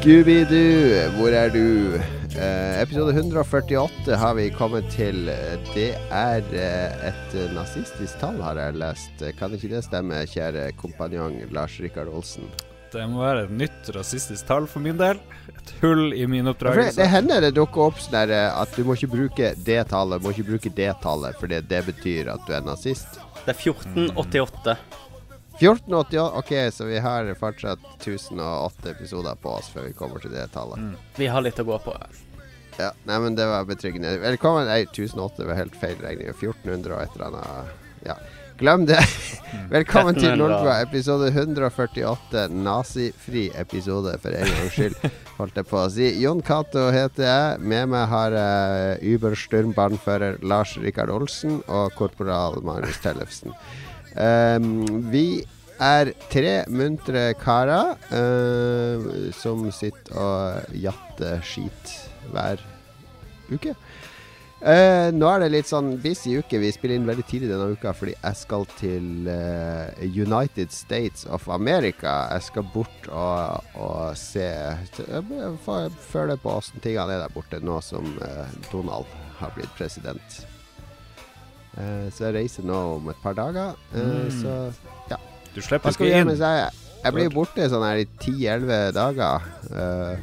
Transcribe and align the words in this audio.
Scooby-Doo, 0.00 1.10
hvor 1.18 1.34
er 1.36 1.50
du? 1.52 1.96
Eh, 2.32 2.76
episode 2.80 3.12
148 3.12 4.14
har 4.16 4.34
vi 4.38 4.46
kommet 4.48 4.86
til. 4.94 5.26
Det 5.74 5.90
er 5.92 6.46
eh, 6.56 7.02
et 7.10 7.34
nazistisk 7.52 8.16
tall, 8.22 8.38
har 8.40 8.56
jeg 8.56 8.78
lest. 8.80 9.20
Kan 9.36 9.52
ikke 9.52 9.68
det 9.74 9.82
stemme, 9.84 10.22
kjære 10.24 10.70
kompanjong 10.80 11.36
Lars 11.52 11.76
Rikard 11.84 12.08
Olsen? 12.08 12.48
Det 12.94 13.04
må 13.12 13.20
være 13.26 13.44
et 13.44 13.52
nytt 13.60 13.90
rasistisk 13.92 14.48
tall 14.48 14.70
for 14.72 14.80
min 14.80 14.96
del. 14.96 15.20
Et 15.52 15.74
hull 15.82 16.16
i 16.16 16.24
min 16.24 16.48
oppdragelse. 16.48 16.96
det, 16.96 17.02
det 17.02 17.10
hender 17.12 17.44
det 17.44 17.52
dukker 17.60 17.90
opp 17.90 18.00
sånn 18.00 18.32
eh, 18.32 18.48
at 18.56 18.72
du 18.72 18.88
må 18.88 18.96
ikke 18.96 19.12
bruke 19.18 19.52
det 19.68 19.82
tallet, 19.92 20.24
må 20.24 20.32
ikke 20.32 20.48
bruke 20.54 20.72
det 20.80 20.94
tallet, 21.04 21.36
fordi 21.44 21.60
det 21.60 21.84
betyr 21.92 22.32
at 22.38 22.48
du 22.48 22.56
er 22.56 22.64
nazist. 22.64 23.20
Det 23.44 23.52
er 23.52 23.60
1488. 23.68 24.80
1488, 25.60 26.38
ok, 26.38 26.72
så 26.72 26.84
vi 26.84 26.98
har 26.98 27.34
fortsatt 27.34 27.78
1008 27.98 28.90
episoder 28.90 29.34
på 29.34 29.50
oss 29.58 29.68
før 29.68 29.90
vi 29.90 29.92
kommer 29.92 30.22
til 30.22 30.32
det 30.32 30.46
tallet. 30.54 30.80
Mm. 30.80 30.94
Vi 31.20 31.26
har 31.28 31.44
litt 31.44 31.60
å 31.60 31.66
gå 31.68 31.76
på. 31.84 31.92
Ja, 32.80 32.94
nei, 33.04 33.18
men 33.20 33.36
det 33.36 33.44
var 33.44 33.66
betryggende. 33.68 34.14
Velkommen. 34.22 34.64
Nei, 34.70 34.86
1008 34.88 35.44
var 35.44 35.58
helt 35.58 35.76
feil 35.76 35.98
regning. 36.00 36.30
1400 36.32 36.94
og 36.96 37.02
et 37.02 37.18
eller 37.18 37.26
annet. 37.28 37.74
Ja. 38.06 38.16
Glem 38.60 38.86
det. 38.88 39.02
Velkommen 39.74 40.16
til 40.16 40.30
1300. 40.32 40.40
Nordbua, 40.40 40.78
episode 40.86 41.28
148. 41.28 42.46
Nazifri 42.56 43.44
episode, 43.60 44.16
for 44.24 44.36
en 44.36 44.48
gangs 44.54 44.78
skyld, 44.78 44.96
holdt 45.42 45.60
jeg 45.60 45.68
på 45.68 45.80
å 45.82 45.84
si. 45.92 46.08
Jon 46.24 46.40
Cato 46.44 46.86
heter 46.88 47.28
jeg. 47.28 47.60
Med 47.74 47.92
meg 47.92 48.08
har 48.08 48.36
jeg 48.36 49.14
Ubersturmbahnfører 49.18 50.40
Lars 50.40 50.72
Rikard 50.80 51.12
Olsen 51.12 51.60
og 51.68 51.92
korporal 52.00 52.62
Magnus 52.64 53.00
Tellefsen. 53.04 53.52
Um, 54.16 55.10
vi 55.10 55.42
er 55.80 56.12
tre 56.32 56.54
muntre 56.68 57.30
karer 57.40 57.94
uh, 58.12 59.30
som 59.36 59.64
sitter 59.72 60.18
og 60.18 60.76
jatter 60.76 61.40
skit 61.46 61.94
hver 62.32 62.62
uke. 63.50 63.74
Uh, 64.60 65.08
nå 65.16 65.24
er 65.24 65.40
det 65.40 65.52
litt 65.54 65.70
sånn 65.70 65.94
busy 66.02 66.34
uke. 66.36 66.60
Vi 66.60 66.72
spiller 66.74 66.98
inn 66.98 67.08
veldig 67.08 67.24
tidlig 67.30 67.48
denne 67.48 67.70
uka 67.72 67.94
fordi 67.96 68.12
jeg 68.18 68.40
skal 68.42 68.68
til 68.76 69.30
uh, 69.30 69.88
United 70.04 70.74
States 70.74 71.24
of 71.24 71.48
America. 71.48 72.26
Jeg 72.34 72.48
skal 72.50 72.68
bort 72.74 73.08
og, 73.08 73.72
og 73.80 74.18
se 74.20 74.50
Føle 76.10 76.36
på 76.36 76.52
åssen 76.58 76.84
tingene 76.84 77.16
er 77.16 77.24
der 77.24 77.34
borte 77.34 77.62
nå 77.64 77.80
som 77.84 78.04
Donald 78.68 79.08
har 79.40 79.54
blitt 79.56 79.72
president. 79.78 80.42
Eh, 81.78 82.06
så 82.10 82.26
jeg 82.28 82.34
reiser 82.40 82.66
nå 82.66 82.78
om 82.96 83.08
et 83.12 83.20
par 83.22 83.34
dager. 83.38 83.74
Så 83.92 84.00
Mm. 84.00 84.30
Så 84.42 85.18
Du 85.54 85.60
slipper 85.60 85.90
ikke 85.90 86.06
inn. 86.20 86.28
jeg 86.28 86.70
Jeg 87.02 87.12
blir 87.16 87.30
borte 87.30 87.64
sånn 87.70 87.82
her 87.82 87.96
i 87.96 88.06
10-11 88.20 88.92
dager. 88.92 89.40
Eh, 89.72 90.16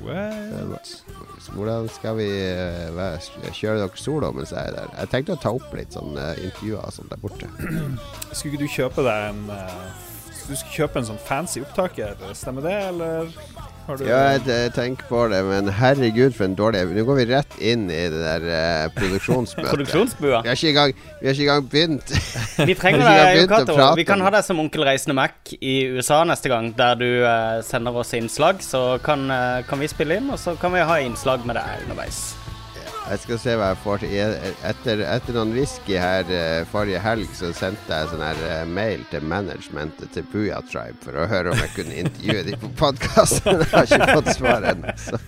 hvordan 1.56 1.88
skal 1.90 2.18
vi 2.20 2.28
eh, 2.30 3.20
kjøre 3.56 3.80
dere 3.82 3.98
solo 3.98 4.32
mens 4.36 4.52
jeg 4.54 4.68
er 4.68 4.76
der? 4.76 4.92
Jeg 5.00 5.10
tenkte 5.14 5.34
å 5.38 5.42
ta 5.42 5.54
opp 5.58 5.74
litt 5.74 5.96
sånn 5.96 6.18
eh, 6.20 6.44
intervjuer 6.46 6.92
sånn 6.94 7.10
der 7.10 7.22
borte. 7.24 7.50
Skulle 8.36 8.54
ikke 8.54 8.62
du 8.62 8.68
kjøpe 8.68 9.06
deg 9.08 9.30
en 9.32 9.50
eh, 9.56 10.04
Du 10.48 10.54
skulle 10.56 10.76
kjøpe 10.78 11.02
en 11.02 11.08
sånn 11.10 11.20
fancy 11.28 11.60
opptaker, 11.66 12.14
stemmer 12.38 12.64
det, 12.64 12.76
eller 12.94 13.32
har 13.88 14.00
du 14.00 14.06
Ja, 14.08 14.22
jeg 14.36 14.74
tenker 14.76 15.08
på 15.10 15.24
det, 15.32 15.40
men 15.48 15.70
herregud 15.72 16.36
for 16.36 16.48
en 16.48 16.56
dårlig 16.60 16.84
Nå 16.96 17.06
går 17.08 17.20
vi 17.22 17.26
rett 17.32 17.58
inn 17.64 17.86
i 17.90 18.02
det 18.12 18.22
der 18.22 18.48
uh, 18.48 18.94
produksjonsmøtet. 18.98 19.70
Produksjonsbua. 19.74 20.42
Vi 20.44 20.52
har 20.52 20.60
ikke 20.60 20.74
engang, 20.74 20.96
vi 21.22 21.30
har 21.30 21.38
ikke 21.38 21.48
engang 21.48 21.70
begynt. 21.72 22.16
Vi 22.70 22.76
trenger 22.78 23.06
deg, 23.06 23.44
Cato. 23.52 23.78
Vi 23.98 24.08
kan 24.08 24.24
ha 24.26 24.34
deg 24.34 24.46
som 24.46 24.60
onkel 24.64 24.84
Reisende 24.88 25.16
Mac 25.18 25.54
i 25.60 25.78
USA 25.94 26.24
neste 26.28 26.52
gang, 26.52 26.72
der 26.78 27.00
du 27.00 27.08
uh, 27.24 27.62
sender 27.66 27.96
oss 28.04 28.16
innslag. 28.18 28.64
Så 28.66 29.00
kan, 29.06 29.30
uh, 29.32 29.64
kan 29.68 29.80
vi 29.80 29.90
spille 29.92 30.20
inn, 30.20 30.32
og 30.34 30.42
så 30.42 30.58
kan 30.60 30.76
vi 30.76 30.84
ha 30.84 31.00
innslag 31.04 31.46
med 31.48 31.60
deg 31.60 31.88
underveis. 31.88 32.26
Jeg 33.08 33.22
skal 33.24 33.38
se 33.40 33.54
hva 33.56 33.70
jeg 33.72 33.80
får 33.86 34.02
til. 34.04 34.34
Etter, 34.68 35.02
etter 35.08 35.36
noen 35.38 35.54
whisky 35.56 35.96
her 35.96 36.28
eh, 36.34 36.66
forrige 36.68 37.00
helg, 37.00 37.30
så 37.38 37.54
sendte 37.56 38.00
jeg 38.02 38.10
sånn 38.12 38.24
her 38.24 38.42
eh, 38.44 38.64
mail 38.68 39.06
til 39.12 39.24
managementet 39.24 40.12
til 40.16 40.26
Puya 40.28 40.60
Tribe 40.68 41.00
for 41.06 41.16
å 41.16 41.28
høre 41.32 41.54
om 41.54 41.62
jeg 41.64 41.72
kunne 41.78 42.02
intervjue 42.04 42.44
dem 42.50 42.60
på 42.66 42.72
podkasten. 42.82 43.62
Jeg 43.64 43.72
har 43.72 43.88
ikke 43.88 44.18
fått 44.20 44.32
svar 44.36 44.68
ennå. 44.74 44.94
Så, 45.00 45.20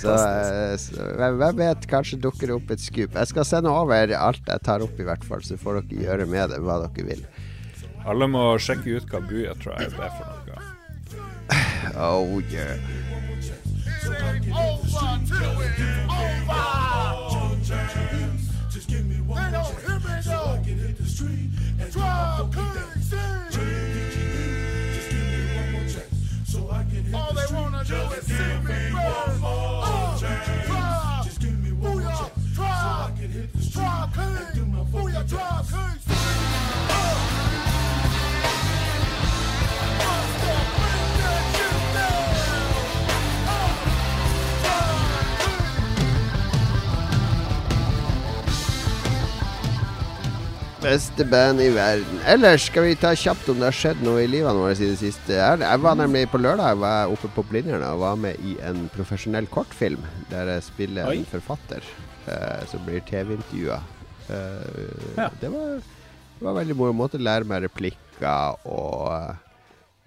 så, 0.00 0.16
eh, 0.16 0.74
så 0.82 1.08
hvem 1.20 1.38
hvem 1.42 1.62
vet, 1.62 1.86
kanskje 1.90 2.18
dukker 2.26 2.50
det 2.50 2.56
opp 2.58 2.74
et 2.74 2.82
skup. 2.82 3.14
Jeg 3.14 3.30
skal 3.30 3.46
sende 3.46 3.70
over 3.70 4.14
alt 4.18 4.50
jeg 4.50 4.66
tar 4.66 4.82
opp, 4.84 4.98
i 4.98 5.06
hvert 5.06 5.24
fall, 5.26 5.42
så 5.46 5.58
får 5.60 5.82
dere 5.84 6.06
gjøre 6.08 6.26
med 6.30 6.54
det 6.54 6.62
hva 6.64 6.80
dere 6.88 7.06
vil. 7.12 7.22
Alle 8.06 8.26
må 8.30 8.48
sjekke 8.62 8.98
ut 8.98 9.10
hva 9.10 9.22
Buya 9.26 9.54
Tribe 9.62 9.94
er 9.94 10.18
for 10.18 10.26
noe. 10.26 10.64
Oh 11.96 12.42
yeah. 12.50 12.74
All 17.76 18.05
Beste 50.96 51.24
band 51.28 51.60
i 51.60 51.66
verden. 51.74 52.20
Ellers 52.24 52.70
skal 52.70 52.86
vi 52.86 52.94
ta 52.96 53.10
kjapt 53.12 53.50
om 53.52 53.58
det 53.60 53.66
har 53.68 53.74
skjedd 53.76 53.98
noe 54.06 54.22
i 54.24 54.28
livene 54.32 54.56
våre 54.56 54.72
i 54.78 54.86
det 54.88 54.96
siste. 54.96 55.34
Jeg 55.36 55.80
var 55.82 55.98
nemlig 56.00 56.22
på 56.32 56.40
lørdag 56.40 56.70
jeg 56.72 56.78
var 56.80 57.12
oppe 57.12 57.28
på 57.34 57.44
Blindern 57.50 57.84
og 57.84 58.00
var 58.00 58.16
med 58.22 58.40
i 58.40 58.54
en 58.64 58.86
profesjonell 58.94 59.44
kortfilm 59.52 60.06
der 60.30 60.48
jeg 60.54 60.64
spiller 60.70 61.10
Oi. 61.10 61.18
en 61.20 61.28
forfatter 61.28 61.84
uh, 62.30 62.62
som 62.70 62.80
blir 62.88 63.04
TV-intervjua. 63.10 63.76
Uh, 64.30 65.18
Ja. 65.20 65.28
det, 65.42 65.52
var, 65.52 65.76
det 66.38 66.48
var 66.48 66.56
veldig 66.62 66.78
moro. 66.80 66.96
Måtte 66.96 67.20
lære 67.20 67.44
meg 67.44 67.66
replikker 67.68 68.56
og 68.64 69.10
eh, 69.18 69.34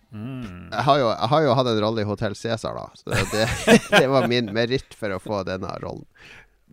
Mm. 0.10 0.72
jeg 0.74 0.82
har, 0.88 0.98
jo, 0.98 1.10
jeg 1.12 1.30
har 1.30 1.42
jo 1.46 1.50
hatt 1.54 1.68
en 1.70 1.80
rolle 1.84 2.02
i 2.02 2.06
Hotell 2.10 2.34
Cæsar, 2.34 2.74
da. 2.74 2.88
Så 2.98 3.14
det, 3.30 3.44
det 3.94 4.08
var 4.10 4.26
min 4.26 4.48
meritt 4.56 4.96
for 4.98 5.14
å 5.14 5.20
få 5.22 5.44
denne 5.46 5.70
rollen. 5.84 6.02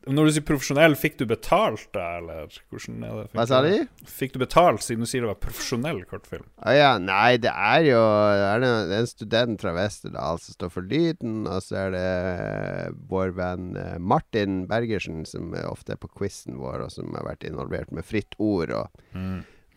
Når 0.06 0.28
du 0.28 0.30
sier 0.36 0.44
profesjonell, 0.46 0.94
fikk 0.94 1.16
du 1.18 1.24
betalt 1.26 1.88
da, 1.96 2.04
eller 2.20 2.52
hvordan 2.70 3.00
er 3.02 3.14
det? 3.16 3.22
Fikk 3.26 3.38
Hva 3.40 3.46
sa 3.50 3.58
de? 3.64 3.72
Fikk 4.06 4.34
du 4.36 4.38
betalt 4.38 4.84
siden 4.86 5.02
du 5.02 5.08
sier 5.10 5.24
det 5.24 5.30
var 5.32 5.38
profesjonell 5.42 5.98
kortfilm? 6.06 6.44
Å 6.62 6.74
ja, 6.76 6.92
nei, 7.02 7.36
det 7.42 7.50
er 7.50 7.80
jo 7.88 8.02
det 8.06 8.44
er 8.52 8.66
en- 8.68 8.88
det 8.92 9.00
en 9.00 9.10
student 9.10 9.60
fra 9.64 9.72
Westerdal 9.74 10.38
som 10.38 10.54
står 10.54 10.70
for 10.76 10.86
lyden, 10.86 11.40
og 11.50 11.58
så 11.66 11.80
er 11.88 11.90
det 11.96 12.04
eh, 12.06 12.90
vår 13.10 13.34
venn 13.34 13.66
eh, 13.76 13.98
Martin 13.98 14.66
Bergersen, 14.70 15.24
som 15.26 15.50
er 15.58 15.66
ofte 15.66 15.96
er 15.96 16.00
på 16.00 16.12
quizen 16.14 16.56
vår, 16.62 16.84
og 16.86 16.90
som 16.94 17.10
har 17.18 17.26
vært 17.26 17.42
involvert 17.50 17.90
med 17.90 18.06
Fritt 18.06 18.38
Ord, 18.38 18.70
og, 18.70 19.02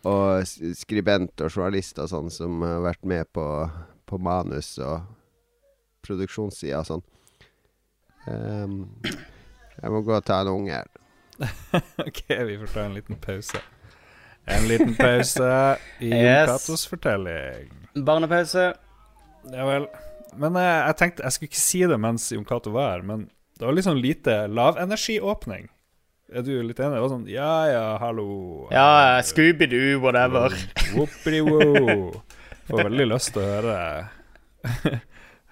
og 0.06 0.46
skribent 0.78 1.42
og 1.42 1.50
journalist 1.50 1.98
og 2.00 2.08
sånn, 2.14 2.30
som 2.30 2.62
har 2.62 2.86
vært 2.86 3.02
med 3.04 3.26
på, 3.34 3.48
på 4.06 4.22
manus 4.22 4.76
og 4.78 5.02
produksjonssida 6.06 6.80
og 6.84 6.88
sånn. 6.94 7.04
Ehm, 8.30 8.78
jeg 9.82 9.92
må 9.94 10.02
gå 10.06 10.16
og 10.18 10.26
ta 10.28 10.42
en 10.44 10.52
unge. 10.52 10.80
OK, 12.08 12.22
vi 12.28 12.58
får 12.62 12.74
ta 12.74 12.86
en 12.90 12.96
liten 12.98 13.20
pause. 13.24 13.62
En 14.50 14.66
liten 14.68 14.96
pause 14.98 15.50
i 16.04 16.10
Kato's 16.14 16.22
Yes. 16.24 16.50
Catos 16.52 16.86
fortelling. 16.90 17.74
Barnepause. 18.06 18.70
Ja 19.54 19.66
vel. 19.70 19.86
Men 20.40 20.56
eh, 20.60 20.64
jeg 20.90 20.96
tenkte 21.00 21.24
Jeg 21.26 21.34
skulle 21.34 21.50
ikke 21.50 21.62
si 21.64 21.80
det 21.90 21.98
mens 22.02 22.28
Jon 22.34 22.46
Cato 22.46 22.74
var 22.76 22.92
her, 22.98 23.06
men 23.08 23.28
det 23.60 23.66
var 23.68 23.74
litt 23.76 23.88
sånn 23.88 24.00
lite 24.02 24.36
lavenergiåpning. 24.52 25.68
Er 26.30 26.44
du 26.46 26.52
litt 26.62 26.78
enig? 26.80 26.96
Det 27.00 27.02
var 27.04 27.10
sånn 27.12 27.26
Ja 27.32 27.54
ja, 27.72 27.86
hallo. 28.02 28.28
Ja, 28.72 29.18
Scooby-Doo, 29.26 29.98
whatever. 30.04 30.54
Whoopity-woo. 30.94 32.12
Får 32.70 32.84
veldig 32.86 33.08
lyst 33.10 33.34
til 33.34 33.42
å 33.42 33.50
høre 33.50 33.80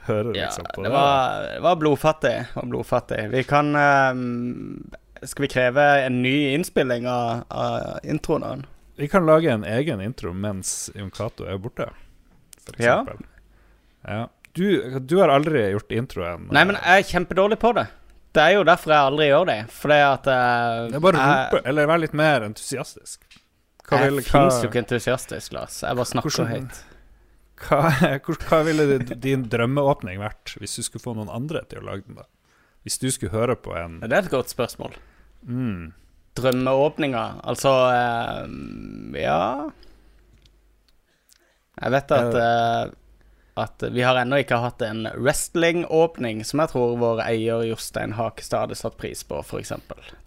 Høre 0.08 0.34
Ja, 0.38 0.46
liksom 0.48 0.66
på 0.76 0.84
det 0.86 0.92
var, 0.94 1.44
det 1.54 1.60
var 1.66 1.76
blodfattig. 1.82 2.36
Var 2.56 2.66
blodfattig. 2.72 3.20
Vi 3.34 3.44
kan 3.44 3.76
um, 3.76 4.90
Skal 5.24 5.44
vi 5.48 5.48
kreve 5.52 5.86
en 6.06 6.22
ny 6.24 6.54
innspilling 6.56 7.08
av, 7.12 7.44
av 7.50 8.00
introen? 8.04 8.66
Vi 8.98 9.08
kan 9.12 9.26
lage 9.28 9.52
en 9.54 9.64
egen 9.68 10.02
intro 10.02 10.32
mens 10.34 10.90
Jon 10.96 11.12
Cato 11.14 11.46
er 11.46 11.58
borte, 11.62 11.90
for 12.66 12.82
Ja. 12.82 13.04
Ja. 14.08 14.28
Du, 14.58 15.00
du 15.00 15.18
har 15.22 15.30
aldri 15.30 15.68
gjort 15.76 15.92
introen? 15.94 16.48
Nei, 16.50 16.64
men 16.66 16.78
jeg 16.80 17.04
er 17.04 17.10
kjempedårlig 17.12 17.60
på 17.62 17.74
det. 17.78 17.84
Det 18.34 18.42
er 18.42 18.56
jo 18.56 18.64
derfor 18.66 18.94
jeg 18.94 19.10
aldri 19.12 19.28
gjør 19.30 19.46
det. 19.50 19.58
Fordi 19.74 19.98
at 20.06 20.28
uh, 20.30 20.88
Det 20.90 20.98
er 20.98 21.04
bare 21.04 21.20
å 21.22 21.28
rope, 21.30 21.62
eller 21.70 21.90
være 21.90 22.04
litt 22.08 22.16
mer 22.18 22.46
entusiastisk. 22.48 23.22
Hva 23.88 24.00
Jeg 24.02 24.12
vil- 24.16 24.24
hva- 24.24 24.32
fins 24.34 24.58
jo 24.64 24.70
ikke 24.72 24.82
entusiastisk, 24.86 25.54
Lars. 25.54 25.78
Jeg 25.86 25.96
bare 26.00 26.10
snakker 26.10 26.34
Hvordan- 26.34 26.54
høyt. 26.70 26.82
Hva, 27.58 27.92
hva 28.22 28.60
ville 28.68 29.00
din 29.02 29.48
drømmeåpning 29.50 30.20
vært 30.22 30.56
hvis 30.62 30.78
du 30.78 30.86
skulle 30.86 31.04
få 31.04 31.16
noen 31.18 31.32
andre 31.34 31.64
til 31.70 31.82
å 31.82 31.88
lage 31.90 32.06
den? 32.08 32.20
da? 32.20 32.28
Hvis 32.86 33.00
du 33.02 33.10
skulle 33.12 33.34
høre 33.34 33.58
på 33.60 33.74
en 33.76 34.00
Det 34.04 34.14
er 34.14 34.28
et 34.28 34.32
godt 34.32 34.54
spørsmål. 34.54 34.94
mm, 35.44 35.90
Drømmeåpninga, 36.38 37.24
altså 37.50 37.74
eh, 37.90 39.24
Ja 39.24 39.42
Jeg 41.82 41.94
vet 41.96 42.14
at 42.14 42.38
eh, 42.38 42.94
At 43.58 43.88
vi 43.90 44.06
har 44.06 44.20
ennå 44.22 44.44
ikke 44.44 44.62
hatt 44.62 44.84
en 44.86 45.08
wrestling-åpning 45.18 46.44
som 46.46 46.62
jeg 46.62 46.70
tror 46.76 46.98
vår 47.02 47.24
eier 47.26 47.66
Jostein 47.72 48.14
Hakestad 48.14 48.68
hadde 48.68 48.78
satt 48.78 49.00
pris 49.02 49.24
på, 49.26 49.40
f.eks. 49.42 49.74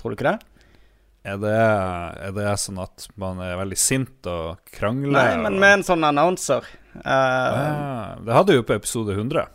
Tror 0.00 0.10
du 0.10 0.18
ikke 0.18 0.32
det? 0.32 0.40
er, 1.22 1.36
det, 1.38 1.54
er 2.26 2.32
det 2.34 2.52
sånn 2.58 2.80
at 2.82 3.06
man 3.20 3.38
er 3.44 3.58
veldig 3.60 3.78
sint 3.78 4.26
og 4.30 4.58
krangler? 4.74 5.14
Nei, 5.14 5.42
men 5.44 5.58
med 5.62 5.74
en 5.78 5.86
sånn 5.86 6.06
announcer. 6.08 6.66
Eh, 6.94 7.10
Ah, 7.10 8.16
det 8.24 8.32
hadde 8.34 8.52
vi 8.52 8.56
jo 8.60 8.62
på 8.66 8.74
episode 8.74 9.14
100, 9.14 9.46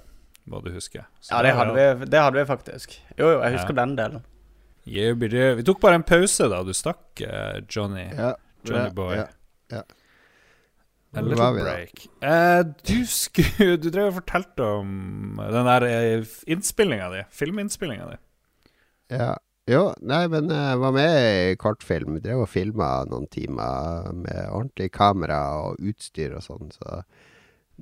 må 0.47 0.61
du 0.63 0.71
huske. 0.71 1.03
Så 1.21 1.33
ja, 1.35 1.41
det 1.43 1.53
hadde, 1.57 1.73
vi, 1.75 2.05
det 2.05 2.21
hadde 2.21 2.39
vi 2.39 2.45
faktisk. 2.45 2.95
Jo, 3.17 3.31
jo, 3.33 3.41
jeg 3.41 3.57
husker 3.57 3.73
Ja. 3.75 3.81
den 3.85 3.95
delen. 3.97 4.23
Yeah. 4.87 5.15
Vi 5.57 5.63
tok 5.65 5.79
bare 5.81 5.95
en 5.95 6.03
pause 6.03 6.47
da 6.49 6.63
du 6.63 6.73
stakk, 6.73 7.21
eh, 7.21 7.61
Johnny. 7.69 8.05
Ja, 8.15 8.33
Johnny 8.63 8.91
Boy. 8.93 9.15
ja. 9.71 9.81
A 11.15 11.21
little 11.21 11.37
var 11.39 11.53
vi 11.55 11.61
break. 11.63 12.07
Eh, 12.21 12.63
du 12.83 13.05
skulle 13.07 13.77
Du 13.77 13.89
drev 13.89 14.07
og 14.09 14.13
fortalte 14.17 14.63
om 14.63 15.39
den 15.39 15.65
der 15.65 16.25
innspillinga 16.47 17.09
di. 17.13 17.21
Filminnspillinga 17.31 18.09
di. 18.11 18.17
Ja. 19.15 19.37
Jo, 19.65 19.87
nei, 20.05 20.27
men 20.29 20.51
jeg 20.53 20.77
var 20.77 20.91
med 20.93 21.15
i 21.25 21.55
kortfilm. 21.57 22.19
Drev 22.21 22.43
og 22.43 22.51
filma 22.51 22.89
noen 23.09 23.25
timer 23.33 24.11
med 24.13 24.43
ordentlig 24.51 24.91
kamera 24.93 25.39
og 25.63 25.79
utstyr 25.81 26.35
og 26.37 26.45
sånn, 26.45 26.69
så 26.75 27.01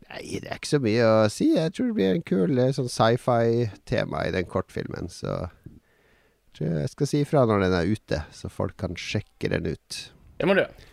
Nei, 0.09 0.39
det 0.41 0.49
er 0.49 0.57
ikke 0.57 0.71
så 0.71 0.79
mye 0.81 1.05
å 1.05 1.17
si. 1.29 1.51
Jeg 1.53 1.73
tror 1.75 1.91
det 1.91 1.95
blir 1.99 2.15
en 2.15 2.23
kul 2.25 2.57
eh, 2.57 2.71
sånn 2.73 2.89
sci-fi-tema 2.89 4.23
i 4.25 4.31
den 4.33 4.47
kortfilmen, 4.49 5.05
så 5.11 5.35
jeg 5.43 6.57
tror 6.57 6.73
jeg 6.79 6.93
skal 6.95 7.09
si 7.11 7.21
ifra 7.21 7.43
når 7.49 7.67
den 7.67 7.75
er 7.77 7.91
ute, 7.93 8.23
så 8.33 8.49
folk 8.49 8.73
kan 8.81 8.97
sjekke 8.97 9.51
den 9.53 9.69
ut. 9.69 9.99
Det 10.39 10.49
må 10.49 10.57
du 10.57 10.63
gjøre. 10.63 10.89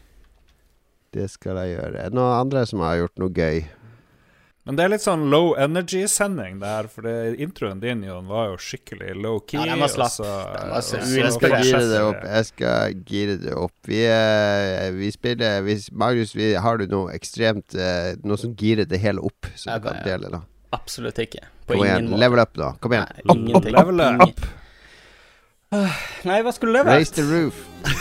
Det 1.17 1.27
skal 1.33 1.59
jeg 1.63 1.79
gjøre. 1.79 1.97
Er 1.97 2.13
det 2.13 2.19
noen 2.21 2.37
andre 2.37 2.67
som 2.69 2.85
har 2.85 3.01
gjort 3.01 3.23
noe 3.25 3.33
gøy? 3.35 3.65
Men 4.69 4.77
det 4.77 4.85
er 4.85 4.91
litt 4.93 5.01
sånn 5.03 5.23
low 5.33 5.55
energy-sending, 5.57 6.59
det 6.61 6.69
her. 6.69 6.87
For 6.93 7.07
introen 7.41 7.81
din 7.81 8.03
Jon, 8.05 8.27
var 8.29 8.51
jo 8.51 8.59
skikkelig 8.61 9.15
low-key. 9.17 9.57
Ja, 9.57 9.65
den 9.73 9.81
var 9.81 9.89
og 9.89 9.95
slapp. 9.95 10.13
så- 10.13 10.27
Den 10.53 10.83
så 10.83 11.01
Jeg 11.01 11.33
skal 11.33 11.51
gire 11.65 11.89
det 11.89 12.01
opp. 12.03 12.23
Jeg 12.25 12.45
skal 12.47 12.95
gire 13.09 13.37
det 13.41 13.55
opp. 13.55 13.73
Vi, 13.89 14.05
eh, 14.05 14.91
vi 14.93 15.11
spiller 15.11 15.63
vi, 15.63 15.79
Magnus, 15.93 16.35
vi, 16.37 16.53
har 16.55 16.77
du 16.79 16.87
noe 16.87 17.13
ekstremt 17.13 17.75
eh, 17.75 18.15
Noe 18.23 18.37
som 18.37 18.55
girer 18.55 18.87
det 18.87 19.01
hele 19.01 19.21
opp, 19.21 19.47
som 19.57 19.81
du 19.81 19.89
kan 19.89 20.05
dele, 20.05 20.29
da? 20.31 20.43
Absolutt 20.73 21.17
ikke. 21.19 21.41
På 21.67 21.75
Kom 21.75 21.85
ingen 21.85 22.05
igjen. 22.05 22.09
måte. 22.11 22.19
Level 22.21 22.39
up, 22.39 22.55
da. 22.55 22.73
Kom 22.81 22.93
igjen. 22.93 23.09
Nei, 23.09 23.23
opp, 23.25 23.57
opp, 23.57 23.75
opp, 23.75 23.89
Ingen- 23.89 24.60
Nei, 25.71 26.41
hva 26.43 26.51
skulle 26.51 26.81
det 26.81 26.87
vært? 26.89 26.97
Raise 26.99 27.15
the 27.15 27.23
roof. 27.23 27.61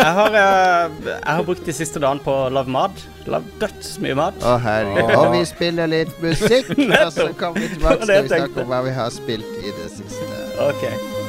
Jeg 0.00 0.12
har, 0.16 0.34
eh, 0.34 0.94
jeg 1.06 1.34
har 1.36 1.44
brukt 1.46 1.62
de 1.68 1.72
siste 1.76 2.00
dagene 2.02 2.24
på 2.24 2.32
å 2.32 2.48
lage 2.50 2.72
mat. 2.74 3.04
Lagd 3.30 3.52
dødsmye 3.60 4.16
mat. 4.18 4.40
Å, 4.42 4.56
herregud. 4.64 5.12
Og 5.14 5.28
vi 5.36 5.44
spiller 5.46 5.92
litt 5.92 6.16
musikk, 6.24 6.72
og 7.04 7.12
så 7.14 7.28
kommer 7.38 7.62
vi 7.62 7.70
tilbake 7.76 8.00
og 8.00 8.06
var 8.08 8.10
det 8.10 8.18
til 8.24 8.36
jeg 8.40 8.48
å 8.48 8.48
snakke 8.48 8.64
om 8.64 8.74
hva 8.74 8.82
vi 8.88 8.98
har 8.98 9.14
spilt 9.14 9.56
i 9.60 9.74
det 9.78 9.90
siste. 9.94 10.44
Ok. 10.66 11.19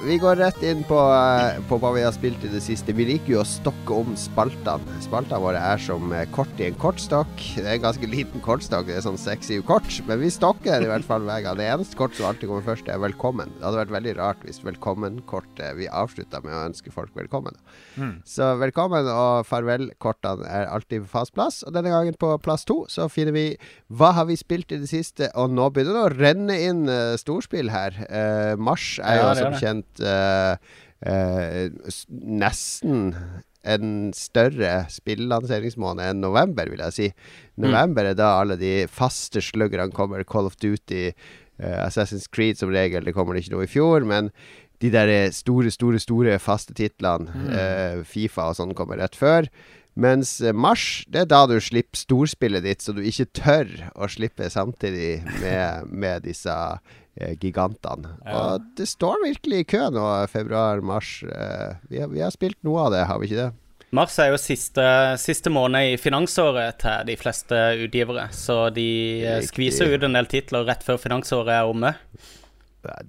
Vi 0.00 0.16
går 0.18 0.36
rett 0.36 0.62
inn 0.64 0.80
på, 0.88 0.96
eh, 0.96 1.58
på 1.68 1.76
hva 1.80 1.90
vi 1.92 2.02
har 2.04 2.12
spilt 2.14 2.44
i 2.46 2.48
det 2.48 2.62
siste. 2.64 2.94
Vi 2.96 3.04
liker 3.04 3.34
jo 3.34 3.40
å 3.42 3.48
stokke 3.48 3.92
om 3.92 4.14
spaltene. 4.16 5.00
Spaltene 5.04 5.40
våre 5.42 5.60
er 5.60 5.80
som 5.82 6.12
eh, 6.12 6.24
kort 6.32 6.60
i 6.60 6.68
en 6.70 6.78
kortstokk. 6.80 7.34
Det 7.56 7.66
er 7.66 7.74
en 7.74 7.84
ganske 7.84 8.08
liten 8.08 8.40
kortstokk, 8.40 8.86
det 8.86 8.96
er 8.96 9.04
sånn 9.04 9.20
seks-syv 9.20 9.66
kort. 9.68 9.90
Men 10.08 10.20
vi 10.22 10.30
stokker 10.32 10.86
i 10.86 10.88
hvert 10.88 11.04
fall 11.04 11.26
hver 11.28 11.42
gang. 11.44 11.58
Det 11.60 11.68
eneste 11.68 11.98
kort 11.98 12.16
som 12.16 12.30
alltid 12.30 12.48
kommer 12.48 12.64
først, 12.64 12.88
er 12.88 13.02
velkommen. 13.02 13.52
Det 13.58 13.66
hadde 13.66 13.82
vært 13.82 13.96
veldig 13.98 14.14
rart 14.20 14.46
hvis 14.46 14.62
velkommen-kortet 14.64 15.76
vi 15.76 15.90
avslutta 15.90 16.40
med 16.46 16.56
å 16.56 16.64
ønske 16.70 16.94
folk 16.94 17.12
velkommen. 17.18 17.58
Så 18.24 18.52
velkommen 18.62 19.10
og 19.12 19.44
farvel-kortene 19.48 20.48
er 20.48 20.70
alltid 20.72 21.04
på 21.04 21.12
fast 21.18 21.34
plass. 21.36 21.60
Og 21.66 21.76
denne 21.76 21.92
gangen 21.92 22.16
på 22.18 22.32
plass 22.42 22.64
to 22.68 22.82
så 22.92 23.10
finner 23.12 23.36
vi 23.36 23.46
hva 23.92 24.12
har 24.16 24.30
vi 24.30 24.38
spilt 24.40 24.72
i 24.72 24.80
det 24.80 24.88
siste, 24.90 25.28
og 25.36 25.52
nå 25.52 25.68
begynner 25.74 25.98
det 25.98 26.04
å 26.06 26.14
renne 26.16 26.58
inn 26.64 26.84
uh, 26.88 27.18
storspill 27.20 27.72
her. 27.72 27.98
Uh, 28.08 28.54
mars 28.56 28.96
er 29.02 29.20
jo 29.20 29.28
Ja, 29.28 29.34
som 29.38 29.58
kjent 29.60 29.81
eh, 30.00 30.56
eh, 31.06 31.68
s- 31.90 32.06
nesten 32.10 33.14
en 33.62 34.10
større 34.16 34.86
spillelanseringsmåned 34.90 36.02
enn 36.10 36.20
november, 36.24 36.66
vil 36.72 36.80
jeg 36.82 36.92
si. 36.96 37.06
November 37.62 38.08
er 38.10 38.16
da 38.18 38.32
alle 38.40 38.56
de 38.58 38.86
faste 38.90 39.38
sluggerne 39.44 39.92
kommer. 39.94 40.24
Call 40.26 40.46
of 40.50 40.56
Duty, 40.58 41.12
uh, 41.62 41.86
Assassin's 41.86 42.26
Creed 42.30 42.58
som 42.58 42.70
regel. 42.74 43.04
Det 43.06 43.14
kommer 43.14 43.38
ikke 43.38 43.52
noe 43.54 43.68
i 43.68 43.70
fjor, 43.70 44.02
men 44.08 44.32
de 44.82 44.90
der 44.90 45.30
store, 45.30 45.70
store, 45.70 46.00
store 46.02 46.38
faste 46.42 46.74
titlene, 46.74 47.30
uh, 47.54 48.02
Fifa 48.02 48.48
og 48.50 48.56
sånn, 48.58 48.74
kommer 48.74 48.98
rett 48.98 49.14
før. 49.14 49.46
Mens 49.94 50.38
eh, 50.40 50.54
mars, 50.56 51.04
det 51.12 51.24
er 51.24 51.30
da 51.30 51.42
du 51.50 51.58
slipper 51.60 52.00
storspillet 52.00 52.64
ditt, 52.64 52.84
så 52.84 52.94
du 52.96 53.02
ikke 53.04 53.28
tør 53.36 53.72
å 53.92 54.08
slippe 54.08 54.48
samtidig 54.52 55.20
med, 55.42 55.90
med 55.92 56.24
disse 56.24 56.52
eh, 56.52 57.34
gigantene. 57.36 58.14
Ja. 58.24 58.38
Og 58.56 58.70
det 58.78 58.88
står 58.88 59.20
virkelig 59.26 59.62
i 59.62 59.68
kø 59.74 59.90
nå, 59.92 60.06
februar-mars. 60.32 61.18
Eh, 61.28 61.74
vi, 61.90 62.00
vi 62.14 62.24
har 62.24 62.32
spilt 62.32 62.60
noe 62.64 62.86
av 62.86 62.94
det, 62.96 63.04
har 63.10 63.20
vi 63.20 63.28
ikke 63.28 63.42
det? 63.42 63.50
Mars 63.92 64.14
er 64.24 64.30
jo 64.32 64.38
siste, 64.40 64.84
siste 65.20 65.50
måned 65.52 65.90
i 65.92 65.96
finansåret 66.00 66.78
til 66.80 67.10
de 67.10 67.16
fleste 67.20 67.58
utgivere, 67.84 68.30
så 68.32 68.70
de 68.72 68.86
eh, 69.20 69.34
Riktig. 69.42 69.50
skviser 69.50 69.92
ut 69.92 70.06
en 70.08 70.16
del 70.16 70.30
titler 70.32 70.64
rett 70.64 70.86
før 70.86 70.96
finansåret 71.02 71.52
er 71.58 71.68
omme. 71.68 71.92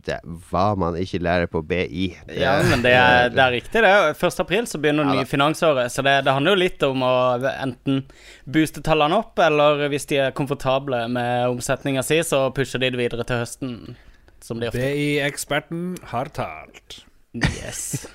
Det 0.06 0.20
hva 0.52 0.66
man 0.78 0.94
ikke 1.00 1.20
lærer 1.26 1.48
på 1.50 1.62
BI. 1.66 2.08
Det- 2.28 2.38
Ja, 2.40 2.56
men 2.70 2.82
det 2.86 2.92
er, 2.94 3.30
det 3.34 3.40
er 3.42 3.52
riktig, 3.56 3.82
det. 3.82 3.94
1. 4.18 4.40
april 4.44 4.66
så 4.70 4.78
begynner 4.82 5.04
det 5.10 5.16
Ja 5.16 5.22
nye 5.24 5.26
finansåret, 5.30 5.92
så 5.92 6.04
det, 6.06 6.14
det 6.26 6.34
handler 6.34 6.54
jo 6.56 6.62
litt 6.62 6.84
om 6.84 7.02
å 7.02 7.14
enten 7.54 8.04
booste 8.46 8.82
tallene 8.86 9.18
opp, 9.18 9.40
eller 9.40 9.88
hvis 9.90 10.06
de 10.10 10.18
er 10.28 10.32
komfortable 10.38 11.08
med 11.10 11.48
omsetninga 11.50 12.04
si, 12.06 12.20
så 12.22 12.48
pusher 12.54 12.80
de 12.80 12.92
det 12.94 13.00
videre 13.02 13.26
til 13.26 13.42
høsten, 13.42 13.96
som 14.42 14.60
de 14.60 14.68
ofte 14.70 14.78
BI-eksperten 14.80 15.98
har 16.14 16.30
talt. 16.30 17.02
Yes. 17.34 18.06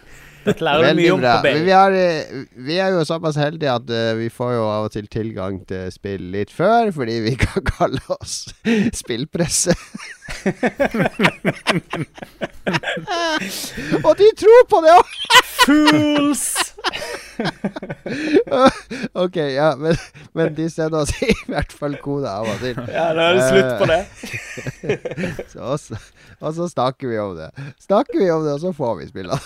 Veldig 0.46 0.94
mye 0.96 1.12
om 1.14 1.20
bra. 1.20 1.32
på 1.38 1.42
Men 1.48 1.64
vi, 1.66 1.70
har, 1.74 1.92
eh, 1.92 2.22
vi 2.68 2.76
er 2.80 2.88
jo 2.94 3.04
såpass 3.08 3.36
heldige 3.36 3.72
at 3.74 3.90
eh, 3.90 4.14
vi 4.18 4.28
får 4.32 4.52
jo 4.54 4.64
av 4.70 4.84
og 4.88 4.92
til 4.94 5.06
tilgang 5.12 5.58
til 5.68 5.90
spill 5.92 6.22
litt 6.32 6.50
før, 6.54 6.92
fordi 6.94 7.18
vi 7.26 7.34
kan 7.40 7.62
kalle 7.78 8.00
oss 8.16 8.34
spillpresse. 8.96 9.74
og 14.04 14.18
de 14.18 14.28
tror 14.38 14.64
på 14.70 14.80
det 14.84 14.92
òg! 14.94 15.06
Fools! 15.68 16.44
ok, 19.24 19.36
ja, 19.52 19.72
men, 19.78 19.96
men 20.36 20.54
de 20.56 20.68
sender 20.72 20.98
oss 21.04 21.12
i 21.24 21.26
hvert 21.50 21.72
fall 21.76 21.94
kode 22.02 22.28
av 22.30 22.46
og 22.48 22.58
til. 22.62 22.76
Ja, 22.92 23.06
da 23.16 23.22
er 23.28 23.32
det 23.36 23.44
slutt 23.50 23.72
på 23.82 23.86
det. 23.90 24.02
Så, 25.52 25.58
og 25.60 25.78
så- 25.82 26.04
og 26.38 26.54
så 26.54 26.68
snakker 26.70 27.08
vi 27.10 27.16
om 27.18 27.32
det. 27.34 27.48
Snakker 27.82 28.14
vi 28.20 28.28
om 28.30 28.44
det, 28.46 28.52
og 28.54 28.60
så 28.62 28.70
får 28.76 28.92
vi 29.00 29.06
spillene. 29.08 29.38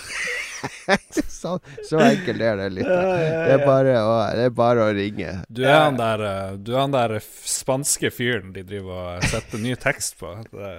så, 1.41 1.57
så 1.89 2.01
enkelt 2.03 2.45
er 2.45 2.61
det 2.61 2.69
litt. 2.77 2.89
Det 2.89 3.57
er 3.57 3.65
bare 3.67 3.97
å, 4.03 4.15
det 4.37 4.47
er 4.51 4.55
bare 4.57 4.87
å 4.87 4.95
ringe. 4.97 5.35
Du 5.49 5.65
er 5.67 5.81
han 5.85 5.99
der, 6.01 6.25
du 6.59 6.73
er 6.77 6.85
han 6.85 6.95
der 6.95 7.19
spanske 7.23 8.13
fyren 8.15 8.55
de 8.57 8.65
driver 8.67 9.19
og 9.19 9.29
setter 9.33 9.63
ny 9.63 9.77
tekst 9.81 10.19
på. 10.23 10.35
Det, 10.53 10.73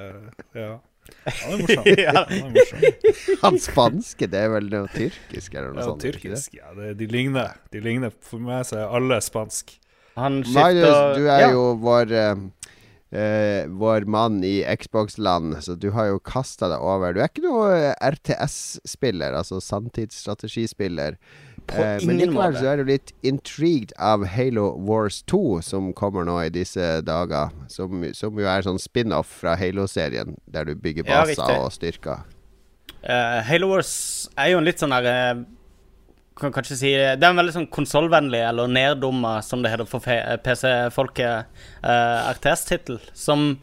ja. 0.57 0.73
Han 1.25 1.53
er 1.53 1.61
morsom. 1.61 1.87
Ja. 2.05 2.13
Han 2.29 2.33
er 2.39 2.51
morsom. 2.57 3.37
Han 3.43 3.59
spanske, 3.61 4.27
det 4.31 4.41
er 4.45 4.51
vel 4.55 4.69
noe 4.71 4.89
tyrkisk 4.93 5.55
eller 5.55 5.73
noe 5.73 5.83
Ja, 5.83 5.87
sånt? 5.91 6.03
det 6.03 6.13
tyrkisk, 6.13 6.57
ja. 6.59 6.73
Det, 6.77 6.93
de 6.99 7.07
ligner. 7.11 7.55
De 7.73 7.83
ligner. 7.83 8.13
For 8.23 8.43
meg 8.43 8.67
så 8.69 8.83
er 8.83 8.97
alle 8.99 9.19
spansk. 9.23 9.75
Han 10.19 10.43
skifter 10.45 11.15
du 11.17 11.25
er 11.25 11.47
ja. 11.47 11.53
jo 11.55 11.71
vår 11.81 12.11
eh, 12.13 12.43
eh, 13.13 13.69
Vår 13.69 14.07
mann 14.09 14.41
i 14.43 14.59
Xbox-land, 14.81 15.57
så 15.63 15.75
du 15.75 15.91
har 15.95 16.09
jo 16.11 16.19
kasta 16.19 16.69
deg 16.71 16.83
over. 16.83 17.13
Du 17.13 17.21
er 17.21 17.31
ikke 17.31 17.45
noe 17.45 17.93
RTS-spiller, 18.01 19.37
altså 19.37 19.61
sanntidsstrategispiller. 19.63 21.19
Eh, 21.71 22.03
men 22.03 22.19
likevel 22.19 22.57
så 22.57 22.73
er 22.73 22.81
du 22.81 22.89
litt 22.91 23.13
intrigued 23.25 23.93
av 24.01 24.25
Halo 24.27 24.73
Wars 24.83 25.21
2, 25.31 25.61
som 25.63 25.91
kommer 25.95 26.27
nå 26.27 26.39
i 26.43 26.51
disse 26.53 26.99
dager. 27.07 27.53
Som, 27.71 28.03
som 28.17 28.39
jo 28.39 28.49
er 28.49 28.65
sånn 28.65 28.81
spin-off 28.81 29.31
fra 29.43 29.55
Halo-serien, 29.59 30.35
der 30.51 30.67
du 30.67 30.75
bygger 30.75 31.07
baser 31.07 31.45
ja, 31.45 31.59
og 31.63 31.71
styrker. 31.75 32.25
Uh, 33.03 33.39
Halo 33.43 33.67
Wars 33.71 33.93
er 34.39 34.53
jo 34.53 34.61
en 34.61 34.67
litt 34.67 34.79
sånn 34.79 34.93
der 34.95 35.07
eh, 35.11 35.43
Kan 36.39 36.53
kanskje 36.55 36.79
si 36.79 36.91
Det 36.93 37.21
er 37.21 37.29
en 37.29 37.37
veldig 37.37 37.53
sånn 37.55 37.69
konsollvennlig, 37.73 38.41
eller 38.49 38.71
neddumma, 38.71 39.37
som 39.45 39.61
det 39.61 39.73
heter 39.73 39.89
for 39.89 40.01
PC-folket, 40.01 41.49
uh, 41.85 42.31
RTS-tittel. 42.33 42.97
Som 43.13 43.59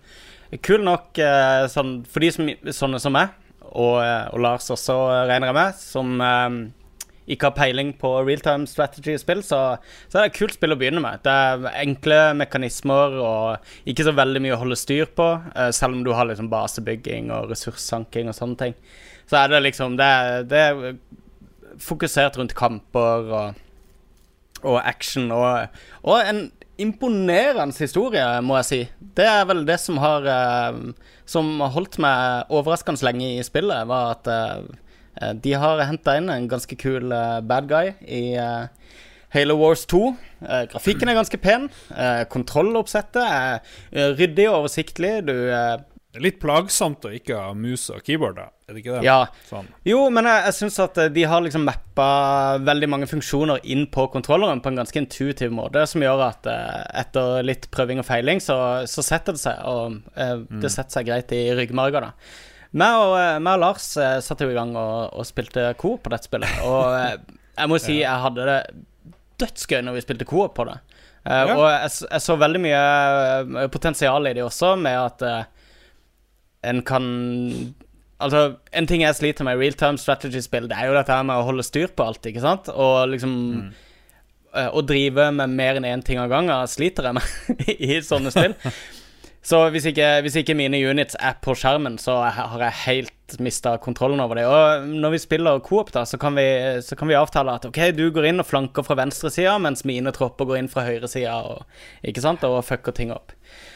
er 0.51 0.63
kul 0.63 0.85
nok 0.87 1.19
uh, 1.19 1.67
sånn, 1.71 2.01
for 2.07 2.23
de 2.23 2.31
som, 2.35 2.51
sånne 2.71 3.03
som 3.03 3.17
meg, 3.19 3.35
og, 3.71 3.97
eh, 4.03 4.27
og 4.35 4.43
Lars 4.43 4.71
også, 4.73 4.97
eh, 5.13 5.25
regner 5.31 5.51
jeg 5.51 5.59
med, 5.59 5.79
som 5.79 6.23
eh, 6.27 6.57
ikke 7.31 7.51
har 7.51 7.55
peiling 7.55 7.93
på 7.99 8.11
realtime 8.27 8.67
strategy-spill, 8.67 9.45
så, 9.47 9.61
så 10.09 10.19
er 10.19 10.25
det 10.25 10.33
et 10.33 10.39
kult 10.41 10.57
spill 10.57 10.75
å 10.75 10.79
begynne 10.81 11.03
med. 11.05 11.23
Det 11.23 11.31
er 11.31 11.69
enkle 11.85 12.19
mekanismer 12.41 13.15
og 13.23 13.91
ikke 13.91 14.09
så 14.09 14.15
veldig 14.17 14.43
mye 14.43 14.57
å 14.57 14.61
holde 14.65 14.79
styr 14.79 15.13
på, 15.15 15.29
uh, 15.55 15.69
selv 15.71 15.95
om 15.95 16.03
du 16.03 16.11
har 16.17 16.27
liksom 16.27 16.51
basebygging 16.51 17.31
og 17.37 17.53
ressurssanking 17.53 18.33
og 18.33 18.35
sånne 18.35 18.59
ting. 18.65 18.75
Så 19.31 19.39
er 19.39 19.53
det 19.53 19.63
liksom 19.63 19.95
Det, 20.01 20.11
det 20.51 20.65
er 20.73 20.81
fokusert 21.81 22.39
rundt 22.39 22.55
kamper 22.59 23.31
og, 23.41 23.61
og 24.63 24.81
action 24.89 25.31
og, 25.35 25.69
og 26.03 26.21
en 26.29 26.49
imponerende 26.81 27.77
historie, 27.77 28.25
må 28.43 28.57
jeg 28.61 28.69
si. 28.69 28.81
Det 29.17 29.27
er 29.29 29.45
vel 29.49 29.67
det 29.69 29.77
som 29.83 29.99
har 30.01 30.25
eh, 30.25 30.79
Som 31.29 31.61
holdt 31.61 31.99
meg 32.03 32.49
overraskende 32.51 33.05
lenge 33.07 33.37
i 33.37 33.43
spillet, 33.47 33.87
var 33.87 34.17
at 34.17 34.31
eh, 34.33 35.35
de 35.45 35.53
har 35.61 35.83
henta 35.85 36.17
inn 36.19 36.31
en 36.33 36.49
ganske 36.51 36.75
kul 36.81 37.13
eh, 37.13 37.41
bad 37.47 37.69
guy 37.71 37.93
i 38.09 38.35
eh, 38.41 38.65
Halo 39.31 39.55
Wars 39.61 39.85
2. 39.87 40.01
Eh, 40.43 40.65
grafikken 40.73 41.11
er 41.11 41.19
ganske 41.21 41.39
pen. 41.39 41.69
Eh, 41.95 42.25
kontrolloppsettet 42.33 43.23
er 43.23 43.61
eh, 43.93 44.11
ryddig 44.19 44.49
og 44.49 44.65
oversiktlig. 44.65 45.13
Du 45.29 45.37
eh, 45.37 45.77
Det 46.11 46.19
er 46.19 46.25
litt 46.25 46.41
plagsomt 46.43 47.05
å 47.07 47.11
ikke 47.15 47.37
ha 47.39 47.51
mus 47.55 47.85
og 47.95 48.01
keyboard, 48.03 48.35
da. 48.41 48.49
Er 48.67 48.75
det 48.75 48.81
ikke 48.83 48.97
det? 48.97 49.03
Ja. 49.07 49.19
Sånn. 49.47 49.69
Jo, 49.87 50.01
men 50.11 50.27
jeg, 50.27 50.41
jeg 50.49 50.57
syns 50.57 50.79
at 50.83 50.99
eh, 50.99 51.11
de 51.15 51.23
har 51.31 51.43
liksom 51.45 51.63
mappa 51.69 52.07
veldig 52.67 52.89
mange 52.91 53.07
funksjoner 53.07 53.61
inn 53.71 53.85
på 53.95 54.09
kontrolleren 54.11 54.59
på 54.65 54.73
en 54.73 54.81
ganske 54.81 54.99
intuitiv 54.99 55.55
måte, 55.55 55.85
som 55.87 56.03
gjør 56.03 56.25
at 56.27 56.49
eh, 56.51 56.81
etter 57.05 57.47
litt 57.47 57.69
prøving 57.71 58.03
og 58.03 58.09
feiling, 58.09 58.43
så, 58.43 58.57
så 58.91 59.05
setter 59.07 59.39
det 59.39 59.43
seg, 59.45 59.63
og 59.71 60.01
eh, 60.19 60.35
det 60.65 60.73
setter 60.75 60.99
seg 60.99 61.07
greit 61.13 61.35
i 61.37 61.45
ryggmarga, 61.61 62.03
da. 62.09 62.11
Meg 62.83 62.99
og, 63.05 63.15
eh, 63.21 63.39
meg 63.47 63.61
og 63.61 63.63
Lars 63.69 63.87
eh, 64.03 64.17
satte 64.23 64.47
jo 64.47 64.51
i 64.51 64.59
gang 64.59 64.75
og, 64.79 65.15
og 65.15 65.27
spilte 65.31 65.69
coop 65.79 66.03
på 66.09 66.11
dette 66.17 66.27
spillet, 66.27 66.59
og 66.67 66.91
eh, 66.99 67.15
jeg 67.55 67.71
må 67.71 67.79
si 67.83 68.01
jeg 68.03 68.25
hadde 68.27 68.51
det 68.51 68.59
dødsgøy 69.45 69.81
når 69.87 70.01
vi 70.01 70.05
spilte 70.09 70.27
coop 70.29 70.59
på 70.59 70.67
det. 70.73 70.77
Eh, 71.23 71.47
Ja. 71.47 71.55
Og 71.55 71.65
jeg, 71.71 71.95
jeg 72.11 72.23
så 72.27 72.35
veldig 72.41 72.61
mye 72.67 73.65
potensial 73.75 74.27
i 74.27 74.35
det 74.41 74.43
også, 74.47 74.75
med 74.81 74.99
at 75.07 75.27
en 76.67 76.83
kan 76.87 77.07
Altså, 78.21 78.59
en 78.77 78.85
ting 78.85 79.01
jeg 79.01 79.17
sliter 79.17 79.47
med 79.49 79.57
i 79.57 79.63
real 79.63 79.77
time 79.81 79.97
strategy-spill, 79.97 80.67
det 80.69 80.77
er 80.77 80.91
jo 80.91 80.97
dette 80.99 81.15
her 81.15 81.25
med 81.25 81.41
å 81.41 81.47
holde 81.47 81.65
styr 81.65 81.89
på 81.97 82.05
alt, 82.05 82.27
ikke 82.29 82.43
sant? 82.45 82.69
Og 82.69 83.15
liksom 83.15 83.33
mm. 83.33 83.71
Å 84.51 84.81
drive 84.83 85.29
med 85.31 85.53
mer 85.55 85.79
enn 85.79 85.87
én 85.87 86.01
ting 86.03 86.19
av 86.19 86.29
gangen 86.29 86.67
sliter 86.69 87.07
jeg 87.07 87.17
med 87.17 87.61
i 87.89 88.01
sånne 88.05 88.33
spill. 88.35 88.57
Så 89.41 89.57
hvis 89.73 89.87
ikke, 89.89 90.09
hvis 90.21 90.35
ikke 90.37 90.57
mine 90.59 90.77
units 90.85 91.17
er 91.17 91.39
på 91.41 91.55
skjermen, 91.57 91.97
så 92.03 92.19
har 92.29 92.61
jeg 92.61 92.81
helt 92.83 93.37
mista 93.41 93.73
kontrollen 93.81 94.21
over 94.21 94.37
det. 94.37 94.45
Og 94.45 94.91
når 95.01 95.15
vi 95.15 95.21
spiller 95.23 95.63
coop, 95.65 95.93
da, 95.95 96.03
så 96.05 96.19
kan 96.21 96.37
vi, 96.37 96.45
så 96.85 96.99
kan 96.99 97.09
vi 97.09 97.17
avtale 97.17 97.55
at 97.57 97.65
OK, 97.65 97.79
du 97.97 98.11
går 98.13 98.29
inn 98.29 98.43
og 98.43 98.49
flanker 98.51 98.85
fra 98.85 98.99
venstresida, 99.01 99.55
mens 99.63 99.87
mine 99.89 100.13
tropper 100.13 100.51
går 100.51 100.61
inn 100.61 100.69
fra 100.69 100.85
høyresida, 100.85 101.39
og, 101.41 101.65
ikke 102.05 102.25
sant, 102.27 102.45
og 102.45 102.61
fucker 102.69 102.97
ting 102.97 103.15
opp. 103.17 103.33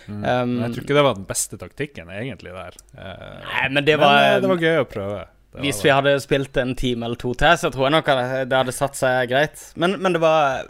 Um, 0.09 0.55
jeg 0.61 0.75
tror 0.75 0.83
ikke 0.85 0.97
det 0.99 1.05
var 1.07 1.15
den 1.19 1.27
beste 1.29 1.59
taktikken, 1.61 2.11
egentlig, 2.13 2.53
der. 2.53 2.77
Eh, 2.99 3.39
Nei, 3.47 3.69
men 3.73 3.85
det 3.87 3.99
var, 4.01 4.15
men, 4.19 4.31
eh, 4.35 4.41
det 4.45 4.51
var 4.51 4.63
gøy 4.65 4.79
å 4.83 4.87
prøve. 4.91 5.25
Det 5.55 5.63
Hvis 5.63 5.83
vi 5.85 5.93
hadde 5.95 6.17
spilt 6.21 6.57
en 6.59 6.75
time 6.75 7.07
eller 7.07 7.17
to 7.21 7.33
til, 7.39 7.55
så 7.61 7.71
tror 7.71 7.87
jeg 7.87 7.95
nok 7.95 8.09
det 8.51 8.57
hadde 8.59 8.73
satt 8.75 8.97
seg 8.99 9.29
greit. 9.31 9.61
Men, 9.79 10.01
men 10.03 10.13
det 10.17 10.21
var 10.21 10.65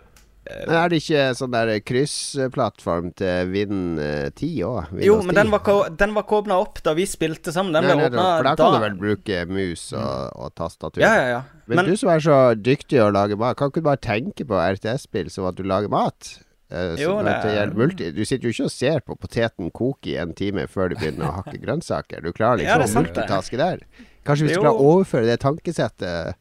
Men 0.44 0.74
er 0.76 0.90
det 0.92 0.98
ikke 1.00 1.22
sånn 1.38 1.54
der 1.54 1.70
kryssplattform 1.80 3.14
til 3.16 3.48
Vind 3.48 3.98
eh, 3.98 4.28
10 4.36 4.50
òg? 4.68 4.90
Jo, 5.00 5.16
men 5.24 5.34
den 5.38 5.50
var, 5.50 5.62
ikke- 5.64 5.96
den 5.96 6.12
var 6.14 6.26
kobla 6.28 6.58
opp 6.60 6.82
da 6.84 6.92
vi 6.94 7.06
spilte 7.08 7.50
sammen. 7.54 7.72
Den 7.72 7.84
Nei, 7.88 7.94
ble 7.96 8.10
åpna 8.10 8.26
For 8.36 8.44
da 8.50 8.54
kan 8.60 8.74
du 8.76 8.84
vel 8.84 8.98
bruke 9.00 9.46
mus 9.48 9.86
og, 9.96 10.36
og 10.36 10.54
tastatur? 10.54 11.00
Ja, 11.00 11.14
ja, 11.16 11.26
ja. 11.38 11.42
Men, 11.66 11.76
Men 11.80 11.86
du 11.86 11.96
som 11.96 12.10
er 12.12 12.20
så 12.20 12.38
dyktig 12.60 13.00
å 13.00 13.10
lage 13.10 13.38
mat, 13.40 13.56
kan 13.56 13.70
ikke 13.72 13.80
du 13.80 13.88
bare 13.88 14.04
tenke 14.04 14.44
på 14.44 14.60
RTS-spill 14.60 15.30
som 15.32 15.46
at 15.48 15.56
du 15.56 15.62
lager 15.64 15.88
mat? 15.88 16.34
Eh, 16.74 16.96
Jo. 16.98 17.14
Du 17.22 18.24
sitter 18.24 18.48
jo 18.48 18.52
ikke 18.54 18.66
og 18.66 18.72
ser 18.74 19.00
på 19.06 19.16
poteten 19.20 19.70
koke 19.70 20.10
i 20.10 20.16
en 20.18 20.34
time 20.34 20.66
før 20.70 20.90
du 20.90 20.96
begynner 20.98 21.28
å 21.30 21.36
hakke 21.42 21.60
grønnsaker. 21.62 22.22
Du 22.24 22.32
klarer 22.34 22.62
liksom 22.64 22.82
er 22.82 22.88
å 22.88 22.94
multitaske 22.98 23.60
der. 23.60 23.84
Kanskje 24.26 24.48
vi 24.48 24.54
skal 24.56 24.72
Jo. 24.72 24.88
overføre 24.94 25.26
det 25.30 25.40
tankesettet 25.44 26.34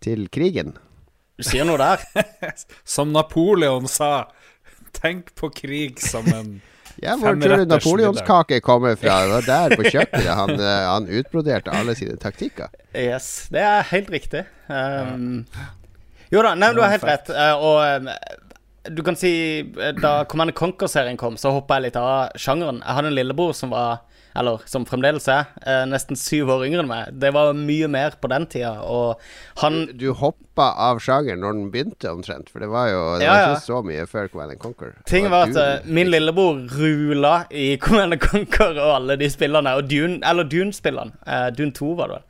til 0.00 0.28
krigen? 0.32 0.76
du 1.36 1.42
sier 1.44 1.66
noe 1.68 1.76
der. 1.76 2.00
Som 2.84 3.10
Napoleon 3.12 3.84
sa, 3.92 4.28
tenk 4.96 5.34
på 5.36 5.50
krig 5.52 6.00
som 6.00 6.24
en 6.32 6.54
Ja, 7.02 7.12
hvor 7.20 7.34
tror 7.36 7.58
du 7.60 7.66
napoleonskake 7.68 8.62
kommer 8.64 8.94
fra? 8.96 9.18
Det 9.20 9.32
var 9.34 9.42
der 9.44 9.74
på 9.76 9.84
kjøkkenet 9.92 10.30
han, 10.38 10.52
eh, 10.56 10.84
han 10.88 11.08
utbroderte 11.12 11.68
alle 11.76 11.92
sine 11.98 12.16
taktikker. 12.16 12.70
Yes, 12.96 13.48
det 13.52 13.60
er 13.60 13.82
helt 13.90 14.08
riktig. 14.14 14.46
Um, 14.72 15.44
jo 16.32 16.40
da, 16.40 16.54
nei, 16.56 16.70
du 16.72 16.80
har 16.80 16.94
helt 16.94 17.04
rett. 17.04 17.28
eh, 17.28 17.52
og 17.52 18.08
du 18.90 19.02
kan 19.06 19.16
si 19.16 19.60
eh, 19.60 19.92
Da 20.00 20.24
Command 20.24 20.54
Conquer-serien 20.54 21.16
kom, 21.20 21.36
så 21.40 21.52
hoppa 21.56 21.78
jeg 21.80 21.88
litt 21.90 21.96
av 22.00 22.30
sjangeren. 22.36 22.82
Jeg 22.84 22.94
hadde 22.98 23.12
en 23.12 23.18
lillebror 23.18 23.54
som 23.56 23.70
var 23.74 24.02
eller 24.36 24.60
som 24.68 24.84
fremdeles 24.84 25.24
er, 25.32 25.46
eh, 25.64 25.86
nesten 25.88 26.12
syv 26.20 26.50
år 26.52 26.66
yngre 26.66 26.82
enn 26.82 26.88
meg. 26.90 27.14
Det 27.18 27.30
var 27.32 27.54
mye 27.56 27.86
mer 27.88 28.18
på 28.20 28.28
den 28.28 28.44
tida, 28.52 28.74
og 28.84 29.16
han 29.62 29.86
Du 29.96 30.10
hoppa 30.12 30.66
av 30.90 30.98
sjangeren 31.00 31.40
når 31.40 31.52
den 31.56 31.70
begynte, 31.72 32.10
omtrent. 32.12 32.50
For 32.52 32.60
det 32.60 32.68
var 32.68 32.90
jo 32.90 33.00
det 33.16 33.24
Ja, 33.24 33.30
var 33.32 33.40
ja. 33.40 33.54
ikke 33.54 33.64
så 33.64 33.80
mye 33.88 34.04
før 34.06 34.28
Command 34.28 34.50
and 34.52 34.60
Conquer. 34.60 34.92
Ting 35.08 35.30
var 35.32 35.46
at 35.48 35.54
Dune. 35.56 35.80
min 35.88 36.10
lillebror 36.12 36.60
rula 36.68 37.46
i 37.50 37.76
Command 37.80 38.20
Conquer 38.20 38.76
og 38.76 38.92
alle 38.98 39.16
de 39.16 39.30
spillene, 39.32 39.72
og 39.72 39.88
Dune, 39.88 40.20
eller 40.22 40.44
Dune-spillene. 40.44 41.16
Eh, 41.26 41.48
Dune 41.56 41.72
2 41.72 41.94
var 41.96 42.12
det 42.12 42.18
vel. 42.20 42.26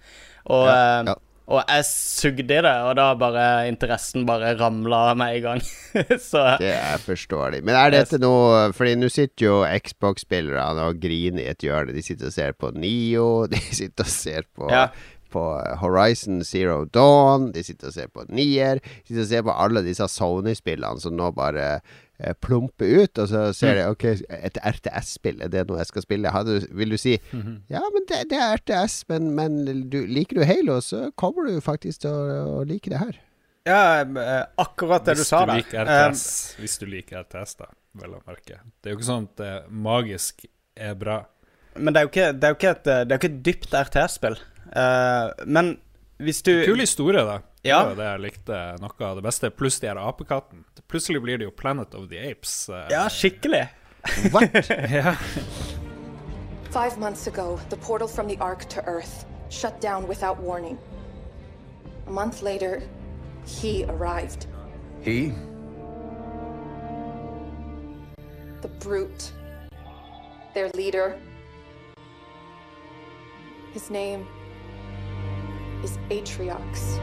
Og, 0.46 0.66
Ja, 0.70 0.78
eh, 1.00 1.04
ja. 1.10 1.14
Og 1.46 1.60
jeg 1.62 1.84
sugde 1.86 2.42
i 2.42 2.62
det, 2.66 2.72
og 2.88 2.96
da 2.98 3.04
bare 3.14 3.42
interessen 3.70 4.24
bare 4.26 4.54
ramla 4.58 5.14
med 5.14 5.36
en 5.36 5.44
gang. 5.44 5.60
Så 6.28 6.42
Det 6.58 6.72
er 6.74 6.98
forståelig. 7.04 7.60
Men 7.62 7.78
er 7.78 7.92
dette 7.94 8.18
noe 8.18 8.72
Fordi 8.74 8.96
nå 8.98 9.06
sitter 9.14 9.46
jo 9.46 9.58
Xbox-spillerne 9.64 10.88
og 10.90 10.98
griner 11.02 11.44
i 11.44 11.50
et 11.52 11.62
hjørne. 11.62 11.94
De 11.94 12.02
sitter 12.02 12.32
og 12.32 12.34
ser 12.34 12.56
på 12.58 12.72
Nio, 12.74 13.28
de 13.52 13.60
sitter 13.62 14.02
og 14.08 14.10
ser 14.10 14.48
på 14.56 14.72
Ja. 14.72 14.88
På 15.36 15.42
Horizon 15.82 16.38
Zero 16.46 16.84
Dawn, 16.94 17.50
de 17.52 17.62
sitter 17.66 17.90
og 17.90 17.94
ser 17.96 18.10
på 18.14 18.22
Nier. 18.30 18.78
De 18.78 19.08
sitter 19.10 19.24
og 19.24 19.30
ser 19.30 19.42
på 19.46 19.56
alle 19.66 19.82
disse 19.84 20.06
Sony-spillene 20.08 21.02
som 21.02 21.16
nå 21.18 21.32
bare 21.36 21.80
eh, 22.18 22.32
plumper 22.40 23.02
ut. 23.02 23.18
Og 23.23 23.28
så 23.28 23.42
ser 23.56 23.75
de 23.78 23.85
OK, 23.90 24.04
et 24.28 24.58
RTS-spill, 24.62 25.42
er 25.44 25.49
det 25.52 25.66
noe 25.68 25.78
jeg 25.82 25.90
skal 25.90 26.02
spille? 26.06 26.32
Hadde, 26.35 26.61
du- 26.61 26.75
vil 26.80 26.90
du 26.94 26.96
si 27.00 27.16
Ja, 27.70 27.82
men 27.94 28.06
det, 28.08 28.23
det 28.30 28.38
er 28.40 28.56
RTS, 28.58 29.04
men, 29.08 29.30
men 29.37 29.61
du, 29.90 30.00
liker 30.06 30.40
du 30.40 30.44
Halo, 30.49 30.80
så 30.80 31.11
kommer 31.16 31.46
du 31.50 31.61
faktisk 31.61 32.00
til 32.06 32.11
å, 32.11 32.42
å 32.61 32.64
like 32.68 32.90
det 32.90 32.99
her. 33.02 33.16
ja, 33.66 33.80
eh, 34.02 34.44
akkurat 34.62 35.04
det 35.08 35.16
Hvis 35.18 35.26
du 35.26 35.30
sa 35.32 35.44
du 35.44 35.50
der. 35.52 35.62
liker 35.62 35.80
Eh, 35.85 36.02
RTS, 36.11 36.26
hvis 36.62 36.78
du 36.78 36.87
liker 36.87 37.23
RTS, 37.25 37.56
da, 37.58 37.70
vel 37.99 38.14
å 38.18 38.20
merke. 38.26 38.61
Det 38.80 38.90
er 38.90 38.94
jo 38.94 39.00
ikke 39.00 39.08
sånn 39.12 39.26
at 39.32 39.40
det 39.42 39.54
magisk 39.70 40.46
er 40.76 40.94
bra. 40.94 41.25
men 41.76 41.92
det 41.92 42.00
er 42.00 42.04
jo 42.06 42.08
ikke, 42.12 42.28
det 42.40 42.44
er 42.44 42.52
jo 42.54 42.56
ikke, 42.61 42.70
et, 42.76 42.85
det 42.85 42.94
er 43.11 43.16
jo 43.16 43.20
ikke 43.20 43.32
et 43.35 43.42
dypt 43.44 43.75
RTS-spill. 43.85 44.37
Uh, 44.66 45.30
men 45.46 45.76
hvis 46.18 46.42
du 46.42 46.52
Kul 46.64 46.78
historie, 46.80 47.23
da. 47.25 47.32
Ja. 47.32 47.40
Det 47.62 47.68
Ja. 47.68 47.82
var 47.85 47.94
det 47.94 48.04
jeg 48.04 48.20
likte 48.20 48.80
noe 48.80 49.06
av 49.08 49.16
det 49.16 49.23
beste. 49.25 49.50
Pluss 49.50 49.80
de 49.80 49.88
her 49.88 49.96
apekattene. 49.96 50.62
Plutselig 50.88 51.20
blir 51.23 51.38
det 51.38 51.44
jo 51.44 51.50
Planet 51.50 51.94
of 51.94 52.08
the 52.08 52.18
Apes. 52.30 52.68
eh, 52.68 52.87
Ja, 52.90 53.08
skikkelig. 53.08 53.68
What? 54.32 54.54
ja. 54.90 55.14
Five 56.70 56.99
months 56.99 57.26
ago, 57.26 57.58
the 57.70 57.76
portal 57.76 58.08
from 58.08 58.28
the 58.28 58.37
Ark 58.40 58.68
to 58.68 58.80
Earth 58.87 59.25
shut 59.50 59.80
down 59.80 60.06
without 60.08 60.38
warning. 60.40 60.78
A 62.06 62.11
month 62.11 62.40
later, 62.42 62.82
he 63.46 63.85
arrived. 63.88 64.46
He? 65.02 65.32
The 68.62 68.68
brute. 68.80 69.32
Their 70.54 70.70
leader. 70.75 71.18
His 73.75 73.90
name 73.90 74.26
is 75.83 75.99
Atriox. 76.11 77.00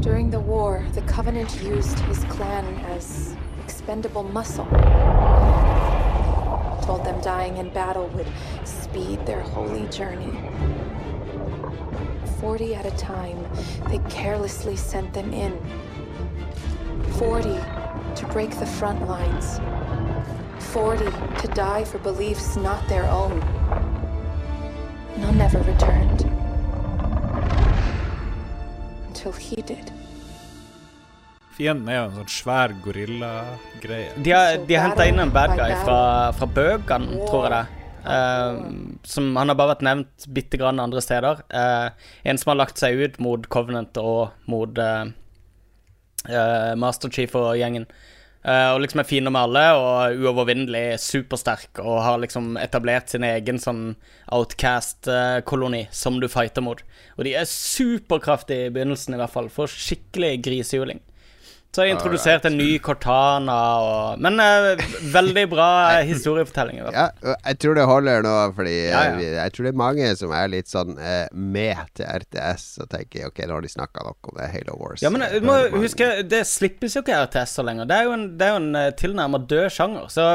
During 0.00 0.30
the 0.30 0.40
war, 0.40 0.84
the 0.92 1.02
Covenant 1.02 1.62
used 1.62 1.98
his 2.00 2.24
clan 2.24 2.64
as 2.86 3.36
expendable 3.64 4.22
muscle. 4.22 4.66
Told 6.82 7.04
them 7.04 7.20
dying 7.20 7.56
in 7.56 7.70
battle 7.70 8.08
would 8.14 8.28
speed 8.64 9.26
their 9.26 9.40
holy 9.40 9.86
journey. 9.88 10.32
Forty 12.40 12.74
at 12.74 12.86
a 12.86 12.96
time, 12.96 13.44
they 13.88 13.98
carelessly 14.10 14.76
sent 14.76 15.12
them 15.12 15.32
in. 15.32 15.58
Forty 17.18 17.58
to 18.14 18.26
break 18.32 18.50
the 18.58 18.66
front 18.66 19.06
lines. 19.08 19.58
Forty 20.72 21.10
to 21.40 21.48
die 21.54 21.84
for 21.84 21.98
beliefs 21.98 22.56
not 22.56 22.86
their 22.88 23.04
own. 23.10 23.40
None 25.20 25.38
never 25.38 25.60
returned. 25.62 26.24
Until 29.08 29.32
he 29.32 29.62
did. 29.62 29.92
Fienden 31.56 31.88
er 31.88 32.02
jo 32.02 32.04
en 32.10 32.16
sånn 32.18 32.32
svær 32.34 32.74
gorillagreie. 32.84 34.12
De 34.20 34.32
har, 34.34 34.58
de 34.68 34.76
har 34.76 34.90
henta 34.90 35.06
inn 35.08 35.22
en 35.22 35.32
bad 35.32 35.54
guy 35.56 35.72
fra, 35.86 36.00
fra 36.36 36.48
bøkene, 36.58 37.22
tror 37.24 37.46
jeg 37.46 37.54
det. 37.54 37.64
Uh, 38.06 38.58
som 39.02 39.32
Han 39.34 39.50
har 39.50 39.56
bare 39.58 39.72
vært 39.72 39.86
nevnt 39.86 40.26
bitte 40.36 40.60
grann 40.60 40.82
andre 40.82 41.00
steder. 41.02 41.40
Uh, 41.48 41.88
en 42.28 42.38
som 42.38 42.52
har 42.52 42.60
lagt 42.60 42.78
seg 42.82 43.00
ut 43.00 43.16
mot 43.24 43.48
Covenant 43.50 43.96
og 44.02 44.36
mot 44.52 44.78
uh, 44.78 45.08
eh, 46.28 46.74
Master 46.78 47.10
Chief 47.10 47.32
og 47.38 47.56
gjengen. 47.58 47.88
Eh, 48.46 48.68
og 48.70 48.78
liksom 48.82 49.02
er 49.02 49.08
fine 49.08 49.30
med 49.34 49.42
alle 49.42 49.62
og 49.74 50.20
uovervinnelig, 50.22 51.00
supersterk 51.02 51.80
og 51.82 51.98
har 52.04 52.20
liksom 52.22 52.54
etablert 52.62 53.10
sin 53.10 53.26
egen 53.26 53.58
sånn 53.58 53.96
outcast-koloni 54.36 55.86
som 55.90 56.20
du 56.22 56.28
fighter 56.30 56.62
mot. 56.62 56.84
Og 57.18 57.26
de 57.26 57.34
er 57.40 57.48
superkraftige 57.50 58.68
i 58.68 58.74
begynnelsen, 58.76 59.16
i 59.16 59.20
hvert 59.20 59.34
fall. 59.34 59.50
Får 59.50 59.74
skikkelig 59.74 60.36
grisehjuling. 60.46 61.02
Så 61.76 61.82
har 61.82 61.90
jeg 61.90 61.96
introdusert 61.98 62.46
en 62.48 62.54
ny 62.56 62.78
Cortana 62.80 63.54
og 63.84 64.20
Men 64.24 64.40
eh, 64.40 64.80
veldig 65.12 65.42
bra 65.52 65.66
historiefortelling. 66.08 66.78
Ja, 66.94 67.10
jeg 67.34 67.58
tror 67.60 67.76
det 67.76 67.84
holder 67.90 68.22
nå, 68.24 68.32
fordi 68.56 68.76
Ja, 68.86 69.02
ja. 69.10 69.18
eh, 69.20 69.34
jeg 69.42 69.52
tror 69.52 69.66
det 69.68 69.72
er 69.74 69.80
mange 69.82 70.06
som 70.16 70.32
er 70.32 70.48
litt 70.54 70.70
sånn 70.72 70.94
eh, 70.96 71.26
med 71.36 71.82
til 71.98 72.08
RTS 72.08 72.64
og 72.80 72.88
tenker 72.94 73.28
ok, 73.28 73.42
nå 73.44 73.58
har 73.58 73.66
de 73.66 73.72
snakka 73.74 74.06
nok 74.08 74.30
om 74.32 74.38
det 74.40 74.48
Halo 74.54 74.78
Wars. 74.80 75.04
Ja, 75.04 75.12
men 75.12 75.26
Eh, 75.26 75.36
du 75.36 75.44
må 75.50 75.58
huske, 75.82 76.08
det 76.24 76.46
slippes 76.48 76.96
jo 76.96 77.02
ikke 77.04 77.20
RTS-er 77.26 77.68
lenger. 77.68 77.88
Det 77.92 77.96
er 78.00 78.08
jo 78.08 78.16
en, 78.16 78.26
det 78.40 78.46
er 78.48 78.54
jo 78.56 78.62
en 78.62 78.96
tilnærma 78.96 79.42
død 79.52 79.68
sjanger, 79.76 80.08
så 80.12 80.26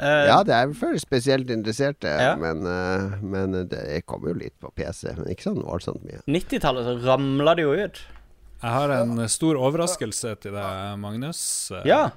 Uh, 0.00 0.26
Ja, 0.26 0.38
det 0.42 0.50
er 0.56 0.72
for 0.74 0.96
spesielt 0.98 1.50
interesserte, 1.54 2.08
Ja. 2.10 2.32
men, 2.36 2.64
uh, 2.66 3.12
men 3.22 3.52
det 3.70 4.00
kommer 4.04 4.32
jo 4.32 4.40
litt 4.40 4.56
på 4.60 4.72
PC. 4.74 5.12
Men 5.16 5.28
ikke 5.30 5.46
sånn 5.46 5.60
voldsomt 5.62 6.02
mye. 6.02 6.18
90-tallet 6.26 6.88
så 6.88 6.94
ramla 7.04 7.54
det 7.54 7.62
jo 7.68 7.76
ut. 7.78 8.00
Jeg 8.60 8.74
har 8.76 8.92
en 8.92 9.22
stor 9.32 9.56
overraskelse 9.56 10.34
til 10.42 10.52
deg, 10.56 10.98
Magnus. 11.00 11.42
Eh, 11.72 11.86
Ja. 11.88 12.10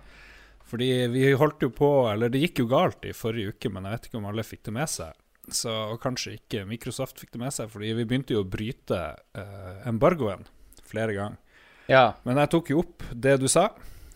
Fordi 0.73 0.87
vi 1.11 1.27
holdt 1.37 1.61
jo 1.61 1.69
på 1.69 1.87
Eller 2.11 2.29
det 2.33 2.39
gikk 2.41 2.63
jo 2.63 2.65
galt 2.71 3.03
i 3.05 3.11
forrige 3.13 3.51
uke, 3.53 3.69
men 3.69 3.83
jeg 3.85 3.91
vet 3.93 4.07
ikke 4.09 4.17
om 4.17 4.25
alle 4.25 4.43
fikk 4.47 4.63
det 4.65 4.73
med 4.73 4.89
seg. 4.89 5.13
Så, 5.51 5.69
og 5.69 5.99
kanskje 6.01 6.37
ikke 6.39 6.63
Microsoft 6.65 7.19
fikk 7.19 7.33
det 7.35 7.41
med 7.43 7.53
seg, 7.53 7.69
fordi 7.69 7.91
vi 7.93 8.05
begynte 8.07 8.33
jo 8.33 8.41
å 8.41 8.47
bryte 8.47 8.99
eh, 9.35 9.87
embargoen 9.91 10.45
flere 10.87 11.13
ganger. 11.13 11.37
ja. 11.91 12.13
Men 12.23 12.37
jeg 12.41 12.49
tok 12.55 12.69
jo 12.71 12.79
opp 12.79 13.03
det 13.11 13.37
du 13.43 13.47
sa, 13.51 13.67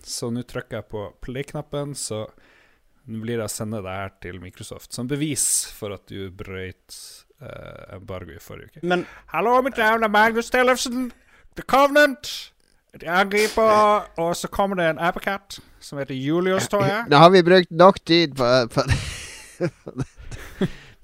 så 0.02 0.32
nå 0.32 0.42
trykker 0.48 0.80
jeg 0.80 0.88
på 0.90 1.04
play-knappen, 1.22 1.94
så 2.00 2.24
nå 3.08 3.22
blir 3.22 3.38
det 3.38 3.46
å 3.46 3.52
sende 3.52 3.84
det 3.84 3.92
her 4.00 4.12
til 4.24 4.40
Microsoft 4.40 4.94
som 4.96 5.08
bevis 5.08 5.68
for 5.76 5.94
at 5.96 6.08
du 6.08 6.30
brøyt 6.32 6.96
uh, 7.44 7.96
embargo 8.00 8.34
i 8.36 8.40
forrige 8.42 8.72
uke. 8.80 8.84
Men 8.88 9.06
Hallo, 9.36 9.60
mitt 9.64 9.78
navn 9.78 10.04
er 10.08 10.12
Magnus 10.12 10.50
Tellefsen. 10.52 11.12
The 11.58 11.64
Covenant. 11.66 12.52
De 12.98 13.06
angriper, 13.10 14.08
og 14.18 14.32
så 14.40 14.48
kommer 14.50 14.76
det 14.80 14.88
en 14.90 15.00
apekatt 15.06 15.60
som 15.84 16.00
heter 16.02 16.16
Julius, 16.18 16.66
tror 16.72 16.86
jeg. 16.88 17.04
Nå 17.12 17.20
har 17.22 17.30
vi 17.34 17.44
brukt 17.46 17.70
nok 17.78 18.00
tid 18.10 18.34
på, 18.40 18.48
på, 18.74 18.82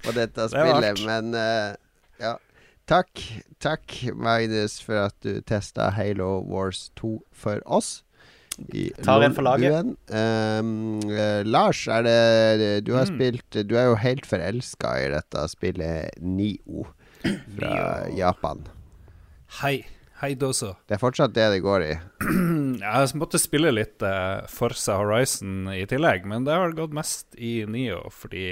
på 0.04 0.14
dette 0.16 0.48
spillet, 0.52 0.98
det 0.98 1.06
men 1.06 1.30
uh, 1.38 1.74
ja. 2.22 2.34
Takk, 2.90 3.22
takk 3.64 3.94
Magnus 4.20 4.80
for 4.84 5.06
at 5.06 5.14
du 5.24 5.38
testa 5.48 5.86
Halo 5.96 6.42
Wars 6.44 6.90
2 7.00 7.14
for 7.32 7.62
oss. 7.64 8.02
I 8.74 8.90
Tar 9.02 9.22
en 9.26 9.34
for 9.34 9.42
laget. 9.46 9.88
Um, 10.14 11.00
uh, 11.08 11.40
Lars, 11.46 11.86
er 11.90 12.04
det 12.06 12.84
Du 12.86 12.92
har 12.94 13.06
Mm. 13.08 13.16
spilt 13.16 13.56
Du 13.66 13.74
er 13.76 13.88
jo 13.88 13.96
helt 13.98 14.26
forelska 14.26 14.92
i 15.02 15.08
dette 15.10 15.48
spillet 15.50 16.10
Nio 16.22 16.84
fra 17.56 18.06
Japan. 18.14 18.66
Hei. 19.62 19.86
Hei, 20.22 20.34
Doso. 20.38 20.76
Det 20.86 20.94
er 20.94 21.00
fortsatt 21.02 21.32
det 21.34 21.48
det 21.56 21.60
går 21.64 21.82
i. 21.88 21.92
Jeg 22.84 23.18
måtte 23.18 23.38
spille 23.42 23.72
litt 23.74 24.02
uh, 24.06 24.46
Forza 24.50 24.94
Horizon 25.00 25.66
i 25.74 25.82
tillegg, 25.90 26.26
men 26.30 26.46
det 26.46 26.54
har 26.54 26.74
gått 26.76 26.94
mest 26.94 27.34
i 27.34 27.64
Nio, 27.66 28.00
fordi 28.14 28.44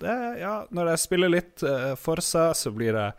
det, 0.00 0.14
ja, 0.40 0.54
når 0.74 0.92
jeg 0.94 1.02
spiller 1.02 1.32
litt 1.32 1.64
uh, 1.66 1.92
Forza, 2.00 2.50
så 2.56 2.72
blir 2.74 2.96
jeg 2.96 3.12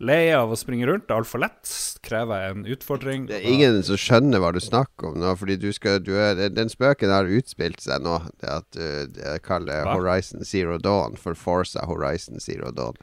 lei 0.00 0.30
av 0.32 0.52
å 0.52 0.56
springe 0.56 0.86
rundt. 0.88 1.06
Det 1.08 1.12
er 1.14 1.20
altfor 1.22 1.42
lett. 1.42 1.72
Krever 2.04 2.50
en 2.50 2.64
utfordring. 2.72 3.26
Det 3.28 3.38
er 3.40 3.48
ingen 3.52 3.80
som 3.84 3.98
skjønner 4.00 4.40
hva 4.40 4.52
du 4.56 4.60
snakker 4.64 5.10
om 5.10 5.18
nå, 5.20 5.32
fordi 5.40 5.58
du 5.60 5.68
skal 5.76 6.00
du 6.04 6.14
er, 6.16 6.36
den- 6.52 6.72
spøken 6.72 7.12
har 7.12 7.28
utspilt 7.28 7.80
seg 7.84 8.04
nå. 8.04 8.18
Det 8.40 8.52
at 8.58 8.68
du 8.76 9.16
det 9.16 9.38
kaller 9.44 9.84
Hva? 9.88 9.96
Horizon 9.98 10.44
Zero 10.48 10.78
Dawn 10.80 11.16
for 11.20 11.36
Forza 11.36 11.84
Horizon 11.88 12.40
Zero 12.40 12.72
Dawn. 12.72 12.96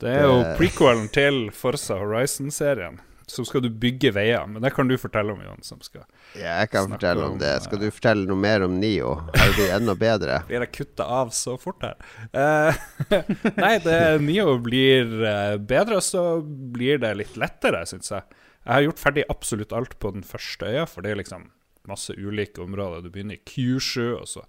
Det 0.00 0.12
er 0.12 0.26
jo 0.28 0.40
prequelen 0.58 1.06
til 1.08 1.46
Forza 1.56 1.96
Horizon-serien. 2.02 2.98
Så 3.26 3.42
skal 3.42 3.64
du 3.64 3.66
bygge 3.74 4.12
veier, 4.14 4.44
men 4.46 4.62
det 4.62 4.70
kan 4.76 4.86
du 4.86 4.94
fortelle 5.02 5.32
om, 5.34 5.40
Jon. 5.42 5.62
som 5.66 5.80
skal 5.82 6.04
Ja, 6.38 6.60
jeg 6.60 6.70
kan 6.70 6.86
fortelle 6.92 7.24
om 7.26 7.32
om, 7.34 7.38
det. 7.40 7.48
eh, 7.56 7.62
Skal 7.64 7.80
du 7.82 7.88
fortelle 7.90 8.22
noe 8.28 8.38
mer 8.38 8.62
om 8.62 8.76
Nio? 8.78 9.16
Har 9.34 9.54
det 9.56 9.66
enda 9.74 9.96
bedre? 9.98 10.36
Blir 10.48 10.62
jeg 10.62 10.72
kutta 10.76 11.08
av 11.10 11.32
så 11.34 11.56
fort 11.58 11.82
her? 11.82 11.96
Uh, 12.30 12.70
nei, 13.64 13.72
det 13.82 13.98
Nio 14.22 14.54
blir 14.62 15.10
eh, 15.26 15.56
bedre, 15.58 15.98
og 15.98 16.06
så 16.06 16.22
blir 16.46 17.02
det 17.02 17.16
litt 17.18 17.34
lettere, 17.40 17.82
syns 17.90 18.12
jeg. 18.14 18.22
Jeg 18.62 18.72
har 18.76 18.86
gjort 18.86 19.02
ferdig 19.02 19.26
absolutt 19.30 19.74
alt 19.74 19.98
på 20.02 20.14
den 20.14 20.22
første 20.26 20.70
øya, 20.70 20.86
for 20.90 21.02
det 21.02 21.10
er 21.14 21.20
liksom 21.24 21.50
masse 21.90 22.14
ulike 22.18 22.62
områder. 22.62 23.02
Du 23.02 23.10
begynner 23.14 23.38
i 23.40 23.42
Kyushu, 23.46 24.16
og 24.20 24.26
så 24.30 24.46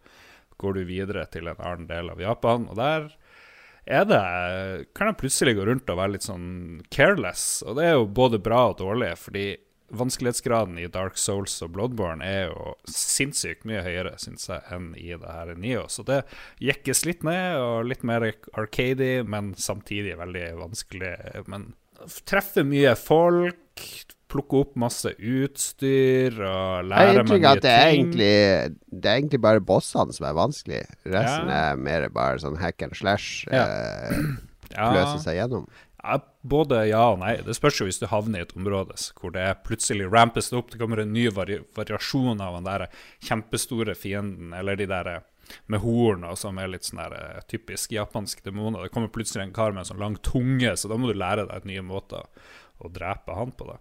går 0.62 0.78
du 0.78 0.86
videre 0.90 1.26
til 1.34 1.50
en 1.50 1.60
annen 1.62 1.90
del 1.90 2.10
av 2.14 2.22
Japan, 2.22 2.70
og 2.70 2.78
der 2.80 3.10
er 3.88 4.04
det 4.08 4.22
Kan 4.98 5.12
jeg 5.12 5.20
plutselig 5.22 5.56
gå 5.58 5.66
rundt 5.68 5.90
og 5.90 6.00
være 6.00 6.16
litt 6.18 6.28
sånn 6.28 6.84
careless, 6.94 7.64
og 7.66 7.80
det 7.80 7.88
er 7.88 7.98
jo 7.98 8.12
både 8.20 8.42
bra 8.44 8.68
og 8.72 8.78
dårlig, 8.82 9.14
fordi 9.22 9.48
vanskelighetsgraden 9.96 10.80
i 10.82 10.90
Dark 10.92 11.16
Souls 11.20 11.54
og 11.64 11.72
Bloodborne 11.78 12.26
er 12.26 12.50
jo 12.50 12.74
sinnssykt 12.92 13.64
mye 13.68 13.84
høyere, 13.86 14.18
syns 14.20 14.50
jeg, 14.50 14.60
enn 14.74 14.90
i 15.00 15.14
det 15.14 15.32
her 15.32 15.54
Nio. 15.56 15.86
Så 15.92 16.04
det 16.08 16.24
jekkes 16.64 17.06
litt 17.08 17.24
ned, 17.28 17.56
og 17.62 17.88
litt 17.88 18.04
mer 18.08 18.28
arcady, 18.60 19.22
men 19.24 19.54
samtidig 19.56 20.18
veldig 20.20 20.48
vanskelig. 20.60 21.14
Men 21.48 21.70
treffer 22.28 22.68
mye 22.68 22.98
folk, 23.00 23.88
plukker 24.28 24.60
opp 24.66 24.76
masse 24.76 25.12
utstyr 25.18 26.36
og 26.44 26.86
lære 26.90 27.24
meg 27.24 27.30
nye 27.30 27.54
ting. 27.54 27.62
det 27.64 27.72
er, 27.72 27.88
egentlig, 27.94 28.76
det 28.92 29.10
er 29.12 29.22
egentlig 29.22 29.42
bare 29.42 29.64
bossene 29.64 30.14
som 30.16 30.28
er 30.30 30.34
vanskelig. 30.38 30.82
Resten 31.08 31.48
Ja. 31.52 31.72
er 31.72 31.76
mer 31.78 32.10
bare 32.10 32.38
sånn 32.44 32.58
hack 32.60 32.82
and 32.84 32.96
slash. 32.96 33.46
Ja. 33.52 33.66
Eh, 33.66 34.24
Ja. 34.76 34.90
løse 34.92 35.24
seg 35.24 35.38
gjennom. 35.40 35.66
Ja, 36.04 36.20
både 36.46 36.88
ja 36.90 37.06
og 37.14 37.20
nei. 37.20 37.38
Det 37.38 37.56
spørs 37.56 37.80
jo 37.80 37.86
hvis 37.88 38.00
du 38.00 38.06
havner 38.08 38.40
i 38.40 38.42
et 38.42 38.52
område 38.56 38.96
hvor 39.20 39.32
det 39.32 39.64
plutselig 39.64 40.10
rampes 40.12 40.52
opp. 40.54 40.70
Det 40.72 40.80
kommer 40.80 41.00
en 41.00 41.14
ny 41.14 41.30
vari 41.30 41.60
variasjon 41.76 42.40
av 42.42 42.56
den 42.56 42.64
der 42.68 42.88
kjempestore 43.24 43.96
fienden, 43.96 44.54
eller 44.54 44.76
de 44.76 44.86
der 44.86 45.24
med 45.68 45.80
horn 45.80 46.26
og 46.28 46.38
som 46.38 46.58
er 46.60 46.68
litt 46.68 46.84
sånn 46.84 47.00
der 47.00 47.14
eh, 47.16 47.42
typisk 47.48 47.92
japansk 47.96 48.44
demoner. 48.44 48.84
Det 48.84 48.92
kommer 48.92 49.08
plutselig 49.08 49.44
en 49.48 49.54
kar 49.56 49.72
med 49.72 49.86
en 49.86 49.90
sånn 49.96 50.00
lang 50.04 50.18
tunge, 50.22 50.76
så 50.76 50.90
da 50.92 50.98
må 51.00 51.08
du 51.08 51.18
lære 51.18 51.48
deg 51.48 51.56
et 51.56 51.66
nye 51.72 51.82
måter 51.82 52.24
å 52.84 52.92
drepe 52.94 53.34
han 53.34 53.52
på. 53.56 53.66
da. 53.72 53.78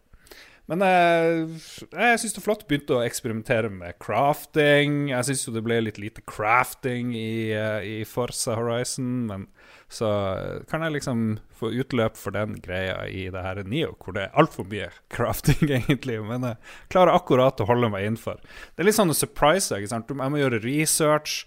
Men 0.66 0.82
eh, 0.82 1.60
jeg 1.94 2.20
syns 2.20 2.34
det 2.34 2.40
er 2.40 2.44
flott. 2.44 2.64
Begynte 2.66 2.96
å 2.98 3.04
eksperimentere 3.06 3.70
med 3.70 3.98
crafting. 4.02 5.12
Jeg 5.12 5.28
syns 5.28 5.44
jo 5.46 5.54
det 5.54 5.62
ble 5.66 5.78
litt 5.84 6.00
lite 6.02 6.24
crafting 6.26 7.12
i, 7.14 7.52
eh, 7.54 7.86
i 7.86 8.00
Forza 8.08 8.56
Horizon, 8.58 9.28
men 9.28 9.46
så 9.92 10.08
eh, 10.34 10.64
kan 10.70 10.82
jeg 10.82 10.96
liksom 10.96 11.22
få 11.56 11.70
utløp 11.70 12.18
for 12.18 12.34
den 12.34 12.58
greia 12.64 12.98
i 13.06 13.28
det 13.32 13.44
her 13.44 13.62
Nio, 13.62 13.94
hvor 14.02 14.16
det 14.16 14.26
er 14.26 14.34
altfor 14.42 14.66
mye 14.68 14.90
crafting, 15.14 15.62
egentlig. 15.70 16.18
Men 16.26 16.50
jeg 16.50 16.58
klarer 16.94 17.14
akkurat 17.14 17.62
å 17.62 17.68
holde 17.70 17.92
meg 17.94 18.08
innenfor. 18.08 18.42
Det 18.74 18.82
er 18.82 18.90
litt 18.90 18.98
sånn 18.98 19.14
å 19.14 19.18
surprise, 19.18 19.70
ikke 19.78 19.94
sant. 19.94 20.10
Jeg 20.10 20.34
må 20.34 20.42
gjøre 20.42 20.62
research. 20.66 21.44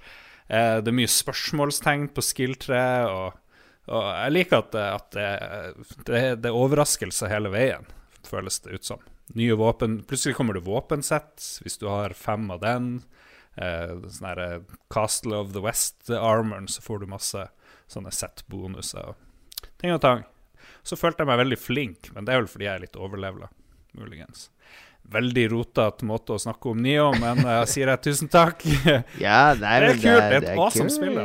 Eh, 0.47 0.79
det 0.79 0.93
er 0.93 0.99
mye 1.01 1.11
spørsmålstegn 1.11 2.09
på 2.15 2.23
skill-treet. 2.23 3.11
og 3.11 3.35
Og 3.91 4.03
jeg 4.15 4.33
liker 4.37 4.63
at, 4.63 4.75
at 4.79 5.11
det, 5.15 5.29
det, 6.07 6.25
det 6.43 6.53
er 6.53 6.63
overraskelse 6.63 7.27
hele 7.27 7.51
veien, 7.51 7.87
føles 8.27 8.59
det 8.65 8.79
ut 8.79 8.87
som. 8.91 9.03
Nye 9.37 9.53
våpen 9.53 9.99
Plutselig 10.09 10.35
kommer 10.35 10.57
det 10.57 10.65
våpensett, 10.65 11.37
hvis 11.63 11.77
du 11.77 11.87
har 11.87 12.15
fem 12.17 12.49
av 12.51 12.63
den. 12.63 12.91
Eh, 13.59 13.95
sånn 14.09 14.29
eh, 14.39 14.59
Castle 14.93 15.37
of 15.37 15.53
the 15.53 15.63
West-armoren, 15.63 16.67
så 16.67 16.81
får 16.81 17.03
du 17.03 17.09
masse 17.11 17.45
sånne 17.89 18.11
set-bonuser 18.13 19.11
og 19.11 19.69
ting 19.81 19.93
og 19.93 20.01
tang. 20.03 20.23
Så 20.85 20.97
følte 20.97 21.23
jeg 21.23 21.29
meg 21.29 21.41
veldig 21.41 21.59
flink, 21.59 22.11
men 22.15 22.25
det 22.25 22.33
er 22.33 22.43
vel 22.43 22.51
fordi 22.51 22.67
jeg 22.67 22.77
er 22.77 22.85
litt 22.85 22.99
overlevela, 22.99 23.49
muligens. 23.99 24.47
Veldig 25.09 25.45
rotete 25.51 26.05
måte 26.05 26.35
å 26.35 26.41
snakke 26.41 26.69
om 26.71 26.81
Nio, 26.83 27.09
men 27.17 27.41
jeg 27.41 27.69
sier 27.71 27.89
jeg 27.93 28.03
tusen 28.05 28.29
takk. 28.31 28.63
Ja, 29.25 29.55
det 29.57 29.65
er, 29.65 29.87
Det 29.87 29.95
er 29.95 30.01
kult, 30.03 30.03
det 30.03 30.37
er 30.37 30.37
et 30.39 30.51
awesome 30.55 30.93
spill. 30.93 31.19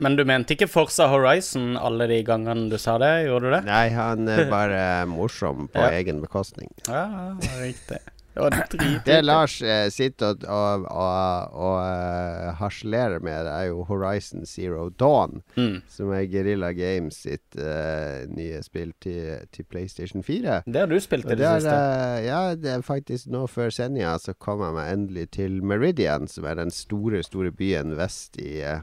Men 0.00 0.16
du 0.16 0.24
mente 0.24 0.54
ikke 0.56 0.68
Forza 0.70 1.06
Horizon 1.12 1.74
alle 1.76 2.06
de 2.08 2.22
gangene 2.24 2.70
du 2.72 2.78
sa 2.80 2.96
det? 3.02 3.10
Gjorde 3.28 3.50
du 3.50 3.56
det? 3.58 3.64
Nei, 3.68 3.88
han 3.92 4.28
er 4.32 4.46
bare 4.58 4.80
morsom 5.10 5.68
på 5.68 5.82
Ja. 5.84 5.90
egen 6.00 6.22
bekostning. 6.24 6.70
Ja, 6.88 7.36
riktig. 7.60 8.00
Det. 8.30 9.00
Det 9.04 9.16
Lars 9.26 9.56
eh, 9.60 9.88
sitter 9.92 10.30
og, 10.46 10.46
og, 10.46 10.84
og, 10.86 11.56
og 11.60 11.78
eh, 11.82 12.52
harselerer 12.60 13.18
med, 13.20 13.42
det 13.44 13.52
er 13.52 13.64
jo 13.72 13.82
Horizon 13.88 14.46
Zero 14.46 14.86
Dawn. 14.88 15.42
Mm. 15.58 15.80
Som 15.90 16.12
er 16.14 16.28
Guerrilla 16.30 16.70
Games 16.72 17.18
sitt 17.26 17.58
uh, 17.58 18.22
nye 18.30 18.62
spill 18.64 18.94
til, 19.02 19.42
til 19.52 19.66
PlayStation 19.68 20.22
4. 20.24 20.60
Det 20.64 20.80
har 20.84 20.88
du 20.88 20.96
spilt 21.02 21.26
i 21.26 21.34
det 21.34 21.40
det 21.42 21.50
siste. 21.58 21.74
eh, 21.74 22.22
ja, 22.30 22.40
det 22.54 22.70
er 22.78 22.86
faktisk 22.86 23.28
nå 23.34 23.42
før 23.50 23.74
sendinga 23.74 24.14
så 24.22 24.32
kom 24.38 24.62
jeg 24.64 24.78
meg 24.78 24.94
endelig 24.94 25.26
til 25.36 25.58
Meridian, 25.66 26.30
som 26.30 26.46
er 26.48 26.62
den 26.62 26.70
store, 26.72 27.20
store 27.26 27.50
byen 27.52 27.96
vest 27.98 28.38
i, 28.40 28.60
eh, 28.62 28.80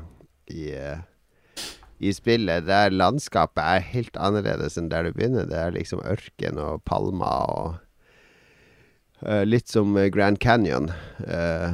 i, 0.54 0.72
eh, 0.76 1.66
i 2.00 2.14
spillet. 2.14 2.68
Der 2.68 2.94
landskapet 2.94 3.64
er 3.64 3.92
helt 3.94 4.18
annerledes 4.18 4.78
enn 4.78 4.92
der 4.94 5.08
du 5.08 5.14
begynner. 5.16 5.50
Det 5.50 5.58
er 5.58 5.76
liksom 5.76 6.04
ørken 6.06 6.62
og 6.62 6.84
palmer 6.86 7.52
og 7.58 7.76
Uh, 9.26 9.42
Litt 9.48 9.66
som 9.66 9.96
Grand 10.14 10.38
Canyon. 10.38 10.92
Uh, 11.26 11.74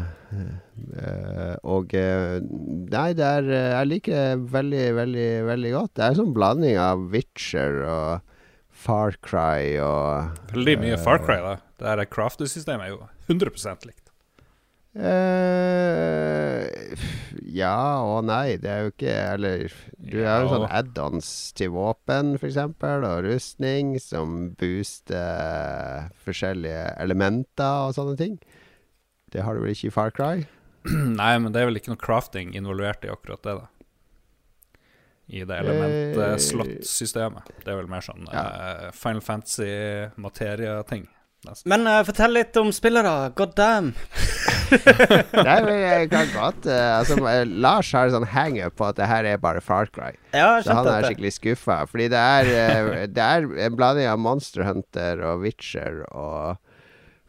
uh, 0.96 1.56
og 1.68 1.92
Nei, 1.94 3.10
det 3.18 3.26
er 3.28 3.50
Jeg 3.52 3.90
liker 3.90 4.16
det 4.16 4.54
veldig, 4.54 4.86
veldig, 4.96 5.28
veldig 5.50 5.74
godt. 5.76 5.92
Det 5.98 6.06
er 6.06 6.14
en 6.14 6.22
sånn 6.22 6.38
blanding 6.38 6.80
av 6.80 7.04
Witcher 7.12 7.82
og 7.84 8.24
Far 8.74 9.18
Cry 9.24 9.76
og 9.84 10.40
Veldig 10.56 10.78
mye 10.82 11.02
Far 11.04 11.22
Cry, 11.24 11.38
da. 11.44 11.58
Det 11.80 11.92
her 11.92 12.06
crafter-systemet 12.08 12.88
er 12.88 12.96
jo 12.96 13.04
100 13.28 13.86
likt. 13.86 14.03
Eh, 14.94 16.70
ja 17.54 17.78
og 18.06 18.26
nei. 18.28 18.58
Det 18.62 18.70
er 18.70 18.84
jo 18.86 18.92
ikke 18.94 19.14
Eller 19.34 19.64
du 19.98 20.20
har 20.22 20.44
jo 20.44 20.48
Ja. 20.48 20.52
sånn 20.54 20.68
add-ons 20.70 21.30
til 21.58 21.70
våpen, 21.74 22.36
f.eks., 22.38 22.58
og 22.58 23.24
rustning, 23.26 23.96
som 24.00 24.52
booster 24.60 26.10
forskjellige 26.26 26.94
elementer 27.02 27.88
og 27.90 27.96
sånne 27.98 28.18
ting. 28.18 28.38
Det 29.32 29.42
har 29.42 29.56
du 29.56 29.62
vel 29.64 29.74
ikke 29.74 29.88
i 29.90 29.96
Far 29.96 30.12
Cry? 30.12 30.46
Nei, 30.92 31.38
men 31.40 31.52
det 31.54 31.62
er 31.62 31.66
vel 31.72 31.78
ikke 31.80 31.94
noe 31.96 32.04
crafting 32.04 32.54
involvert 32.54 33.04
i 33.06 33.10
akkurat 33.10 33.42
det, 33.42 33.56
da. 33.62 33.68
I 35.34 35.46
det 35.48 35.56
element-slott-systemet. 35.64 37.48
Det 37.64 37.72
er 37.72 37.78
vel 37.80 37.88
mer 37.90 38.02
sånn 38.04 38.28
eh, 38.30 38.92
Final 38.92 39.22
Fantasy-materia-ting. 39.24 41.08
Nesten. 41.48 41.70
Men 41.72 41.88
uh, 41.90 42.02
fortell 42.08 42.34
litt 42.36 42.58
om 42.60 42.72
spillet, 42.76 43.06
da. 43.06 43.30
God 43.38 43.54
damn. 43.58 43.94
Nei, 45.48 45.58
men 45.66 45.78
jeg 45.78 46.10
kan 46.14 46.32
godt 46.34 46.68
uh, 46.70 47.00
altså, 47.00 47.18
eh, 47.30 47.44
Lars 47.46 47.92
har 47.94 48.10
en 48.10 48.18
sånn 48.18 48.30
hangup 48.34 48.78
på 48.80 48.88
at 48.90 48.98
det 49.00 49.10
her 49.10 49.28
er 49.30 49.42
bare 49.42 49.62
Far 49.64 49.92
Cry. 49.94 50.14
Ja, 50.34 50.58
Så 50.64 50.76
han 50.80 50.90
er 50.90 51.08
skikkelig 51.08 51.36
skuffa. 51.38 51.84
Fordi 51.90 52.10
det 52.14 52.20
er, 52.20 52.52
uh, 52.52 53.02
det 53.08 53.30
er 53.30 53.50
en 53.68 53.80
blanding 53.80 54.10
av 54.10 54.22
Monster 54.22 54.66
Hunter 54.68 55.24
og 55.28 55.44
Witcher 55.46 56.04
og 56.10 56.62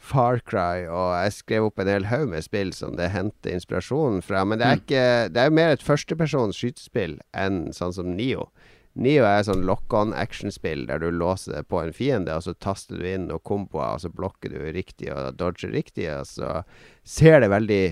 Far 0.05 0.41
Cry, 0.45 0.85
og 0.85 1.15
jeg 1.17 1.33
skrev 1.39 1.71
opp 1.71 1.81
en 1.81 1.89
hel 1.89 2.09
haug 2.11 2.27
med 2.35 2.45
spill 2.45 2.75
som 2.77 2.97
det 2.99 3.09
henter 3.15 3.55
inspirasjonen 3.57 4.21
fra. 4.25 4.43
Men 4.45 4.61
det 4.61 4.67
er 4.67 4.83
ikke 4.83 5.07
Det 5.33 5.41
er 5.41 5.55
mer 5.55 5.73
et 5.73 5.85
førstepersons 5.85 6.59
skytespill 6.61 7.17
enn 7.33 7.71
sånn 7.73 7.95
som 7.97 8.13
Nio. 8.19 8.51
Nio 8.95 9.25
er 9.27 9.43
sånn 9.47 9.65
lock-on 9.67 10.13
actionspill 10.15 10.85
der 10.87 11.01
du 11.03 11.09
låser 11.11 11.65
på 11.67 11.81
en 11.83 11.95
fiende, 11.95 12.37
og 12.37 12.45
så 12.47 12.55
taster 12.55 13.01
du 13.01 13.09
inn 13.11 13.27
noen 13.31 13.43
komboer, 13.43 13.97
og 13.97 14.05
så 14.05 14.11
blokker 14.15 14.55
du 14.55 14.61
riktig 14.75 15.11
og 15.11 15.35
dodger 15.41 15.75
riktig, 15.75 16.07
og 16.15 16.29
så 16.31 16.61
ser 17.03 17.41
det 17.43 17.51
veldig 17.51 17.83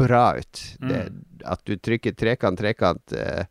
bra 0.00 0.24
ut. 0.40 0.64
Det, 0.82 1.04
at 1.46 1.62
du 1.68 1.76
trykker 1.76 2.16
trekant, 2.18 2.58
trekant 2.58 3.14
eh, 3.14 3.46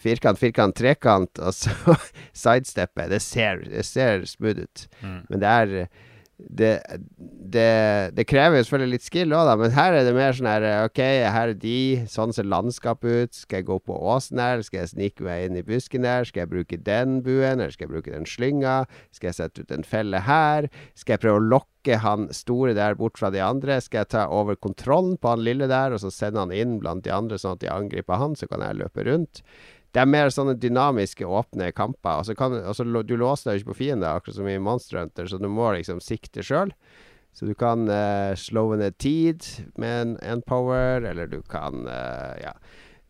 Firkant, 0.00 0.38
firkant, 0.40 0.72
trekant, 0.72 1.38
og 1.44 1.52
så 1.52 1.74
sidestepper. 2.32 3.10
Det 3.12 3.18
ser, 3.20 3.58
det 3.68 3.82
ser 3.84 4.22
smooth 4.24 4.62
ut. 4.64 4.84
Men 5.28 5.42
det 5.42 5.50
er 5.50 5.74
det, 6.48 6.70
det, 7.52 8.12
det 8.16 8.24
krever 8.28 8.58
jo 8.58 8.64
selvfølgelig 8.66 8.94
litt 8.94 9.06
skill 9.06 9.34
òg, 9.36 9.50
men 9.60 9.74
her 9.74 9.96
er 9.98 10.06
det 10.06 10.14
mer 10.16 10.36
sånn 10.36 10.48
her 10.48 10.66
OK, 10.86 11.00
her 11.00 11.52
er 11.52 11.56
de, 11.58 12.04
sånn 12.10 12.34
ser 12.36 12.48
landskapet 12.48 13.24
ut. 13.24 13.36
Skal 13.36 13.60
jeg 13.60 13.68
gå 13.70 13.78
på 13.86 13.96
åsen 14.14 14.40
her? 14.42 14.62
Skal 14.66 14.82
jeg 14.82 14.92
snike 14.94 15.26
meg 15.26 15.48
inn 15.48 15.58
i 15.60 15.64
busken 15.66 16.06
der? 16.06 16.28
Skal 16.28 16.44
jeg 16.44 16.52
bruke 16.52 16.80
den 16.86 17.20
buen, 17.26 17.58
eller 17.58 17.74
skal 17.74 17.88
jeg 17.88 17.94
bruke 17.94 18.14
den 18.14 18.28
slynga? 18.28 18.84
Skal 19.16 19.30
jeg 19.30 19.38
sette 19.40 19.64
ut 19.64 19.74
en 19.74 19.86
felle 19.86 20.22
her? 20.26 20.70
Skal 20.98 21.16
jeg 21.16 21.24
prøve 21.26 21.42
å 21.42 21.48
lokke 21.56 22.00
han 22.04 22.28
store 22.36 22.76
der 22.78 22.96
bort 22.98 23.20
fra 23.20 23.32
de 23.34 23.42
andre? 23.44 23.80
Skal 23.84 24.04
jeg 24.04 24.12
ta 24.14 24.28
over 24.30 24.58
kontrollen 24.58 25.18
på 25.20 25.34
han 25.34 25.44
lille 25.46 25.70
der, 25.70 25.96
og 25.96 26.02
så 26.04 26.12
sende 26.14 26.44
han 26.44 26.54
inn 26.54 26.78
blant 26.82 27.04
de 27.06 27.14
andre, 27.14 27.40
sånn 27.40 27.58
at 27.58 27.64
de 27.64 27.72
angriper 27.72 28.20
han, 28.20 28.38
så 28.38 28.48
kan 28.50 28.64
jeg 28.64 28.80
løpe 28.82 29.06
rundt? 29.08 29.44
Det 29.90 30.02
er 30.02 30.10
mer 30.10 30.30
sånne 30.30 30.54
dynamiske, 30.60 31.26
åpne 31.26 31.72
kamper. 31.74 32.20
Og 32.20 32.28
så 32.28 32.36
kan, 32.38 32.54
altså, 32.60 32.86
du 32.86 33.16
låser 33.18 33.50
deg 33.50 33.62
ikke 33.62 33.72
på 33.72 33.80
fiender, 33.82 34.12
akkurat 34.12 34.38
som 34.38 34.50
i 34.50 34.58
Monster 34.62 35.00
Hunter, 35.00 35.26
så 35.26 35.40
du 35.40 35.48
må 35.50 35.72
liksom 35.74 36.02
sikte 36.04 36.44
sjøl. 36.46 36.70
Så 37.34 37.46
du 37.46 37.54
kan 37.54 37.86
uh, 37.90 38.34
slowe 38.38 38.78
ned 38.78 38.98
tid 38.98 39.46
med 39.78 39.96
en, 40.02 40.14
en 40.22 40.42
power, 40.42 41.02
eller 41.06 41.30
du 41.30 41.40
kan 41.50 41.86
uh, 41.88 42.36
Ja. 42.42 42.54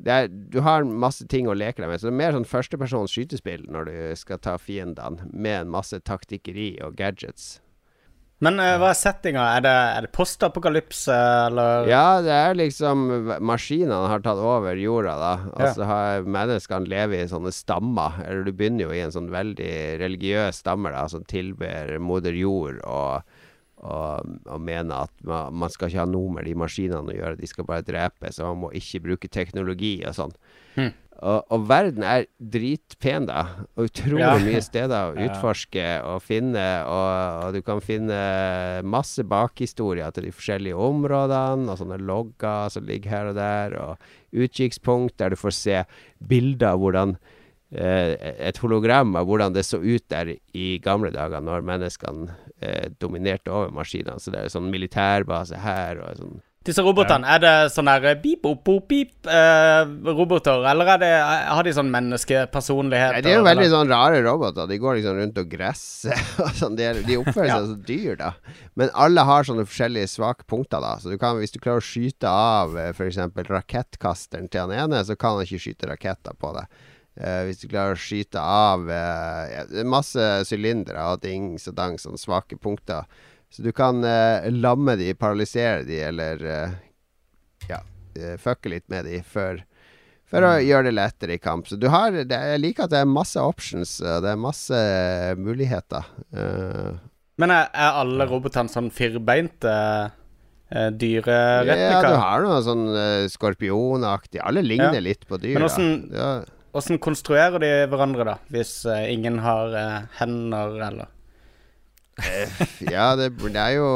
Er, 0.08 0.30
du 0.32 0.62
har 0.64 0.86
masse 0.88 1.26
ting 1.28 1.44
å 1.44 1.52
leke 1.52 1.82
deg 1.82 1.90
med. 1.90 2.00
Så 2.00 2.08
det 2.08 2.14
er 2.14 2.20
mer 2.22 2.32
sånn 2.32 2.46
førstepersons 2.48 3.12
skytespill 3.12 3.66
når 3.68 3.88
du 3.90 3.96
skal 4.16 4.40
ta 4.40 4.54
fiendene, 4.56 5.26
med 5.28 5.58
en 5.58 5.74
masse 5.74 5.98
taktikkeri 6.08 6.70
og 6.86 6.96
gadgets. 6.96 7.58
Men 8.40 8.56
uh, 8.56 8.78
hva 8.80 8.88
er 8.94 8.96
settinga? 8.96 9.42
Er 9.58 9.64
det, 9.66 9.72
er 9.98 10.06
det 10.06 10.12
postapokalypse, 10.16 11.16
eller 11.50 11.88
Ja, 11.90 12.22
det 12.24 12.32
er 12.32 12.56
liksom 12.56 13.02
Maskinene 13.44 13.98
har 14.08 14.22
tatt 14.24 14.40
over 14.40 14.78
jorda, 14.80 15.16
da. 15.20 15.32
Og 15.52 15.66
Ja. 15.66 15.88
har 15.90 16.24
menneskene 16.24 16.88
lever 16.88 17.20
i 17.20 17.28
sånne 17.28 17.52
stammer. 17.52 18.16
Eller 18.24 18.48
du 18.48 18.52
begynner 18.56 18.86
jo 18.88 18.96
i 18.96 19.02
en 19.04 19.12
sånn 19.12 19.28
veldig 19.32 19.74
religiøs 20.00 20.62
stamme, 20.64 20.88
da, 20.94 21.04
som 21.12 21.26
tilber 21.28 21.92
moder 22.00 22.32
jord 22.32 22.80
og, 22.88 23.28
og, 23.84 24.32
og 24.48 24.60
mener 24.64 25.04
at 25.04 25.12
man, 25.28 25.52
man 25.60 25.68
skal 25.72 25.88
ikke 25.92 26.00
ha 26.06 26.08
noe 26.08 26.32
med 26.38 26.48
de 26.48 26.56
maskinene 26.56 27.12
å 27.12 27.16
gjøre, 27.20 27.38
de 27.40 27.46
skal 27.52 27.68
bare 27.68 27.84
drepe, 27.84 28.32
så 28.32 28.48
man 28.54 28.64
må 28.64 28.72
ikke 28.76 29.04
bruke 29.04 29.28
teknologi 29.28 29.98
og 30.08 30.16
sånn. 30.16 30.34
Hmm. 30.78 30.92
Og, 31.20 31.42
og 31.52 31.64
verden 31.68 32.04
er 32.06 32.24
dritpen, 32.40 33.26
da. 33.28 33.42
Og 33.76 33.90
utrolig 33.90 34.22
Ja. 34.24 34.36
mye 34.40 34.62
steder 34.64 35.10
å 35.10 35.16
utforske 35.26 35.84
og 36.08 36.22
finne. 36.24 36.64
Og, 36.88 37.08
og 37.46 37.58
du 37.58 37.60
kan 37.66 37.82
finne 37.84 38.20
masse 38.88 39.24
bakhistorier 39.28 40.14
til 40.16 40.28
de 40.28 40.32
forskjellige 40.32 40.78
områdene, 40.80 41.68
og 41.68 41.76
sånne 41.80 42.00
logger 42.00 42.72
som 42.72 42.88
ligger 42.88 43.10
her 43.12 43.28
og 43.32 43.36
der, 43.36 43.76
og 43.80 44.08
utkikkspunkt 44.32 45.18
der 45.20 45.34
du 45.34 45.36
får 45.40 45.56
se 45.58 45.82
bilder 46.24 46.72
av 46.72 46.80
hvordan 46.80 47.16
eh, 47.72 48.16
Et 48.50 48.58
hologram 48.64 49.12
av 49.20 49.26
hvordan 49.28 49.52
det 49.54 49.66
så 49.68 49.78
ut 49.82 50.06
der 50.10 50.32
i 50.56 50.78
gamle 50.82 51.12
dager, 51.14 51.40
når 51.44 51.66
menneskene 51.68 52.30
eh, 52.62 52.88
dominerte 52.98 53.52
over 53.52 53.70
maskinene. 53.76 54.18
Så 54.18 54.32
det 54.32 54.40
er 54.46 54.54
sånn 54.56 54.70
militærbase 54.72 55.60
her 55.62 56.00
og 56.00 56.16
sånn 56.22 56.40
Disse 56.60 56.82
robotene, 56.84 57.24
er 57.24 57.40
det 57.40 57.50
sånn 57.72 57.88
der 57.88 58.18
beep, 58.20 58.42
boop, 58.44 58.58
boop, 58.66 58.82
beep 58.90 59.28
eh, 59.32 59.78
roboter, 60.12 60.60
eller 60.68 60.90
er 60.92 60.98
det, 61.00 61.08
har 61.48 61.64
de 61.64 61.72
sånn 61.72 61.88
menneskepersonlighet? 61.88 63.14
Nei, 63.16 63.22
de 63.24 63.30
er 63.32 63.38
jo 63.38 63.46
veldig 63.46 63.68
sånn 63.72 63.88
rare 63.88 64.18
roboter. 64.26 64.68
De 64.68 64.76
går 64.82 64.98
liksom 64.98 65.16
rundt 65.22 65.40
og 65.40 65.48
gresser. 65.48 66.20
og 66.44 66.52
sånn. 66.58 66.76
De, 66.76 66.90
de 67.06 67.16
oppfører 67.16 67.48
seg 67.54 67.70
som 67.70 67.80
dyr, 67.88 68.18
da. 68.20 68.34
Men 68.76 68.92
alle 68.92 69.24
har 69.24 69.48
sånne 69.48 69.64
forskjellige 69.70 70.12
svake 70.12 70.44
punkter, 70.52 70.84
da. 70.84 70.92
Så 71.00 71.08
du 71.08 71.16
kan, 71.22 71.40
hvis 71.40 71.56
du 71.56 71.62
klarer 71.64 71.80
å 71.80 71.88
skyte 71.88 72.28
av 72.28 72.76
eh, 72.76 72.92
f.eks. 72.92 73.22
rakettkasteren 73.48 74.52
til 74.52 74.66
han 74.66 74.76
ene, 74.84 75.00
så 75.08 75.16
kan 75.16 75.38
han 75.38 75.48
ikke 75.48 75.64
skyte 75.64 75.88
raketter 75.88 76.36
på 76.36 76.52
deg. 76.58 76.80
Uh, 77.20 77.42
hvis 77.48 77.64
du 77.64 77.70
klarer 77.72 77.96
å 77.96 78.00
skyte 78.00 78.40
av 78.40 78.84
eh, 78.92 79.40
ja, 79.50 79.64
er 79.80 79.88
masse 79.88 80.28
sylindere 80.46 81.08
og 81.10 81.24
dings 81.24 81.66
og 81.72 81.80
dang, 81.80 81.96
sånne 81.96 82.20
svake 82.20 82.60
punkter. 82.60 83.08
Så 83.50 83.62
du 83.62 83.72
kan 83.74 84.04
eh, 84.04 84.46
lamme 84.50 84.94
de, 84.96 85.10
paralysere 85.18 85.82
de, 85.82 85.98
eller 86.06 86.44
eh, 86.46 86.76
ja, 87.68 87.80
eh, 88.14 88.36
fucke 88.38 88.70
litt 88.70 88.86
med 88.92 89.08
de 89.10 89.18
før 89.26 89.64
for 90.30 90.46
å 90.46 90.52
gjøre 90.62 90.86
det 90.86 90.94
lettere 90.94 91.34
i 91.34 91.42
kamp. 91.42 91.66
Så 91.66 91.74
du 91.74 91.88
har 91.90 92.14
det, 92.14 92.30
Jeg 92.30 92.60
liker 92.62 92.86
at 92.86 92.92
det 92.92 93.00
er 93.02 93.10
masse 93.10 93.42
options, 93.42 93.96
det 93.98 94.30
er 94.30 94.38
masse 94.38 94.78
muligheter. 95.42 96.06
Uh, 96.30 97.00
Men 97.42 97.50
er, 97.50 97.66
er 97.74 97.98
alle 98.04 98.28
robotene 98.30 98.70
sånn 98.70 98.92
firbeinte 98.94 99.72
uh, 99.74 100.16
ja, 100.70 100.86
du 100.94 102.14
har 102.14 102.44
noe 102.44 102.60
sånn 102.62 102.84
uh, 102.94 103.24
skorpionaktig 103.26 104.38
Alle 104.38 104.62
ligner 104.62 105.00
Ja. 105.00 105.02
litt 105.02 105.26
på 105.26 105.40
dyr. 105.42 105.56
Men 105.58 105.66
åssen 105.66 105.88
Ja. 106.14 106.30
Konstruerer 107.02 107.58
de 107.58 107.70
hverandre, 107.90 108.22
da? 108.28 108.36
Hvis 108.54 108.84
ingen 108.86 109.40
har 109.42 109.74
hender, 110.20 110.76
eller 110.86 111.08
Ja, 112.90 113.08
det, 113.18 113.28
det 113.38 113.60
er 113.60 113.76
jo 113.78 113.88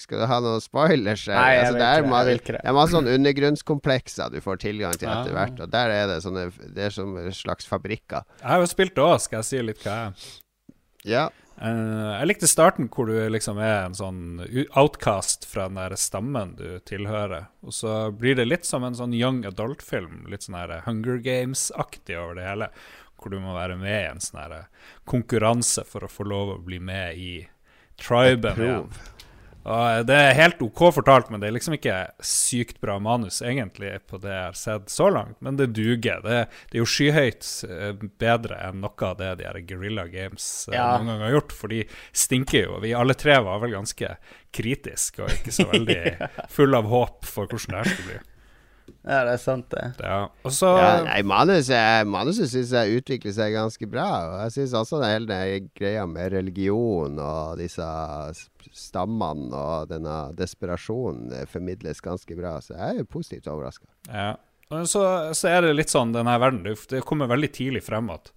Skal 0.00 0.22
du 0.22 0.26
ha 0.30 0.38
noen 0.44 0.62
spoilers? 0.64 1.26
her? 1.28 1.38
Nei, 1.38 1.52
jeg 1.56 1.64
altså, 1.66 1.78
det, 1.78 1.86
er 1.86 2.02
ikke 2.04 2.10
det, 2.12 2.34
jeg 2.34 2.40
ikke 2.42 2.54
det. 2.56 2.60
det 2.62 2.70
er 2.72 2.76
masse 2.78 2.96
sånn 2.96 3.10
undergrunnskomplekser 3.14 4.34
du 4.34 4.40
får 4.44 4.60
tilgang 4.66 4.98
til 4.98 5.08
etter 5.12 5.32
Ah. 5.32 5.38
hvert. 5.40 5.64
Og 5.64 5.72
der 5.72 5.94
er 5.94 6.06
det 6.12 6.20
sånne 6.24 6.46
Det 6.74 6.86
er 6.90 6.94
som 6.94 7.16
slags 7.32 7.66
fabrikker. 7.68 8.22
Jeg 8.42 8.48
har 8.52 8.62
jo 8.62 8.70
spilt 8.70 8.94
det 8.96 9.04
òg, 9.04 9.18
skal 9.24 9.42
jeg 9.42 9.50
si 9.50 9.62
litt 9.62 9.82
hva 9.84 9.96
jeg 9.96 10.06
er. 10.06 10.30
Ja. 11.06 11.26
Uh, 11.56 12.18
jeg 12.20 12.26
likte 12.28 12.48
starten 12.50 12.90
hvor 12.92 13.08
du 13.08 13.14
liksom 13.32 13.56
er 13.64 13.86
en 13.86 13.94
sånn 13.96 14.42
outcast 14.76 15.46
fra 15.48 15.70
den 15.70 15.78
der 15.80 15.94
stammen 15.96 16.52
du 16.58 16.66
tilhører. 16.84 17.46
Og 17.64 17.72
så 17.72 18.10
blir 18.12 18.36
det 18.36 18.44
litt 18.50 18.68
som 18.68 18.84
en 18.84 18.98
sånn 18.98 19.14
young 19.16 19.40
adult-film. 19.48 20.26
Litt 20.28 20.44
sånn 20.44 20.58
her 20.58 20.82
Hunger 20.84 21.16
Games-aktig 21.24 22.18
over 22.20 22.36
det 22.36 22.44
hele. 22.50 22.68
Hvor 23.16 23.32
du 23.32 23.40
må 23.42 23.56
være 23.56 23.76
med 23.80 23.96
i 23.98 24.06
en 24.12 24.20
sånn 24.22 24.40
her 24.42 24.56
konkurranse 25.08 25.84
for 25.88 26.04
å 26.06 26.10
få 26.12 26.26
lov 26.28 26.54
å 26.56 26.62
bli 26.62 26.78
med 26.82 27.16
i 27.18 27.34
triben 28.00 28.58
igjen. 28.62 28.88
Og 29.66 30.04
det 30.06 30.14
er 30.14 30.36
helt 30.38 30.60
OK 30.62 30.78
fortalt, 30.94 31.26
men 31.32 31.40
det 31.42 31.48
er 31.48 31.54
liksom 31.56 31.74
ikke 31.74 31.94
sykt 32.22 32.76
bra 32.78 33.00
manus 33.02 33.40
egentlig 33.42 33.96
på 34.06 34.20
det 34.22 34.30
jeg 34.30 34.44
har 34.44 34.58
sett 34.60 34.92
så 34.94 35.08
langt. 35.10 35.40
Men 35.42 35.56
det 35.58 35.72
duger. 35.74 36.20
Det, 36.22 36.36
det 36.70 36.78
er 36.78 36.84
jo 36.84 36.86
skyhøyt 36.92 37.48
eh, 37.66 38.04
bedre 38.22 38.60
enn 38.68 38.78
noe 38.84 39.08
av 39.08 39.16
det 39.18 39.32
de 39.40 39.48
her 39.48 39.58
Guerrilla 39.66 40.04
Games 40.12 40.46
eh, 40.70 40.76
Ja. 40.78 40.92
noen 41.00 41.10
gang 41.10 41.24
har 41.26 41.34
gjort, 41.40 41.56
for 41.58 41.74
de 41.74 41.82
stinker 42.14 42.68
jo. 42.68 42.78
Vi 42.84 42.94
alle 42.94 43.18
tre 43.18 43.40
var 43.42 43.58
vel 43.64 43.74
ganske 43.74 44.12
kritiske 44.54 45.26
og 45.26 45.34
ikke 45.34 45.56
så 45.58 45.66
veldig 45.72 46.00
full 46.60 46.78
av 46.78 46.86
håp 46.94 47.26
for 47.26 47.50
hvordan 47.50 47.74
det 47.74 47.82
her 47.82 47.90
skulle 47.96 48.12
bli. 48.14 48.22
Ja, 49.06 49.20
det 49.26 49.36
er 49.36 49.40
sant, 49.42 49.68
det. 49.70 49.84
Ja. 50.02 50.18
Og 50.46 50.54
så 50.54 50.72
Ja, 50.78 50.90
nei, 51.06 51.20
manuset, 51.26 52.06
manuset 52.10 52.50
syns 52.50 52.72
jeg 52.74 53.00
utvikler 53.00 53.34
seg 53.36 53.54
ganske 53.54 53.88
bra. 53.90 54.08
Og 54.30 54.36
jeg 54.44 54.54
syns 54.56 54.74
også 54.80 55.00
det 55.02 55.12
hele 55.12 55.30
den 55.30 55.70
greia 55.78 56.06
med 56.10 56.34
religion 56.34 57.20
og 57.22 57.60
disse 57.60 57.86
stammene 58.74 59.54
og 59.54 59.92
denne 59.92 60.16
desperasjonen 60.38 61.32
eh, 61.36 61.46
formidles 61.50 62.02
ganske 62.04 62.38
bra. 62.38 62.56
Så 62.64 62.74
jeg 62.74 62.88
er 62.88 63.02
jo 63.02 63.10
positivt 63.16 63.50
overraska. 63.52 63.86
Ja. 64.10 64.34
Så, 64.66 65.02
så 65.38 65.50
er 65.52 65.62
det 65.62 65.76
litt 65.76 65.92
sånn 65.92 66.10
denne 66.10 66.32
verden 66.42 66.64
Det, 66.66 66.72
det 66.90 67.04
kommer 67.06 67.28
veldig 67.30 67.52
tidlig 67.54 67.84
frem 67.86 68.08
at 68.10 68.32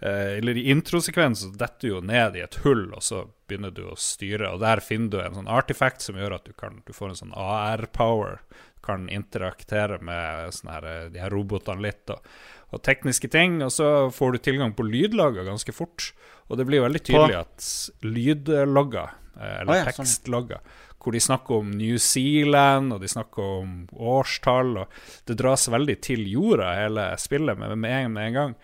Eller 0.00 0.56
i 0.56 0.70
introsekvensen 0.72 1.52
så 1.52 1.58
detter 1.60 1.84
du 1.84 1.90
jo 1.90 2.00
ned 2.00 2.36
i 2.38 2.40
et 2.40 2.54
hull, 2.64 2.86
og 2.96 3.02
så 3.04 3.26
begynner 3.50 3.74
du 3.74 3.82
å 3.90 3.98
styre. 3.98 4.54
Og 4.54 4.62
der 4.62 4.80
finner 4.84 5.10
du 5.12 5.20
en 5.20 5.36
sånn 5.40 5.50
artifact 5.50 6.04
som 6.06 6.16
gjør 6.16 6.38
at 6.38 6.48
du, 6.48 6.54
kan, 6.56 6.80
du 6.86 6.94
får 6.96 7.12
en 7.12 7.20
sånn 7.24 7.36
AR-power. 7.36 8.40
Kan 8.80 9.10
interaktere 9.12 9.98
med 10.00 10.56
her, 10.64 10.88
eh, 10.88 11.06
de 11.12 11.20
her 11.20 11.34
robotene 11.34 11.84
litt. 11.84 12.08
Og, 12.14 12.24
og 12.72 12.82
tekniske 12.86 13.28
ting. 13.28 13.60
Og 13.66 13.72
så 13.74 14.08
får 14.14 14.32
du 14.36 14.44
tilgang 14.46 14.72
på 14.76 14.86
lydlogger 14.88 15.48
ganske 15.48 15.74
fort. 15.76 16.12
Og 16.50 16.58
det 16.58 16.66
blir 16.66 16.82
veldig 16.82 17.02
tydelig 17.06 17.40
at 17.44 17.66
lydlogger, 18.06 19.18
eh, 19.36 19.58
eller 19.60 19.74
Å 19.74 19.80
ja, 19.82 19.90
sånn. 19.90 20.06
tekstlogger, 20.06 20.64
hvor 21.00 21.14
de 21.16 21.20
snakker 21.22 21.62
om 21.62 21.70
New 21.78 22.00
Zealand, 22.02 22.92
og 22.92 23.04
de 23.04 23.08
snakker 23.08 23.54
om 23.60 23.76
årstall, 23.94 24.74
og 24.82 24.98
det 25.28 25.38
dras 25.40 25.68
veldig 25.72 25.96
til 26.04 26.26
jorda, 26.28 26.74
hele 26.76 27.06
spillet, 27.22 27.56
med, 27.60 27.78
med 27.78 28.26
en 28.26 28.36
gang. 28.36 28.58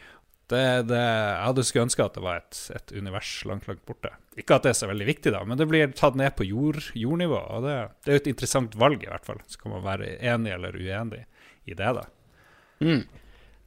Det, 0.47 0.63
det, 0.87 0.99
jeg 1.01 1.43
hadde 1.43 1.65
skulle 1.67 1.85
ønske 1.89 2.05
at 2.05 2.15
det 2.15 2.23
var 2.23 2.39
et, 2.39 2.59
et 2.77 2.93
univers 2.95 3.31
langt, 3.49 3.67
langt 3.67 3.83
borte. 3.89 4.13
Ikke 4.39 4.59
at 4.59 4.67
det 4.67 4.73
er 4.73 4.79
så 4.79 4.89
veldig 4.91 5.09
viktig, 5.09 5.33
da, 5.35 5.41
men 5.49 5.59
det 5.59 5.67
blir 5.71 5.95
tatt 5.97 6.19
ned 6.19 6.37
på 6.39 6.47
jord, 6.47 6.79
jordnivå. 6.95 7.41
Og 7.57 7.67
det, 7.67 7.77
det 8.05 8.13
er 8.13 8.19
jo 8.19 8.23
et 8.23 8.33
interessant 8.35 8.77
valg, 8.79 9.03
i 9.03 9.11
hvert 9.11 9.27
fall. 9.27 9.41
Så 9.51 9.59
kan 9.63 9.75
man 9.75 9.83
være 9.87 10.13
enig 10.23 10.55
eller 10.55 10.79
uenig 10.79 11.25
i 11.67 11.75
det, 11.75 11.93
da. 11.99 12.05
Mm. 12.85 13.03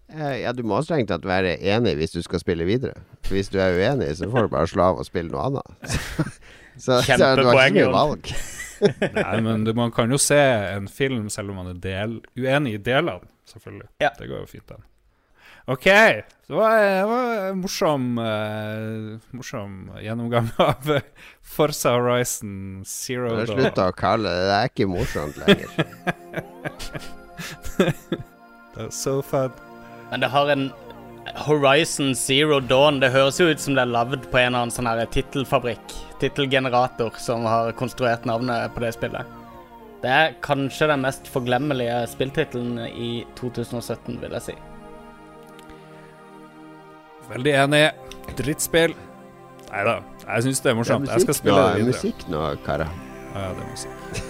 Ja, 0.10 0.54
du 0.58 0.64
må 0.66 0.80
strengt 0.82 1.12
tatt 1.12 1.26
være 1.28 1.58
enig 1.60 1.94
hvis 2.00 2.16
du 2.16 2.22
skal 2.26 2.42
spille 2.42 2.66
videre. 2.66 3.04
For 3.26 3.36
Hvis 3.38 3.52
du 3.54 3.60
er 3.62 3.76
uenig, 3.76 4.14
så 4.18 4.30
får 4.32 4.48
du 4.48 4.56
bare 4.56 4.72
slå 4.72 4.88
av 4.88 5.04
og 5.04 5.10
spille 5.10 5.34
noe 5.34 5.50
annet. 5.52 5.76
Så, 6.80 7.02
så, 7.04 7.34
du 7.36 7.44
har 7.44 7.58
ikke 7.68 7.76
mye 7.76 7.92
valg. 7.92 8.30
Nei, 9.16 9.42
men 9.44 9.64
du, 9.68 9.74
man 9.76 9.92
kan 9.92 10.12
jo 10.12 10.20
se 10.22 10.40
en 10.40 10.88
film 10.92 11.30
selv 11.34 11.52
om 11.52 11.60
man 11.62 11.74
er 11.74 11.82
del, 11.84 12.20
uenig 12.40 12.78
i 12.78 12.82
delene, 12.84 13.28
selvfølgelig. 13.50 13.90
Ja. 14.04 14.14
Det 14.20 14.30
går 14.30 14.44
jo 14.44 14.50
fint, 14.50 14.68
den. 14.70 14.86
OK. 15.70 15.84
Det 15.84 16.56
var, 16.56 16.78
det 16.82 17.06
var 17.06 17.50
en 17.50 17.60
morsom, 17.62 18.06
uh, 18.18 19.20
morsom 19.38 19.92
gjennomgang 20.02 20.48
av 20.58 20.82
Forsa 20.82 21.02
Forza 21.42 21.92
Horizon 21.94 22.82
Zero 22.86 23.30
Du 23.30 23.44
Dawn. 23.44 23.60
Slutt 23.60 23.82
å 23.84 23.92
kalle 23.94 24.32
det 24.34 24.48
Det 24.50 24.56
er 24.56 24.72
ikke 24.72 24.88
morsomt 24.90 25.38
lenger. 25.44 25.70
Det 27.78 28.86
er 28.88 28.94
so 28.96 29.20
fun. 29.22 29.54
Men 30.10 30.24
det 30.24 30.30
har 30.34 30.50
en 30.50 30.70
Horizon 31.46 32.16
Zero 32.18 32.60
Dawn. 32.60 32.98
Det 33.04 33.12
høres 33.14 33.38
jo 33.38 33.50
ut 33.52 33.62
som 33.62 33.76
det 33.78 33.84
er 33.84 33.92
lagd 33.92 34.26
på 34.32 34.40
en 34.40 34.54
eller 34.54 34.66
annen 34.66 34.74
sånn 34.74 34.90
tittelfabrikk. 35.14 35.94
Tittelgenerator 36.24 37.14
som 37.22 37.46
har 37.46 37.76
konstruert 37.78 38.26
navnet 38.26 38.74
på 38.74 38.82
det 38.86 38.96
spillet. 38.98 39.38
Det 40.02 40.10
er 40.16 40.36
kanskje 40.42 40.88
den 40.90 41.04
mest 41.04 41.28
forglemmelige 41.30 42.02
spilltittelen 42.10 42.80
i 42.88 43.12
2017, 43.38 44.18
vil 44.24 44.38
jeg 44.40 44.48
si. 44.50 44.58
Veldig 47.30 47.54
enig. 47.64 47.84
Drittspill. 48.40 48.96
Nei 49.70 49.84
da, 49.86 50.00
jeg 50.26 50.48
syns 50.48 50.64
det 50.64 50.72
er 50.72 50.74
Det 50.74 50.74
er 50.74 50.80
morsomt. 50.82 51.10
Jeg 51.10 51.22
skal 51.26 51.30
musikk 51.30 51.42
spille 51.44 51.62
det 51.62 51.76
videre. 51.84 51.94
musikk 51.94 52.28
nå, 52.34 52.44
karer. 52.66 52.90
Ja, 53.36 53.46
ja, 53.46 53.54
det 53.54 53.66
er 53.66 53.72
musikk. 53.74 54.29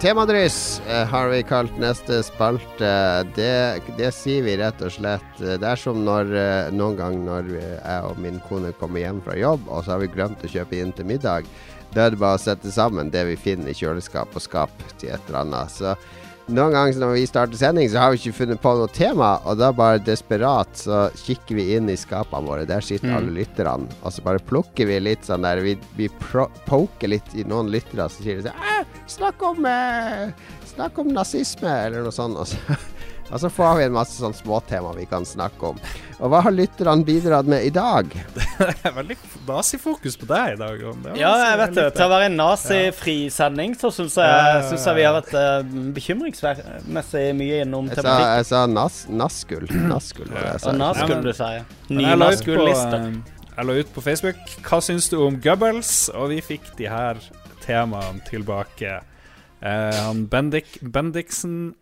Temadryss 0.00 0.80
eh, 0.88 1.06
har 1.06 1.28
vi 1.28 1.42
kalt 1.42 1.74
neste 1.78 2.22
spalte. 2.24 2.92
Det, 3.36 3.82
det 3.98 4.08
sier 4.16 4.46
vi 4.46 4.54
rett 4.56 4.80
og 4.80 4.94
slett. 4.94 5.34
Det 5.36 5.60
er 5.60 5.76
som 5.76 5.98
når, 6.06 6.30
eh, 6.40 6.70
noen 6.72 6.96
gang 6.96 7.18
når 7.26 7.50
jeg 7.58 8.06
og 8.08 8.22
min 8.24 8.38
kone 8.46 8.72
kommer 8.80 9.04
hjem 9.04 9.20
fra 9.26 9.36
jobb, 9.36 9.68
og 9.68 9.84
så 9.84 9.92
har 9.92 10.00
vi 10.00 10.08
glemt 10.14 10.40
å 10.40 10.48
kjøpe 10.48 10.78
inn 10.80 10.94
til 10.96 11.04
middag. 11.10 11.50
Da 11.92 12.06
er 12.06 12.14
det 12.14 12.22
bare 12.22 12.38
å 12.38 12.40
sette 12.40 12.72
sammen 12.72 13.12
det 13.12 13.26
vi 13.28 13.36
finner 13.36 13.74
i 13.74 13.76
kjøleskap 13.76 14.32
og 14.32 14.46
skap 14.46 14.72
til 14.94 15.12
et 15.12 15.28
eller 15.28 15.42
annet. 15.42 15.76
Så 15.76 15.92
noen 16.50 16.74
ganger 16.74 17.00
når 17.00 17.14
vi 17.14 17.24
starter 17.28 17.58
sending, 17.60 17.88
så 17.90 18.02
har 18.02 18.12
vi 18.12 18.20
ikke 18.20 18.38
funnet 18.40 18.60
på 18.62 18.72
noe 18.78 18.90
tema, 18.94 19.32
og 19.48 19.58
da 19.60 19.70
bare 19.76 20.02
desperat 20.02 20.82
så 20.82 21.02
kikker 21.22 21.58
vi 21.58 21.66
inn 21.76 21.90
i 21.90 21.96
skapene 21.98 22.46
våre. 22.46 22.66
Der 22.68 22.84
sitter 22.84 23.16
alle 23.16 23.34
lytterne, 23.38 23.90
og 24.02 24.14
så 24.14 24.24
bare 24.26 24.42
plukker 24.50 24.90
vi 24.90 25.00
litt 25.02 25.26
sånn 25.28 25.46
der 25.46 25.62
Vi, 25.64 25.76
vi 25.98 26.08
poker 26.66 27.12
litt 27.12 27.34
i 27.34 27.44
noen 27.48 27.70
lyttere, 27.72 28.08
så 28.10 28.24
sier 28.24 28.42
sånn 28.44 28.88
Snakk 29.10 29.42
om 29.46 29.66
eh, 29.68 30.30
Snakk 30.70 30.98
om 31.02 31.10
nazisme, 31.12 31.70
eller 31.86 32.06
noe 32.06 32.14
sånt. 32.14 32.38
Og 32.38 32.46
så, 32.48 32.78
Og 33.30 33.38
så 33.38 33.46
får 33.52 33.76
vi 33.78 33.84
en 33.86 33.92
masse 33.94 34.16
sånn 34.18 34.34
småtema 34.34 34.90
vi 34.96 35.04
kan 35.06 35.22
snakke 35.24 35.68
om. 35.68 35.76
Og 36.18 36.32
hva 36.32 36.40
har 36.42 36.50
lytterne 36.52 37.04
bidratt 37.06 37.46
med 37.46 37.62
i 37.64 37.70
dag? 37.70 38.08
Det 38.58 38.88
er 38.90 38.92
veldig 38.96 39.16
nazifokus 39.46 40.16
på 40.20 40.26
deg 40.28 40.56
i 40.56 40.58
dag. 40.60 40.82
Ja, 41.16 41.30
jeg 41.50 41.58
vet 41.62 41.74
det. 41.78 41.84
Til 41.96 42.04
å 42.04 42.10
være 42.12 42.26
en 42.28 42.36
nazifri 42.40 43.14
sending, 43.32 43.76
så 43.78 43.88
syns 43.94 44.18
jeg, 44.20 44.64
synes 44.68 44.84
jeg 44.90 44.98
vi 44.98 45.06
har 45.06 45.14
vært 45.16 45.32
uh, 45.38 45.62
bekymringsmessig 45.96 47.24
mye 47.38 47.60
innom 47.64 47.88
Jeg 47.90 47.96
sa, 47.98 48.02
tematikk. 48.02 48.30
jeg 48.36 48.48
sa 48.50 48.62
nas, 48.70 48.98
Naskull. 49.10 49.66
Naskull 49.90 50.30
var 50.30 50.40
det 50.44 50.52
jeg 50.52 50.62
sa. 50.64 50.70
Og 50.74 50.78
NAS 50.80 50.96
Ja, 50.96 51.04
skulle 51.06 51.20
men- 51.20 51.24
du 51.24 51.32
sier. 51.40 51.64
Nye 51.90 52.06
jeg 52.08 52.18
la 52.20 52.30
ut 52.30 52.44
på, 52.44 52.56
NAS-lister. 52.56 53.06
eh, 53.06 53.54
jeg 53.56 53.66
la 53.66 53.72
ut 53.80 53.94
på 53.94 54.02
Facebook 54.04 54.54
Hva 54.68 54.80
syns 54.84 55.08
du 55.10 55.16
om 55.26 55.40
Goebbels? 55.42 55.92
Og 56.14 56.28
vi 56.34 56.40
fikk 56.44 56.70
de 56.78 56.86
her 56.90 57.18
temaene 57.64 58.20
tilbake. 58.28 59.00
Eh, 59.62 59.92
han 60.04 60.26
Bendik, 60.32 60.78
Bendiksen 60.82 61.74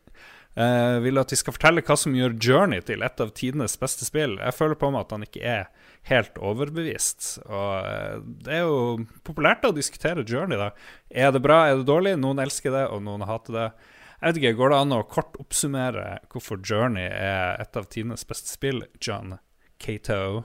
eh, 0.59 0.99
vil 1.05 1.21
at 1.23 1.33
vi 1.33 1.39
skal 1.39 1.55
fortelle 1.55 1.85
hva 1.87 1.97
som 1.99 2.17
gjør 2.17 2.35
Journey 2.43 2.83
til 2.85 3.05
et 3.07 3.23
av 3.23 3.31
tidenes 3.37 3.79
beste 3.81 4.09
spill. 4.09 4.37
Jeg 4.43 4.57
føler 4.57 4.79
på 4.81 4.91
meg 4.95 5.07
at 5.07 5.15
han 5.15 5.27
ikke 5.27 5.45
er 5.47 5.69
helt 6.11 6.41
overbevist. 6.43 7.31
Og 7.47 7.87
eh, 7.89 8.19
det 8.47 8.59
er 8.59 8.67
jo 8.67 9.07
populært 9.27 9.67
å 9.69 9.75
diskutere 9.77 10.27
Journey, 10.27 10.59
da. 10.61 10.73
Er 11.11 11.33
det 11.35 11.45
bra, 11.45 11.63
er 11.69 11.81
det 11.81 11.89
dårlig? 11.89 12.17
Noen 12.21 12.43
elsker 12.43 12.75
det, 12.75 12.85
og 12.93 13.05
noen 13.07 13.27
hater 13.29 13.57
det. 13.57 13.71
Jeg 14.19 14.33
vet 14.33 14.39
ikke, 14.43 14.57
Går 14.59 14.73
det 14.73 14.79
an 14.83 14.95
å 14.97 15.03
kort 15.07 15.37
oppsummere 15.39 16.07
hvorfor 16.33 16.59
Journey 16.59 17.07
er 17.07 17.61
et 17.63 17.77
av 17.79 17.87
tidenes 17.87 18.27
beste 18.27 18.51
spill, 18.51 18.83
John 18.99 19.37
Cato? 19.79 20.43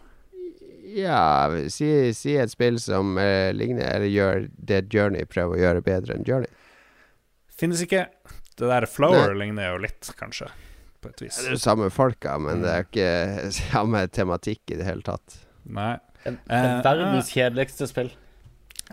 Ja, 0.93 1.47
si, 1.71 1.88
si 2.13 2.36
et 2.38 2.52
spill 2.52 2.78
som 2.82 3.17
eh, 3.17 3.49
ligner, 3.56 3.88
eller 3.95 4.12
gjør 4.12 4.45
det 4.54 4.84
Journey 4.93 5.26
prøver 5.26 5.58
å 5.58 5.63
gjøre 5.63 5.86
bedre 5.86 6.17
enn 6.17 6.28
Journey. 6.28 6.52
Finnes 7.54 7.82
ikke. 7.86 8.08
Det 8.60 8.70
der 8.70 8.86
Flower 8.89 9.34
ligner 9.38 9.72
jo 9.74 9.82
litt, 9.84 10.10
kanskje, 10.20 10.50
på 11.02 11.10
et 11.12 11.24
vis. 11.26 11.38
Det 11.42 11.52
er 11.52 11.56
jo 11.58 11.62
samme 11.63 11.89
folka, 11.94 12.36
men 12.42 12.62
det 12.63 12.74
er 12.74 12.88
ikke 12.88 13.54
samme 13.62 14.04
tematikk 14.13 14.76
i 14.76 14.80
det 14.82 14.88
hele 14.89 15.06
tatt. 15.06 15.39
Nei. 15.66 15.96
Det 16.24 16.38
Eh, 16.48 16.66
er 16.80 16.84
verdens 16.86 17.34
kjedeligste 17.36 17.84
spill. 17.89 18.13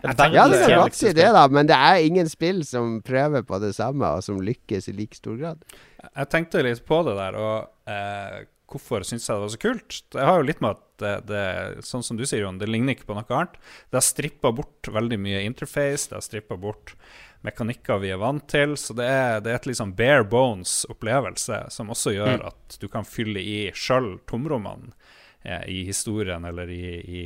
Ja, 0.01 0.11
det 0.15 0.25
er 0.25 0.65
kan 0.65 0.81
godt 0.81 0.95
si 0.97 1.11
det, 1.13 1.27
da, 1.35 1.43
men 1.51 1.67
det 1.69 1.75
er 1.77 2.03
ingen 2.03 2.27
spill 2.31 2.63
som 2.67 2.97
prøver 3.05 3.43
på 3.47 3.59
det 3.63 3.73
samme, 3.77 4.07
og 4.17 4.23
som 4.25 4.39
lykkes 4.43 4.87
i 4.89 4.95
like 4.97 5.15
stor 5.15 5.37
grad. 5.39 5.61
Jeg 6.09 6.29
tenkte 6.31 6.63
litt 6.65 6.81
på 6.87 7.01
det 7.07 7.13
der, 7.19 7.37
og 7.39 7.91
eh, 7.91 8.41
hvorfor 8.71 9.03
syns 9.07 9.27
jeg 9.27 9.35
det 9.37 9.43
var 9.45 9.51
så 9.53 9.61
kult? 9.61 9.97
Det 10.15 10.27
har 10.27 10.39
jo 10.41 10.47
litt 10.47 10.63
med 10.63 10.75
at 10.79 10.85
det, 11.03 11.13
det 11.31 11.85
sånn 11.87 12.03
som 12.07 12.19
du 12.19 12.23
sier, 12.25 12.43
Jon, 12.45 12.59
det 12.61 12.69
ligner 12.71 12.95
ikke 12.95 13.07
på 13.11 13.17
noe 13.19 13.27
annet. 13.35 13.59
Det 13.91 13.99
har 13.99 14.07
strippa 14.07 14.51
bort 14.55 14.91
veldig 14.95 15.19
mye 15.21 15.43
interface, 15.47 16.07
det 16.09 16.17
har 16.19 16.25
strippa 16.25 16.57
bort 16.59 16.95
mekanikker 17.45 18.01
vi 18.03 18.11
er 18.13 18.19
vant 18.21 18.45
til, 18.49 18.75
så 18.77 18.95
det 18.97 19.07
er, 19.07 19.39
det 19.43 19.53
er 19.53 19.59
et 19.59 19.77
sånn 19.77 19.95
bare 19.97 20.25
bones-opplevelse 20.29 21.63
som 21.73 21.93
også 21.93 22.15
gjør 22.15 22.45
at 22.51 22.77
du 22.81 22.87
kan 22.91 23.07
fylle 23.07 23.41
i 23.41 23.71
sjøl 23.73 24.13
tomrommene 24.29 24.93
eh, 25.41 25.63
i 25.71 25.79
historien 25.87 26.45
eller 26.45 26.69
i, 26.69 26.83
i 27.01 27.23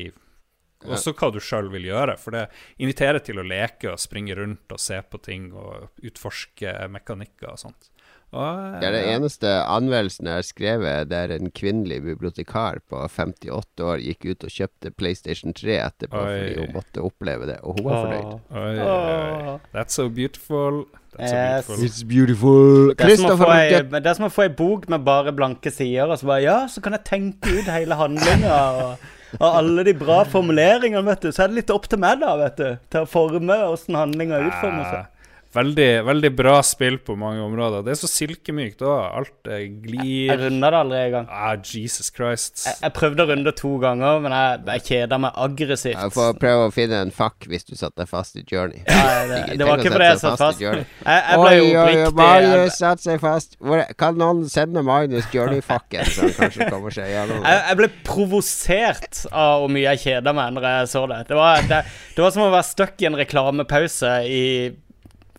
også 0.85 1.15
hva 1.17 1.31
du 1.33 1.39
sjøl 1.41 1.69
vil 1.73 1.87
gjøre. 1.89 2.17
For 2.21 2.35
det 2.35 2.45
inviterer 2.83 3.23
til 3.25 3.41
å 3.41 3.47
leke 3.47 3.93
og 3.93 4.01
springe 4.01 4.37
rundt 4.37 4.71
og 4.71 4.81
se 4.81 5.01
på 5.01 5.21
ting 5.23 5.49
og 5.53 5.89
utforske 6.05 6.77
mekanikker 6.93 7.51
og 7.53 7.61
sånt. 7.65 7.91
Og, 8.35 8.75
Det 8.81 8.89
er 8.89 8.95
den 8.97 9.09
eneste 9.15 9.51
anmeldelsen 9.63 10.27
jeg 10.27 10.39
har 10.41 10.45
skrevet 10.45 11.09
der 11.11 11.31
en 11.37 11.51
kvinnelig 11.55 12.01
bibliotekar 12.03 12.81
på 12.89 12.99
58 13.07 13.85
år 13.85 14.03
gikk 14.03 14.27
ut 14.31 14.45
og 14.47 14.53
kjøpte 14.57 14.91
PlayStation 14.91 15.55
3 15.55 15.79
etterpå 15.85 16.19
Oi. 16.19 16.35
fordi 16.35 16.59
hun 16.59 16.75
måtte 16.75 17.05
oppleve 17.05 17.49
det, 17.51 17.57
og 17.63 17.79
hun 17.79 17.87
var 17.87 18.03
fornøyd. 18.03 18.37
Oi, 18.51 18.75
oi. 18.83 19.57
That's 19.75 19.95
so 19.95 20.09
beautiful. 20.09 20.83
That's 21.15 21.31
so 21.31 21.73
beautiful. 21.77 21.85
It's 21.87 22.03
beautiful. 22.03 22.91
Det 22.91 23.05
er, 23.05 23.83
ei, 23.87 23.99
det 24.03 24.09
er 24.11 24.17
som 24.17 24.27
å 24.27 24.33
få 24.33 24.49
ei 24.49 24.51
bok 24.51 24.89
med 24.91 25.05
bare 25.07 25.31
blanke 25.35 25.71
sider, 25.71 26.11
og 26.11 26.19
så 26.19 26.27
bare 26.33 26.43
Ja, 26.43 26.57
så 26.71 26.83
kan 26.83 26.97
jeg 26.97 27.05
tenke 27.07 27.55
ut 27.55 27.71
hele 27.71 27.95
handlinga 27.95 28.57
og, 28.83 29.05
og 29.39 29.47
alle 29.49 29.85
de 29.87 29.95
bra 29.97 30.23
formuleringene, 30.27 31.05
vet 31.07 31.23
du. 31.23 31.31
Så 31.31 31.45
er 31.45 31.53
det 31.53 31.61
litt 31.61 31.71
opp 31.73 31.87
til 31.91 32.03
meg, 32.03 32.19
da, 32.23 32.35
vet 32.43 32.59
du. 32.59 32.67
Til 32.91 33.07
å 33.07 33.09
forme 33.09 33.61
åssen 33.71 33.95
handlinga 33.95 34.43
utformer 34.49 34.91
seg. 34.91 35.11
Veldig, 35.55 35.89
veldig 36.05 36.31
bra 36.35 36.55
spill 36.65 36.99
på 37.01 37.15
mange 37.19 37.41
områder. 37.45 37.85
Det 37.85 37.95
er 37.95 37.99
så 38.01 38.09
silkemykt 38.11 38.83
òg. 38.85 39.01
Alt 39.21 39.51
glir. 39.85 40.29
Jeg 40.29 40.35
jeg 40.35 40.41
runda 40.41 40.71
det 40.71 40.79
aldri 40.83 40.99
en 40.99 41.13
gang. 41.13 41.27
Ah, 41.31 41.55
Jesus 41.55 42.11
Christ. 42.13 42.65
Jeg, 42.65 42.75
jeg 42.81 42.95
prøvde 42.97 43.23
å 43.23 43.29
runde 43.29 43.53
to 43.55 43.71
ganger, 43.81 44.19
men 44.23 44.35
jeg, 44.35 44.61
jeg 44.71 44.85
kjeda 44.89 45.19
meg 45.25 45.39
aggressivt. 45.45 45.95
Jeg 45.95 46.15
får 46.15 46.39
prøve 46.41 46.67
å 46.67 46.73
finne 46.75 47.01
en 47.05 47.13
fuck 47.15 47.47
hvis 47.49 47.67
du 47.67 47.73
satte 47.75 48.03
deg 48.03 48.11
fast 48.11 48.39
i 48.39 48.43
Journey. 48.43 48.83
Ja, 48.83 49.25
det, 49.29 49.41
det 49.59 49.67
var 49.69 49.81
ikke 49.81 49.95
fordi 49.95 50.09
jeg 50.09 50.21
satt 50.23 50.41
fast. 50.41 50.63
Jeg, 50.65 50.85
jeg 51.05 51.41
ble 51.41 51.53
jo 51.55 51.67
oppriktig 51.71 52.13
Marius 52.19 52.79
satte 52.81 53.07
seg 53.07 53.21
fast. 53.23 53.57
Hvor, 53.63 53.83
kan 53.99 54.19
noen 54.19 54.43
sende 54.51 54.83
Magnus 54.85 55.29
Journey-fucken, 55.33 56.11
så 56.11 56.27
han 56.27 56.35
kanskje 56.39 56.69
kommer 56.71 56.95
seg 56.95 57.11
gjennom 57.13 57.43
jeg 57.45 57.77
ble 57.79 57.87
provosert 58.05 59.21
av 59.31 59.63
hvor 59.63 59.71
mye 59.71 59.93
jeg 59.93 60.01
kjeda 60.05 60.33
meg 60.35 60.55
når 60.55 60.67
jeg 60.69 60.89
så 60.91 61.03
det. 61.11 61.19
Det 61.29 61.37
var, 61.37 61.61
det, 61.69 61.81
det 62.15 62.23
var 62.23 62.33
som 62.33 62.45
å 62.45 62.49
være 62.53 62.67
stuck 62.67 63.03
i 63.03 63.07
en 63.09 63.17
reklamepause 63.19 64.11
i 64.29 64.43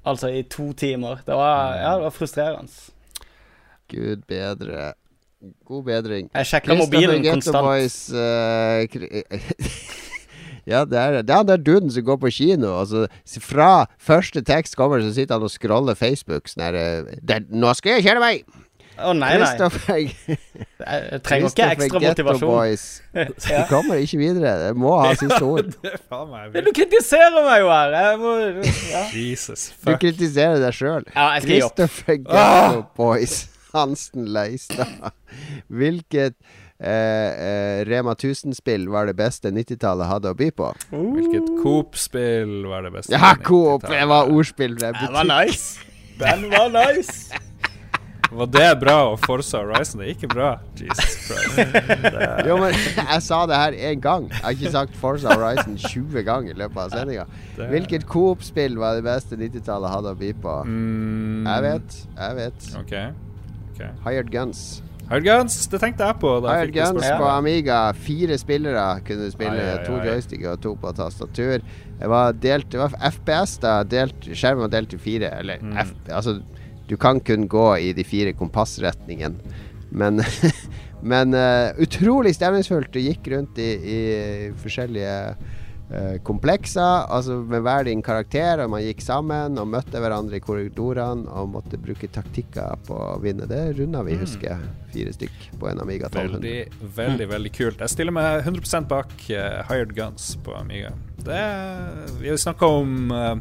Altså 0.06 0.30
i 0.30 0.42
to 0.46 0.70
timer. 0.72 1.18
Det 1.26 1.34
var, 1.34 1.74
ja, 1.74 1.96
det 1.96 2.02
var 2.06 2.10
frustrerende. 2.14 2.70
Gud 3.90 4.22
bedre. 4.28 4.92
God 5.66 5.82
bedring. 5.86 6.30
Jeg 6.34 6.46
sjekka 6.46 6.74
mobilen 6.78 7.24
konstant. 7.26 7.66
Boys, 7.66 7.96
uh, 8.10 8.16
ja, 10.72 10.84
det 10.88 10.98
er 10.98 11.10
det. 11.20 11.30
er 11.30 11.36
han 11.36 11.48
der 11.48 11.56
duden 11.56 11.90
som 11.90 12.04
går 12.04 12.16
på 12.22 12.30
kino, 12.30 12.78
Altså, 12.78 13.06
fra 13.40 13.86
første 13.98 14.42
tekst 14.42 14.76
kommer, 14.76 15.00
så 15.00 15.14
sitter 15.14 15.34
han 15.34 15.42
og 15.46 15.50
scroller 15.52 15.94
Facebook 15.94 16.48
sånn 16.48 16.62
her 16.66 16.74
eh, 16.80 17.40
Nå 17.50 17.74
skal 17.78 17.90
jeg 17.98 18.04
kjøre 18.08 18.20
meg! 18.22 18.36
Å 18.96 19.12
nei, 19.12 19.32
nei. 19.36 19.38
Kristoffer 19.42 19.98
Jeg, 20.00 20.38
jeg 20.86 21.20
trenger 21.26 21.50
ikke 21.50 21.68
ekstra 21.74 22.00
motivasjon. 22.04 22.48
Boys. 22.48 22.84
Du 23.46 23.62
kommer 23.70 24.00
ikke 24.00 24.20
videre. 24.20 24.52
Jeg 24.68 24.78
må 24.80 24.92
ha 25.00 25.10
siste 25.18 25.40
ord. 25.44 25.72
Du 26.56 26.70
kritiserer 26.76 27.40
meg 27.44 27.62
jo 27.64 27.72
her. 27.72 27.96
Jeg 27.96 28.20
må, 28.22 28.34
ja. 28.92 29.02
Jesus. 29.12 29.68
Du 29.84 29.92
kritiserer 30.00 30.62
deg 30.62 30.76
sjøl. 30.76 31.04
ja, 31.12 31.28
opp. 31.36 31.44
Christopher 31.48 32.20
Ghetto 32.22 32.86
Boys. 32.96 33.42
Hansen 33.76 34.30
Leistad. 34.32 35.10
Hvilket 35.68 36.36
eh, 36.80 36.88
eh, 36.88 37.80
Rema 37.88 38.14
1000-spill 38.16 38.88
var 38.92 39.10
det 39.10 39.16
beste 39.18 39.52
90-tallet 39.52 40.08
hadde 40.08 40.32
å 40.32 40.38
by 40.38 40.48
på? 40.56 40.70
Hvilket 40.92 41.50
Coop-spill 41.60 42.62
var 42.70 42.86
det 42.86 42.94
beste? 42.96 43.12
Ja, 43.16 43.34
Coop! 43.44 43.84
Det 43.90 44.06
var 44.08 44.32
ordspill. 44.32 44.78
Det 44.80 44.94
Den 45.00 45.12
var 45.16 45.28
nice. 45.28 45.80
Den 46.20 46.48
var 46.52 46.72
nice. 46.72 47.28
Var 48.32 48.46
det 48.50 48.70
bra? 48.80 48.94
Og 49.12 49.18
Forza 49.22 49.60
Horizon, 49.62 50.00
det 50.00 50.06
er 50.08 50.14
ikke 50.16 50.28
bra. 50.32 50.48
Jesus 50.80 51.18
Christ. 51.26 51.60
Jo, 52.48 52.56
men 52.60 52.74
jeg 53.12 53.22
sa 53.22 53.42
det 53.46 53.58
her 53.60 53.76
én 53.92 54.00
gang. 54.02 54.26
Jeg 54.32 54.42
har 54.42 54.56
ikke 54.56 54.72
sagt 54.74 54.96
Forza 55.00 55.34
Horizon 55.34 55.76
20 55.88 56.24
ganger 56.26 56.54
i 56.54 56.58
løpet 56.58 56.80
av 56.86 56.90
sendinga. 56.96 57.26
Hvilket 57.70 58.06
Coop-spill 58.10 58.76
var 58.80 58.98
det 58.98 59.04
beste 59.06 59.38
90-tallet 59.40 59.92
hadde 59.94 60.12
å 60.16 60.18
by 60.18 60.32
på? 60.42 60.56
Mm, 60.66 61.46
Jeg 61.46 61.62
vet. 61.68 62.00
Jeg 62.18 62.36
vet. 62.42 62.68
Okay. 62.82 63.06
Okay. 63.74 63.92
Hired 64.06 64.30
Guns. 64.32 64.66
Hired 65.06 65.22
Guns, 65.28 65.56
det 65.70 65.78
tenkte 65.78 66.02
jeg 66.08 66.18
på. 66.18 66.30
Da 66.42 66.56
jeg 66.56 66.64
Hired 66.64 66.72
fikk 66.74 66.82
Guns 66.82 67.10
på 67.20 67.26
Amiga. 67.30 67.80
Fire 68.08 68.38
spillere 68.42 68.86
kunne 69.06 69.30
spille. 69.30 69.54
Ai, 69.54 69.76
ai, 69.76 69.84
To 69.86 70.00
joystick 70.00 70.10
joysticker 70.10 70.56
og 70.56 70.62
to 70.64 70.72
på 70.82 70.92
tastatur. 70.98 71.62
Det 72.00 72.08
var 72.10 72.34
delt 72.42 72.66
Det 72.74 72.80
var 72.82 72.96
FPS, 73.12 73.54
da. 73.62 73.76
Delt, 73.86 74.26
skjermen 74.34 74.66
var 74.66 74.72
delt 74.74 74.96
i 74.96 75.00
fire. 75.00 75.30
Eller 75.38 75.62
Mm. 75.62 75.76
F, 75.78 75.92
altså 76.10 76.40
Du 76.86 76.96
kan 76.96 77.20
kun 77.20 77.48
gå 77.50 77.68
i 77.78 77.92
de 77.96 78.04
fire 78.06 78.32
kompassretningene. 78.36 79.54
Men 79.90 80.22
Men 81.06 81.34
uh, 81.34 81.76
utrolig 81.82 82.34
stemningsfullt. 82.36 82.92
Du 82.94 83.00
gikk 83.02 83.28
rundt 83.30 83.58
i, 83.62 83.68
i 83.76 83.98
forskjellige 84.62 85.12
komplekser, 86.26 87.04
altså 87.14 87.36
med 87.46 87.62
hver 87.62 87.84
din 87.86 88.00
karakter, 88.02 88.58
og 88.64 88.72
man 88.72 88.82
gikk 88.82 89.04
sammen 89.04 89.54
og 89.62 89.68
møtte 89.70 90.00
hverandre 90.02 90.40
i 90.40 90.42
korridorene 90.42 91.30
og 91.30 91.52
måtte 91.52 91.78
bruke 91.78 92.08
taktikker 92.10 92.80
på 92.88 92.96
å 92.98 93.20
vinne. 93.22 93.46
Det 93.46 93.60
runda 93.78 94.02
vi, 94.06 94.16
husker 94.18 94.48
jeg. 94.50 94.72
Fire 94.96 95.12
stykk 95.14 95.36
på 95.60 95.68
en 95.70 95.82
Amiga 95.84 96.10
1200. 96.10 96.40
Veldig, 96.42 96.90
veldig 96.96 97.28
veldig 97.30 97.52
kult. 97.54 97.84
Jeg 97.84 97.94
stiller 97.94 98.16
meg 98.16 98.40
100 98.42 98.88
bak 98.90 99.14
uh, 99.30 99.62
Hired 99.68 99.94
Guns 99.94 100.32
på 100.42 100.56
Amiga. 100.58 100.90
Det 101.26 101.44
vi 102.18 102.34
snakker 102.34 102.80
om 102.80 103.14
uh, 103.14 103.36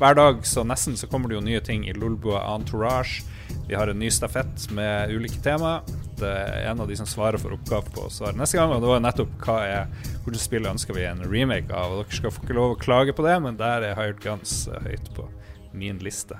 hver 0.00 0.16
dag, 0.16 0.40
så 0.48 0.64
nesten 0.64 0.96
så 0.96 1.10
kommer 1.10 1.28
det 1.28 1.36
jo 1.36 1.44
nye 1.44 1.60
ting 1.64 1.84
i 1.88 1.96
Lolbua 1.96 2.40
Entourage. 2.54 3.20
Vi 3.68 3.74
har 3.74 3.88
en 3.88 3.98
ny 3.98 4.10
stafett 4.10 4.70
med 4.70 5.10
ulike 5.14 5.40
tema. 5.42 5.80
Det 6.18 6.28
er 6.28 6.70
en 6.70 6.80
av 6.82 6.88
de 6.90 6.96
som 6.98 7.06
svarer 7.08 7.40
for 7.40 7.54
oppgave 7.54 7.90
på 7.94 8.06
å 8.06 8.12
svare 8.12 8.36
neste 8.38 8.58
gang. 8.58 8.74
Og 8.74 8.82
det 8.82 8.90
var 8.90 9.02
nettopp 9.02 9.36
hva 9.46 9.58
er 9.64 10.08
hvilket 10.24 10.42
spill 10.42 10.68
ønsker 10.70 10.98
vi 10.98 11.06
en 11.08 11.22
remake 11.26 11.70
av. 11.70 11.94
Og 11.94 12.02
dere 12.02 12.18
skal 12.18 12.34
få 12.34 12.44
ikke 12.44 12.58
lov 12.58 12.74
å 12.74 12.80
klage 12.82 13.14
på 13.16 13.26
det, 13.26 13.38
men 13.44 13.58
der 13.60 13.86
er 13.90 13.98
Hired 13.98 14.20
Guns 14.24 14.64
eh, 14.68 14.82
høyt 14.90 15.12
på 15.16 15.28
min 15.72 16.02
liste. 16.04 16.38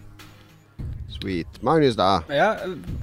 Sweet. 1.13 1.61
Magnus, 1.63 1.95
da? 1.99 2.23
Ja, 2.33 2.49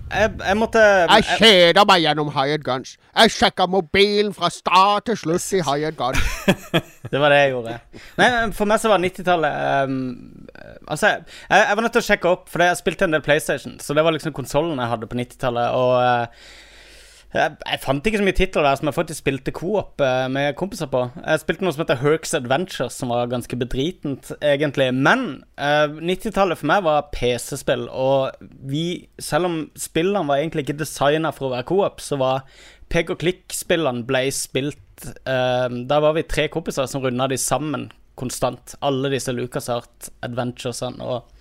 jeg, 0.09 0.31
jeg 0.41 0.57
måtte 0.57 0.81
Jeg 0.81 1.25
kjeder 1.39 1.85
meg 1.87 2.01
gjennom 2.03 2.31
Hired 2.33 2.63
Guns. 2.65 2.95
Jeg 3.13 3.33
sjekka 3.35 3.67
mobilen 3.69 4.33
fra 4.35 4.49
start 4.51 5.07
til 5.07 5.19
slutt 5.19 5.45
i 5.55 5.61
Hired 5.63 5.97
Guns. 5.99 6.23
Det 7.11 7.21
var 7.21 7.31
det 7.33 7.39
jeg 7.43 7.53
gjorde. 7.53 7.77
Nei, 8.19 8.29
For 8.57 8.69
meg 8.69 8.81
så 8.81 8.91
var 8.91 9.01
90-tallet 9.01 9.61
ehm, 9.69 10.48
Altså, 10.87 11.13
jeg, 11.15 11.27
jeg 11.51 11.75
var 11.75 11.85
nødt 11.85 11.97
til 11.97 12.03
å 12.03 12.09
sjekke 12.09 12.31
opp, 12.31 12.49
for 12.51 12.65
jeg 12.65 12.79
spilte 12.79 13.07
en 13.07 13.17
del 13.17 13.25
PlayStation. 13.25 13.77
Så 13.83 13.97
det 13.97 14.05
var 14.05 14.15
liksom 14.15 14.35
konsollen 14.35 14.81
jeg 14.81 14.91
hadde 14.93 15.09
på 15.09 15.19
90-tallet. 15.19 15.77
Og 15.77 15.93
eh, 16.01 16.49
jeg, 17.29 17.57
jeg 17.61 17.81
fant 17.83 18.07
ikke 18.09 18.17
så 18.17 18.25
mye 18.25 18.37
titler 18.39 18.65
der 18.65 18.79
som 18.79 18.89
jeg 18.89 18.97
faktisk 18.97 19.21
spilte 19.21 19.53
co-op 19.53 20.01
eh, 20.01 20.25
med 20.33 20.55
kompiser 20.57 20.89
på. 20.89 21.03
Jeg 21.19 21.43
spilte 21.43 21.65
noe 21.65 21.75
som 21.75 21.83
heter 21.83 22.01
Herks 22.01 22.33
Adventures, 22.39 22.97
som 22.97 23.13
var 23.13 23.29
ganske 23.29 23.59
bedritent, 23.59 24.31
egentlig. 24.41 24.89
Men 24.97 25.27
eh, 25.61 25.85
90-tallet 25.99 26.57
for 26.61 26.71
meg 26.71 26.87
var 26.87 27.11
PC-spill, 27.13 27.85
og 27.93 28.33
vi, 28.71 28.85
selv 29.21 29.51
om 29.51 29.61
spillene 29.77 30.25
var 30.29 30.41
egentlig 30.41 30.65
ikke 30.65 30.79
designa 30.81 31.33
for 31.35 31.49
å 31.49 31.53
være 31.57 31.69
co-op, 31.69 32.01
så 32.01 32.17
var 32.21 32.47
pek 32.89 33.13
og 33.13 33.21
klikk-spillene 33.21 34.07
ble 34.09 34.25
spilt 34.33 35.05
uh, 35.29 35.69
Da 35.69 35.99
var 36.01 36.15
vi 36.17 36.25
tre 36.25 36.47
kompiser 36.51 36.89
som 36.89 37.03
runda 37.03 37.27
de 37.29 37.37
sammen 37.37 37.91
konstant. 38.19 38.75
Alle 38.85 39.11
disse 39.13 39.33
LucasArt 39.35 40.11
Adventuresene. 40.25 41.03
Og 41.03 41.39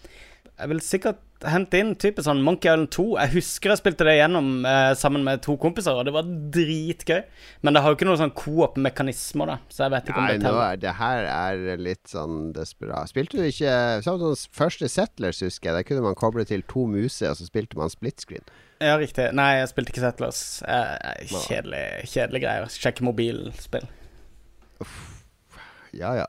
jeg 0.58 0.70
vil 0.72 0.82
sikkert 0.82 1.24
hente 1.46 1.78
inn 1.78 1.92
type 2.00 2.22
sånn 2.24 2.40
Monkey 2.42 2.66
Island 2.66 2.90
2. 2.94 3.04
Jeg 3.20 3.32
husker 3.36 3.70
jeg 3.70 3.80
spilte 3.80 4.06
det 4.08 4.16
gjennom 4.16 4.64
eh, 4.66 4.90
sammen 4.98 5.22
med 5.26 5.42
to 5.44 5.54
kompiser, 5.60 5.94
og 5.94 6.08
det 6.08 6.14
var 6.16 6.26
dritgøy. 6.26 7.20
Men 7.62 7.76
det 7.76 7.82
har 7.84 7.92
jo 7.92 7.98
ikke 7.98 8.08
noen 8.08 8.20
sånn 8.22 8.34
coop-mekanismer, 8.38 9.52
da, 9.52 9.58
så 9.70 9.84
jeg 9.84 9.94
vet 9.94 10.10
ikke 10.10 10.22
om 10.22 10.30
det 10.30 10.40
teller. 10.42 10.62
Nei, 10.64 10.80
det 10.82 10.94
her 10.98 11.28
er 11.30 11.82
litt 11.82 12.10
sånn 12.10 12.48
desperat. 12.56 13.12
Spilte 13.12 13.38
du 13.38 13.46
ikke 13.46 13.76
Sånn 14.04 14.18
som 14.22 14.56
første 14.58 14.88
Settlers, 14.90 15.42
husker 15.44 15.70
jeg. 15.70 15.76
Der 15.78 15.86
kunne 15.86 16.06
man 16.08 16.18
koble 16.18 16.46
til 16.48 16.64
to 16.70 16.88
muser, 16.90 17.30
og 17.32 17.38
så 17.38 17.46
spilte 17.46 17.78
man 17.78 17.92
split 17.92 18.24
screen. 18.24 18.46
Ja, 18.82 18.96
riktig. 18.98 19.30
Nei, 19.38 19.52
jeg 19.60 19.70
spilte 19.70 19.94
ikke 19.94 20.06
Settlers. 20.06 20.42
Eh, 20.66 21.22
kjedelig, 21.30 21.84
kjedelig 22.10 22.42
greier. 22.46 22.74
Sjekke 22.74 23.06
mobilspill. 23.06 23.86
Ja, 25.96 26.12
ja. 26.18 26.26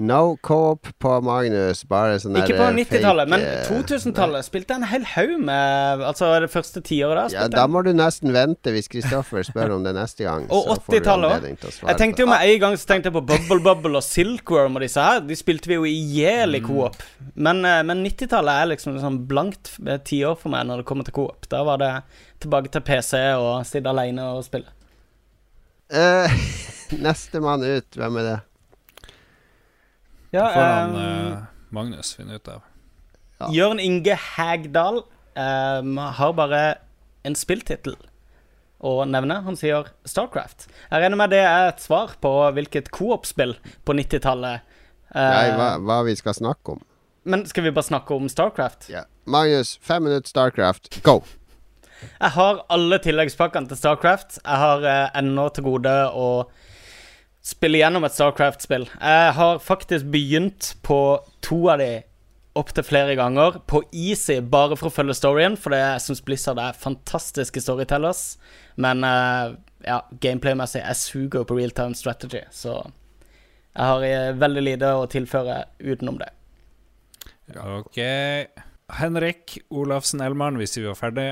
No 0.00 0.38
co-op 0.40 0.88
på 1.02 1.10
Magnus, 1.20 1.82
bare 1.84 2.16
sånn 2.22 2.38
Ikke 2.40 2.56
på 2.56 2.64
eh, 2.64 2.76
90-tallet, 2.78 3.28
men 3.28 3.42
eh, 3.44 3.66
2000-tallet 3.68 4.46
spilte 4.46 4.72
jeg 4.72 4.80
en 4.80 4.88
hel 4.88 5.04
haug 5.12 5.34
med 5.44 6.04
Altså 6.08 6.30
det 6.40 6.48
første 6.52 6.80
tiåret. 6.84 7.34
Ja, 7.36 7.44
da 7.52 7.66
må 7.68 7.82
du 7.84 7.90
nesten 7.92 8.32
vente 8.32 8.72
hvis 8.72 8.88
Kristoffer 8.88 9.44
spør 9.44 9.76
om 9.76 9.84
det 9.84 9.92
neste 9.98 10.24
gang. 10.24 10.46
Og 10.54 10.64
så 10.64 10.78
får 10.86 10.96
du 10.96 10.96
80-tallet 10.96 11.36
anledning 11.36 11.60
til 11.60 11.68
å 11.68 11.74
svare 11.76 11.92
Jeg 11.92 12.00
tenkte 12.00 12.24
jo 12.24 12.30
med 12.32 12.46
en 12.46 12.64
gang 12.64 12.78
så 12.80 12.90
tenkte 12.92 13.12
jeg 13.12 13.18
på 13.18 13.24
Bubble 13.28 13.60
Bubble 13.68 14.00
og 14.00 14.06
Silkworm 14.06 14.80
og 14.80 14.86
disse 14.86 15.04
her. 15.04 15.20
De 15.28 15.36
spilte 15.36 15.68
vi 15.68 15.76
jo 15.76 15.86
i 15.88 15.94
hjel 16.16 16.56
i 16.56 16.64
coop. 16.64 16.96
Men, 17.34 17.60
eh, 17.68 17.82
men 17.84 18.04
90-tallet 18.06 18.64
er 18.64 18.72
liksom 18.72 18.96
sånn 19.04 19.22
blankt 19.28 19.74
eh, 19.84 20.00
tiår 20.00 20.40
for 20.40 20.56
meg 20.56 20.68
når 20.70 20.80
det 20.80 20.88
kommer 20.88 21.08
til 21.08 21.18
coop. 21.20 21.48
Da 21.52 21.60
var 21.68 21.82
det 21.82 21.94
tilbake 22.40 22.72
til 22.72 22.88
PC 22.88 23.18
og 23.36 23.66
sitte 23.68 23.92
alene 23.92 24.32
og 24.32 24.46
spille. 24.48 24.72
Uh, 25.92 26.30
Nestemann 27.04 27.66
ut, 27.66 27.98
hvem 27.98 28.22
er 28.22 28.32
det? 28.32 28.38
Ja, 30.30 30.44
får 30.54 30.60
han 30.60 30.94
eh, 30.94 31.32
eh, 31.32 31.38
Magnus 31.74 32.14
finne 32.14 32.38
ut 32.38 32.48
av. 32.48 32.62
Ja. 33.40 33.48
Jørn 33.54 33.80
Inge 33.80 34.14
Hægdal 34.14 35.02
um, 35.34 35.96
har 35.98 36.32
bare 36.36 36.62
en 37.26 37.36
spilltittel 37.38 37.96
å 38.80 38.92
nevne. 39.08 39.40
Han 39.46 39.58
sier 39.58 39.90
Starcraft. 40.08 40.68
Jeg 40.90 41.02
regner 41.02 41.18
med 41.20 41.32
det 41.34 41.42
er 41.44 41.70
et 41.70 41.82
svar 41.82 42.14
på 42.22 42.32
hvilket 42.56 42.92
coop-spill 42.94 43.56
på 43.84 43.96
90-tallet. 43.96 44.62
uh, 45.14 45.18
Nei, 45.18 45.50
hva, 45.58 45.72
hva 45.82 46.00
vi 46.06 46.16
skal 46.20 46.36
snakke 46.36 46.76
om. 46.76 46.84
Men 47.28 47.44
skal 47.48 47.66
vi 47.66 47.74
bare 47.74 47.88
snakke 47.90 48.16
om 48.16 48.30
Starcraft? 48.32 48.88
Ja. 48.92 49.04
Magnus, 49.30 49.76
fem 49.84 50.06
minutter 50.06 50.30
Starcraft, 50.30 51.02
go! 51.06 51.20
Jeg 52.00 52.32
har 52.32 52.62
alle 52.72 52.96
tilleggspakkene 53.04 53.68
til 53.68 53.76
Starcraft. 53.76 54.38
Jeg 54.40 54.62
har 54.62 54.84
uh, 54.86 55.18
ennå 55.20 55.50
til 55.52 55.66
gode 55.66 55.92
å 56.16 56.28
spille 57.44 57.80
gjennom 57.80 58.04
et 58.06 58.14
Starcraft-spill. 58.14 58.86
Jeg 59.00 59.34
har 59.36 59.60
faktisk 59.64 60.08
begynt 60.12 60.74
på 60.86 61.00
to 61.44 61.60
av 61.72 61.80
de 61.82 61.90
opptil 62.58 62.84
flere 62.84 63.16
ganger. 63.18 63.60
På 63.70 63.82
easy, 63.92 64.40
bare 64.40 64.76
for 64.78 64.90
å 64.90 64.94
følge 64.94 65.16
storyen, 65.18 65.56
for 65.60 65.74
jeg 65.76 66.02
syns 66.04 66.22
Blizzard 66.26 66.60
er 66.62 66.78
fantastiske 66.78 67.62
storytellers. 67.62 68.24
Men 68.80 69.04
eh, 69.06 69.54
ja, 69.86 70.00
gameplay-messig, 70.22 70.82
jeg 70.82 71.00
suger 71.00 71.46
på 71.46 71.58
real 71.58 71.74
time 71.76 71.96
strategy, 71.98 72.42
så 72.54 72.82
jeg 73.70 73.86
har 73.86 74.06
eh, 74.06 74.32
veldig 74.38 74.66
lite 74.66 74.94
å 74.98 75.06
tilføre 75.10 75.62
utenom 75.78 76.18
det. 76.20 76.32
Ok. 77.60 77.98
Henrik 79.00 79.58
Olafsen 79.70 80.22
Elmarn, 80.22 80.58
hvis 80.58 80.76
vi 80.78 80.86
var 80.86 80.98
ferdig. 80.98 81.30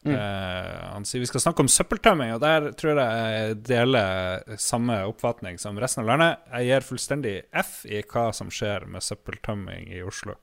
Mm. 0.00 0.14
Eh, 0.16 0.76
han 0.94 1.04
sier 1.04 1.20
vi 1.20 1.28
skal 1.28 1.42
snakke 1.44 1.60
om 1.60 1.68
søppeltømming, 1.68 2.30
og 2.32 2.40
der 2.40 2.70
tror 2.80 2.96
jeg 2.96 3.32
jeg 3.34 3.56
deler 3.68 4.56
samme 4.60 4.96
oppfatning 5.10 5.58
som 5.60 5.76
resten 5.80 6.06
av 6.06 6.12
landet. 6.14 6.46
Jeg 6.54 6.70
gir 6.70 6.86
fullstendig 6.88 7.34
F 7.52 7.82
i 7.84 8.00
hva 8.00 8.30
som 8.36 8.52
skjer 8.54 8.88
med 8.88 9.04
søppeltømming 9.04 9.90
i 9.92 10.00
Oslo. 10.06 10.38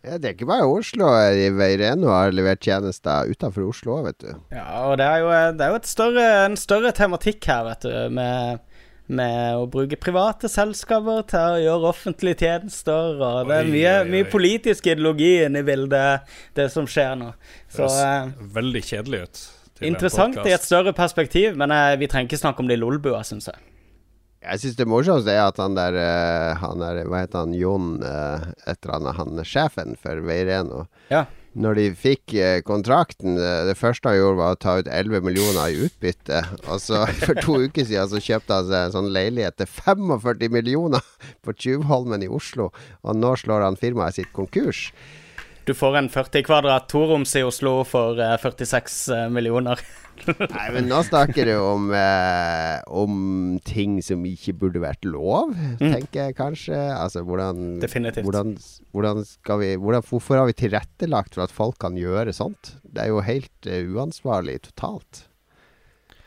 Ja, 0.00 0.16
det 0.16 0.30
er 0.30 0.32
ikke 0.32 0.48
bare 0.48 0.68
Oslo. 0.70 1.10
eh, 1.18 1.50
Veireno 1.52 2.08
har 2.14 2.30
levert 2.32 2.62
tjenester 2.64 3.28
utenfor 3.28 3.66
Oslo 3.68 3.98
òg, 3.98 4.06
vet 4.06 4.22
du. 4.22 4.30
Ja, 4.54 4.68
og 4.88 4.96
det 4.96 5.04
er 5.10 5.18
jo, 5.20 5.32
det 5.58 5.66
er 5.66 5.74
jo 5.74 5.80
et 5.82 5.90
større, 5.90 6.28
en 6.46 6.56
større 6.56 6.92
tematikk 6.96 7.44
her, 7.50 7.66
vet 7.68 7.84
du, 7.84 7.92
med, 8.16 8.62
med 9.10 9.58
å 9.58 9.66
bruke 9.70 9.98
private 10.00 10.48
selskaper 10.50 11.24
til 11.30 11.56
å 11.56 11.62
gjøre 11.64 11.90
offentlige 11.90 12.44
tjenester, 12.44 13.16
og 13.18 13.50
det 13.50 13.60
er 13.60 13.70
mye, 13.70 13.94
mye 14.10 14.28
politisk 14.30 14.90
ideologi 14.90 15.32
inne 15.46 15.64
i 15.64 15.66
bildet, 15.66 16.28
det 16.58 16.68
som 16.72 16.86
skjer 16.88 17.16
nå. 17.20 17.32
Så 17.72 17.84
Høres 17.86 17.98
eh, 18.04 18.44
veldig 18.58 18.84
kjedelig 18.86 19.24
ut. 19.24 19.42
interessant 19.90 20.38
i 20.44 20.54
et 20.54 20.66
større 20.66 20.94
perspektiv, 20.96 21.58
men 21.58 21.74
eh, 21.74 21.96
vi 22.00 22.10
trenger 22.10 22.30
ikke 22.30 22.44
snakke 22.44 22.64
om 22.64 22.70
det 22.70 22.78
i 22.78 22.82
Lolbua, 22.82 23.24
syns 23.26 23.50
jeg. 23.50 23.69
Jeg 24.40 24.62
syns 24.62 24.78
det 24.78 24.88
morsomste 24.88 25.34
er 25.34 25.42
at 25.44 25.58
han 25.60 25.74
der, 25.76 25.96
eh, 26.00 26.56
han 26.62 26.80
der 26.80 27.02
Hva 27.04 27.24
heter 27.26 27.44
han? 27.44 27.52
Jon 27.56 27.98
etter 28.00 28.54
et 28.72 28.86
eller 28.86 28.96
annet. 28.96 29.18
Han 29.18 29.44
sjefen 29.44 29.98
for 30.00 30.22
Veireno. 30.24 30.86
Ja. 31.12 31.26
Når 31.58 31.74
de 31.74 31.84
fikk 31.98 32.32
eh, 32.38 32.60
kontrakten, 32.62 33.34
eh, 33.34 33.64
det 33.66 33.74
første 33.74 34.06
han 34.06 34.20
gjorde, 34.20 34.38
var 34.38 34.54
å 34.54 34.58
ta 34.62 34.76
ut 34.78 34.86
11 34.88 35.24
millioner 35.26 35.72
i 35.72 35.80
utbytte. 35.88 36.44
Og 36.70 36.78
så 36.78 37.02
For 37.24 37.40
to 37.42 37.56
uker 37.66 37.84
siden 37.88 38.10
så 38.12 38.22
kjøpte 38.22 38.60
han 38.60 38.68
seg 38.68 38.84
en 38.84 38.94
sånn 38.94 39.10
leilighet 39.10 39.58
til 39.58 39.66
45 39.66 40.46
millioner 40.54 41.02
på 41.44 41.56
Tjuvholmen 41.58 42.22
i 42.22 42.30
Oslo. 42.30 42.70
Og 43.02 43.18
nå 43.18 43.34
slår 43.40 43.66
han 43.66 43.80
firmaet 43.80 44.20
sitt 44.20 44.30
konkurs. 44.36 44.92
Du 45.70 45.74
får 45.78 46.00
en 46.00 46.08
40 46.10 46.42
kvadrat 46.42 46.88
toroms 46.90 47.30
i 47.38 47.44
Oslo 47.46 47.84
for 47.86 48.18
eh, 48.18 48.32
46 48.42 48.96
millioner. 49.30 49.78
Nei, 50.26 50.64
men 50.74 50.88
nå 50.90 50.98
snakker 51.06 51.46
du 51.46 51.52
om, 51.62 51.84
eh, 51.94 52.80
om 52.90 53.20
ting 53.62 54.00
som 54.02 54.24
ikke 54.26 54.56
burde 54.64 54.82
vært 54.82 55.06
lov, 55.06 55.54
tenker 55.78 56.24
jeg 56.24 56.36
kanskje. 56.40 56.74
Altså 56.74 57.22
hvordan 57.22 57.78
Definitivt. 57.84 58.26
Hvordan, 58.26 58.56
hvordan 58.90 59.22
skal 59.28 59.62
vi 59.62 59.70
hvordan, 59.78 60.08
Hvorfor 60.10 60.42
har 60.42 60.50
vi 60.50 60.58
tilrettelagt 60.58 61.38
for 61.38 61.46
at 61.46 61.54
folk 61.54 61.78
kan 61.86 61.94
gjøre 61.94 62.34
sånt? 62.34 62.74
Det 62.82 63.06
er 63.06 63.14
jo 63.14 63.22
helt 63.22 63.70
uh, 63.70 63.94
uansvarlig 63.94 64.58
totalt. 64.66 65.28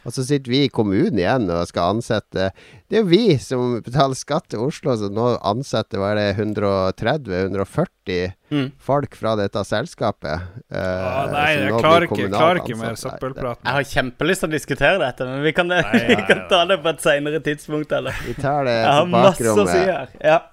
Og 0.04 0.12
så 0.12 0.24
sitter 0.28 0.52
vi 0.52 0.64
i 0.66 0.70
kommunen 0.74 1.18
igjen 1.22 1.46
og 1.54 1.68
skal 1.70 1.94
ansette 1.96 2.50
Det 2.92 2.98
er 2.98 3.04
jo 3.04 3.10
vi 3.10 3.38
som 3.40 3.78
betaler 3.86 4.18
skatt 4.20 4.50
til 4.52 4.60
Oslo, 4.66 4.96
så 5.00 5.08
nå 5.10 5.30
ansetter 5.48 6.02
hva 6.02 6.12
er 6.12 6.20
det, 6.20 6.28
130-140 6.44 8.34
Mm. 8.54 8.68
folk 8.78 9.16
fra 9.18 9.32
dette 9.40 9.62
selskapet. 9.66 10.42
Uh, 10.70 10.78
Ah, 10.78 11.30
nei, 11.32 11.46
jeg 11.56 11.72
klarer 11.80 12.06
ikke, 12.06 12.28
klarer 12.30 12.60
ikke 12.62 12.76
mer 12.78 12.98
søppelprat. 13.00 13.58
Jeg 13.64 13.74
har 13.80 13.88
kjempelyst 13.90 14.44
til 14.44 14.50
å 14.50 14.54
diskutere 14.54 15.00
dette, 15.02 15.26
men 15.26 15.42
vi 15.42 15.54
kan, 15.58 15.72
Nei, 15.72 15.82
vi 16.12 16.18
kan 16.28 16.44
ta 16.52 16.60
det 16.70 16.78
på 16.84 16.92
et 16.92 17.02
senere 17.02 17.40
tidspunkt, 17.42 17.96
eller? 17.98 18.14
Vi 18.28 18.36
tar 18.38 18.68
det 18.68 18.76
Jeg 18.76 18.92
har 18.92 19.08
masse 19.10 19.56
å 19.56 19.66
si 19.72 19.80
her. 19.88 20.12
Ja. 20.22 20.40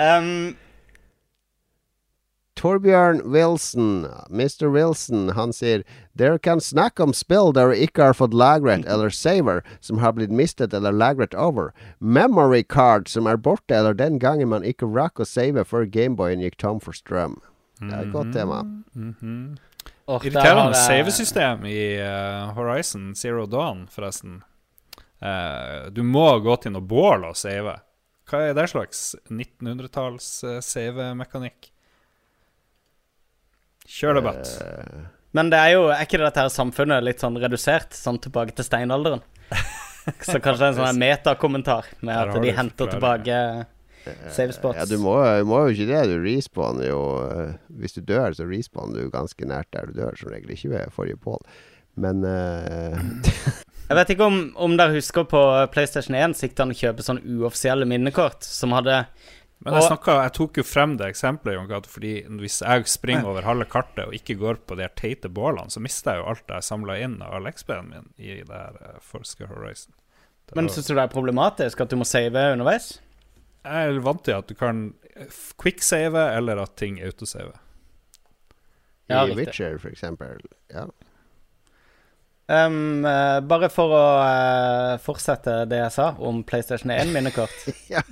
Um, 0.00 0.54
Torbjørn 2.60 3.22
Wilson, 3.24 4.04
Mr. 4.28 4.68
Wilson, 4.68 5.30
han 5.32 5.52
sier 5.56 5.80
Dere 6.12 6.36
kan 6.38 6.60
snakke 6.60 7.06
om 7.06 7.14
spill 7.16 7.54
der 7.56 7.72
ikke 7.72 8.10
har 8.10 8.18
fått 8.18 8.36
lagret 8.36 8.84
eller 8.84 9.08
saver, 9.08 9.62
som 9.80 10.02
har 10.02 10.12
blitt 10.18 10.34
mistet 10.34 10.76
eller 10.76 10.92
lagret 10.92 11.32
over. 11.32 11.70
Memory 11.98 12.60
card 12.68 13.08
som 13.08 13.30
er 13.30 13.40
borte, 13.40 13.72
eller 13.72 13.96
den 13.96 14.20
gangen 14.20 14.52
man 14.52 14.66
ikke 14.66 14.90
rakk 14.92 15.24
å 15.24 15.28
save 15.28 15.64
før 15.64 15.88
Gameboyen 15.88 16.44
gikk 16.44 16.60
tom 16.60 16.84
for 16.84 16.92
strøm. 16.92 17.38
Det 17.80 17.94
er 17.96 18.04
et 18.04 18.12
godt 18.12 18.34
tema. 18.36 18.60
Mm 18.92 19.14
-hmm. 19.20 19.56
oh, 20.06 20.20
Irriterende 20.20 20.76
savesystem 20.76 21.64
i 21.64 21.96
uh, 21.96 22.52
Horizon 22.54 23.14
Zero 23.14 23.46
Dawn, 23.46 23.88
forresten. 23.88 24.42
Uh, 25.22 25.88
du 25.90 26.02
må 26.02 26.38
gå 26.38 26.56
til 26.56 26.72
noe 26.72 26.82
bål 26.82 27.24
og 27.24 27.36
save. 27.36 27.80
Hva 28.28 28.38
er 28.38 28.54
det 28.54 28.68
slags 28.68 29.16
1900-talls 29.30 30.44
uh, 30.44 30.60
save-mekanikk? 30.60 31.72
Kjør 33.90 34.20
debatt. 34.20 34.52
Eh, 34.62 35.08
Men 35.36 35.50
det 35.50 35.58
er 35.58 35.74
jo, 35.76 35.88
er 35.94 36.06
ikke 36.06 36.20
dette 36.22 36.44
her 36.44 36.52
samfunnet 36.52 37.04
litt 37.06 37.22
sånn 37.22 37.38
redusert, 37.42 37.94
sånn 37.96 38.20
tilbake 38.22 38.54
til 38.56 38.66
steinalderen? 38.66 39.22
Så 40.26 40.38
kanskje 40.40 40.62
det 40.62 40.66
er 40.66 40.72
en 40.72 40.78
sånn 40.78 41.00
metakommentar 41.02 41.90
med 42.06 42.16
at 42.16 42.42
de 42.42 42.54
henter 42.56 42.88
tilbake 42.90 43.36
save 44.32 44.54
spots. 44.56 44.78
ja, 44.78 44.86
du 44.88 44.96
må, 44.98 45.18
du 45.38 45.44
må 45.48 45.64
jo 45.66 45.74
ikke 45.74 45.88
det. 45.90 46.04
Du 46.08 46.16
respawner 46.24 46.88
jo 46.88 47.02
eh, 47.26 47.58
Hvis 47.82 47.98
du 47.98 48.00
dør, 48.06 48.32
så 48.36 48.46
respawner 48.48 49.04
du 49.04 49.12
ganske 49.12 49.48
nært 49.48 49.70
der 49.76 49.90
du 49.90 50.00
dør, 50.00 50.16
som 50.18 50.32
regel. 50.32 50.54
Ikke 50.54 50.72
ved 50.72 50.94
forrige 50.94 51.20
pål. 51.20 51.42
Men 52.00 52.24
uh, 52.24 52.96
Jeg 53.90 53.98
vet 53.98 54.12
ikke 54.14 54.28
om, 54.30 54.38
om 54.54 54.76
dere 54.78 54.94
husker 54.94 55.26
på 55.28 55.40
PlayStation 55.74 56.14
1 56.14 56.36
så 56.38 56.48
han 56.60 56.70
å 56.70 56.78
kjøpe 56.78 57.02
sånn 57.02 57.18
uoffisielle 57.26 57.88
minnekort 57.90 58.46
som 58.46 58.70
hadde 58.76 59.02
Men 59.60 59.76
jeg, 59.76 59.90
snakket, 59.90 60.22
jeg 60.24 60.32
tok 60.38 60.58
jo 60.60 60.64
frem 60.64 60.94
det 60.96 61.10
eksempelet, 61.12 61.58
Jon 61.58 61.88
fordi 61.92 62.12
hvis 62.40 62.62
jeg 62.62 62.86
springer 62.88 63.28
over 63.28 63.44
halve 63.44 63.66
kartet 63.68 64.06
og 64.06 64.14
ikke 64.16 64.38
går 64.40 64.62
på 64.64 64.78
de 64.78 64.86
her 64.86 64.94
teite 64.96 65.28
bålene, 65.28 65.68
så 65.68 65.82
mister 65.84 66.16
jeg 66.16 66.22
jo 66.22 66.30
alt 66.32 66.54
jeg 66.54 66.64
samla 66.64 66.96
inn 67.04 67.18
av 67.20 67.36
all 67.36 67.50
XP-en 67.50 67.90
min 67.90 68.08
i 68.16 68.38
det 68.40 68.56
her 68.56 68.78
uh, 68.80 68.96
Forsker 69.04 69.52
Horizon. 69.52 69.92
Det 70.48 70.56
Men 70.56 70.72
syns 70.72 70.88
du 70.88 70.94
det 70.94 71.04
er 71.04 71.12
problematisk 71.12 71.84
at 71.84 71.92
du 71.92 72.00
må 72.00 72.08
save 72.08 72.46
underveis? 72.54 72.94
jeg 73.60 73.92
er 73.92 74.00
vant 74.04 74.22
til 74.24 74.38
at 74.38 74.48
du 74.48 74.56
kan 74.56 74.86
quicksave, 75.60 76.22
eller 76.36 76.62
at 76.62 76.76
ting 76.80 77.00
autosave. 77.04 77.52
Ja, 79.10 79.26
I. 79.26 79.34
Witcher, 79.36 79.78
for 79.78 79.90
eksempel. 79.90 80.40
Ja. 80.72 80.86
Um, 82.50 83.04
uh, 83.04 83.38
bare 83.46 83.68
for 83.70 83.92
å 83.94 84.04
uh, 84.24 84.94
fortsette 85.02 85.64
det 85.70 85.82
jeg 85.84 85.94
sa 85.94 86.12
om 86.18 86.42
PlayStation 86.46 86.90
1-minnekort. 86.94 87.66
ja, 87.94 88.02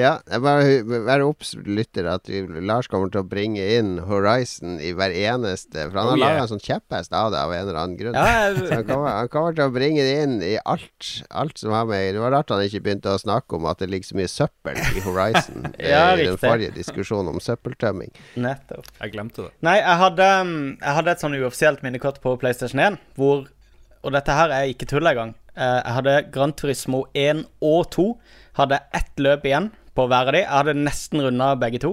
jeg 0.00 0.40
bare 0.40 0.78
Vær 1.04 1.20
obs, 1.26 1.50
lytter, 1.68 2.06
at 2.08 2.28
vi, 2.30 2.40
Lars 2.64 2.88
kommer 2.88 3.10
til 3.12 3.20
å 3.20 3.26
bringe 3.28 3.60
inn 3.76 3.98
Horizon 4.08 4.78
i 4.80 4.92
hver 4.96 5.12
eneste 5.12 5.84
For 5.90 5.98
han 6.00 6.06
Oh, 6.06 6.10
har 6.14 6.18
yeah. 6.18 6.30
laga 6.32 6.44
en 6.46 6.50
sånn 6.54 6.62
kjepphest 6.64 7.12
av 7.12 7.30
det 7.34 7.40
av 7.42 7.52
en 7.52 7.60
eller 7.66 7.78
annen 7.82 7.98
grunn. 8.00 8.16
Ja, 8.16 8.54
Så 8.56 8.70
han 8.72 8.86
kommer, 8.88 9.10
han 9.18 9.28
kommer 9.32 9.52
til 9.58 9.66
å 9.68 9.74
bringe 9.74 10.00
det 10.06 10.14
inn 10.24 10.38
i 10.46 10.54
alt, 10.64 11.10
alt 11.30 11.60
som 11.60 11.74
har 11.76 11.84
med 11.90 12.14
Det 12.16 12.22
var 12.24 12.32
rart 12.38 12.48
han 12.54 12.64
ikke 12.64 12.80
begynte 12.86 13.12
å 13.12 13.20
snakke 13.20 13.58
om 13.58 13.68
at 13.68 13.82
det 13.84 13.90
ligger 13.92 14.08
så 14.12 14.16
mye 14.22 14.30
søppel 14.32 14.80
i 14.80 15.04
Horizon 15.04 15.68
eh, 15.78 15.90
Ja, 15.92 16.04
i 16.16 16.24
den 16.30 16.40
forrige 16.40 16.72
diskusjonen 16.78 17.34
om 17.34 17.42
søppeltømming. 17.44 18.14
nettopp. 18.40 18.88
Jeg 19.02 19.12
glemte 19.12 19.44
det. 19.48 19.52
Nei, 19.66 19.76
jeg 19.82 19.98
hadde, 20.06 20.30
um, 20.40 20.54
jeg 20.80 20.96
hadde 21.00 21.12
et 21.16 21.22
sånn 21.26 21.36
uoffisielt 21.36 21.84
minnekort 21.84 22.22
på 22.24 22.32
PlayStation 22.40 22.80
1, 22.80 22.96
hvor 23.20 23.44
Og 24.02 24.10
dette 24.16 24.34
her 24.34 24.50
er 24.50 24.66
ikke 24.72 24.88
tull 24.90 25.06
engang. 25.06 25.36
Eh, 25.54 25.76
jeg 25.84 25.94
hadde 25.94 26.16
Gran 26.34 26.52
Turismo 26.58 27.04
1 27.14 27.44
og 27.62 27.84
2. 27.94 28.06
Hadde 28.58 28.80
ett 28.98 29.12
løp 29.22 29.44
igjen 29.46 29.68
på 29.96 30.06
hver 30.08 30.30
av 30.30 30.34
de. 30.34 30.42
Jeg 30.42 30.52
hadde 30.52 30.74
nesten 30.78 31.22
runda 31.24 31.52
begge 31.60 31.80
to. 31.82 31.92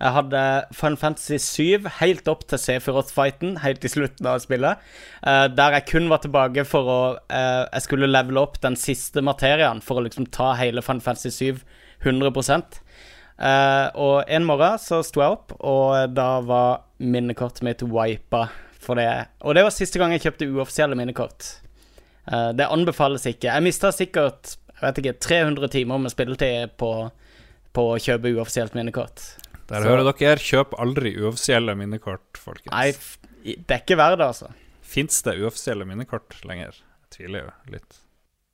Jeg 0.00 0.14
hadde 0.16 0.42
Final 0.76 0.98
Fantasy 1.00 1.38
7 1.42 1.88
helt 1.98 2.28
opp 2.30 2.46
til 2.48 2.60
Sephiroth-fighten, 2.62 3.58
helt 3.64 3.84
i 3.84 3.90
slutten 3.92 4.28
av 4.30 4.40
spillet. 4.44 4.80
Uh, 5.24 5.46
der 5.52 5.76
jeg 5.78 5.88
kun 5.90 6.08
var 6.12 6.22
tilbake 6.24 6.64
for 6.68 6.88
å 6.88 7.00
uh, 7.18 7.64
Jeg 7.66 7.84
skulle 7.84 8.08
levele 8.10 8.40
opp 8.40 8.60
den 8.62 8.78
siste 8.80 9.24
materien 9.24 9.82
for 9.84 10.00
å 10.00 10.06
liksom 10.06 10.30
ta 10.32 10.54
hele 10.60 10.84
Final 10.84 11.04
Fantasy 11.04 11.32
7 11.52 11.60
100 12.00 12.30
uh, 12.32 13.92
og 14.00 14.24
en 14.24 14.46
morgen 14.48 14.78
så 14.80 15.02
sto 15.04 15.20
jeg 15.20 15.34
opp, 15.34 15.52
og 15.60 16.14
da 16.16 16.30
var 16.40 16.86
minnekortet 16.96 17.66
mitt 17.66 17.84
wipa 17.84 18.46
for 18.80 18.96
det. 18.96 19.10
Og 19.44 19.54
det 19.54 19.66
var 19.66 19.74
siste 19.74 20.00
gang 20.00 20.14
jeg 20.14 20.24
kjøpte 20.24 20.48
uoffisielle 20.48 20.96
minnekort. 20.96 21.60
Eh, 22.32 22.50
det 22.56 22.68
anbefales 22.70 23.26
ikke. 23.28 23.50
Jeg 23.50 23.64
mista 23.64 23.92
sikkert 23.94 24.56
jeg 24.80 24.86
vet 24.86 25.00
ikke, 25.02 25.18
300 25.20 25.68
timer 25.74 25.98
med 26.00 26.12
spilletid 26.12 26.76
på, 26.80 27.10
på 27.76 27.84
å 27.94 27.98
kjøpe 28.02 28.32
uoffisielt 28.34 28.74
minnekort. 28.74 29.22
Der 29.70 29.82
Så- 29.82 29.86
hører 29.88 30.12
dere. 30.12 30.36
Kjøp 30.42 30.74
aldri 30.78 31.14
uoffisielle 31.20 31.76
minnekort, 31.78 32.36
folkens. 32.36 32.72
Nei, 32.72 32.90
det 33.44 33.70
er 33.70 33.82
ikke 33.84 33.96
verdt 34.00 34.18
det, 34.18 34.26
altså. 34.26 34.50
Fins 34.82 35.22
det 35.22 35.36
uoffisielle 35.38 35.86
minnekort 35.86 36.34
lenger? 36.44 36.74
Jeg 36.74 37.10
tviler 37.28 37.44
jo 37.44 37.50
litt. 37.76 37.98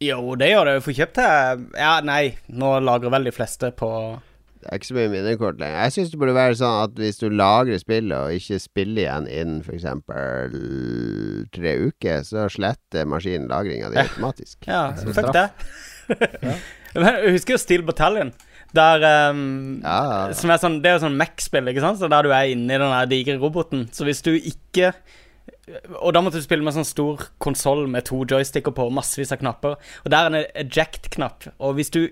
Jo, 0.05 0.35
det 0.37 0.51
gjør 0.51 0.65
det. 0.69 0.75
Du 0.77 0.85
får 0.91 0.97
kjøpt 0.99 1.15
det 1.15 1.79
Ja, 1.81 2.01
nei, 2.05 2.37
nå 2.53 2.75
lagrer 2.85 3.11
vel 3.11 3.25
de 3.25 3.31
fleste 3.33 3.71
på 3.73 3.89
Det 4.61 4.69
er 4.73 4.77
ikke 4.79 4.89
så 4.91 4.95
mye 4.99 5.09
minnekort 5.15 5.59
lenger. 5.61 5.79
Jeg 5.87 5.93
syns 5.95 6.11
det 6.11 6.19
burde 6.21 6.35
være 6.37 6.57
sånn 6.59 6.83
at 6.85 6.95
hvis 7.01 7.19
du 7.21 7.29
lagrer 7.31 7.79
spillet 7.81 8.13
og 8.19 8.33
ikke 8.37 8.61
spiller 8.61 9.03
igjen 9.07 9.29
innen 9.31 9.63
f.eks. 9.63 9.85
tre 11.57 11.73
uker, 11.87 12.25
så 12.27 12.47
sletter 12.53 13.07
maskinen 13.09 13.49
lagringa 13.49 13.91
di 13.93 14.01
automatisk. 14.03 14.67
Ja, 14.67 14.91
Som 14.97 15.15
fuck 15.17 15.33
det. 15.33 15.47
Men 16.97 17.09
jeg 17.11 17.33
husker 17.37 17.57
jo 17.57 17.61
Steel 17.63 17.83
Battalion. 17.87 18.33
Der 18.75 19.31
um, 19.31 19.81
Ja, 19.85 20.27
er 20.27 20.59
sånn, 20.61 20.81
Det 20.83 20.91
er 20.91 20.97
jo 20.97 21.05
sånn 21.07 21.19
Mac-spill, 21.19 21.71
ikke 21.71 21.85
sant? 21.85 22.01
Så 22.01 22.11
der 22.11 22.27
du 22.27 22.33
er 22.35 22.51
inni 22.51 22.79
den 22.81 22.95
digre 23.13 23.39
roboten. 23.43 23.87
Så 23.95 24.09
hvis 24.09 24.25
du 24.25 24.33
ikke 24.35 24.93
Og 26.03 26.13
da 26.15 26.23
måtte 26.23 26.39
du 26.39 26.47
spille 26.47 26.67
med 26.67 26.75
sånn 26.75 26.87
stor 26.87 27.29
konsoll 27.43 27.87
med 27.91 28.07
to 28.07 28.21
joysticker 28.29 28.75
på, 28.75 28.89
massevis 28.95 29.35
av 29.35 29.41
knapper. 29.43 29.77
Og 30.05 30.13
der 30.13 30.27
er 30.27 30.31
en 30.31 30.67
eject-knapp. 30.67 31.49
Og 31.59 31.79
hvis 31.79 31.91
du 31.95 32.05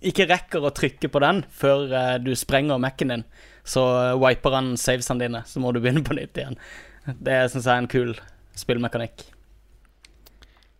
ikke 0.00 0.28
rekker 0.30 0.64
å 0.64 0.72
trykke 0.72 1.10
på 1.12 1.20
den 1.20 1.42
før 1.52 1.88
uh, 1.92 2.16
du 2.22 2.32
sprenger 2.38 2.80
Mac-en 2.80 3.12
din, 3.12 3.24
så 3.68 3.82
eh, 4.00 4.14
wiper 4.16 4.54
han 4.56 4.70
savesene 4.80 5.26
dine. 5.26 5.42
Så 5.44 5.60
må 5.60 5.74
du 5.76 5.82
begynne 5.82 6.00
på 6.06 6.16
nytt 6.16 6.40
igjen. 6.40 6.56
Det 7.04 7.42
syns 7.52 7.66
jeg 7.66 7.74
er 7.74 7.82
en 7.82 7.90
kul 7.92 8.14
spillmekanikk. 8.56 9.26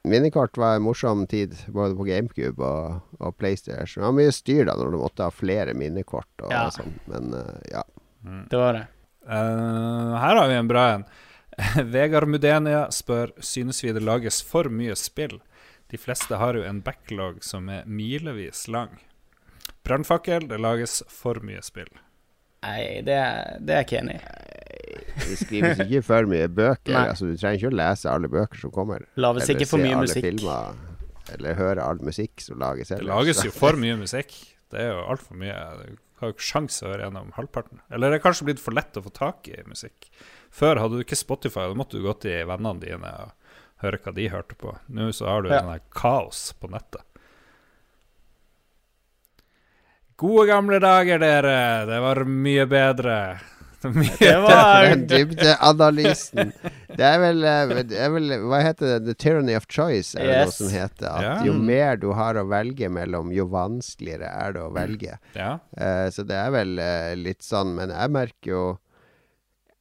Minnekort 0.04 0.56
var 0.56 0.76
en 0.76 0.82
morsom 0.86 1.26
tid, 1.26 1.56
både 1.74 1.96
på 1.98 2.04
GameCube 2.06 2.62
og, 2.64 3.00
og 3.18 3.34
PlayStation. 3.36 4.02
Det 4.02 4.06
var 4.06 4.16
mye 4.16 4.32
styr 4.34 4.64
da 4.68 4.76
når 4.78 4.92
du 4.94 4.98
måtte 5.02 5.26
ha 5.26 5.32
flere 5.34 5.74
minnekort 5.76 6.44
og 6.46 6.52
Ja. 6.54 6.68
sånn, 6.72 6.94
men 7.10 7.34
uh, 7.34 7.58
ja. 7.72 7.82
Det 8.48 8.60
var 8.60 8.78
det. 8.78 8.84
Uh, 9.28 10.14
her 10.22 10.38
har 10.38 10.48
vi 10.48 10.54
en 10.60 10.70
bra 10.70 10.84
en. 10.94 11.04
Vegard 11.92 12.28
Mudenia 12.30 12.84
spør 12.94 13.32
Synes 13.42 13.82
vi 13.84 13.92
det 13.92 14.04
lages 14.06 14.38
for 14.46 14.70
mye 14.70 14.94
spill. 14.96 15.40
De 15.90 15.98
fleste 15.98 16.36
har 16.38 16.54
jo 16.54 16.62
en 16.68 16.80
backlog 16.84 17.42
som 17.44 17.68
er 17.72 17.84
milevis 17.88 18.66
lang. 18.68 18.94
Brannfakkel, 19.84 20.46
det 20.48 20.60
lages 20.60 21.00
for 21.08 21.40
mye 21.44 21.62
spill. 21.64 21.88
Nei, 22.64 23.00
det, 23.06 23.16
det 23.62 23.74
er 23.74 23.82
jeg 23.82 23.86
ikke 23.86 23.98
enig 24.02 24.16
i. 24.18 24.34
Det 25.18 25.36
skrives 25.40 25.80
ikke 25.84 26.02
for 26.06 26.28
mye 26.30 26.48
bøker. 26.50 26.94
Nei. 26.94 27.04
Altså, 27.12 27.28
du 27.28 27.36
trenger 27.38 27.58
ikke 27.60 27.70
å 27.72 27.78
lese 27.78 28.10
alle 28.12 28.30
bøker 28.32 28.62
som 28.62 28.72
kommer. 28.74 29.04
Lages 29.20 29.50
ikke 29.52 29.66
for 29.68 29.82
mye 29.82 29.98
musikk. 30.00 30.24
filmer. 30.26 30.78
Eller 31.34 31.58
høre 31.58 31.84
all 31.84 31.98
musikk 32.00 32.40
som 32.40 32.56
lages 32.62 32.88
Det 32.94 33.02
lages 33.04 33.42
jo 33.44 33.52
for 33.52 33.76
mye 33.82 33.98
musikk. 34.00 34.32
Det 34.72 34.80
er 34.84 34.90
jo 34.94 35.02
altfor 35.12 35.38
mye. 35.40 35.56
Du 35.84 36.22
har 36.22 36.30
jo 36.32 36.34
ikke 36.36 36.48
sjanse 36.48 36.84
å 36.86 36.90
høre 36.92 37.04
gjennom 37.06 37.30
halvparten. 37.36 37.82
Eller 37.94 38.10
det 38.14 38.18
er 38.18 38.24
kanskje 38.24 38.48
blitt 38.48 38.62
for 38.62 38.74
lett 38.76 38.96
å 38.98 39.04
få 39.04 39.12
tak 39.14 39.50
i 39.52 39.58
musikk. 39.68 40.08
Før 40.54 40.80
hadde 40.82 40.98
du 40.98 41.04
ikke 41.04 41.18
Spotify, 41.20 41.68
da 41.70 41.76
måtte 41.78 41.98
du 42.00 42.06
gå 42.06 42.14
til 42.24 42.46
vennene 42.48 42.80
dine 42.82 43.12
og 43.26 43.34
høre 43.84 44.00
hva 44.02 44.14
de 44.16 44.24
hørte 44.32 44.56
på. 44.58 44.72
Nå 44.90 45.10
så 45.14 45.28
har 45.30 45.44
du 45.44 45.52
Ja. 45.52 45.60
en 45.62 45.84
kaos 45.94 46.48
på 46.58 46.70
nettet. 46.72 47.04
Gode 50.18 50.48
gamle 50.50 50.80
dager, 50.82 51.20
dere. 51.22 51.58
Det 51.86 52.00
var 52.02 52.24
mye 52.26 52.64
bedre. 52.70 53.18
Mye 53.94 54.16
Det 54.18 54.32
var 54.42 54.88
dybdeanalysen. 55.12 56.48
Det 56.98 57.04
er 57.06 57.20
vel, 57.22 57.44
eh, 57.46 57.74
det 57.86 58.00
er 58.02 58.10
vel 58.10 58.32
Hva 58.50 58.58
heter 58.64 58.96
det? 58.96 58.96
The 59.06 59.14
tyranny 59.14 59.54
of 59.54 59.68
choice, 59.70 60.16
er 60.18 60.26
det 60.26 60.40
noe 60.40 60.54
som 60.56 60.72
heter. 60.72 61.06
At 61.12 61.22
Ja. 61.22 61.36
jo 61.46 61.54
mer 61.54 61.94
du 62.02 62.08
har 62.18 62.34
å 62.34 62.42
velge 62.50 62.90
mellom, 62.90 63.30
jo 63.30 63.46
vanskeligere 63.52 64.26
er 64.32 64.56
det 64.58 64.64
å 64.66 64.72
velge. 64.74 65.14
Ja. 65.38 65.52
Uh, 65.78 66.10
så 66.10 66.26
det 66.26 66.34
er 66.40 66.50
vel 66.56 66.74
uh, 66.82 67.14
litt 67.22 67.46
sånn, 67.46 67.76
men 67.78 67.94
jeg 67.94 68.14
merker 68.18 68.50
jo 68.56 68.64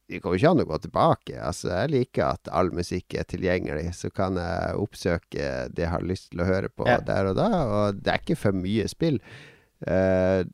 Det 0.08 0.22
går 0.24 0.32
jo 0.32 0.38
ikke 0.38 0.50
an 0.54 0.62
å 0.62 0.68
gå 0.70 0.76
tilbake. 0.86 1.34
Altså, 1.50 1.68
jeg 1.82 1.90
liker 1.92 2.22
at 2.30 2.48
all 2.56 2.70
musikk 2.72 3.12
er 3.18 3.26
tilgjengelig. 3.28 3.90
Så 3.98 4.08
kan 4.14 4.38
jeg 4.40 4.78
oppsøke 4.80 5.50
det 5.74 5.82
jeg 5.84 5.90
har 5.92 6.06
lyst 6.06 6.30
til 6.30 6.40
å 6.40 6.46
høre 6.48 6.70
på 6.72 6.86
Ja. 6.88 7.00
der 7.04 7.26
og 7.34 7.36
da. 7.36 7.48
Og 7.66 7.98
det 8.00 8.14
er 8.14 8.22
ikke 8.22 8.38
for 8.40 8.56
mye 8.56 8.86
spill. 8.88 9.18
Eh, 9.86 10.44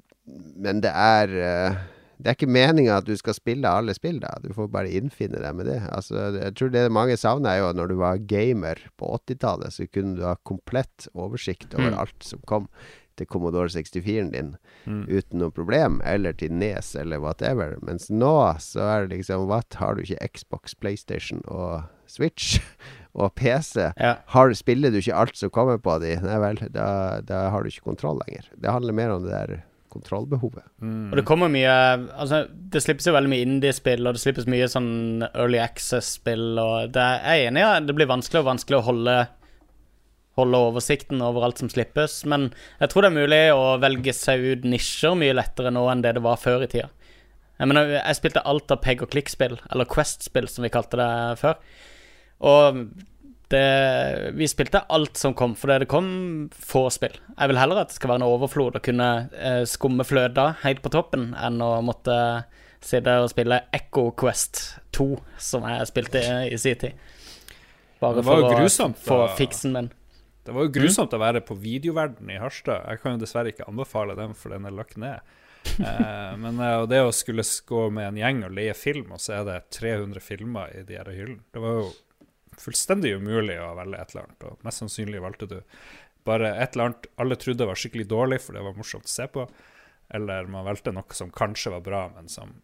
men 0.56 0.80
det 0.84 0.90
er 0.92 1.28
eh, 1.36 1.76
Det 2.18 2.30
er 2.30 2.36
ikke 2.38 2.48
meninga 2.48 2.98
at 3.00 3.04
du 3.08 3.12
skal 3.18 3.34
spille 3.36 3.68
alle 3.68 3.92
spill, 3.96 4.20
da. 4.22 4.30
Du 4.40 4.52
får 4.54 4.68
bare 4.72 4.88
innfinne 4.94 5.40
deg 5.42 5.56
med 5.58 5.66
det. 5.66 5.80
Altså, 5.92 6.28
jeg 6.38 6.54
tror 6.56 6.70
det 6.72 6.84
mange 6.94 7.16
savner, 7.20 7.50
er 7.50 7.58
jo 7.64 7.72
når 7.76 7.88
du 7.90 7.94
var 8.00 8.20
gamer 8.30 8.78
på 8.96 9.10
80-tallet, 9.18 9.74
så 9.74 9.86
kunne 9.92 10.14
du 10.16 10.22
ha 10.24 10.36
komplett 10.46 11.08
oversikt 11.14 11.74
over 11.74 11.90
Mm. 11.90 11.98
alt 11.98 12.22
som 12.24 12.40
kom 12.46 12.68
til 13.18 13.26
Commodore 13.26 13.68
64-en 13.68 14.30
din 14.32 14.56
Mm. 14.86 15.04
uten 15.10 15.38
noe 15.42 15.50
problem, 15.50 16.00
eller 16.04 16.32
til 16.32 16.52
Nes 16.52 16.94
eller 16.96 17.18
whatever. 17.20 17.76
Mens 17.82 18.08
nå 18.10 18.56
så 18.60 18.80
er 18.80 19.06
det 19.06 19.18
liksom 19.18 19.46
What? 19.48 19.74
Har 19.74 19.94
du 19.94 20.02
ikke 20.02 20.28
Xbox, 20.38 20.74
PlayStation 20.74 21.42
og 21.46 21.82
Switch 22.06 22.60
og 23.14 23.34
PC? 23.38 23.90
Ja. 23.94 24.16
Har, 24.34 24.54
spiller 24.58 24.90
du 24.90 24.98
ikke 25.00 25.20
alt 25.24 25.38
som 25.38 25.52
kommer 25.54 25.78
på 25.82 25.96
de? 26.02 26.16
Nei 26.22 26.40
vel, 26.42 26.58
da, 26.74 26.88
da 27.24 27.46
har 27.54 27.62
du 27.62 27.70
ikke 27.70 27.92
kontroll 27.92 28.18
lenger. 28.24 28.50
Det 28.58 28.74
handler 28.74 28.96
mer 28.96 29.14
om 29.14 29.24
det 29.26 29.32
der 29.34 29.62
kontrollbehovet. 29.94 30.64
Mm. 30.82 31.12
Og 31.12 31.20
det 31.20 31.26
kommer 31.28 31.52
mye 31.52 31.70
Altså, 31.70 32.44
det 32.50 32.82
slippes 32.82 33.06
jo 33.06 33.14
veldig 33.14 33.30
mye 33.30 33.46
indie-spill, 33.46 34.02
og 34.02 34.16
det 34.16 34.24
slippes 34.24 34.48
mye 34.50 34.66
sånn 34.70 35.22
early 35.30 35.60
access-spill, 35.62 36.58
og 36.58 36.90
det 36.96 37.04
er 37.04 37.38
jeg 37.38 37.48
enig 37.52 37.62
i. 37.62 37.64
Ja, 37.64 37.78
det 37.84 37.96
blir 37.96 38.10
vanskelig 38.10 38.42
og 38.42 38.52
vanskelig 38.52 38.80
å 38.80 38.86
holde 38.90 39.16
Holde 40.34 40.58
oversikten 40.58 41.20
over 41.22 41.44
alt 41.46 41.60
som 41.60 41.68
slippes, 41.70 42.24
men 42.26 42.48
jeg 42.80 42.90
tror 42.90 43.04
det 43.04 43.10
er 43.12 43.20
mulig 43.20 43.42
å 43.54 43.76
velge 43.78 44.10
seg 44.18 44.42
ut 44.42 44.64
nisjer 44.66 45.14
mye 45.14 45.36
lettere 45.36 45.70
nå 45.70 45.84
enn 45.92 46.02
det 46.02 46.16
det 46.16 46.24
var 46.24 46.40
før 46.42 46.64
i 46.66 46.68
tida. 46.72 46.88
Jeg 47.60 47.70
mener, 47.70 47.92
jeg 48.00 48.18
spilte 48.18 48.42
alt 48.42 48.74
av 48.74 48.80
peg 48.82 49.04
og 49.06 49.12
klikk-spill, 49.12 49.54
eller 49.70 49.86
Quest-spill 49.86 50.50
som 50.50 50.66
vi 50.66 50.72
kalte 50.74 50.98
det 50.98 51.06
før. 51.38 51.60
Og 52.42 52.80
det, 53.52 54.32
vi 54.34 54.48
spilte 54.48 54.82
alt 54.88 55.20
som 55.20 55.34
kom, 55.36 55.54
fordi 55.58 55.82
det 55.84 55.90
kom 55.90 56.08
få 56.54 56.86
spill. 56.92 57.14
Jeg 57.36 57.50
vil 57.50 57.60
heller 57.60 57.82
at 57.82 57.92
det 57.92 57.98
skal 57.98 58.14
være 58.14 58.22
en 58.22 58.28
overflod 58.28 58.78
å 58.78 58.84
kunne 58.84 59.08
eh, 59.36 59.62
skumme 59.68 60.06
fløta 60.06 60.54
helt 60.64 60.82
på 60.84 60.92
toppen, 60.94 61.32
enn 61.38 61.60
å 61.62 61.76
måtte 61.84 62.16
sitte 62.84 63.18
og 63.22 63.30
spille 63.32 63.62
Echo 63.74 64.10
Quest 64.18 64.62
2, 64.96 65.08
som 65.40 65.66
jeg 65.68 65.90
spilte 65.90 66.20
i, 66.20 66.32
i 66.54 66.60
sin 66.60 66.80
tid. 66.80 67.04
Bare 68.02 68.24
for 68.24 68.48
å 68.48 68.56
grusomt, 68.56 68.98
få 69.00 69.22
fiksen 69.38 69.76
min. 69.76 69.92
Det 70.44 70.52
var 70.52 70.66
jo 70.66 70.74
grusomt 70.74 71.14
å 71.16 71.20
være 71.22 71.40
på 71.46 71.56
videoverden 71.56 72.28
i 72.34 72.36
Harstad. 72.40 72.84
Jeg 72.90 73.00
kan 73.00 73.14
jo 73.14 73.22
dessverre 73.22 73.54
ikke 73.54 73.68
anbefale 73.70 74.16
den, 74.18 74.34
for 74.36 74.52
den 74.52 74.68
er 74.68 74.76
lagt 74.76 75.00
ned. 75.00 75.20
Eh, 75.64 76.32
men 76.36 76.58
eh, 76.60 76.74
og 76.82 76.90
det 76.90 76.98
å 77.00 77.12
skulle 77.16 77.40
gå 77.64 77.86
med 77.96 78.10
en 78.10 78.18
gjeng 78.20 78.42
og 78.44 78.52
leie 78.52 78.74
film, 78.76 79.14
og 79.16 79.20
så 79.24 79.38
er 79.38 79.46
det 79.48 79.54
300 79.72 80.20
filmer 80.20 80.74
i 80.76 80.82
de 80.84 80.98
her 80.98 81.08
hyllene 81.08 81.40
Det 81.56 81.62
var 81.62 81.78
jo 81.78 81.86
fullstendig 82.60 83.14
umulig 83.18 83.56
å 83.60 83.74
velge 83.78 84.00
et 84.00 84.14
eller 84.14 84.26
annet, 84.26 84.46
og 84.48 84.66
mest 84.66 84.82
sannsynlig 84.82 85.22
valgte 85.24 85.48
du 85.50 85.58
bare 86.24 86.54
et 86.56 86.74
eller 86.74 86.90
annet 86.90 87.08
alle 87.20 87.36
trodde 87.40 87.68
var 87.68 87.78
skikkelig 87.78 88.06
dårlig, 88.08 88.40
for 88.44 88.56
det 88.56 88.64
var 88.64 88.76
morsomt 88.76 89.08
å 89.08 89.12
se 89.12 89.26
på, 89.30 89.44
eller 90.14 90.48
man 90.50 90.66
valgte 90.66 90.92
noe 90.94 91.16
som 91.16 91.32
kanskje 91.34 91.74
var 91.74 91.84
bra, 91.84 92.04
men 92.14 92.30
som 92.32 92.54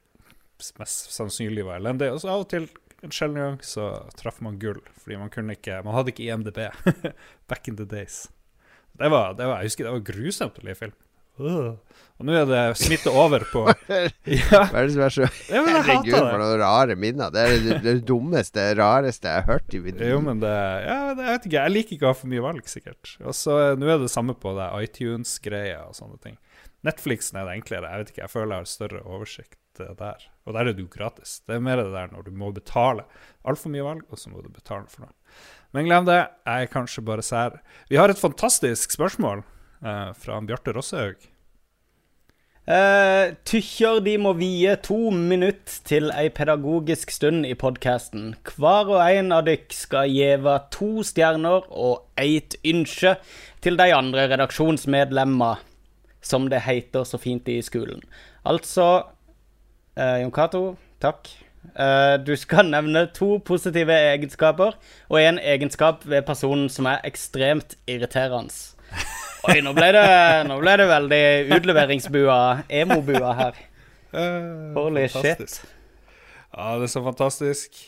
mest 0.81 1.13
sannsynlig 1.15 1.65
var 1.67 1.81
elendig. 1.81 2.11
Og 2.13 2.23
så 2.23 2.33
av 2.33 2.45
og 2.45 2.51
til, 2.53 2.69
en 3.05 3.15
sjelden 3.15 3.41
gang, 3.41 3.61
så 3.65 3.93
traff 4.19 4.43
man 4.45 4.59
gull, 4.61 4.81
fordi 5.01 5.17
man 5.21 5.33
kunne 5.33 5.57
ikke 5.57 5.79
Man 5.87 5.97
hadde 5.97 6.13
ikke 6.13 6.27
IMDb 6.27 6.59
back 7.51 7.69
in 7.69 7.79
the 7.81 7.89
days. 7.89 8.27
Det 8.93 9.09
var, 9.09 9.33
det 9.39 9.47
var, 9.49 9.63
jeg 9.63 9.71
husker 9.71 9.87
det 9.89 9.95
var 9.95 10.09
grusomt 10.11 10.59
å 10.61 10.67
leie 10.67 10.77
film. 10.77 10.97
Og 12.21 12.27
nå 12.29 12.35
er 12.37 12.45
det 12.51 12.63
smitte 12.77 13.09
over 13.17 13.41
på 13.49 13.63
Ja, 14.29 14.59
Hva 14.69 14.83
er 14.83 14.89
det 14.91 14.93
som 14.93 15.05
er 15.07 15.15
så 15.15 15.23
ja 15.49 15.63
Herregud, 15.65 16.11
for 16.13 16.27
det. 16.29 16.41
noen 16.43 16.59
rare 16.61 16.97
minner. 17.01 17.31
Det 17.33 17.45
er 17.47 17.55
det, 17.65 17.79
det 17.87 17.95
dummeste, 18.09 18.67
rareste 18.77 19.31
jeg 19.31 19.41
har 19.47 19.55
hørt 19.55 19.73
i 19.73 19.81
mitt 19.81 19.97
liv. 20.03 20.11
Jo, 20.13 20.19
men 20.27 20.43
det 20.43 20.51
ja, 20.53 20.99
det- 21.17 21.25
Jeg 21.25 21.39
vet 21.39 21.47
ikke, 21.49 21.63
jeg 21.65 21.75
liker 21.77 21.97
ikke 21.97 22.09
å 22.09 22.13
ha 22.13 22.19
for 22.21 22.33
mye 22.35 22.45
valg, 22.45 22.69
sikkert. 22.69 23.15
Og 23.25 23.33
så 23.39 23.57
eh, 23.71 23.79
Nå 23.81 23.89
er 23.95 24.03
det 24.05 24.11
samme 24.13 24.37
på 24.37 24.53
det 24.59 24.69
iTunes-greia 24.85 25.81
og 25.89 25.97
sånne 25.97 26.21
ting. 26.27 26.37
Netflixen 26.85 27.41
er 27.41 27.49
det 27.49 27.57
enklere. 27.61 27.89
Jeg 27.93 28.05
vet 28.05 28.13
ikke, 28.13 28.23
jeg 28.27 28.33
føler 28.35 28.53
jeg 28.59 28.67
har 28.67 28.71
større 28.75 29.01
oversikt 29.09 29.81
eh, 29.85 29.95
der. 29.97 30.29
Og 30.45 30.57
der 30.59 30.61
er 30.69 30.77
det 30.77 30.85
jo 30.85 30.93
gratis. 30.93 31.39
Det 31.49 31.57
er 31.57 31.65
mer 31.65 31.81
det 31.81 31.89
der 31.97 32.13
når 32.13 32.29
du 32.29 32.37
må 32.37 32.53
betale 32.57 33.09
altfor 33.49 33.73
mye 33.73 33.87
valg, 33.89 34.05
og 34.13 34.21
så 34.21 34.29
må 34.33 34.45
du 34.45 34.53
betale 34.53 34.85
for 34.93 35.07
noe. 35.07 35.17
Men 35.73 35.87
glem 35.89 36.05
det, 36.09 36.21
jeg 36.45 36.67
er 36.69 36.73
kanskje 36.73 37.05
bare 37.07 37.23
sær. 37.25 37.61
Vi 37.89 37.97
har 37.97 38.13
et 38.13 38.21
fantastisk 38.21 38.93
spørsmål 38.93 39.41
eh, 39.87 40.09
fra 40.21 40.41
Bjarte 40.45 40.77
Rossehaug. 40.77 41.30
Eh, 42.71 43.33
tykkjer 43.51 43.99
de 44.05 44.13
må 44.23 44.31
vie 44.39 44.71
to 44.85 45.11
minutt 45.11 45.73
til 45.89 46.13
ei 46.15 46.29
pedagogisk 46.31 47.11
stund 47.11 47.49
i 47.49 47.57
podkasten. 47.59 48.37
Hver 48.47 48.93
og 48.93 49.01
en 49.03 49.33
av 49.35 49.43
dykk 49.49 49.75
skal 49.75 50.13
gjeve 50.15 50.55
to 50.71 51.03
stjerner 51.09 51.67
og 51.67 52.05
eit 52.21 52.55
ynske 52.63 53.17
til 53.65 53.81
de 53.81 53.89
andre 53.97 54.29
redaksjonsmedlemmer, 54.31 55.65
som 56.23 56.47
det 56.53 56.63
heter 56.69 57.09
så 57.09 57.19
fint 57.19 57.51
i 57.51 57.59
skolen. 57.65 58.05
Altså 58.47 58.87
uh, 59.99 60.17
Jon 60.23 60.31
Cato, 60.31 60.65
takk. 61.03 61.27
Uh, 61.75 62.23
du 62.23 62.37
skal 62.39 62.71
nevne 62.71 63.09
to 63.17 63.41
positive 63.43 63.99
egenskaper 64.15 64.79
og 65.09 65.19
en 65.19 65.43
egenskap 65.43 66.07
ved 66.07 66.23
personen 66.29 66.71
som 66.71 66.87
er 66.87 67.03
ekstremt 67.09 67.75
irriterende. 67.91 68.55
Oi, 69.49 69.61
nå 69.65 69.73
ble 69.77 69.89
det, 69.97 70.07
nå 70.49 70.59
ble 70.61 70.75
det 70.81 70.87
veldig 70.91 71.25
utleveringsbua, 71.57 72.39
emo-bua 72.83 73.31
her. 73.39 73.61
Eh, 74.13 74.75
Holy 74.77 75.07
fantastisk. 75.09 75.65
Ja, 76.51 76.75
det 76.81 76.89
er 76.89 76.93
så 76.93 77.03
fantastisk. 77.05 77.79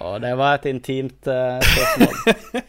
Å, 0.00 0.14
det 0.22 0.32
var 0.40 0.56
et 0.56 0.68
intimt 0.70 1.28
uh, 1.28 1.58
spørsmål. 1.60 2.62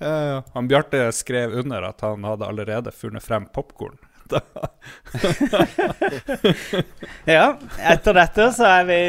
Han 0.54 0.68
Bjarte 0.70 1.02
skrev 1.12 1.52
under 1.60 1.84
at 1.90 2.00
han 2.00 2.22
hadde 2.24 2.46
allerede 2.48 2.92
funnet 2.94 3.20
frem 3.24 3.44
popkorn. 3.52 3.98
Ja, 7.28 7.58
etter 7.90 8.16
dette 8.16 8.46
så 8.56 8.68
er 8.68 8.86
vi 8.88 9.00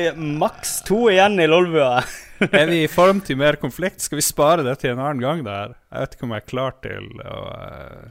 maks 0.42 0.82
to 0.88 1.06
igjen 1.12 1.40
i 1.40 1.48
Lolbua. 1.48 2.02
er 2.50 2.68
vi 2.68 2.82
i 2.84 2.90
form 2.92 3.22
til 3.24 3.40
mer 3.40 3.56
konflikt? 3.62 4.02
Skal 4.04 4.20
vi 4.20 4.26
spare 4.26 4.66
det 4.68 4.80
til 4.82 4.96
en 4.96 5.04
annen 5.04 5.24
gang? 5.24 5.46
der? 5.46 5.78
Jeg 5.92 6.04
vet 6.04 6.18
ikke 6.18 6.28
om 6.28 6.36
jeg 6.36 6.44
er 6.44 6.50
klar 6.52 6.76
til 6.84 7.08
å, 7.24 7.40
eh, 7.56 8.10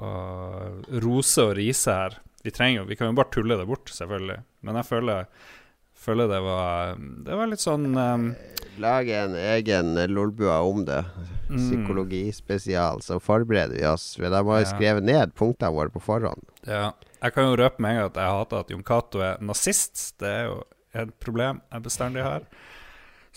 å 0.00 0.10
rose 1.04 1.44
og 1.44 1.54
rise 1.58 1.94
her. 1.94 2.18
Vi 2.42 2.52
trenger 2.54 2.80
jo, 2.80 2.88
vi 2.88 2.96
kan 2.96 3.10
jo 3.10 3.18
bare 3.18 3.32
tulle 3.34 3.58
det 3.60 3.66
bort, 3.68 3.90
selvfølgelig. 3.92 4.38
Men 4.64 4.78
jeg 4.80 4.88
føler, 4.88 5.26
føler 6.00 6.30
det 6.30 6.40
var 6.44 6.96
Det 7.26 7.36
var 7.36 7.50
litt 7.50 7.62
sånn 7.62 7.90
um, 7.92 8.30
Lage 8.80 9.16
en 9.26 9.36
egen 9.36 9.92
Lolbua 10.08 10.62
om 10.64 10.86
det. 10.88 11.02
Psykologispesial. 11.50 13.02
Så 13.04 13.20
forbereder 13.20 13.76
vi 13.76 13.86
oss. 13.88 14.14
De 14.16 14.30
har 14.30 14.46
må 14.46 14.56
skrevet 14.68 15.04
ned 15.04 15.34
punktene 15.36 15.74
våre 15.74 15.92
på 15.92 16.02
forhånd. 16.04 16.48
Ja. 16.64 16.90
Jeg 17.20 17.34
kan 17.36 17.50
jo 17.50 17.56
røpe 17.60 17.82
med 17.84 17.92
en 17.92 17.98
gang 17.98 18.08
at 18.08 18.20
jeg 18.22 18.36
hater 18.38 18.62
at 18.62 18.70
Jon 18.72 18.84
Cato 18.86 19.20
er 19.24 19.42
nazist. 19.44 20.04
Det 20.22 20.28
er 20.30 20.46
jo 20.48 20.60
et 20.96 21.10
problem 21.22 21.60
jeg 21.68 21.84
bestandig 21.84 22.22
har, 22.24 22.46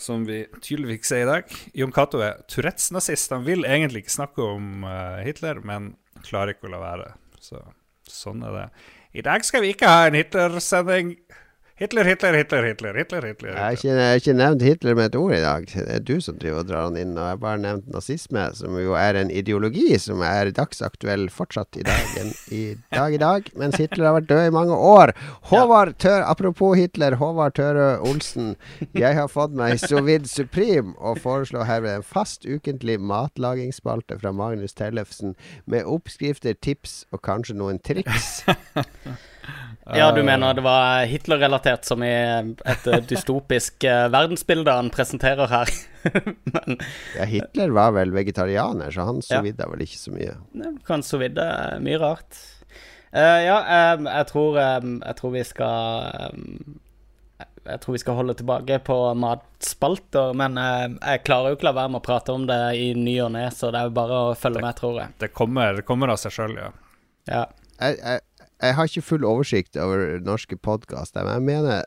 som 0.00 0.24
vi 0.26 0.40
tydeligvis 0.56 1.02
fikk 1.02 1.10
se 1.10 1.18
i 1.20 1.26
dag. 1.28 1.58
Jon 1.76 1.92
Cato 1.94 2.22
er 2.24 2.40
Tourettes-nazist. 2.48 3.34
Han 3.36 3.44
vil 3.44 3.68
egentlig 3.68 4.04
ikke 4.04 4.16
snakke 4.16 4.46
om 4.54 4.86
uh, 4.88 5.20
Hitler, 5.26 5.60
men 5.60 5.92
klarer 6.26 6.54
ikke 6.54 6.68
å 6.70 6.74
la 6.74 6.82
være. 6.82 7.08
Så 7.42 7.60
sånn 8.10 8.44
er 8.46 8.54
det. 8.56 8.66
I 9.14 9.24
dag 9.24 9.44
skal 9.46 9.62
vi 9.64 9.72
ikke 9.74 9.90
ha 9.90 10.08
en 10.08 10.18
Hitler-sending. 10.18 11.14
Hitler, 11.76 12.04
Hitler, 12.04 12.32
Hitler, 12.38 12.62
Hitler, 12.62 12.94
Hitler, 12.94 13.24
Hitler. 13.26 13.48
Jeg 13.50 13.58
har 13.58 13.72
ikke, 13.74 13.88
jeg 13.88 14.06
har 14.06 14.20
ikke 14.20 14.32
nevnt 14.38 14.62
Hitler 14.62 14.94
med 14.94 15.08
et 15.08 15.16
ord 15.18 15.32
i 15.34 15.40
dag. 15.42 15.64
Det 15.66 15.86
er 15.90 16.04
du 16.06 16.20
som 16.22 16.36
driver 16.38 16.60
og 16.62 16.68
drar 16.68 16.84
han 16.86 16.98
inn. 17.00 17.16
Og 17.16 17.24
jeg 17.24 17.32
har 17.32 17.40
bare 17.42 17.58
nevnt 17.64 17.88
nazisme, 17.90 18.44
som 18.54 18.76
jo 18.78 18.94
er 18.94 19.18
en 19.18 19.32
ideologi 19.34 19.98
som 19.98 20.22
er 20.22 20.52
dagsaktuell 20.54 21.26
fortsatt 21.34 21.80
i 21.80 21.82
dagen 21.88 22.30
i 22.54 22.62
dag 22.94 23.18
i 23.18 23.18
dag, 23.18 23.50
mens 23.58 23.80
Hitler 23.82 24.06
har 24.06 24.16
vært 24.20 24.30
død 24.30 24.44
i 24.52 24.54
mange 24.54 24.78
år. 24.78 25.14
Håvard 25.50 25.96
Tør, 25.98 26.22
apropos 26.30 26.78
Hitler, 26.78 27.18
Håvard 27.18 27.58
Tørø 27.58 27.90
Olsen. 28.06 28.54
Jeg 28.94 29.18
har 29.18 29.26
fått 29.34 29.58
meg 29.58 29.82
Sovid 29.82 30.30
Supreme 30.30 30.94
og 31.02 31.18
foreslår 31.26 31.66
herved 31.66 31.98
en 31.98 32.06
fast 32.06 32.46
ukentlig 32.46 33.00
matlagingsspalte 33.02 34.22
fra 34.22 34.30
Magnus 34.30 34.78
Tellefsen 34.78 35.34
med 35.66 35.90
oppskrifter, 35.90 36.54
tips 36.54 37.00
og 37.10 37.26
kanskje 37.26 37.58
noen 37.58 37.82
triks. 37.82 38.44
Ja, 39.92 40.06
du 40.16 40.22
mener 40.24 40.54
det 40.56 40.62
var 40.64 41.02
Hitler-relatert, 41.04 41.84
som 41.84 42.00
i 42.02 42.08
et 42.08 42.86
eh, 42.88 43.02
dystopisk 43.04 43.84
eh, 43.84 44.06
verdensbilde 44.08 44.72
han 44.72 44.88
presenterer 44.88 45.50
her. 45.50 45.72
Men 46.54 46.78
Ja, 47.18 47.26
Hitler 47.28 47.74
var 47.76 47.92
vel 47.92 48.14
vegetarianer, 48.16 48.88
så 48.94 49.04
han 49.04 49.20
Ja. 49.20 49.42
sovidda 49.42 49.68
vel 49.68 49.84
ikke 49.84 50.00
så 50.00 50.14
mye. 50.14 50.38
det 50.56 50.72
kan 50.88 51.04
så 51.04 51.20
vidt 51.20 51.36
er 51.36 51.76
mye 51.84 52.00
rart. 52.00 52.40
Uh, 53.14 53.40
ja, 53.44 53.58
um, 53.94 54.08
jeg 54.10 54.26
tror 54.26 54.56
um, 54.58 54.94
Jeg 55.04 55.14
tror 55.20 55.30
vi 55.36 55.42
skal 55.46 56.32
um, 56.32 56.80
Jeg 57.68 57.78
tror 57.84 57.94
vi 57.94 58.00
skal 58.02 58.16
holde 58.18 58.34
tilbake 58.40 58.78
på 58.88 58.96
matspalter, 59.22 60.32
men 60.34 60.58
uh, 60.58 60.88
jeg 60.98 61.22
klarer 61.28 61.52
jo 61.52 61.58
ikke 61.60 61.68
la 61.68 61.74
være 61.76 61.92
med 61.94 62.00
å 62.00 62.06
prate 62.08 62.34
om 62.34 62.48
det 62.48 62.58
i 62.80 62.88
ny 62.98 63.14
og 63.22 63.30
ne, 63.36 63.44
så 63.54 63.70
det 63.70 63.84
er 63.84 63.92
jo 63.92 63.94
bare 64.00 64.18
å 64.30 64.34
følge 64.34 64.64
med, 64.64 64.74
tror 64.80 64.98
jeg. 65.04 65.14
Det 65.22 65.30
kommer, 65.36 65.76
det 65.78 65.84
kommer 65.86 66.10
av 66.10 66.18
seg 66.24 66.34
sjøl, 66.34 66.56
ja. 66.58 66.72
Ja. 67.30 67.44
jeg, 67.78 68.00
jeg, 68.02 68.23
jeg 68.64 68.76
har 68.78 68.90
ikke 68.90 69.04
full 69.04 69.26
oversikt 69.28 69.78
over 69.80 70.18
norske 70.24 70.56
podkaster, 70.56 71.26
men 71.26 71.38
jeg 71.38 71.46
mener 71.48 71.84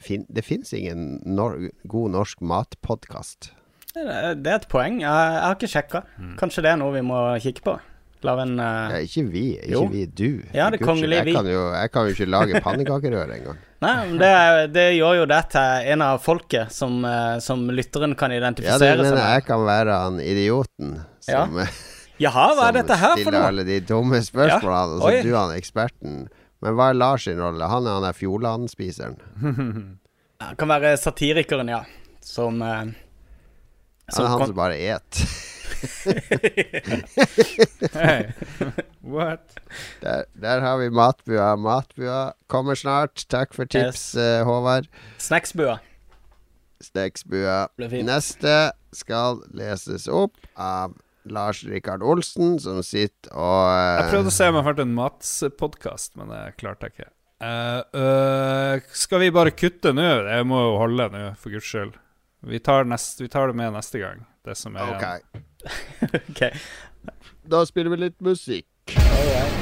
fin, 0.00 0.26
det 0.32 0.44
fins 0.46 0.72
ingen 0.76 1.20
nor 1.26 1.58
god 1.90 2.16
norsk 2.16 2.40
matpodkast. 2.40 3.52
Det 3.94 4.46
er 4.46 4.58
et 4.60 4.68
poeng. 4.70 5.00
Jeg, 5.02 5.10
har 5.10 5.56
ikke 5.56 5.70
sjekka. 5.70 6.04
Kanskje 6.38 6.62
det 6.66 6.74
er 6.74 6.78
noe 6.80 6.94
vi 6.94 7.02
må 7.04 7.22
kikke 7.42 7.64
på? 7.66 7.78
Lage 8.20 8.44
en 8.44 8.58
uh... 8.60 8.92
Ja, 8.92 8.98
ikke 9.00 9.22
vi, 9.32 9.44
ikke 9.56 9.72
Jo. 9.72 9.84
vi, 9.88 10.04
du. 10.04 10.42
Ja, 10.52 10.68
det 10.70 10.82
vi. 11.24 11.32
Jeg 11.32 11.34
kan 11.34 11.46
jo, 11.48 11.62
jeg 11.72 11.92
kan 11.92 12.06
jo 12.06 12.14
ikke 12.14 12.26
lage 12.28 12.60
pannekakerør 12.64 13.32
engang. 13.36 13.62
Nei, 13.84 13.94
men 14.10 14.18
det, 14.20 14.32
det 14.74 14.86
gjør 14.98 15.22
jo 15.22 15.28
det 15.30 15.40
til 15.54 15.92
en 15.94 16.04
av 16.04 16.20
folket 16.20 16.74
som, 16.74 16.98
eh, 17.08 17.38
som 17.40 17.64
lytteren 17.72 18.12
kan 18.20 18.34
identifisere 18.36 18.76
seg 18.76 18.84
med. 18.84 18.92
identifisere 18.92 19.08
seg 19.08 19.16
mener 19.16 19.32
jeg 19.38 19.46
kan 19.48 19.64
være 19.64 20.02
han 20.04 20.20
idioten 20.20 20.98
Ja. 21.30 21.46
som, 22.20 22.26
Jaha, 22.26 22.46
hva 22.58 22.66
er 22.68 22.76
dette 22.76 22.98
her 23.00 23.00
for 23.00 23.08
noe? 23.08 23.16
Som 23.16 23.32
stiller 23.32 23.48
alle 23.48 23.64
de 23.64 23.78
dumme 23.88 24.20
spørsmålene, 24.22 24.98
og 24.98 25.00
så 25.00 25.10
Oi. 25.10 25.22
du 25.24 25.30
han 25.34 25.54
eksperten. 25.56 26.18
Men 26.60 26.76
hva 26.76 26.90
er 26.92 26.98
Lars 27.00 27.24
sin 27.24 27.40
rolle? 27.40 27.70
Han 27.72 27.88
er 27.88 27.96
han 27.96 28.04
der 28.04 28.16
Fjordland-spiseren. 28.16 29.16
Han 30.40 30.56
kan 30.56 30.70
være 30.72 30.94
satirikeren, 30.96 31.68
ja. 31.68 31.82
Som, 32.24 32.62
eh, 32.64 32.94
Han 34.14 34.24
er 34.24 34.30
han 34.32 34.46
som 34.46 34.56
bare 34.56 34.78
et. 34.80 35.20
What? 39.04 39.52
Der, 40.00 40.24
der 40.32 40.60
har 40.60 40.76
vi 40.80 40.88
matbua. 40.88 41.56
Matbua 41.56 42.32
kommer 42.48 42.74
snart. 42.74 43.26
Takk 43.28 43.54
for 43.54 43.64
tips, 43.64 44.16
yes. 44.16 44.44
Håvard. 44.44 44.88
Snacksbua. 45.18 45.78
Snacksbua. 46.80 47.68
Neste 47.76 48.72
skal 48.96 49.42
leses 49.52 50.08
opp 50.08 50.36
av 50.56 50.96
Lars 51.28 51.62
Rikard 51.68 52.04
Olsen, 52.06 52.56
som 52.62 52.80
sitter 52.86 53.32
og 53.34 53.64
uh... 53.68 54.00
Jeg 54.00 54.12
prøvde 54.14 54.32
å 54.32 54.36
se 54.36 54.48
om 54.50 54.58
jeg 54.58 54.66
hørte 54.70 54.86
en 54.86 54.94
matspodkast, 54.96 56.14
men 56.20 56.32
det 56.32 56.42
klarte 56.60 56.88
jeg 56.88 56.96
ikke. 56.96 57.10
Uh, 57.40 57.80
uh, 57.96 58.92
skal 58.96 59.24
vi 59.24 59.32
bare 59.32 59.54
kutte 59.56 59.94
nå? 59.96 60.08
Det 60.28 60.40
må 60.48 60.60
jo 60.64 60.74
holde 60.80 61.08
nå, 61.14 61.24
for 61.40 61.54
guds 61.54 61.68
skyld. 61.68 61.96
Vi 62.50 62.60
tar, 62.64 62.88
nest, 62.88 63.20
vi 63.20 63.28
tar 63.32 63.52
det 63.52 63.60
med 63.60 63.74
neste 63.76 64.00
gang. 64.00 64.24
Det 64.44 64.56
som 64.56 64.76
er 64.76 64.94
okay. 64.96 65.24
igjen. 65.32 65.46
Ok. 66.30 66.46
Da 67.50 67.64
spiller 67.68 67.92
vi 67.92 68.04
litt 68.06 68.20
musikk. 68.24 68.68
Det 68.94 69.26
var 69.34 69.59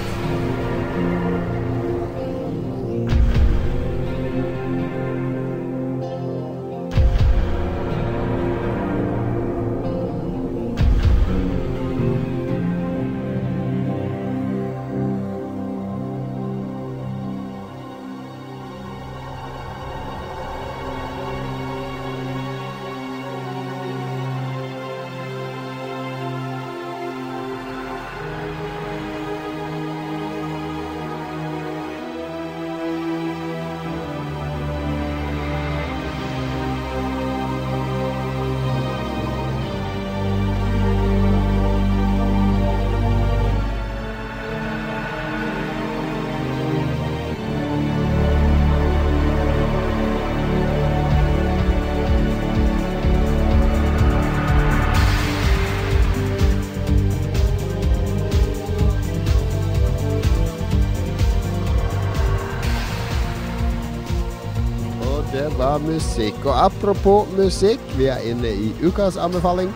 musikk. 65.98 66.38
Og 66.46 66.54
apropos 66.54 67.26
musikk, 67.34 67.82
vi 67.98 68.06
er 68.12 68.22
inne 68.30 68.50
i 68.54 68.70
ukas 68.86 69.18
anbefaling. 69.18 69.70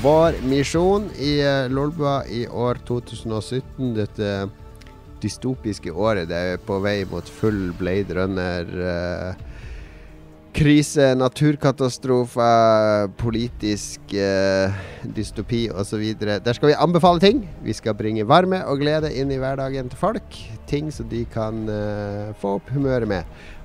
Vår 0.00 0.36
misjon 0.48 1.10
i 1.20 1.36
uh, 1.44 1.66
Lolbua 1.72 2.22
i 2.32 2.46
år 2.48 2.80
2017, 2.88 3.92
dette 3.96 4.30
dystopiske 5.24 5.92
året 5.92 6.28
det 6.28 6.36
er 6.36 6.62
på 6.64 6.78
vei 6.84 7.04
mot 7.08 7.28
full 7.40 7.72
Blade 7.78 8.16
Runner. 8.16 8.64
eh, 8.92 9.34
krise, 10.54 11.14
naturkatastrofer, 11.18 13.08
politisk 13.18 14.14
eh, 14.14 14.70
dystopi 15.16 15.64
osv. 15.74 16.04
Der 16.20 16.52
skal 16.54 16.68
vi 16.70 16.76
anbefale 16.78 17.20
ting. 17.20 17.48
Vi 17.64 17.72
skal 17.74 17.96
bringe 17.98 18.26
varme 18.28 18.62
og 18.68 18.78
glede 18.84 19.10
inn 19.18 19.32
i 19.34 19.40
hverdagen 19.42 19.88
til 19.90 19.98
folk. 19.98 20.38
Ting 20.70 20.92
som 20.94 21.08
de 21.10 21.24
kan 21.34 21.66
eh, 21.66 22.30
få 22.38 22.54
opp 22.60 22.70
humøret 22.74 23.08
med. 23.10 23.24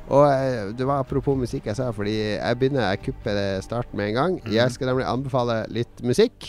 Og 0.09 0.23
eh, 0.25 0.71
det 0.73 0.87
var 0.89 1.03
apropos 1.03 1.37
musikk 1.37 1.67
jeg 1.69 1.77
sa, 1.77 1.91
fordi 1.93 2.15
jeg 2.39 2.57
begynner 2.59 2.87
Jeg 2.95 3.03
kupper 3.09 3.61
starten 3.61 3.97
med 3.99 4.09
en 4.09 4.17
gang. 4.17 4.39
Jeg 4.49 4.71
skal 4.73 4.89
nemlig 4.89 5.05
anbefale 5.05 5.61
litt 5.69 6.01
musikk 6.01 6.47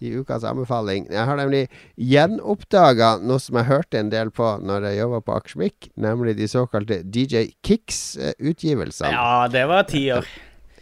i 0.00 0.14
ukas 0.16 0.46
anbefaling. 0.48 1.06
Jeg 1.12 1.26
har 1.28 1.36
nemlig 1.36 1.66
gjenoppdaga 2.00 3.18
noe 3.20 3.38
som 3.42 3.58
jeg 3.60 3.68
hørte 3.68 3.98
en 4.00 4.08
del 4.12 4.30
på 4.32 4.46
når 4.64 4.86
jeg 4.88 5.00
jobba 5.02 5.18
på 5.26 5.34
Akersmik, 5.36 5.90
nemlig 6.00 6.32
de 6.38 6.46
såkalte 6.48 7.02
DJ 7.04 7.50
Kicks-utgivelsene. 7.66 9.12
Ja, 9.12 9.48
det 9.52 9.66
var 9.70 9.88
tiår. 9.90 10.28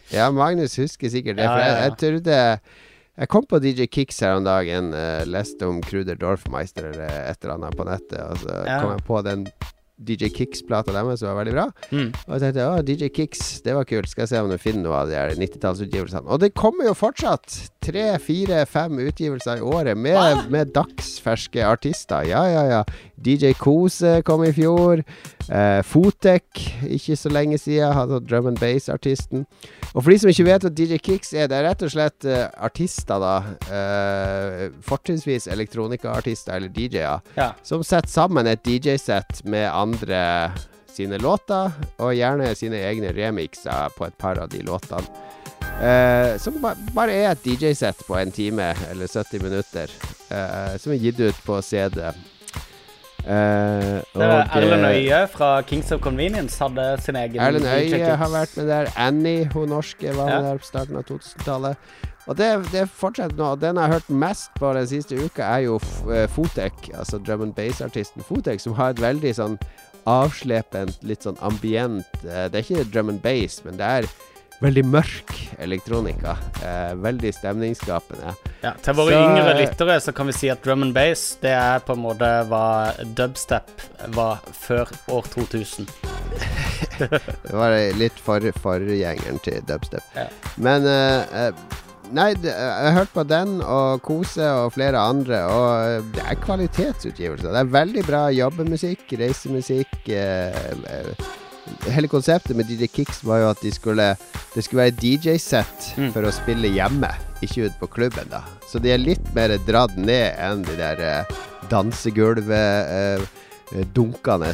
Ja, 0.09 0.31
Magnus 0.33 0.73
husker 0.81 1.11
sikkert 1.13 1.37
det. 1.37 1.45
For 1.45 1.61
jeg, 1.61 1.73
jeg 1.85 1.97
trodde 2.01 2.37
Jeg 3.19 3.29
kom 3.29 3.45
på 3.45 3.59
DJ 3.61 3.85
Kicks 3.93 4.23
her 4.25 4.39
om 4.39 4.47
dagen, 4.47 4.87
uh, 4.97 5.21
leste 5.29 5.67
om 5.69 5.83
Kruder 5.85 6.17
Dorfmeister 6.17 6.87
eller 6.95 7.11
et 7.27 7.43
eller 7.45 7.59
annet 7.59 7.77
på 7.77 7.85
nettet, 7.85 8.17
og 8.25 8.39
så 8.41 8.55
Ja. 8.65 8.79
kom 8.81 8.95
jeg 8.95 9.05
på 9.05 9.21
den 9.27 9.43
DJ 9.99 10.30
Kicks-plata 10.34 10.94
deres, 10.94 11.24
var 11.26 11.38
veldig 11.40 11.55
bra. 11.55 11.64
Mm. 11.90 12.11
Og 12.12 12.34
jeg 12.34 12.42
tenkte 12.44 12.66
å, 12.68 12.82
DJ 12.86 13.11
Kicks, 13.14 13.42
det 13.64 13.74
var 13.74 13.88
kult. 13.88 14.11
Skal 14.11 14.24
jeg 14.24 14.32
se 14.32 14.42
om 14.44 14.53
du 14.53 14.59
finner 14.62 14.84
noe 14.86 15.01
av 15.03 15.11
de 15.11 15.38
90-tallsutgivelsene. 15.40 16.26
Og 16.30 16.42
det 16.44 16.53
kommer 16.59 16.88
jo 16.88 16.94
fortsatt 16.99 17.57
tre, 17.84 18.07
fire, 18.22 18.62
fem 18.70 19.01
utgivelser 19.03 19.59
i 19.59 19.66
året 19.66 19.99
med, 19.99 20.46
med 20.55 20.74
dagsferske 20.76 21.66
artister. 21.66 22.28
Ja, 22.30 22.44
ja, 22.51 22.64
ja. 22.70 22.84
DJ 23.18 23.57
Kose 23.59 24.20
kom 24.26 24.46
i 24.46 24.55
fjor. 24.55 25.03
Eh, 25.49 25.80
Fotek, 25.86 26.61
ikke 26.92 27.16
så 27.16 27.30
lenge 27.32 27.57
siden, 27.59 27.92
hadde 27.96 28.18
drum 28.28 28.51
and 28.51 28.59
bass-artisten. 28.61 29.46
Og 29.94 30.03
for 30.03 30.12
de 30.12 30.18
som 30.20 30.28
ikke 30.32 30.44
vet 30.44 30.66
hva 30.66 30.70
DJ 30.76 30.99
Kicks 31.01 31.32
er, 31.32 31.49
det 31.49 31.57
er 31.57 31.64
rett 31.70 31.84
og 31.86 31.92
slett 31.94 32.26
uh, 32.28 32.51
artister, 32.66 33.22
da. 33.22 33.36
Uh, 33.70 34.66
fortrinnsvis 34.84 35.49
elektronikaartister 35.49 36.59
eller 36.59 36.68
DJ-er 36.74 37.22
Ja. 37.38 37.53
som 37.64 37.82
setter 37.86 38.12
sammen 38.12 38.46
et 38.46 38.61
DJ-sett 38.66 39.40
med 39.49 39.64
andre 39.72 40.53
sine 40.92 41.16
låter, 41.22 41.72
og 42.03 42.12
gjerne 42.18 42.53
sine 42.59 42.82
egne 42.84 43.14
remixer 43.16 43.88
på 43.96 44.05
et 44.11 44.18
par 44.20 44.38
av 44.42 44.51
de 44.53 44.61
låtene. 44.66 45.09
Uh, 45.78 46.34
som 46.42 46.57
ba 46.61 46.72
bare 46.92 47.14
er 47.14 47.30
et 47.32 47.44
DJ-sett 47.46 48.01
på 48.07 48.16
en 48.18 48.32
time 48.34 48.72
eller 48.90 49.07
70 49.09 49.42
minutter, 49.46 49.92
uh, 50.32 50.74
som 50.76 50.92
er 50.92 51.01
gitt 51.07 51.20
ut 51.22 51.44
på 51.46 51.62
CD. 51.62 52.03
Var 53.29 54.51
Erlend 54.57 54.85
eh, 54.87 54.97
Øye 54.97 55.22
fra 55.29 55.61
Kings 55.62 55.93
of 55.93 56.01
Convenience 56.01 56.59
hadde 56.62 56.87
sin 57.05 57.16
egen 57.16 57.41
Erlend 57.41 57.66
Øye 57.66 58.16
har 58.16 58.31
vært 58.33 58.57
med 58.57 58.68
der. 58.70 58.93
Annie, 58.97 59.49
hun 59.53 59.68
norske, 59.68 60.14
var 60.16 60.31
Ja. 60.31 60.39
der 60.43 60.59
på 60.62 60.64
starten 60.64 60.97
av 60.97 61.05
2000-tallet. 61.11 61.76
Og 62.29 62.37
det, 62.37 62.49
det 62.72 62.87
fortsetter 62.93 63.37
nå. 63.37 63.55
Den 63.61 63.76
jeg 63.76 63.85
har 63.85 63.93
hørt 63.93 64.11
mest 64.11 64.51
på 64.59 64.72
den 64.76 64.87
siste 64.87 65.16
uka, 65.16 65.43
er 65.43 65.59
jo 65.68 65.76
eh, 66.12 66.26
Fotek, 66.29 66.91
altså 66.95 67.18
drum 67.18 67.43
and 67.43 67.55
bass-artisten 67.55 68.22
Fotek, 68.24 68.61
som 68.61 68.72
har 68.76 68.91
et 68.97 69.01
veldig 69.01 69.35
sånn 69.37 69.59
avslepent, 70.09 70.99
litt 71.05 71.22
sånn 71.26 71.37
ambient 71.45 72.07
Det 72.22 72.55
er 72.55 72.62
ikke 72.64 72.85
drum 72.93 73.09
and 73.12 73.20
bass, 73.22 73.61
men 73.64 73.76
det 73.76 73.85
er 73.85 74.07
veldig 74.63 74.85
mørk 74.91 75.33
elektronika. 75.63 76.37
Eh, 76.63 76.95
veldig 76.99 77.31
stemningsskapende. 77.37 78.35
Ja, 78.65 78.73
til 78.83 78.95
våre 78.99 79.13
Så- 79.15 79.25
yngre 79.29 79.55
lyttere 79.61 80.01
så 80.01 80.13
kan 80.15 80.27
vi 80.27 80.33
si 80.33 80.49
at 80.51 80.63
drum 80.63 80.83
and 80.83 80.95
bass 80.95 81.37
det 81.41 81.51
er 81.55 81.79
på 81.81 81.93
en 81.95 82.03
måte 82.03 82.31
hva 82.49 82.93
dubstep 83.15 83.71
var 84.15 84.41
før 84.53 84.89
år 85.09 85.23
2000. 85.35 85.87
Det 86.99 87.53
var 87.55 87.71
litt 87.95 88.19
for, 88.19 88.41
forgjengeren 88.63 89.39
til 89.43 89.61
dubstep. 89.69 90.03
Ja. 90.17 90.27
Men 90.57 90.87
eh, 90.87 91.47
eh, 91.47 91.53
Nei, 92.11 92.31
jeg 92.41 92.55
har 92.57 92.95
hørt 92.97 93.11
på 93.13 93.21
den 93.29 93.59
og 93.61 94.01
Kose 94.01 94.41
og 94.65 94.71
flere 94.73 94.97
andre, 94.97 95.43
og 95.45 95.89
eh, 95.99 96.07
det 96.15 96.23
er 96.25 96.39
kvalitetsutgivelser. 96.41 97.53
Det 97.53 97.61
er 97.61 97.75
veldig 97.75 98.05
bra 98.07 98.23
jobbemusikk, 98.33 99.13
reisemusikk. 99.21 99.93
Eh, 100.09 100.57
eh, 100.89 101.27
hele 101.95 102.09
konseptet 102.11 102.57
med 102.57 102.66
DJ 102.71 102.87
Kicks 102.93 103.23
var 103.25 103.43
jo 103.43 103.51
at 103.53 103.61
de 103.64 103.71
skulle 103.75 104.09
det 104.55 104.64
skulle 104.64 104.85
være 104.89 104.97
DJ-sett 105.01 105.93
Mm. 105.99 106.12
for 106.14 106.23
å 106.29 106.33
spille 106.35 106.71
hjemme, 106.73 107.11
ikke 107.43 107.66
ute 107.69 107.79
på 107.81 107.89
klubben, 107.99 108.29
da. 108.31 108.43
Så 108.71 108.81
de 108.83 108.91
er 108.95 108.99
litt 109.03 109.35
mer 109.35 109.53
dratt 109.66 109.97
ned 109.97 110.35
enn 110.39 110.62
de 110.66 110.77
der 110.79 111.01
eh, 111.01 111.37
dansegulvet 111.71 112.89
eh, 112.89 113.85
dunkende 113.95 114.49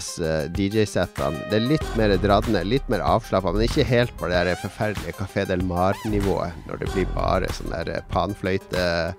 DJ-settene. 0.57 1.45
Det 1.51 1.59
er 1.61 1.69
litt 1.71 1.87
mer 1.99 2.15
dratt 2.19 2.49
ned, 2.51 2.67
litt 2.67 2.89
mer 2.91 3.05
avslappa, 3.07 3.53
men 3.55 3.67
ikke 3.69 3.85
helt 3.87 4.15
på 4.19 4.27
det 4.31 4.41
der 4.49 4.59
forferdelige 4.59 5.15
Café 5.21 5.45
Del 5.47 5.62
Mar-nivået, 5.69 6.53
når 6.69 6.83
det 6.83 6.91
blir 6.95 7.07
bare 7.15 7.51
sånn 7.55 7.71
der 7.75 8.03
panfløyte 8.11 9.15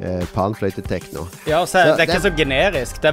eh, 0.00 0.24
panfløytetekno. 0.34 1.26
Ja, 1.46 1.62
så 1.64 1.72
Så 1.78 1.96
det 1.96 2.00
er 2.00 2.06
ikke 2.06 2.22
det- 2.22 2.32
så 2.32 2.36
generisk. 2.36 3.04
Er, 3.04 3.12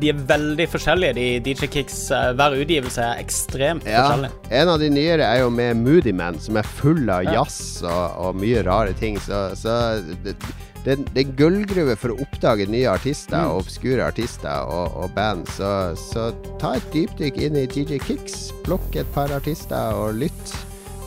de 0.00 0.08
er 0.08 0.12
veldig 0.14 0.68
forskjellige, 0.68 1.14
de 1.14 1.40
DJ 1.40 1.66
Kicks. 1.66 2.10
eh, 2.10 2.32
Hver 2.34 2.56
utgivelse 2.60 2.98
er 3.02 3.22
ekstremt 3.24 3.84
Ja, 3.86 4.10
forskjellig. 4.10 4.30
en 4.50 4.68
av 4.68 4.78
de 4.80 4.90
nyere 4.90 5.22
er 5.24 5.38
jo 5.40 5.50
med 5.50 5.76
Moody 5.76 6.12
Man, 6.12 6.38
som 6.40 6.56
er 6.56 6.62
full 6.62 7.08
av 7.10 7.24
Ja. 7.24 7.32
jazz 7.42 7.82
og, 7.82 8.12
og 8.18 8.34
mye 8.36 8.62
rare 8.64 8.92
ting. 8.92 9.16
Så, 9.18 9.54
så 9.56 10.02
det, 10.24 10.36
det, 10.84 11.14
det 11.14 11.26
er 11.26 11.32
gullgruve 11.36 11.96
for 11.98 12.08
å 12.10 12.20
oppdage 12.20 12.68
nye 12.68 12.86
artister 12.86 13.36
Mm. 13.42 13.50
og 13.50 13.64
obskure 13.64 14.04
artister 14.06 14.66
og, 14.68 14.92
og 14.96 15.14
band. 15.14 15.46
Så, 15.48 15.96
så 15.96 16.32
ta 16.60 16.74
et 16.74 16.92
dypdykk 16.92 17.36
inn 17.42 17.56
i 17.56 17.66
DJ 17.66 17.98
Kicks. 17.98 18.52
Plukk 18.64 18.94
et 18.96 19.12
par 19.12 19.28
artister 19.34 19.92
og 19.94 20.14
lytt 20.14 20.54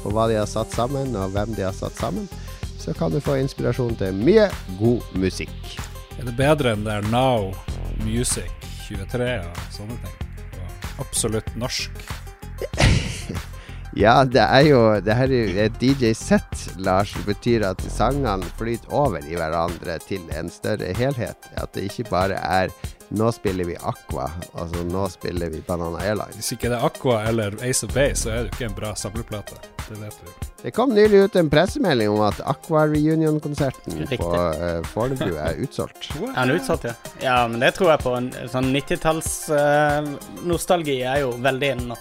på 0.03 0.11
hva 0.11 0.27
de 0.29 0.35
har 0.35 0.45
satt 0.47 0.71
sammen, 0.71 1.15
og 1.15 1.31
hvem 1.31 1.55
de 1.55 1.61
har 1.63 1.73
satt 1.73 1.95
sammen. 1.95 2.27
Så 2.79 2.93
kan 2.95 3.11
du 3.11 3.19
få 3.19 3.35
inspirasjon 3.41 3.97
til 3.99 4.15
mye 4.23 4.47
god 4.79 5.19
musikk. 5.19 5.75
Er 6.19 6.27
det 6.27 6.35
bedre 6.39 6.73
enn 6.75 6.87
det 6.87 6.95
er 6.99 7.11
Now 7.11 7.51
Music 8.05 8.49
23 8.87 9.29
og 9.43 9.61
sånne 9.75 9.99
ting? 10.03 10.17
Og 10.59 11.05
absolutt 11.05 11.53
norsk. 11.59 12.03
Ja, 13.97 14.23
det 14.23 14.41
er 14.43 14.61
jo 14.67 14.79
Det 15.01 15.15
her 15.17 15.31
er 15.33 15.47
jo 15.47 15.61
et 15.63 15.79
DJ-sett, 15.81 16.77
Lars. 16.77 17.13
Det 17.17 17.25
betyr 17.25 17.65
at 17.71 17.81
sangene 17.91 18.45
flyter 18.59 18.93
over 18.93 19.25
i 19.25 19.33
hverandre 19.35 19.97
til 20.05 20.21
en 20.37 20.51
større 20.53 20.93
helhet. 20.97 21.49
At 21.57 21.73
det 21.73 21.87
ikke 21.89 22.09
bare 22.11 22.37
er 22.37 22.69
Nå 23.09 23.31
spiller 23.33 23.65
vi 23.65 23.73
Aqua, 23.73 24.27
altså 24.53 24.83
nå 24.85 25.07
spiller 25.09 25.49
vi 25.49 25.63
Banana 25.65 25.97
Airlines. 26.05 26.37
Hvis 26.37 26.51
ikke 26.53 26.69
det 26.69 26.77
er 26.77 26.85
Aqua 26.85 27.23
eller 27.25 27.57
Ace 27.65 27.81
of 27.87 27.95
Base, 27.95 28.21
så 28.21 28.29
er 28.29 28.37
det 28.43 28.51
jo 28.51 28.59
ikke 28.59 28.69
en 28.69 28.77
bra 28.83 28.93
samleplate. 28.93 29.57
Det 29.87 29.97
vet 29.97 30.21
du. 30.21 30.48
Det 30.61 30.71
kom 30.71 30.95
nylig 30.95 31.17
ut 31.17 31.35
en 31.35 31.49
pressemelding 31.49 32.09
om 32.09 32.21
at 32.27 32.41
Aqua 32.43 32.87
Reunion-konserten 32.87 34.07
på 34.11 34.35
uh, 34.35 34.83
Fornebu 34.91 35.35
er 35.39 35.53
utsolgt. 35.63 36.11
Er 36.35 36.45
den 36.45 36.55
utsolgt, 36.57 36.83
ja? 36.83 36.93
Ja, 37.23 37.47
men 37.47 37.59
det 37.63 37.71
tror 37.77 37.89
jeg 37.93 37.99
på. 38.03 38.11
En 38.17 38.31
sånn 38.51 38.75
90-talls-nostalgi 38.75 40.97
er 41.07 41.17
jo 41.23 41.29
veldig 41.39 41.69
inne 41.75 41.85
nå. 41.93 41.97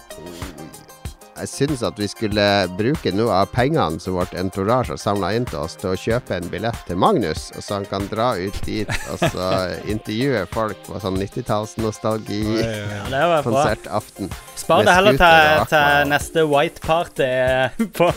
Jeg 1.39 1.49
syns 1.51 1.83
at 1.87 1.99
vi 1.99 2.07
skulle 2.11 2.45
bruke 2.79 3.11
noe 3.15 3.41
av 3.41 3.51
pengene 3.53 4.01
som 4.03 4.17
vårt 4.17 4.33
entourage 4.37 4.91
har 4.91 4.99
samla 4.99 5.31
inn 5.37 5.47
til 5.49 5.61
oss, 5.61 5.77
til 5.79 5.93
å 5.93 5.99
kjøpe 5.99 6.35
en 6.35 6.49
billett 6.51 6.79
til 6.87 6.99
Magnus, 6.99 7.49
og 7.55 7.63
så 7.63 7.79
han 7.79 7.87
kan 7.89 8.07
dra 8.11 8.33
ut 8.35 8.59
dit 8.65 8.91
og 9.13 9.23
så 9.23 9.49
intervjue 9.93 10.45
folk 10.53 10.79
på 10.87 11.01
sånn 11.03 11.19
90-tallsnostalgi. 11.21 12.41
Oi, 12.43 12.63
oi, 12.63 12.69
oi. 12.69 12.99
Ja, 12.99 13.03
det 13.13 13.23
var 13.33 13.49
bra. 13.49 14.01
Spar 14.59 14.83
det 14.83 14.95
heller 14.97 15.19
til, 15.19 15.67
til 15.71 16.09
neste 16.11 16.43
White 16.49 16.83
Party 16.83 17.29
på, 17.95 18.09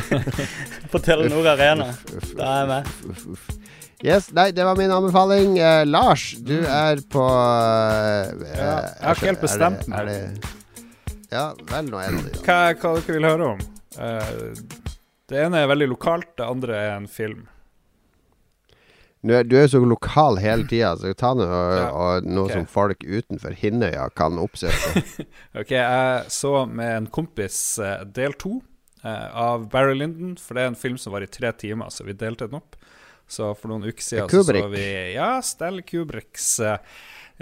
på 0.92 1.04
Telenor 1.06 1.52
Arena. 1.56 1.92
Da 2.36 2.50
er 2.50 2.60
jeg 2.60 2.68
med. 2.74 3.56
Yes, 4.04 4.28
nei, 4.36 4.50
det 4.52 4.64
var 4.64 4.76
min 4.76 4.92
anbefaling. 4.92 5.56
Eh, 5.58 5.86
Lars, 5.88 6.34
du 6.44 6.58
er 6.60 7.00
på 7.10 7.24
eh, 7.24 8.44
Ja, 8.52 8.74
jeg 8.92 9.06
har 9.06 9.16
ikke 9.16 9.30
helt 9.30 9.44
bestemt 9.46 9.88
meg. 9.88 10.12
Ja, 11.32 11.50
vel, 11.70 11.90
nå 11.90 12.00
er 12.00 12.14
det 12.14 12.24
det. 12.28 12.40
Hva, 12.46 12.60
hva 12.78 12.94
dere 12.98 13.16
vil 13.18 13.28
høre 13.28 13.50
om? 13.54 13.66
Uh, 13.96 14.86
det 15.26 15.42
ene 15.42 15.62
er 15.62 15.70
veldig 15.70 15.90
lokalt, 15.90 16.32
det 16.38 16.46
andre 16.46 16.78
er 16.78 16.96
en 17.00 17.08
film. 17.10 17.46
Du 19.26 19.32
er, 19.34 19.46
du 19.48 19.56
er 19.58 19.64
jo 19.64 19.72
så 19.72 19.80
lokal 19.82 20.38
hele 20.38 20.66
tida, 20.70 20.92
så 21.00 21.10
ta 21.18 21.32
noe, 21.34 21.48
Ja, 21.48 21.88
noe 22.22 22.44
okay. 22.44 22.60
som 22.60 22.68
folk 22.70 23.02
utenfor 23.02 23.56
Hinnøya 23.58 24.06
kan 24.14 24.38
oppsøke. 24.38 25.02
Ok, 25.60 25.72
jeg 25.72 26.30
så 26.30 26.52
med 26.70 26.92
en 26.92 27.08
kompis 27.10 27.58
eh, 27.82 28.04
del 28.06 28.36
to 28.38 28.60
eh, 29.02 29.26
av 29.32 29.66
Barry 29.72 29.96
Lyndon, 29.98 30.36
for 30.38 30.54
det 30.54 30.62
er 30.66 30.70
en 30.70 30.78
film 30.78 31.00
som 31.00 31.16
var 31.16 31.26
i 31.26 31.30
tre 31.32 31.50
timer, 31.58 31.90
så 31.90 32.06
vi 32.06 32.14
delte 32.14 32.46
den 32.46 32.60
opp. 32.60 32.78
Så 33.26 33.50
for 33.58 33.72
noen 33.72 33.88
uker 33.88 34.04
siden 34.04 34.30
så, 34.30 34.44
så 34.46 34.66
vi 34.70 34.86
Ja, 35.16 35.40
Stell 35.42 35.82
Kubricks 35.82 36.60
eh, 36.62 36.78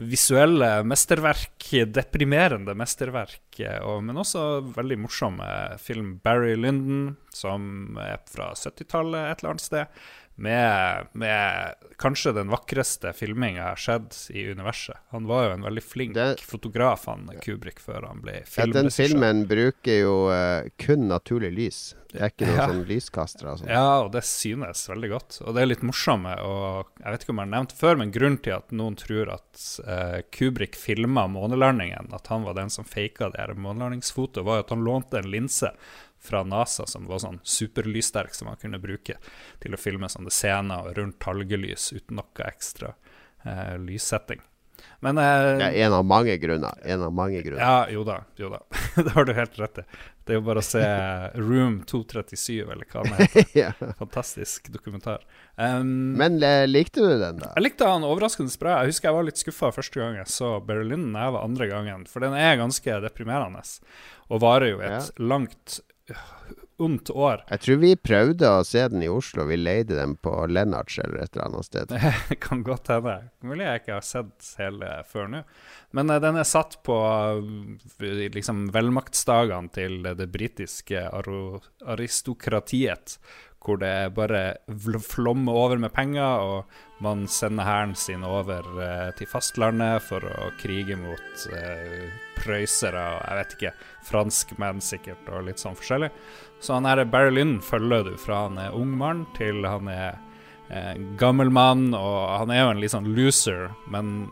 visuelle 0.03 0.69
mesterverk, 0.87 1.69
deprimerende 1.95 2.75
mesterverk, 2.75 3.61
og, 3.87 4.01
men 4.07 4.19
også 4.19 4.43
veldig 4.75 4.99
morsomme 5.05 5.47
film. 5.83 6.17
Barry 6.25 6.57
Lyndon, 6.59 7.15
som 7.35 7.99
er 8.03 8.19
fra 8.31 8.51
70-tallet 8.59 9.31
et 9.31 9.43
eller 9.43 9.55
annet 9.55 9.67
sted, 9.67 10.03
med, 10.37 11.07
med 11.13 11.75
kanskje 11.99 12.33
den 12.35 12.51
vakreste 12.51 13.13
filminga 13.15 13.61
jeg 13.61 13.69
har 13.69 13.83
sett 13.85 14.17
i 14.35 14.47
universet. 14.51 14.97
Han 15.15 15.29
var 15.31 15.47
jo 15.47 15.53
en 15.55 15.67
veldig 15.69 15.85
flink 15.85 16.15
den, 16.17 16.41
fotograf, 16.43 17.07
han 17.07 17.29
Kubrick, 17.45 17.79
før 17.83 18.09
han 18.09 18.23
ble 18.25 18.41
Ja, 18.43 18.67
den 18.67 18.91
filmen 18.95 19.45
bruker 19.51 20.01
jo 20.01 20.17
uh, 20.33 20.67
kun 20.81 21.07
naturlig 21.11 21.53
lys. 21.55 21.83
Det 22.15 22.21
er 22.23 22.31
ikke 22.31 22.47
noen 22.47 22.59
Ja. 22.59 22.67
sånn 22.71 22.85
lyskastere 22.87 23.53
og. 23.53 23.63
Ja, 23.67 23.87
og 24.05 24.13
det 24.15 24.23
synes 24.27 24.85
veldig 24.91 25.11
godt. 25.11 25.39
Og 25.43 25.55
det 25.55 25.63
er 25.63 25.71
litt 25.71 25.83
morsomme. 25.87 26.35
Og 26.47 26.91
jeg 27.03 27.11
vet 27.15 27.25
ikke 27.25 27.35
om 27.35 27.41
jeg 27.43 27.49
har 27.49 27.53
nevnt 27.55 27.75
det 27.75 27.79
før, 27.81 27.99
men 27.99 28.13
grunnen 28.15 28.39
til 28.43 28.55
at 28.55 28.75
noen 28.75 28.99
tror 28.99 29.33
at 29.35 29.65
uh, 29.87 30.21
Kubrick 30.35 30.79
filma 30.79 31.27
månelandingen, 31.31 32.11
at 32.15 32.31
han 32.31 32.47
var 32.47 32.59
den 32.59 32.71
som 32.71 32.87
faka 32.87 33.31
det 33.35 33.55
månelandingsfotoet, 33.59 34.47
var 34.47 34.61
jo 34.61 34.67
at 34.67 34.75
han 34.75 34.87
lånte 34.87 35.23
en 35.23 35.31
linse 35.31 35.71
fra 36.25 36.43
NASA 36.49 36.87
som 36.89 37.07
var 37.11 37.21
sånn 37.23 37.41
superlyssterk, 37.43 38.35
som 38.35 38.49
man 38.51 38.57
kunne 38.61 38.81
bruke 38.83 39.19
til 39.63 39.77
å 39.77 39.81
filme 39.81 40.09
sånne 40.09 40.33
scener 40.33 40.89
og 40.89 40.99
rundt 40.99 41.21
talgelys 41.23 41.91
uten 41.93 42.17
noe 42.21 42.49
ekstra 42.49 42.95
eh, 43.45 43.77
lyssetting. 43.79 44.41
Men 45.05 45.19
eh, 45.21 45.59
Det 45.61 45.69
er 45.69 45.77
en 45.87 45.95
av 46.01 46.05
mange 46.09 46.35
grunner. 46.41 46.81
En 46.83 47.03
av 47.07 47.13
mange 47.15 47.43
grunner. 47.45 47.61
ja, 47.63 47.85
jo 47.93 48.03
da. 48.09 48.23
Jo 48.41 48.49
da. 48.53 48.61
det 49.05 49.13
har 49.15 49.29
du 49.29 49.33
helt 49.37 49.59
rett 49.61 49.79
i. 49.85 49.85
Det 50.25 50.33
er 50.33 50.39
jo 50.39 50.45
bare 50.47 50.63
å 50.63 50.65
se 50.65 50.81
Room 51.37 51.75
237, 51.85 52.63
eller 52.73 52.87
hva 52.89 53.03
den 53.05 53.19
heter. 53.21 53.49
Ja. 53.61 53.71
Fantastisk 53.99 54.71
dokumentar. 54.73 55.21
Um, 55.61 56.15
Men 56.19 56.41
eh, 56.43 56.65
likte 56.67 57.05
du 57.05 57.13
den, 57.21 57.43
da? 57.43 57.53
jeg 57.55 57.67
likte 57.67 57.87
den 57.87 58.07
overraskende 58.09 58.57
bra. 58.61 58.79
Jeg 58.83 58.95
husker 58.95 59.11
jeg 59.11 59.19
var 59.19 59.29
litt 59.29 59.43
skuffa 59.45 59.71
første 59.77 60.01
gang 60.01 60.17
jeg 60.23 60.33
så 60.33 60.55
Berlin. 60.65 61.11
Jeg 61.13 61.37
var 61.37 61.45
andre 61.45 61.69
gangen, 61.71 62.07
for 62.11 62.25
den 62.25 62.37
er 62.41 62.57
ganske 62.61 63.01
deprimerende. 63.05 63.61
Og 64.33 64.41
varer 64.43 64.73
jo 64.73 64.81
et 64.85 65.13
langt, 65.21 65.79
øh, 65.85 65.94
ondt 66.77 67.11
år. 67.11 67.45
Jeg 67.49 67.61
tror 67.65 67.77
vi 67.83 67.97
prøvde 67.97 68.49
å 68.51 68.65
se 68.67 68.89
den 68.91 69.03
i 69.05 69.09
Oslo. 69.11 69.45
Vi 69.49 69.57
leide 69.59 69.97
den 69.97 70.17
på 70.21 70.47
Lennarts 70.51 70.99
eller 71.03 71.19
et 71.23 71.37
eller 71.37 71.47
annet 71.47 71.67
sted. 71.69 71.95
Det 72.31 72.39
kan 72.43 72.63
godt 72.67 72.89
hende. 72.93 73.17
Mulig 73.47 73.65
jeg 73.69 73.83
ikke 73.83 73.97
har 73.97 74.07
sett 74.07 74.51
hele 74.59 74.89
før 75.11 75.27
nå. 75.31 75.41
Men 75.95 76.11
eh, 76.11 76.23
den 76.23 76.37
er 76.41 76.49
satt 76.49 76.73
på 76.87 76.97
eh, 78.03 78.27
liksom 78.35 78.73
velmaktsdagene 78.75 79.69
til 79.75 79.93
det 80.19 80.29
britiske 80.35 81.01
aristokratiet, 81.15 83.19
hvor 83.65 83.81
det 83.81 84.13
bare 84.17 84.43
flommer 85.03 85.57
over 85.57 85.81
med 85.81 85.93
penger, 85.95 86.45
og 86.45 87.03
man 87.05 87.25
sender 87.29 87.65
hæren 87.65 87.95
sin 87.99 88.25
over 88.25 88.67
eh, 88.81 89.11
til 89.19 89.29
fastlandet 89.29 90.05
for 90.05 90.25
å 90.25 90.51
krige 90.61 90.97
mot 91.01 91.47
eh, 91.57 92.05
prøysere 92.39 93.03
og 93.15 93.23
jeg 93.25 93.41
vet 93.41 93.57
ikke, 93.57 93.75
franskmenn 94.11 94.85
sikkert, 94.85 95.33
og 95.33 95.49
litt 95.49 95.63
sånn 95.63 95.79
forskjellig. 95.79 96.13
Så 96.61 96.77
han 96.77 96.89
her 96.89 97.05
Barry 97.09 97.33
Lynn 97.35 97.59
følger 97.65 98.07
du 98.07 98.15
fra 98.21 98.45
han 98.47 98.61
er 98.61 98.77
ung 98.77 98.95
mann 99.01 99.25
til 99.39 99.65
han 99.67 99.91
er 99.91 100.21
eh, 100.69 100.95
gammel 101.21 101.53
mann, 101.53 101.93
og 101.97 102.21
han 102.39 102.53
er 102.53 102.63
jo 102.63 102.73
en 102.75 102.85
litt 102.85 102.95
sånn 102.95 103.13
loser, 103.17 103.71
men 103.89 104.29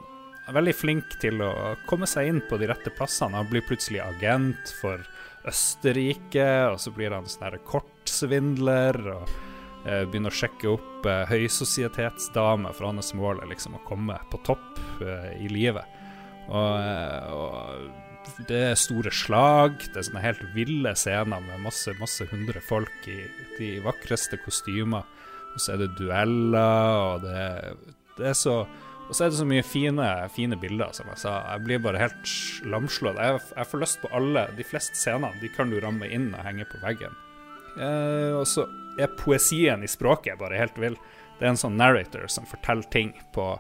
er 0.49 0.57
veldig 0.57 0.75
flink 0.75 1.19
til 1.23 1.43
å 1.45 1.53
komme 1.89 2.09
seg 2.11 2.29
inn 2.29 2.41
på 2.49 2.59
de 2.61 2.69
rette 2.71 2.93
plassene. 2.95 3.39
Han 3.39 3.51
blir 3.51 3.65
plutselig 3.67 4.03
agent 4.05 4.73
for 4.81 5.03
Østerrike, 5.49 6.51
og 6.71 6.79
så 6.83 6.93
blir 6.95 7.15
han 7.15 7.27
sånn 7.27 7.59
kortsvindler, 7.67 8.99
og 9.17 9.33
eh, 9.87 10.05
begynner 10.07 10.31
å 10.33 10.39
sjekke 10.43 10.71
opp 10.77 11.09
eh, 11.11 11.25
høysosietetsdamer, 11.33 12.75
for 12.77 12.91
hans 12.91 13.13
mål 13.19 13.43
er 13.43 13.51
liksom 13.51 13.77
å 13.79 13.83
komme 13.89 14.19
på 14.31 14.41
topp 14.47 14.81
eh, 15.03 15.33
i 15.43 15.51
livet. 15.51 15.99
Og, 16.53 16.73
eh, 16.79 17.35
og 17.35 18.47
det 18.47 18.61
er 18.69 18.79
store 18.79 19.11
slag, 19.15 19.81
det 19.91 19.99
er 19.99 20.07
sånne 20.07 20.23
helt 20.23 20.45
ville 20.55 20.95
scener 20.99 21.43
med 21.43 21.65
masse, 21.65 21.95
masse 21.99 22.27
hundre 22.31 22.63
folk 22.63 23.11
i 23.11 23.19
de 23.59 23.75
vakreste 23.83 24.39
kostymer. 24.45 25.09
Og 25.53 25.61
så 25.61 25.75
er 25.75 25.83
det 25.83 25.93
dueller, 25.99 27.03
og 27.03 27.27
det, 27.27 27.43
det 28.17 28.31
er 28.31 28.39
så 28.39 28.63
Og 29.13 29.17
så 29.19 29.27
er 29.27 29.33
det 29.35 29.37
så 29.37 29.45
mye 29.45 29.61
fine, 29.61 30.05
fine 30.33 30.57
bilder, 30.57 30.95
som 30.97 31.11
jeg 31.13 31.21
sa. 31.21 31.35
Jeg 31.53 31.67
blir 31.67 31.81
bare 31.85 32.01
helt 32.01 32.31
lamslått. 32.65 33.19
Jeg, 33.21 33.43
jeg 33.59 33.69
får 33.69 33.83
lyst 33.83 33.99
på 34.01 34.09
alle. 34.17 34.47
De 34.57 34.65
fleste 34.65 34.97
scenene 34.97 35.37
de 35.43 35.51
kan 35.53 35.69
du 35.69 35.77
ramme 35.85 36.09
inn 36.09 36.31
og 36.33 36.41
henge 36.47 36.65
på 36.71 36.81
veggen. 36.81 37.13
Eh, 37.77 38.33
og 38.39 38.47
så 38.49 38.65
er 38.97 39.13
poesien 39.21 39.85
i 39.85 39.91
språket 39.93 40.41
bare 40.41 40.57
helt 40.57 40.81
vill. 40.81 40.97
Det 41.37 41.45
er 41.45 41.53
en 41.53 41.61
sånn 41.61 41.77
narrator 41.77 42.25
som 42.33 42.49
forteller 42.49 42.89
ting 42.89 43.13
på 43.37 43.51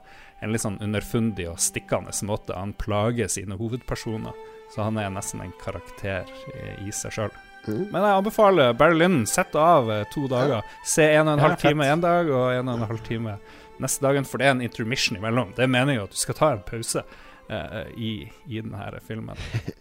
en 0.40 0.56
litt 0.56 0.64
sånn 0.64 0.80
underfundig 0.80 1.50
og 1.52 1.60
stikkende 1.60 2.16
måte. 2.24 2.56
Han 2.56 2.72
plager 2.80 3.28
sine 3.28 3.60
hovedpersoner, 3.60 4.32
så 4.72 4.88
han 4.88 4.96
er 4.96 5.12
nesten 5.12 5.44
en 5.44 5.52
karakter 5.60 6.32
i, 6.80 6.88
seg 6.96 7.12
sjøl. 7.12 7.40
Men 7.68 8.00
jeg 8.00 8.22
anbefaler 8.22 8.72
Barry 8.72 8.96
Lyndon, 8.96 9.28
sett 9.28 9.52
av 9.52 9.92
eh, 9.92 10.06
to 10.16 10.24
dager. 10.32 10.64
Se 10.88 11.12
en 11.12 11.28
og 11.28 11.36
en 11.36 11.44
halv 11.44 11.60
time 11.60 11.92
en 11.92 12.00
dag 12.08 12.32
og 12.32 12.56
en 12.56 12.72
og 12.72 12.80
en 12.80 12.88
halv 12.88 13.04
time 13.04 13.36
neste 13.82 14.04
dagen, 14.04 14.26
for 14.28 14.40
det 14.40 14.48
er 14.48 14.56
en 14.56 14.64
intermission 14.64 15.18
imellom. 15.18 15.52
Det 15.56 15.66
er 15.66 15.72
meningen 15.72 16.06
at 16.06 16.14
du 16.14 16.20
skal 16.20 16.38
ta 16.38 16.52
en 16.54 16.64
pause 16.66 17.02
uh, 17.02 17.84
i, 17.96 18.14
i 18.48 18.60
denne 18.60 19.00
filmen. 19.06 19.38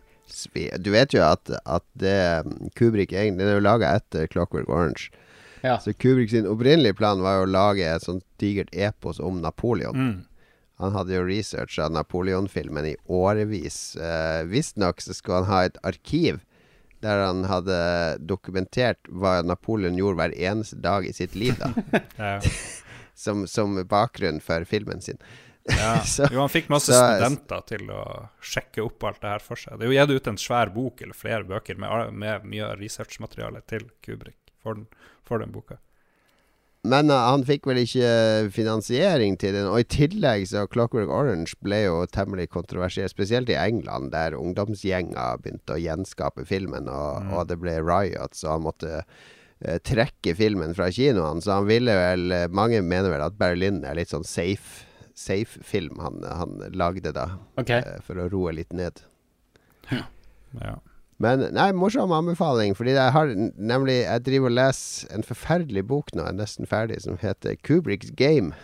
Du 0.80 0.94
vet 0.94 1.12
jo 1.12 1.20
at, 1.26 1.50
at 1.68 1.84
det 2.00 2.46
Kubrick 2.80 3.12
egentlig 3.12 3.44
Den 3.44 3.50
er 3.52 3.58
jo 3.58 3.64
laga 3.66 3.90
etter 4.00 4.30
Clockwork 4.32 4.70
Orange. 4.72 5.10
Ja. 5.60 5.76
Så 5.80 5.92
Kubrick 5.94 6.30
sin 6.32 6.48
opprinnelige 6.48 6.96
plan 6.96 7.20
var 7.20 7.42
jo 7.42 7.50
å 7.50 7.52
lage 7.52 7.84
et 7.84 8.06
sånt 8.06 8.24
digert 8.40 8.72
epos 8.72 9.20
om 9.20 9.42
Napoleon. 9.44 9.98
Mm. 9.98 10.14
Han 10.82 10.96
hadde 10.96 11.18
jo 11.18 11.26
researcha 11.28 11.90
Napoleon-filmen 11.92 12.88
i 12.94 12.96
årevis. 13.06 13.98
Eh, 14.00 14.46
Visstnok 14.50 15.04
så 15.04 15.14
skulle 15.14 15.44
han 15.44 15.52
ha 15.52 15.66
et 15.68 15.78
arkiv 15.86 16.40
der 17.02 17.24
han 17.26 17.46
hadde 17.50 17.78
dokumentert 18.30 19.10
hva 19.10 19.40
Napoleon 19.46 19.98
gjorde 19.98 20.20
hver 20.20 20.36
eneste 20.38 20.78
dag 20.82 21.06
i 21.06 21.14
sitt 21.14 21.36
liv, 21.38 21.58
da. 21.58 21.74
Ja. 22.22 22.36
Som, 23.16 23.46
som 23.48 23.78
bakgrunn 23.90 24.42
for 24.44 24.66
filmen 24.66 25.02
sin. 25.02 25.20
Ja. 25.70 26.00
Så- 26.06 26.30
jo, 26.32 26.40
han 26.40 26.50
fikk 26.50 26.72
masse 26.74 26.94
så- 26.94 27.18
studenter 27.20 27.62
til 27.70 27.92
å 27.94 28.02
sjekke 28.42 28.82
opp 28.86 29.04
alt 29.04 29.22
det 29.22 29.36
her 29.36 29.46
for 29.46 29.60
seg. 29.62 29.78
Det 29.78 29.86
er 29.88 29.92
jo 29.94 30.00
gitt 30.00 30.16
ut 30.18 30.32
en 30.34 30.42
svær 30.42 30.74
bok 30.74 31.02
eller 31.06 31.18
flere 31.18 31.46
bøker 31.48 31.78
med, 31.78 32.14
med 32.18 32.50
mye 32.50 32.74
researchmateriale 32.80 33.62
til 33.70 33.86
Kubrick 34.02 34.40
for 34.62 34.80
den, 34.80 34.88
for 35.28 35.42
den 35.44 35.54
boka. 35.54 35.78
Men 36.82 37.12
uh, 37.14 37.28
han 37.30 37.44
fikk 37.46 37.68
vel 37.70 37.84
ikke 37.84 38.50
finansiering 38.56 39.36
til 39.38 39.54
den. 39.54 39.68
Og 39.70 39.84
i 39.84 39.86
tillegg 39.86 40.48
så 40.50 40.64
Clockwork 40.66 41.12
Orange 41.14 41.54
ble 41.62 41.84
jo 41.84 42.00
temmelig 42.10 42.48
kontroversiell, 42.56 43.10
spesielt 43.12 43.52
i 43.54 43.58
England, 43.60 44.10
der 44.16 44.34
ungdomsgjenger 44.38 45.44
begynte 45.44 45.78
å 45.78 45.82
gjenskape 45.82 46.48
filmen, 46.50 46.90
og, 46.90 47.30
og 47.30 47.46
det 47.52 47.60
ble 47.62 47.78
riots, 47.86 48.42
og 48.48 48.56
han 48.56 48.66
måtte 48.66 48.96
eh, 49.04 49.30
trekke 49.86 50.36
filmen 50.38 50.76
fra 50.78 50.90
kinoene. 50.94 51.44
Så 51.44 51.54
han 51.60 51.68
ville 51.70 51.94
vel 51.98 52.34
eh, 52.34 52.48
Mange 52.50 52.82
mener 52.82 53.14
vel 53.14 53.26
at 53.26 53.38
Berlin 53.40 53.84
er 53.86 54.00
litt 54.00 54.14
sånn 54.14 54.28
safe 54.28 54.88
safe 55.22 55.60
film 55.64 56.00
han, 56.00 56.24
han 56.24 56.56
lagde 56.74 57.12
da, 57.14 57.28
okay. 57.60 57.82
eh, 57.82 58.00
for 58.06 58.20
å 58.22 58.30
roe 58.32 58.54
litt 58.56 58.74
ned. 58.74 59.04
Ja. 59.92 60.78
Men 61.22 61.46
nei, 61.54 61.70
morsom 61.78 62.14
anbefaling, 62.16 62.74
fordi 62.76 62.96
jeg 62.96 63.14
har 63.14 63.30
nemlig 63.56 64.02
Jeg 64.02 64.24
driver 64.26 64.50
og 64.50 64.56
leser 64.58 65.12
en 65.16 65.26
forferdelig 65.26 65.84
bok 65.88 66.10
nå, 66.16 66.26
jeg 66.26 66.34
er 66.34 66.40
nesten 66.40 66.70
ferdig, 66.70 67.02
som 67.04 67.20
heter 67.22 67.60
Kubricks 67.62 68.12
Game. 68.18 68.56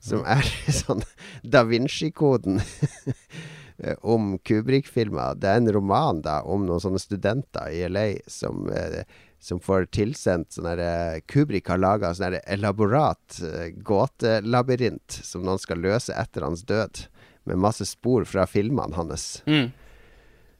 Som 0.00 0.24
er 0.30 0.46
sånn 0.80 1.04
Da 1.42 1.64
Vinci-koden 1.68 2.62
om 4.02 4.32
Kubrick-filmer. 4.42 5.36
Det 5.38 5.50
er 5.50 5.60
en 5.60 5.72
roman 5.74 6.22
da 6.24 6.40
om 6.42 6.64
noen 6.66 6.82
sånne 6.82 7.02
studenter 7.02 7.70
i 7.70 7.84
LA 7.86 8.08
som, 8.30 8.66
eh, 8.72 9.04
som 9.38 9.60
får 9.62 9.88
tilsendt 9.94 10.52
sånn 10.54 10.66
herre 10.68 11.20
Kubrick 11.30 11.70
har 11.70 11.80
laga 11.80 12.10
sånn 12.14 12.28
herre 12.28 12.44
elaborat 12.50 13.40
eh, 13.44 13.70
gåtelabyrint 13.86 15.20
som 15.22 15.46
noen 15.46 15.62
skal 15.62 15.82
løse 15.84 16.14
etter 16.14 16.46
hans 16.46 16.64
død. 16.68 17.06
Med 17.48 17.60
masse 17.62 17.86
spor 17.88 18.26
fra 18.28 18.44
filmene 18.50 18.98
hans. 18.98 19.38
Mm. 19.48 19.70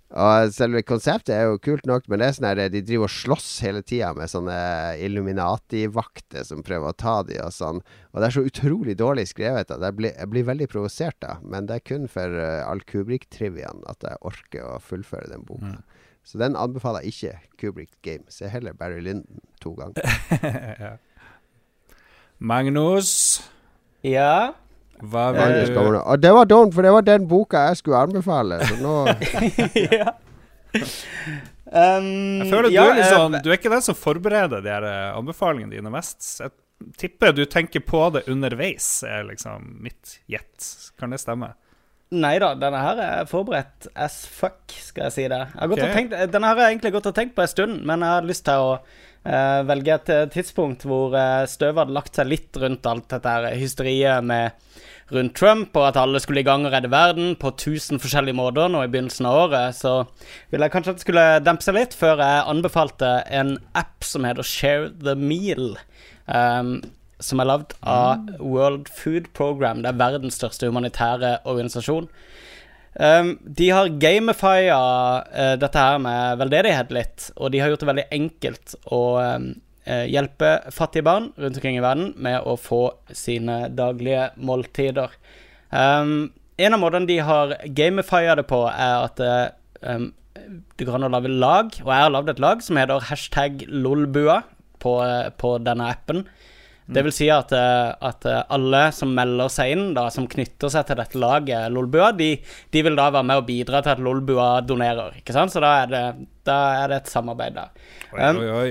Og 0.09 0.55
selve 0.57 0.81
konseptet 0.89 1.35
er 1.35 1.51
jo 1.51 1.59
kult 1.61 1.85
nok, 1.85 2.07
men 2.09 2.23
det 2.23 2.31
er 2.31 2.37
sånn 2.39 2.47
her, 2.49 2.61
de 2.73 2.81
driver 2.81 3.11
og 3.11 3.13
slåss 3.13 3.49
hele 3.61 3.83
tida 3.85 4.15
med 4.17 4.31
sånne 4.33 4.57
Illuminati-vakter 5.05 6.47
som 6.49 6.65
prøver 6.65 6.95
å 6.95 6.97
ta 6.97 7.19
de 7.29 7.37
og 7.45 7.53
sånn. 7.53 7.83
Og 8.15 8.23
det 8.23 8.31
er 8.31 8.37
så 8.39 8.47
utrolig 8.49 8.97
dårlig 8.97 9.27
skrevet 9.35 9.75
at 9.75 9.85
jeg 9.85 9.99
blir, 9.99 10.15
jeg 10.15 10.33
blir 10.33 10.49
veldig 10.49 10.71
provosert 10.73 11.19
da. 11.21 11.37
Men 11.45 11.69
det 11.69 11.77
er 11.77 11.87
kun 11.91 12.09
for 12.09 12.41
uh, 12.41 12.65
all 12.65 12.81
Kubrick-triviaen 12.89 13.85
at 13.93 14.09
jeg 14.09 14.23
orker 14.33 14.65
å 14.65 14.81
fullføre 14.81 15.29
den 15.35 15.45
boka. 15.45 15.77
Så 16.29 16.37
den 16.41 16.57
anbefaler 16.61 17.01
jeg 17.07 17.15
ikke 17.15 17.39
Kubrick 17.61 17.95
Game. 18.05 18.27
Se 18.29 18.51
heller 18.53 18.75
Barry 18.77 19.01
Lyndon 19.01 19.41
to 19.63 19.73
ganger. 19.79 20.05
ja. 20.85 20.91
Magnus, 22.39 23.13
Ja. 24.05 24.53
hva 25.01 25.31
Magnus 25.35 25.73
vil 25.73 25.89
du. 25.97 25.99
Og 26.03 26.21
det 26.23 26.33
var 26.37 26.45
dumt, 26.51 26.75
for 26.77 26.85
det 26.85 26.93
var 26.93 27.07
den 27.07 27.25
boka 27.31 27.65
jeg 27.71 27.81
skulle 27.81 28.03
anbefale. 28.05 28.61
Så 28.69 28.77
nå 28.83 28.95
ja. 29.89 30.13
Um, 31.69 32.41
Jeg 32.45 32.51
føler 32.53 32.71
ja, 32.73 32.85
du 32.85 32.91
er 32.93 32.97
litt 32.97 33.05
eh, 33.05 33.13
sånn 33.13 33.35
Du 33.45 33.49
er 33.51 33.57
ikke 33.59 33.71
den 33.73 33.83
som 33.85 33.97
forbereder 33.99 34.63
de 34.65 34.71
her 34.73 34.85
eh, 34.89 35.17
anbefalingene 35.19 35.75
dine 35.75 35.93
mest. 35.93 36.21
Jeg 36.45 36.53
tipper 37.01 37.35
du 37.37 37.43
tenker 37.51 37.83
på 37.85 38.05
det 38.15 38.27
underveis, 38.31 38.87
er 39.05 39.25
liksom 39.29 39.65
mitt 39.85 40.19
gjett. 40.31 40.69
Kan 41.01 41.13
det 41.17 41.21
stemme? 41.25 41.55
Nei 42.09 42.39
da, 42.41 42.55
denne 42.57 42.79
her 42.81 43.01
er 43.05 43.27
forberedt 43.29 43.91
as 43.93 44.23
fuck, 44.33 44.73
skal 44.73 45.09
jeg 45.09 45.15
si 45.15 45.25
det. 45.29 45.43
Jeg 45.45 45.61
har 45.61 45.69
gått 45.69 45.85
og 45.85 45.93
tenkt, 45.93 46.15
denne 46.33 46.49
her 46.49 46.57
har 46.57 46.65
jeg 46.65 46.79
egentlig 46.79 46.93
gått 46.95 47.09
og 47.11 47.17
tenkt 47.19 47.35
på 47.37 47.45
en 47.45 47.51
stund, 47.53 47.83
men 47.89 48.05
jeg 48.05 48.15
har 48.15 48.29
lyst 48.29 48.47
til 48.47 48.65
å 48.65 48.71
uh, 48.79 49.61
velge 49.69 49.93
et 49.93 50.13
eh, 50.15 50.29
tidspunkt 50.33 50.87
hvor 50.89 51.13
uh, 51.13 51.45
støvet 51.45 51.83
hadde 51.83 51.97
lagt 51.99 52.17
seg 52.17 52.31
litt 52.31 52.57
rundt 52.63 52.89
alt 52.89 53.11
dette 53.13 53.35
her 53.35 53.51
hysteriet 53.61 54.25
med 54.25 54.57
rundt 55.13 55.37
Trump, 55.37 55.77
og 55.77 55.91
at 55.91 56.01
alle 56.01 56.21
skulle 56.25 56.41
i 56.41 56.49
gang 56.49 56.65
og 56.65 56.73
redde 56.73 56.91
verden 56.93 57.37
på 57.41 57.53
tusen 57.61 58.01
forskjellige 58.01 58.37
måter 58.37 58.73
nå 58.73 58.83
i 58.85 58.91
begynnelsen 58.93 59.29
av 59.29 59.45
året, 59.45 59.77
så 59.77 59.95
ville 60.49 60.65
jeg 60.65 60.75
kanskje 60.75 60.95
at 60.95 61.01
det 61.01 61.07
skulle 61.07 61.29
dempe 61.45 61.65
seg 61.65 61.77
litt 61.77 61.97
før 61.97 62.25
jeg 62.25 62.45
anbefalte 62.55 63.13
en 63.41 63.57
app 63.77 64.05
som 64.05 64.25
heter 64.29 64.49
Share 64.49 64.91
the 64.97 65.17
Meal. 65.17 65.75
Um, 66.25 66.79
som 67.21 67.41
er 67.41 67.49
lagd 67.51 67.75
av 67.83 68.29
World 68.39 68.91
Food 68.93 69.31
Program. 69.37 69.83
Det 69.83 69.93
er 69.93 70.01
verdens 70.01 70.39
største 70.39 70.69
humanitære 70.71 71.39
organisasjon. 71.49 72.09
Um, 72.99 73.37
de 73.43 73.69
har 73.71 73.93
gamifia 74.03 74.79
uh, 75.23 75.55
dette 75.61 75.79
her 75.79 76.01
med 76.03 76.41
veldedighet 76.41 76.95
litt, 76.95 77.29
og 77.37 77.53
de 77.55 77.63
har 77.63 77.71
gjort 77.71 77.85
det 77.85 77.91
veldig 77.93 78.07
enkelt 78.17 78.75
å 78.91 79.03
um, 79.23 79.51
eh, 79.89 80.07
hjelpe 80.11 80.51
fattige 80.75 81.07
barn 81.07 81.31
rundt 81.37 81.61
omkring 81.61 81.79
i 81.79 81.85
verden 81.85 82.13
med 82.17 82.43
å 82.43 82.57
få 82.59 82.83
sine 83.15 83.69
daglige 83.77 84.31
måltider. 84.37 85.15
Um, 85.71 86.33
en 86.59 86.75
av 86.75 86.83
måtene 86.83 87.07
de 87.07 87.21
har 87.23 87.55
gamifia 87.77 88.35
det 88.39 88.49
på, 88.51 88.65
er 88.67 89.05
at 89.07 89.23
eh, 89.23 89.45
um, 89.87 90.11
det 90.79 90.87
går 90.87 90.99
an 90.99 91.09
å 91.09 91.13
lage 91.13 91.31
lag, 91.33 91.73
og 91.85 91.91
jeg 91.93 92.05
har 92.05 92.15
lagd 92.15 92.33
et 92.33 92.43
lag 92.43 92.63
som 92.65 92.79
heter 92.81 93.11
hashtag 93.11 93.65
lolbua 93.69 94.43
på, 94.83 94.99
eh, 95.05 95.31
på 95.39 95.57
denne 95.63 95.91
appen. 95.93 96.25
Det 96.89 97.03
vil 97.05 97.13
si 97.13 97.27
at, 97.29 97.53
eh, 97.53 97.91
at 98.09 98.25
eh, 98.25 98.41
alle 98.55 98.83
som 98.97 99.13
melder 99.13 99.51
seg 99.53 99.75
inn, 99.75 99.87
da, 99.97 100.07
som 100.13 100.29
knytter 100.31 100.73
seg 100.73 100.87
til 100.89 100.97
dette 100.97 101.21
laget 101.21 101.73
Lolbua, 101.75 102.15
de, 102.17 102.31
de 102.73 102.83
vil 102.85 102.97
da 102.97 103.11
være 103.13 103.29
med 103.29 103.43
og 103.43 103.49
bidra 103.49 103.83
til 103.85 103.93
at 103.93 104.05
Lolbua 104.05 104.51
donerer. 104.65 105.19
ikke 105.21 105.37
sant? 105.37 105.53
Så 105.53 105.61
da 105.65 105.75
er 105.83 105.91
det, 105.93 106.05
da 106.49 106.59
er 106.83 106.93
det 106.93 107.03
et 107.03 107.11
samarbeid 107.13 107.59
der. 107.59 107.75
Oi, 108.15 108.21
Um, 108.29 108.41
oi, 108.41 108.53
oi. 108.57 108.71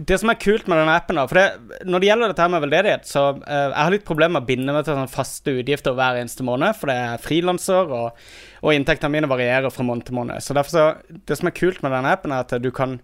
Det 0.00 0.16
som 0.22 0.30
er 0.32 0.38
kult 0.40 0.70
med 0.70 0.78
denne 0.80 0.94
appen, 0.96 1.18
da 1.18 1.26
For 1.28 1.36
det, 1.36 1.82
når 1.84 2.00
det 2.00 2.08
gjelder 2.08 2.30
dette 2.30 2.44
her 2.46 2.52
med 2.54 2.62
veldedighet, 2.64 3.04
så 3.10 3.24
uh, 3.34 3.50
jeg 3.50 3.76
har 3.76 3.92
litt 3.92 4.08
problemer 4.08 4.38
med 4.38 4.46
å 4.46 4.48
binde 4.48 4.72
meg 4.72 4.86
til 4.86 4.96
sånne 4.96 5.12
faste 5.12 5.54
utgifter 5.60 5.98
hver 5.98 6.22
eneste 6.22 6.46
måned, 6.46 6.78
for 6.80 6.88
det 6.88 6.96
er 6.96 7.20
frilanser, 7.20 7.92
og, 7.92 8.24
og 8.64 8.72
inntektene 8.72 9.18
mine 9.18 9.28
varierer 9.28 9.74
fra 9.74 9.84
måned 9.84 10.08
til 10.08 10.16
måned. 10.16 10.40
Så 10.40 10.56
derfor 10.56 10.72
så 10.72 11.20
Det 11.28 11.36
som 11.36 11.52
er 11.52 11.58
kult 11.60 11.84
med 11.84 11.92
denne 11.92 12.16
appen, 12.16 12.32
er 12.32 12.48
at 12.48 12.56
du 12.64 12.70
kan 12.72 12.96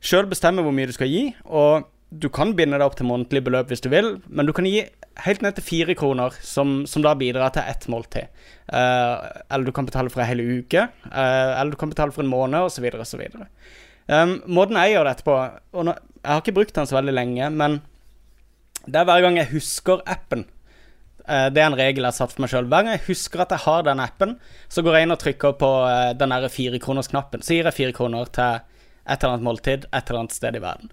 sjøl 0.00 0.30
bestemme 0.30 0.64
hvor 0.64 0.72
mye 0.72 0.88
du 0.88 0.96
skal 0.96 1.12
gi, 1.12 1.26
og 1.44 1.90
du 2.08 2.28
kan 2.32 2.54
binde 2.56 2.78
deg 2.78 2.86
opp 2.86 2.96
til 2.96 3.08
månedlig 3.08 3.42
beløp 3.44 3.68
hvis 3.68 3.82
du 3.84 3.90
vil, 3.92 4.14
men 4.32 4.48
du 4.48 4.54
kan 4.56 4.66
gi 4.68 4.80
helt 5.26 5.42
ned 5.44 5.58
til 5.58 5.66
fire 5.66 5.96
kroner, 5.98 6.34
som, 6.44 6.82
som 6.88 7.04
da 7.04 7.12
bidrar 7.18 7.52
til 7.52 7.66
ett 7.68 7.84
måltid. 7.90 8.30
Uh, 8.70 9.18
eller 9.50 9.68
du 9.68 9.74
kan 9.76 9.88
betale 9.88 10.12
for 10.12 10.22
en 10.22 10.30
hel 10.30 10.40
uke, 10.40 10.86
uh, 11.10 11.52
eller 11.58 11.74
du 11.74 11.80
kan 11.80 11.92
betale 11.92 12.14
for 12.14 12.24
en 12.24 12.30
måned, 12.30 12.70
osv., 12.70 12.86
osv. 12.96 13.24
Um, 14.08 14.38
måten 14.48 14.78
jeg 14.80 14.94
gjør 14.94 15.10
dette 15.10 15.26
på 15.26 15.34
og 15.36 15.82
nå, 15.84 15.92
Jeg 16.22 16.32
har 16.32 16.40
ikke 16.40 16.54
brukt 16.56 16.76
den 16.78 16.88
så 16.88 16.96
veldig 16.96 17.12
lenge, 17.12 17.50
men 17.52 17.80
det 18.86 18.96
er 18.96 19.10
hver 19.10 19.20
gang 19.26 19.36
jeg 19.36 19.52
husker 19.52 20.00
appen. 20.08 20.46
Uh, 21.28 21.50
det 21.52 21.60
er 21.60 21.68
en 21.68 21.76
regel 21.76 22.06
jeg 22.06 22.08
har 22.08 22.16
satt 22.16 22.32
for 22.32 22.46
meg 22.46 22.54
sjøl. 22.54 22.70
Hver 22.70 22.86
gang 22.86 22.96
jeg 22.96 23.06
husker 23.10 23.44
at 23.44 23.52
jeg 23.52 23.66
har 23.66 23.84
den 23.84 24.00
appen, 24.00 24.38
så 24.72 24.84
går 24.86 24.96
jeg 24.96 25.08
inn 25.08 25.16
og 25.18 25.20
trykker 25.20 25.58
på 25.60 25.72
uh, 25.84 26.16
den 26.16 26.34
firekronersknappen. 26.56 27.44
Så 27.44 27.58
gir 27.58 27.68
jeg 27.68 27.76
fire 27.82 27.96
kroner 27.96 28.32
til 28.32 28.64
et 29.08 29.22
eller 29.22 29.34
annet 29.34 29.44
måltid 29.46 29.86
et 29.88 30.08
eller 30.08 30.22
annet 30.22 30.36
sted 30.36 30.56
i 30.56 30.62
verden. 30.62 30.92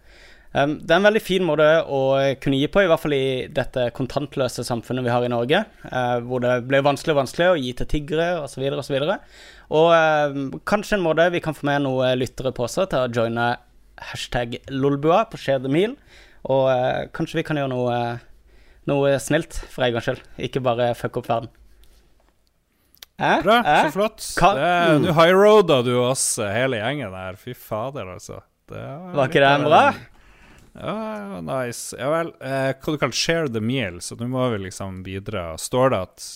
Um, 0.56 0.78
det 0.80 0.94
er 0.94 1.02
en 1.02 1.08
veldig 1.10 1.20
fin 1.20 1.44
måte 1.44 1.66
å 1.92 2.00
kunne 2.40 2.56
gi 2.62 2.68
på, 2.72 2.80
i 2.86 2.88
hvert 2.88 3.02
fall 3.04 3.16
i 3.18 3.48
dette 3.52 3.90
kontantløse 3.98 4.64
samfunnet 4.64 5.04
vi 5.04 5.12
har 5.12 5.26
i 5.28 5.32
Norge, 5.34 5.66
eh, 5.90 6.14
hvor 6.24 6.40
det 6.46 6.54
blir 6.70 6.86
vanskelig 6.86 7.12
og 7.12 7.20
vanskelig 7.26 7.50
å 7.52 7.58
gi 7.60 7.74
til 7.76 7.90
tiggere 7.92 8.28
osv. 8.40 8.64
osv. 8.80 8.96
Og 9.76 9.90
eh, 9.98 10.38
kanskje 10.64 10.96
en 10.96 11.04
måte 11.04 11.26
vi 11.36 11.42
kan 11.44 11.58
få 11.58 11.68
med 11.68 11.84
noen 11.84 12.16
lyttere 12.22 12.54
på 12.56 12.70
også, 12.70 12.88
til 12.88 13.04
å 13.04 13.12
joine 13.12 13.50
hashtag 14.14 14.56
lolbua 14.72 15.26
på 15.28 15.42
Meal. 15.68 15.98
Og 16.48 16.70
eh, 16.72 17.04
kanskje 17.12 17.42
vi 17.42 17.44
kan 17.44 17.60
gjøre 17.60 17.74
noe, 17.74 18.00
noe 18.88 19.20
snilt 19.20 19.60
for 19.68 19.84
en 19.84 19.92
gangs 19.92 20.08
skyld, 20.08 20.24
ikke 20.40 20.64
bare 20.64 20.94
fucke 20.96 21.20
opp 21.20 21.28
verden. 21.34 21.50
Eh? 23.20 23.42
Bra, 23.44 23.60
Eh? 23.66 23.86
så 23.88 23.92
flott. 23.92 24.24
Ka 24.38 24.54
Det- 24.56 25.02
Nå 25.04 25.14
highroada 25.14 25.84
du 25.84 25.98
oss 26.00 26.38
eh, 26.40 26.52
hele 26.52 26.78
gjengen 26.80 27.12
her. 27.14 27.36
Fy 27.36 27.54
fader, 27.54 28.06
altså. 28.08 28.42
Det 28.68 28.82
Var 29.16 29.28
ikke 29.28 29.44
det 29.44 29.66
bra? 29.68 29.94
Ja, 30.76 31.42
nice. 31.42 31.96
Ja 32.00 32.10
vel. 32.12 32.34
Eh, 32.44 32.74
hva 32.76 32.96
du 32.96 33.00
kaller 33.00 33.16
share 33.16 33.48
the 33.52 33.64
meal, 33.64 34.02
så 34.04 34.18
nå 34.20 34.28
må 34.32 34.50
vi 34.54 34.66
liksom 34.68 35.04
bidra. 35.06 35.54
Står 35.62 35.94
det 35.94 36.02
at 36.10 36.28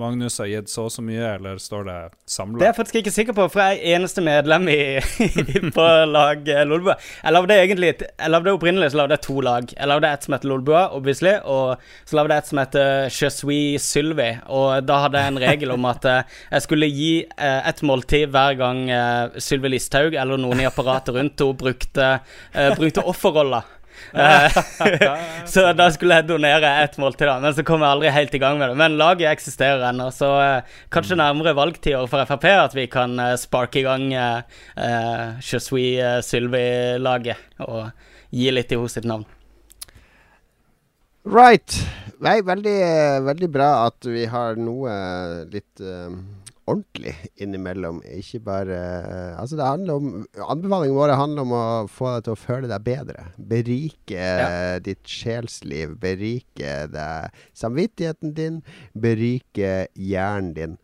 Magnus 0.00 0.38
har 0.40 0.46
gitt 0.48 0.70
så 0.72 0.86
og 0.86 0.92
så 0.94 1.02
mye, 1.04 1.24
eller 1.36 1.58
står 1.60 1.82
det 1.84 1.96
Det 2.56 2.62
er 2.62 2.70
jeg 2.70 2.76
faktisk 2.78 2.98
ikke 3.00 3.12
sikker 3.12 3.34
på, 3.36 3.44
for 3.52 3.60
jeg 3.60 3.80
er 3.80 3.98
eneste 3.98 4.22
medlem 4.24 4.68
i, 4.72 4.78
på 5.76 5.88
lag 6.08 6.46
eh, 6.48 6.62
Lolbua. 6.68 6.94
Jeg 7.20 7.34
lagde 7.34 7.58
egentlig 7.58 7.90
Jeg 8.00 8.32
lagde 8.32 8.54
opprinnelig 8.56 8.92
så 8.94 9.02
lagde 9.02 9.18
jeg 9.18 9.24
to 9.26 9.42
lag. 9.44 9.74
Jeg 9.74 9.90
lagde 9.90 10.12
et 10.14 10.24
som 10.24 10.36
het 10.36 10.46
Lolbua, 10.48 10.86
obviously, 10.96 11.34
og 11.44 11.82
så 12.08 12.16
lagde 12.16 12.38
jeg 12.38 12.44
et 12.44 12.52
som 12.52 12.62
het 12.62 12.78
Je 13.10 13.30
suis 13.34 13.90
Sylvi. 13.90 14.30
Og 14.48 14.86
da 14.88 15.02
hadde 15.04 15.20
jeg 15.20 15.34
en 15.34 15.42
regel 15.42 15.74
om 15.76 15.90
at 15.90 16.08
eh, 16.08 16.38
jeg 16.54 16.66
skulle 16.68 16.88
gi 16.88 17.12
eh, 17.26 17.60
et 17.68 17.84
måltid 17.84 18.32
hver 18.32 18.56
gang 18.60 18.86
Sylvi 19.36 19.74
Listhaug 19.74 20.16
eller 20.16 20.40
noen 20.40 20.62
i 20.62 20.68
apparatet 20.68 21.12
rundt 21.18 21.44
henne 21.44 21.60
brukte, 21.60 22.08
brukte 22.78 23.04
offerroller. 23.04 23.79
Eh, 24.12 24.60
så 25.52 25.70
da 25.76 25.88
skulle 25.94 26.20
jeg 26.20 26.28
donere 26.30 26.72
ett 26.84 26.98
måltid, 27.00 27.26
da. 27.28 27.38
Men 27.42 27.56
så 27.56 27.64
kom 27.66 27.84
jeg 27.84 27.94
aldri 27.94 28.12
helt 28.14 28.34
i 28.34 28.42
gang 28.42 28.60
med 28.60 28.72
det. 28.72 28.78
Men 28.80 28.98
laget 29.00 29.30
eksisterer 29.30 29.86
ennå, 29.90 30.10
så 30.14 30.30
eh, 30.42 30.78
kanskje 30.94 31.18
nærmere 31.20 31.56
valgtider 31.58 32.08
for 32.10 32.26
Frp 32.28 32.48
at 32.52 32.76
vi 32.76 32.86
kan 32.90 33.18
eh, 33.20 33.36
sparke 33.40 33.82
i 33.82 33.86
gang 33.86 34.08
uh, 34.14 35.36
Je 35.44 35.60
suis 35.62 36.24
Sylvi-laget 36.26 37.60
og 37.66 37.90
gi 38.30 38.50
litt 38.52 38.72
i 38.72 38.78
hos 38.78 38.96
sitt 38.96 39.06
navn. 39.08 39.26
Right. 41.24 41.74
Nei, 42.20 42.40
veldig, 42.44 42.78
veldig 43.24 43.48
bra 43.52 43.70
at 43.86 44.06
vi 44.08 44.26
har 44.28 44.56
noe 44.60 44.92
litt 45.52 45.80
eh, 45.80 46.12
ordentlig 46.68 47.14
innimellom. 47.40 48.00
Ikke 48.04 48.40
bare 48.44 48.76
eh, 48.76 49.40
Altså, 49.40 49.56
det 49.58 49.66
handler 49.66 50.00
om 50.00 50.10
Anbefalingene 50.50 50.98
våre 50.98 51.18
handler 51.18 51.46
om 51.46 51.54
å 51.56 51.64
få 51.90 52.14
deg 52.14 52.26
til 52.26 52.34
å 52.34 52.40
føle 52.40 52.70
deg 52.70 52.86
bedre. 52.86 53.26
Berike 53.36 54.30
ja. 54.42 54.78
ditt 54.82 55.04
sjelsliv. 55.08 55.96
Berike 56.02 56.74
deg 56.92 57.42
samvittigheten 57.56 58.34
din. 58.38 58.60
Berike 58.92 59.88
hjernen 59.94 60.54
din. 60.56 60.80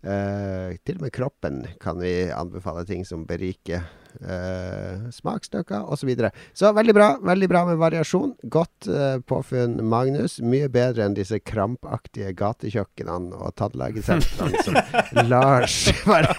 Uh, 0.00 0.72
til 0.88 0.96
og 0.96 1.02
med 1.04 1.12
kroppen 1.12 1.58
kan 1.82 1.98
vi 2.00 2.30
anbefale 2.32 2.86
ting 2.88 3.02
som 3.04 3.26
beriker 3.28 3.84
uh, 4.20 5.08
smaksstykker 5.14 5.86
osv. 5.86 6.00
Så, 6.00 6.08
videre. 6.08 6.30
så 6.56 6.72
veldig 6.76 6.94
bra. 6.96 7.08
Veldig 7.22 7.48
bra 7.50 7.64
med 7.68 7.80
variasjon. 7.80 8.32
Godt 8.42 8.88
eh, 8.88 9.18
påfunn, 9.28 9.76
Magnus. 9.86 10.38
Mye 10.42 10.70
bedre 10.72 11.04
enn 11.06 11.16
disse 11.18 11.38
krampaktige 11.44 12.32
gatekjøkkenene 12.38 13.36
og 13.36 13.54
tannlegesentrene 13.60 14.64
som 14.64 14.78
Lars 15.32 15.82
bare 16.06 16.34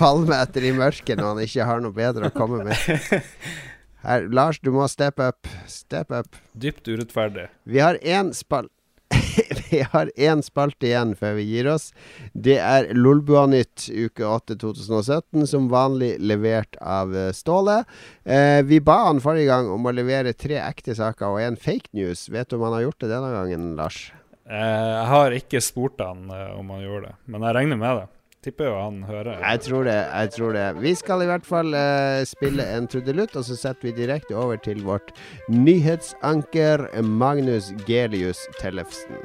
faller 0.00 0.28
med 0.28 0.40
etter 0.40 0.68
i 0.68 0.74
mørket 0.76 1.20
når 1.20 1.30
han 1.30 1.44
ikke 1.46 1.68
har 1.70 1.84
noe 1.84 1.94
bedre 1.96 2.30
å 2.30 2.34
komme 2.34 2.64
med. 2.66 3.30
Her, 4.04 4.26
Lars, 4.28 4.60
du 4.60 4.72
må 4.74 4.84
step 4.92 5.20
up. 5.22 5.48
Step 5.70 6.12
up. 6.12 6.36
Dypt 6.52 6.88
urettferdig. 6.90 7.48
Vi 7.64 7.80
har 7.80 7.96
én 8.02 8.34
spal 8.36 8.68
Vi 9.70 9.82
har 9.92 10.10
én 10.16 10.42
spalte 10.44 10.88
igjen 10.88 11.14
før 11.18 11.36
vi 11.38 11.46
gir 11.48 11.68
oss. 11.72 11.90
Det 12.32 12.56
er 12.62 12.90
Lolbua-nytt 12.94 13.88
uke 13.90 14.26
8 14.28 14.58
2017, 14.62 15.46
som 15.50 15.70
vanlig 15.72 16.14
levert 16.22 16.78
av 16.80 17.14
eh, 17.16 17.30
Ståle. 17.36 17.82
Eh, 18.24 18.60
vi 18.66 18.80
ba 18.84 19.00
han 19.08 19.22
forrige 19.24 19.50
gang 19.50 19.70
om 19.74 19.86
å 19.86 19.94
levere 19.94 20.34
tre 20.38 20.60
ekte 20.62 20.96
saker 20.98 21.34
og 21.34 21.42
en 21.42 21.58
fake 21.60 21.92
news. 21.96 22.28
Vet 22.32 22.50
du 22.50 22.58
om 22.58 22.68
han 22.68 22.78
har 22.78 22.86
gjort 22.88 23.02
det 23.04 23.10
denne 23.12 23.32
gangen, 23.34 23.72
Lars? 23.78 24.06
Eh, 24.44 24.90
jeg 24.90 25.06
har 25.08 25.38
ikke 25.38 25.62
spurt 25.64 26.02
han 26.04 26.28
eh, 26.30 26.50
om 26.58 26.74
han 26.74 26.84
gjorde 26.84 27.10
det, 27.10 27.16
men 27.32 27.46
jeg 27.46 27.56
regner 27.56 27.80
med 27.80 28.02
det. 28.02 28.08
Tipper 28.44 28.68
jo 28.68 28.74
han 28.76 28.98
hører. 29.08 29.38
Jeg 29.40 29.60
tror 29.64 29.86
det. 29.88 29.94
jeg 29.94 30.30
tror 30.34 30.52
det 30.52 30.64
Vi 30.82 30.94
skal 30.94 31.22
i 31.24 31.28
hvert 31.30 31.46
fall 31.48 31.72
uh, 31.72 32.24
spille 32.28 32.66
en 32.76 32.88
trudelutt, 32.90 33.36
og 33.40 33.46
så 33.48 33.56
setter 33.56 33.88
vi 33.88 33.94
direkte 33.96 34.36
over 34.36 34.60
til 34.60 34.84
vårt 34.84 35.14
nyhetsanker 35.48 36.90
Magnus 37.02 37.72
Gelius 37.88 38.44
Tellefsen. 38.60 39.24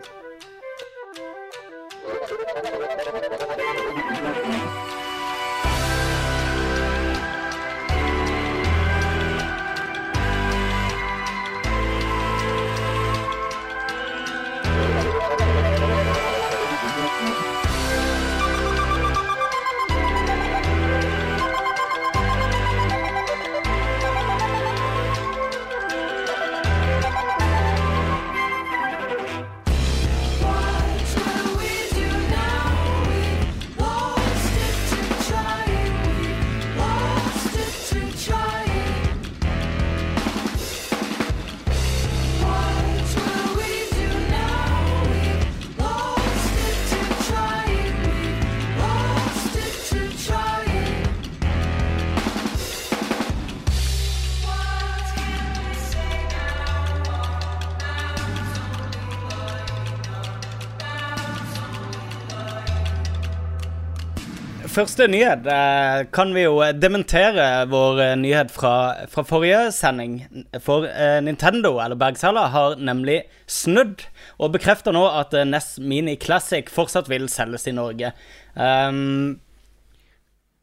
Første 64.80 65.05
nyhet 65.11 65.47
eh, 65.51 66.05
kan 66.15 66.32
vi 66.36 66.45
jo 66.45 66.59
dementere 66.77 67.45
vår 67.69 67.99
eh, 68.03 68.13
nyhet 68.19 68.51
fra, 68.53 68.73
fra 69.11 69.23
forrige 69.27 69.67
sending. 69.75 70.21
For 70.63 70.88
eh, 70.88 71.19
Nintendo, 71.25 71.75
eller 71.84 71.99
Bergsala, 71.99 72.47
har 72.53 72.80
nemlig 72.80 73.21
snudd 73.49 74.05
og 74.39 74.53
bekrefter 74.55 74.95
nå 74.95 75.03
at 75.11 75.36
eh, 75.36 75.47
NES 75.47 75.75
Mini 75.84 76.15
Classic 76.21 76.71
fortsatt 76.71 77.11
vil 77.11 77.27
selges 77.32 77.67
i 77.69 77.75
Norge. 77.75 78.13
Um, 78.55 79.39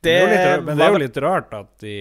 Det 0.07 0.17
jo 0.21 0.31
litt, 0.31 0.65
men 0.65 0.79
det 0.79 0.87
er 0.87 0.95
jo 0.95 1.03
litt 1.03 1.21
rart 1.25 1.55
de, 1.83 1.97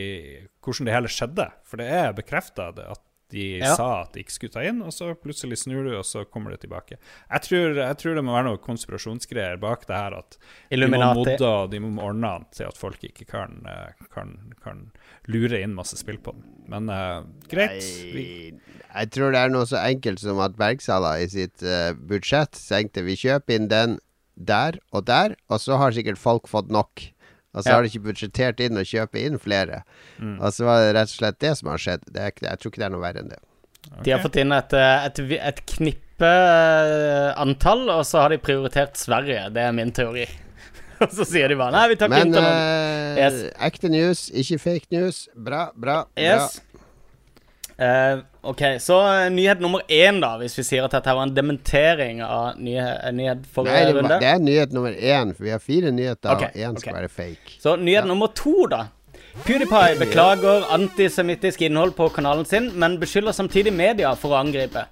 hvordan 0.63 0.89
det 0.89 0.95
hele 0.95 1.11
skjedde. 1.11 1.49
For 1.65 1.81
det 1.81 1.89
er 1.89 2.17
bekrefta 2.17 2.71
at 2.75 3.01
de 3.35 3.45
Ja. 3.59 3.75
sa 3.75 3.89
at 4.03 4.13
de 4.15 4.23
ikke 4.23 4.35
skulle 4.35 4.55
ta 4.55 4.63
inn, 4.65 4.81
og 4.85 4.93
så 4.95 5.11
plutselig 5.19 5.59
snur 5.61 5.83
du, 5.87 5.91
og 5.97 6.05
så 6.07 6.23
kommer 6.25 6.55
det 6.55 6.61
tilbake. 6.63 6.97
Jeg 6.97 7.41
tror, 7.47 7.75
jeg 7.75 7.97
tror 8.01 8.15
det 8.15 8.23
må 8.25 8.35
være 8.35 8.47
noe 8.49 8.61
konspirasjonsgreier 8.63 9.59
bak 9.61 9.85
det 9.89 9.95
her. 9.99 10.15
At 10.23 10.37
Illuminati. 10.71 11.01
de 11.01 11.19
må 11.19 11.25
modde 11.25 11.49
og 11.49 11.71
de 11.71 11.81
må 11.83 11.91
ordne 12.05 12.31
an 12.39 12.47
til 12.55 12.69
at 12.69 12.79
folk 12.79 13.03
ikke 13.03 13.27
kan, 13.27 13.61
eh, 13.67 14.07
kan, 14.13 14.35
kan 14.63 14.85
lure 15.27 15.59
inn 15.61 15.75
masse 15.75 15.99
spill 15.99 16.17
på 16.23 16.35
den. 16.35 16.47
Men 16.71 16.89
uh, 16.89 17.25
greit. 17.51 17.83
Jeg, 17.83 18.55
jeg 18.87 19.11
tror 19.13 19.35
det 19.35 19.41
er 19.43 19.51
noe 19.53 19.67
så 19.69 19.83
enkelt 19.83 20.23
som 20.23 20.39
at 20.41 20.55
Bergsala 20.57 21.17
i 21.21 21.27
sitt 21.29 21.61
uh, 21.65 21.91
budsjett 21.93 22.55
tenkte 22.57 23.03
vi 23.05 23.17
kjøper 23.19 23.59
inn 23.59 23.69
den 23.69 23.99
der 24.35 24.79
og 24.91 25.05
der, 25.07 25.35
og 25.47 25.61
så 25.63 25.77
har 25.79 25.95
sikkert 25.95 26.19
folk 26.19 26.49
fått 26.51 26.71
nok. 26.73 27.03
Og 27.55 27.63
så 27.63 27.69
Ja. 27.71 27.75
har 27.79 27.83
de 27.85 27.89
ikke 27.89 28.03
budsjettert 28.05 28.59
inn 28.59 28.75
å 28.77 28.83
kjøpe 28.83 29.15
inn 29.25 29.39
flere. 29.39 29.81
Og 30.21 30.49
så 30.53 30.65
var 30.67 30.81
det 30.83 30.93
rett 30.97 31.07
og 31.09 31.17
slett 31.17 31.39
det 31.39 31.53
som 31.57 31.69
har 31.71 31.77
skjedd. 31.79 32.03
Det 32.11 32.21
er, 32.21 32.31
jeg 32.51 32.59
tror 32.59 32.71
ikke 32.73 32.81
det 32.83 32.87
er 32.89 32.95
noe 32.97 33.01
verre 33.05 33.21
enn 33.23 33.29
det. 33.31 33.39
De 34.03 34.11
har 34.11 34.19
fått 34.19 34.35
inn 34.41 34.51
et, 34.51 34.73
eh, 34.73 35.05
et, 35.05 35.19
et 35.39 35.59
knippe 35.65 36.25
eh, 36.27 37.33
antall, 37.39 37.87
og 37.93 38.03
så 38.07 38.21
har 38.25 38.29
de 38.33 38.37
prioritert 38.43 38.97
Sverige. 38.99 39.47
Det 39.55 39.61
er 39.63 39.71
min 39.77 39.91
teori. 39.95 40.25
Og 41.03 41.11
så 41.11 41.25
sier 41.27 41.49
de 41.51 41.55
bare 41.59 41.73
nei, 41.75 41.87
vi 41.91 41.95
tar 41.99 42.07
ikke 42.07 42.19
Men 42.21 42.27
internett. 42.33 43.17
eh, 43.17 43.23
Yes. 43.25 43.53
ekte 43.67 43.89
news, 43.91 44.29
ikke 44.31 44.57
fake 44.63 44.87
news. 44.95 45.27
Bra, 45.35 45.65
bra. 45.75 46.05
bra. 46.15 46.47
Eh, 47.77 48.19
ok, 48.41 48.61
så 48.79 48.99
uh, 49.03 49.29
nyhet 49.31 49.59
nummer 49.59 49.81
én, 49.91 50.21
da, 50.23 50.35
hvis 50.39 50.53
vi 50.59 50.63
sier 50.63 50.85
at 50.87 50.93
dette 50.95 51.15
var 51.15 51.27
en 51.27 51.33
dementering 51.35 52.21
av 52.23 52.59
nyhet, 52.61 53.09
nyhet 53.17 53.47
forrige 53.51 53.73
Nei, 53.73 53.85
det, 53.87 53.95
runde. 53.97 54.11
Nei, 54.13 54.19
det 54.21 54.29
er 54.31 54.43
nyhet 54.43 54.75
nummer 54.75 54.95
én, 54.95 55.33
for 55.35 55.47
vi 55.47 55.51
har 55.51 55.63
fire 55.63 55.91
nyheter, 55.91 56.29
okay, 56.31 56.53
og 56.53 56.69
én 56.69 56.79
skal 56.79 56.95
være 57.01 57.09
fake. 57.11 57.57
Så 57.59 57.75
nyhet 57.81 58.07
nummer 58.07 58.31
to, 58.35 58.55
da. 58.71 58.85
PewDiePie 59.43 59.97
beklager 59.99 60.69
antisemittisk 60.71 61.65
innhold 61.67 61.97
på 61.97 62.07
kanalen 62.15 62.47
sin, 62.47 62.71
men 62.79 62.95
beskylder 63.01 63.35
samtidig 63.35 63.75
media 63.75 64.13
for 64.15 64.31
å 64.31 64.39
angripe. 64.39 64.85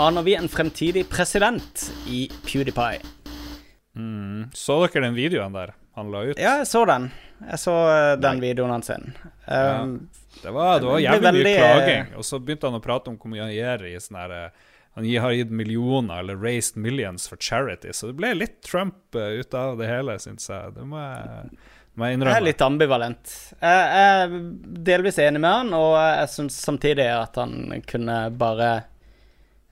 Aner 0.00 0.24
vi 0.24 0.38
en 0.38 0.48
fremtidig 0.48 1.04
president 1.12 1.90
i 2.08 2.24
PewDiePie? 2.46 3.04
så 4.54 4.80
dere 4.82 5.04
den 5.04 5.14
videoen 5.14 5.54
der 5.54 5.74
han 5.94 6.10
la 6.10 6.24
ut? 6.30 6.38
Ja, 6.40 6.56
jeg 6.62 6.66
så 6.66 6.82
den. 6.88 7.10
Jeg 7.44 7.60
så 7.62 7.74
uh, 7.86 8.14
den 8.18 8.40
videoen 8.42 8.72
hans. 8.74 8.90
Um, 8.90 9.92
Det 10.44 10.52
var, 10.54 10.78
det 10.80 10.86
var 10.90 11.02
jævlig 11.02 11.26
veldig... 11.26 11.44
mye 11.48 11.58
klaging. 11.58 12.14
Og 12.20 12.28
så 12.28 12.38
begynte 12.40 12.70
han 12.70 12.78
å 12.78 12.84
prate 12.84 13.10
om 13.12 13.18
hvor 13.20 13.32
mye 13.32 13.46
han 13.46 13.54
gir 13.54 13.84
i 13.88 13.94
sånn 14.02 14.20
her 14.20 14.34
eh, 14.38 14.64
Han 14.94 15.06
har 15.24 15.32
gitt 15.34 15.50
millioner, 15.50 16.20
eller 16.22 16.36
raised 16.38 16.76
millions 16.78 17.24
for 17.28 17.40
charity. 17.42 17.90
Så 17.96 18.12
det 18.12 18.18
ble 18.20 18.34
litt 18.36 18.60
Trump 18.62 19.16
eh, 19.18 19.40
ut 19.40 19.56
av 19.58 19.80
det 19.80 19.88
hele, 19.90 20.18
syns 20.22 20.46
jeg. 20.52 20.74
Det 20.76 20.84
må 20.86 21.00
jeg, 21.00 21.48
må 21.94 22.06
jeg 22.06 22.14
Jeg 22.14 22.18
innrømme. 22.20 22.36
er 22.38 22.46
litt 22.46 22.62
ambivalent. 22.62 23.34
Jeg 23.58 23.80
jeg 23.94 24.28
er 24.28 24.36
delvis 24.92 25.18
enig 25.24 25.42
med 25.42 25.50
han, 25.50 25.72
og 25.74 25.96
jeg 25.98 26.30
syns 26.36 26.60
samtidig 26.62 27.08
at 27.10 27.40
han 27.42 27.82
kunne 27.90 28.20
bare 28.38 28.70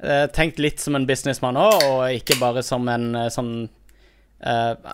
eh, 0.02 0.26
tenkt 0.34 0.58
litt 0.58 0.82
som 0.82 0.98
en 0.98 1.06
businessmann 1.06 1.60
òg, 1.60 1.78
og 1.86 2.02
ikke 2.18 2.40
bare 2.42 2.64
som 2.66 2.88
en 2.90 3.12
eh, 3.14 3.30
sånn 3.30 3.54
eh, 4.42 4.92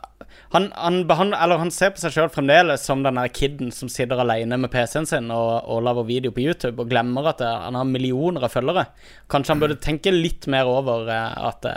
han, 0.54 0.70
han, 0.76 1.02
behandler, 1.08 1.58
han 1.60 1.72
ser 1.74 1.92
på 1.92 2.00
seg 2.02 2.14
sjøl 2.14 2.30
fremdeles 2.32 2.84
som 2.84 3.02
den 3.04 3.20
kiden 3.36 3.72
som 3.74 3.90
sitter 3.92 4.22
alene 4.22 4.56
med 4.60 4.72
PC-en 4.72 5.08
sin 5.08 5.30
og, 5.34 5.68
og 5.68 5.84
lager 5.84 6.08
video 6.08 6.32
på 6.32 6.44
YouTube, 6.46 6.76
og 6.80 6.90
glemmer 6.92 7.32
at 7.32 7.44
eh, 7.44 7.60
han 7.66 7.78
har 7.78 7.88
millioner 7.88 8.48
av 8.48 8.54
følgere. 8.54 8.88
Kanskje 9.32 9.54
han 9.54 9.62
burde 9.64 9.80
tenke 9.84 10.14
litt 10.14 10.48
mer 10.50 10.70
over 10.70 11.08
eh, 11.12 11.46
at 11.50 11.70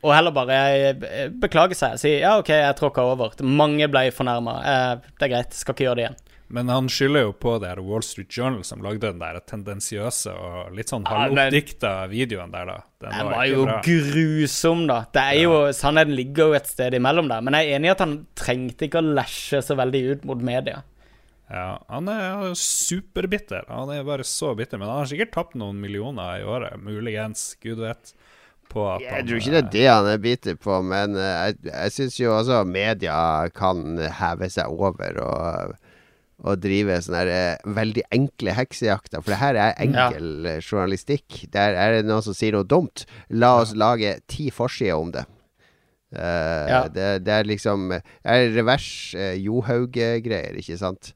og 0.00 0.14
heller 0.14 0.32
bare 0.32 0.94
beklage 1.42 1.76
seg. 1.76 1.98
Si 2.00 2.14
ja, 2.22 2.38
OK, 2.40 2.48
jeg 2.54 2.76
tråkka 2.78 3.04
over. 3.04 3.34
Mange 3.44 3.84
ble 3.92 4.06
fornærma. 4.16 4.54
Uh, 4.64 5.10
det 5.20 5.26
er 5.26 5.32
greit, 5.34 5.56
skal 5.56 5.76
ikke 5.76 5.84
gjøre 5.84 5.98
det 5.98 6.04
igjen. 6.06 6.20
Men 6.50 6.68
han 6.72 6.88
skylder 6.90 7.28
jo 7.28 7.32
på 7.38 7.52
det 7.62 7.68
her 7.70 7.80
Wall 7.86 8.02
Street 8.02 8.32
Journal 8.34 8.64
som 8.66 8.80
lagde 8.82 9.04
den 9.04 9.20
der 9.22 9.38
tendensiøse 9.46 10.32
og 10.34 10.72
litt 10.74 10.90
sånn 10.90 11.04
Ja, 11.06 11.28
videoen 12.10 12.50
der, 12.50 12.66
da. 12.66 12.78
Den 13.00 13.14
Den 13.14 13.28
var, 13.28 13.34
var 13.36 13.46
jo 13.46 13.64
bra. 13.68 13.76
grusom, 13.86 14.82
da. 14.90 14.96
Det 15.14 15.22
er 15.22 15.38
jo, 15.44 15.52
Sannheten 15.78 16.16
ligger 16.18 16.50
jo 16.50 16.56
et 16.58 16.66
sted 16.66 16.96
imellom 16.98 17.30
der. 17.30 17.44
Men 17.46 17.54
jeg 17.54 17.70
er 17.70 17.78
enig 17.78 17.90
i 17.90 17.94
at 17.94 18.02
han 18.02 18.16
trengte 18.38 18.88
ikke 18.88 18.98
å 18.98 19.12
læsje 19.20 19.62
så 19.62 19.76
veldig 19.78 20.02
ut 20.10 20.26
mot 20.26 20.42
media. 20.50 20.82
Ja, 21.50 21.68
han 21.90 22.10
er 22.10 22.50
superbitter. 22.58 23.64
Han 23.70 23.90
er 23.94 24.02
bare 24.06 24.26
så 24.26 24.52
bitter. 24.58 24.78
Men 24.78 24.90
han 24.90 25.00
har 25.04 25.10
sikkert 25.10 25.32
tapt 25.34 25.56
noen 25.58 25.78
millioner 25.82 26.42
i 26.42 26.44
året. 26.46 26.76
Muligens. 26.82 27.52
Gud 27.62 27.78
vet. 27.82 28.12
På 28.70 28.84
at 28.92 29.02
Jeg 29.02 29.10
han, 29.10 29.26
tror 29.26 29.40
ikke 29.40 29.54
det 29.54 29.62
er 29.62 29.70
det 29.74 29.86
han 29.90 30.06
er 30.12 30.20
bitter 30.22 30.58
på, 30.62 30.76
men 30.86 31.16
eh, 31.18 31.38
jeg, 31.48 31.56
jeg 31.72 31.94
syns 31.96 32.18
jo 32.20 32.34
også 32.36 32.60
media 32.70 33.16
kan 33.50 33.98
heve 33.98 34.46
seg 34.54 34.70
over 34.70 35.18
og, 35.24 35.72
og 36.40 36.60
drive 36.62 36.96
sånne 37.04 37.20
her, 37.20 37.32
eh, 37.34 37.74
veldig 37.76 38.04
enkle 38.16 38.54
heksejakter. 38.56 39.20
For 39.20 39.34
det 39.34 39.40
her 39.42 39.58
er 39.60 39.76
enkel 39.82 40.48
ja. 40.48 40.56
journalistikk. 40.60 41.44
Der 41.52 41.76
er 41.76 41.98
det 41.98 42.08
noen 42.08 42.24
som 42.24 42.36
sier 42.36 42.56
noe 42.56 42.68
dumt. 42.68 43.04
La 43.28 43.58
oss 43.60 43.74
lage 43.76 44.16
ti 44.30 44.48
forsider 44.54 44.96
om 44.96 45.12
det. 45.16 45.26
Uh, 46.10 46.66
Ja. 46.66 46.88
det, 46.90 47.22
det 47.22 47.30
er 47.30 47.44
liksom 47.46 47.92
er 47.94 48.48
revers 48.50 49.14
uh, 49.14 49.36
Johaug-greier, 49.38 50.56
ikke 50.58 50.78
sant? 50.80 51.12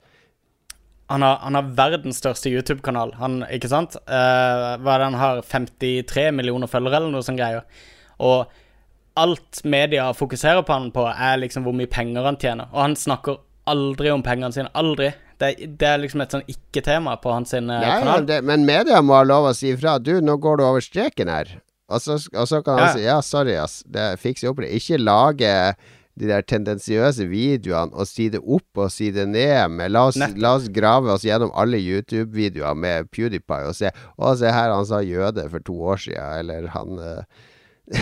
Han 1.11 1.25
har, 1.27 1.41
han 1.43 1.59
har 1.59 1.73
verdens 1.77 2.21
største 2.23 2.53
YouTube-kanal, 2.53 3.17
han, 3.19 3.43
ikke 3.51 3.69
sant? 3.69 3.97
Uh, 4.07 4.79
hva 4.79 4.95
er 4.95 5.03
det 5.03 5.09
han 5.11 5.19
har? 5.19 5.43
53 5.51 6.31
millioner 6.33 6.71
følgere, 6.71 7.01
eller 7.01 7.11
noe 7.11 7.27
sånt 7.27 7.43
greier. 7.43 7.67
Og 8.23 8.47
alt 9.19 9.61
media 9.67 10.07
fokuserer 10.15 10.63
på 10.63 10.77
han 10.77 10.89
på, 10.95 11.09
er 11.11 11.43
liksom 11.43 11.67
hvor 11.67 11.75
mye 11.77 11.91
penger 11.91 12.31
han 12.31 12.39
tjener. 12.41 12.71
Og 12.73 12.81
han 12.85 12.97
snakker 12.99 13.43
aldri 13.71 14.11
om 14.13 14.23
pengene 14.23 14.53
sine. 14.55 14.71
Aldri. 14.77 15.13
Det, 15.41 15.49
det 15.81 15.89
er 15.89 15.99
liksom 16.03 16.21
et 16.23 16.31
sånn 16.37 16.45
ikke-tema 16.51 17.17
på 17.23 17.33
hans 17.35 17.51
sin, 17.55 17.71
eh, 17.71 17.83
Ja, 17.83 17.99
kanal. 18.03 18.27
det, 18.29 18.43
men 18.47 18.65
media 18.69 19.01
må 19.03 19.17
ha 19.19 19.25
lov 19.27 19.49
å 19.51 19.55
si 19.57 19.73
ifra. 19.75 19.97
Du, 19.99 20.21
nå 20.23 20.37
går 20.41 20.61
du 20.61 20.65
over 20.69 20.85
streken 20.85 21.29
her. 21.33 21.57
Og 21.91 22.01
så, 22.01 22.17
og 22.33 22.47
så 22.49 22.63
kan 22.65 22.79
han 22.79 22.87
Ja. 22.89 22.93
si 22.95 23.03
ja, 23.05 23.19
sorry, 23.21 23.57
ass. 23.61 23.83
Det 23.87 24.15
fikser 24.23 24.49
opp 24.53 24.61
i 24.63 24.67
det. 24.69 24.73
Ikke 24.79 25.01
lage 25.03 25.51
de 26.17 26.29
der 26.31 26.43
tendensiøse 26.47 27.27
videoene 27.27 27.91
og 27.93 28.07
si 28.07 28.29
det 28.31 28.39
opp 28.47 28.79
og 28.79 28.93
si 28.95 29.09
det 29.11 29.25
ned 29.29 29.73
med 29.75 29.91
La 29.91 30.05
oss, 30.07 30.17
la 30.39 30.53
oss 30.55 30.69
grave 30.71 31.11
oss 31.11 31.25
gjennom 31.27 31.51
alle 31.59 31.81
YouTube-videoer 31.83 32.77
med 32.79 33.09
PewDiePie 33.11 33.67
og 33.67 33.75
se 33.75 33.91
Å, 33.91 34.37
se 34.39 34.47
her, 34.55 34.71
han 34.71 34.87
sa 34.87 35.01
jøde 35.03 35.49
for 35.51 35.59
to 35.67 35.75
år 35.75 35.99
siden, 36.05 36.39
eller 36.39 36.69
han 36.71 37.01
eh, 37.03 37.25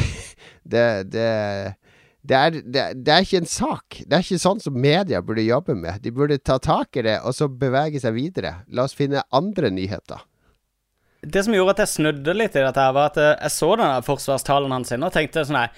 det, 0.69 0.85
det 1.11 1.75
det 2.23 2.37
er, 2.39 2.59
det, 2.63 2.83
det 3.03 3.13
er 3.13 3.25
ikke 3.25 3.41
en 3.43 3.51
sak. 3.51 3.97
Det 4.07 4.15
er 4.15 4.23
ikke 4.23 4.43
sånn 4.43 4.61
som 4.63 4.77
media 4.79 5.19
burde 5.27 5.43
jobbe 5.43 5.75
med. 5.75 5.99
De 6.05 6.13
burde 6.15 6.39
ta 6.39 6.61
tak 6.63 7.01
i 7.01 7.03
det, 7.07 7.17
og 7.27 7.35
så 7.35 7.49
bevege 7.51 7.99
seg 8.03 8.15
videre. 8.15 8.61
La 8.71 8.87
oss 8.87 8.95
finne 8.95 9.25
andre 9.35 9.73
nyheter. 9.75 10.23
Det 11.23 11.43
som 11.47 11.55
gjorde 11.55 11.77
at 11.77 11.83
jeg 11.85 11.95
snudde 11.97 12.35
litt 12.35 12.55
i 12.55 12.63
dette, 12.63 12.83
her 12.83 12.95
var 12.95 13.11
at 13.11 13.19
eh, 13.19 13.35
jeg 13.35 13.55
så 13.55 13.75
denne 13.75 14.07
forsvarstalen 14.07 14.75
hans 14.75 14.91
og 14.97 15.13
tenkte 15.15 15.45
sånn 15.47 15.61
her 15.61 15.77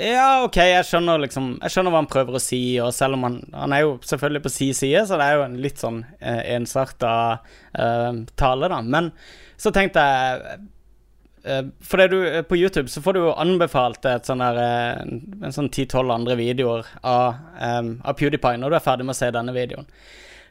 Ja, 0.00 0.44
OK, 0.46 0.56
jeg 0.64 0.86
skjønner 0.88 1.20
liksom 1.20 1.50
Jeg 1.58 1.74
skjønner 1.74 1.92
hva 1.92 2.00
han 2.00 2.08
prøver 2.08 2.38
å 2.38 2.40
si, 2.40 2.60
og 2.80 2.94
selv 2.96 3.18
om 3.18 3.26
han 3.26 3.36
Han 3.52 3.74
er 3.76 3.84
jo 3.84 3.90
selvfølgelig 4.08 4.44
på 4.46 4.52
si 4.54 4.70
side, 4.76 5.02
så 5.08 5.20
det 5.20 5.26
er 5.26 5.36
jo 5.36 5.44
en 5.44 5.58
litt 5.60 5.82
sånn 5.82 6.00
eh, 6.20 6.40
ensarta 6.56 7.12
eh, 7.76 8.24
tale, 8.40 8.72
da. 8.72 8.80
Men 8.80 9.12
så 9.60 9.72
tenkte 9.76 10.04
jeg 10.04 10.58
for 11.84 12.00
det 12.00 12.08
du, 12.12 12.18
på 12.48 12.58
YouTube 12.58 12.90
så 12.92 13.02
får 13.04 13.16
du 13.16 13.20
jo 13.22 13.34
anbefalt 13.38 14.06
et 14.08 14.28
sånn 14.28 14.42
der, 14.42 14.58
eh, 14.62 15.02
en 15.46 15.54
sånn 15.54 15.70
10-12 15.70 16.14
andre 16.14 16.36
videoer 16.38 16.88
av, 17.06 17.38
um, 17.60 17.94
av 18.04 18.18
PewDiePie 18.18 18.58
når 18.60 18.74
du 18.74 18.78
er 18.78 18.84
ferdig 18.84 19.06
med 19.08 19.16
å 19.16 19.20
se 19.20 19.30
denne 19.34 19.54
videoen. 19.56 19.88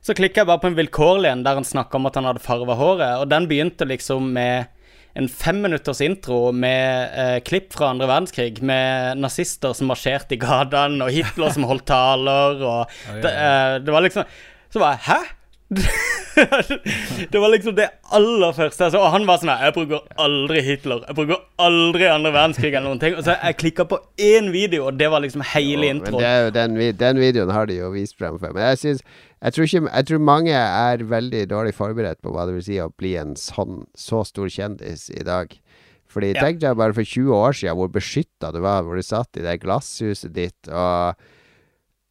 Så 0.05 0.15
klikka 0.15 0.41
jeg 0.41 0.49
bare 0.49 0.61
på 0.63 0.69
en 0.71 0.77
vilkårlig 0.77 1.31
en 1.31 1.43
der 1.45 1.57
han 1.59 1.67
snakka 1.67 1.99
om 1.99 2.07
at 2.09 2.17
han 2.19 2.27
hadde 2.29 2.43
farva 2.43 2.77
håret, 2.79 3.21
og 3.21 3.29
den 3.31 3.49
begynte 3.49 3.87
liksom 3.89 4.31
med 4.35 4.73
en 5.17 5.27
femminutters 5.27 6.01
intro 6.05 6.51
med 6.53 7.15
eh, 7.17 7.37
klipp 7.45 7.71
fra 7.73 7.89
andre 7.93 8.07
verdenskrig, 8.09 8.61
med 8.61 9.17
nazister 9.17 9.73
som 9.77 9.89
marsjerte 9.91 10.37
i 10.37 10.41
gatene, 10.45 11.01
og 11.03 11.13
Hitler 11.13 11.55
som 11.55 11.65
holdt 11.67 11.87
taler, 11.89 12.61
og 12.61 12.99
det, 13.23 13.33
eh, 13.33 13.79
det 13.83 13.95
var 13.95 14.05
liksom 14.05 14.29
Så 14.69 14.79
bare 14.83 14.99
Hæ? 15.01 15.19
det 17.31 17.39
var 17.39 17.49
liksom 17.51 17.75
det 17.75 17.89
aller 18.15 18.53
første. 18.55 18.85
Altså, 18.87 19.01
og 19.01 19.11
han 19.11 19.25
var 19.27 19.41
sånn 19.41 19.51
her 19.51 19.67
Jeg 19.67 19.75
bruker 19.75 20.05
aldri 20.23 20.61
Hitler. 20.63 21.01
Jeg 21.09 21.17
bruker 21.17 21.41
aldri 21.63 22.07
andre 22.07 22.31
verdenskrig 22.31 22.71
eller 22.71 22.87
noen 22.87 23.01
ting. 23.01 23.17
Og 23.17 23.25
så 23.25 23.35
jeg 23.35 23.57
klikka 23.59 23.87
på 23.89 23.99
én 24.21 24.51
video, 24.53 24.87
og 24.87 24.99
det 24.99 25.09
var 25.11 25.23
liksom 25.25 25.43
hele 25.53 25.89
introen. 25.95 26.51
den, 26.55 26.77
den 26.99 27.21
videoen 27.21 27.51
har 27.51 27.67
de 27.69 27.79
jo 27.81 27.91
vist 27.95 28.17
frem 28.19 28.39
før. 28.39 28.55
Men 28.55 28.69
jeg 28.71 28.83
synes 28.83 29.03
jeg 29.37 29.53
tror, 29.53 29.67
ikke, 29.69 29.83
jeg 29.93 30.07
tror 30.09 30.23
mange 30.25 30.53
er 30.57 31.03
veldig 31.05 31.43
dårlig 31.51 31.75
forberedt 31.77 32.23
på 32.25 32.31
hva 32.33 32.47
det 32.49 32.55
vil 32.55 32.65
si 32.65 32.79
å 32.81 32.89
bli 32.97 33.13
en 33.21 33.35
sånn 33.37 33.83
så 33.97 34.23
stor 34.25 34.49
kjendis 34.49 35.11
i 35.13 35.25
dag. 35.27 35.51
Fordi 36.09 36.31
Ja. 36.33 36.41
tenk 36.41 36.61
deg 36.63 36.77
bare 36.79 36.95
for 36.95 37.03
20 37.03 37.35
år 37.35 37.53
siden 37.53 37.75
hvor 37.77 37.91
beskytta 37.93 38.53
du 38.55 38.61
var, 38.63 38.81
hvor 38.83 38.95
du 38.95 39.03
satt 39.05 39.37
i 39.37 39.43
det 39.45 39.59
glasshuset 39.61 40.33
ditt 40.33 40.71
og 40.71 41.19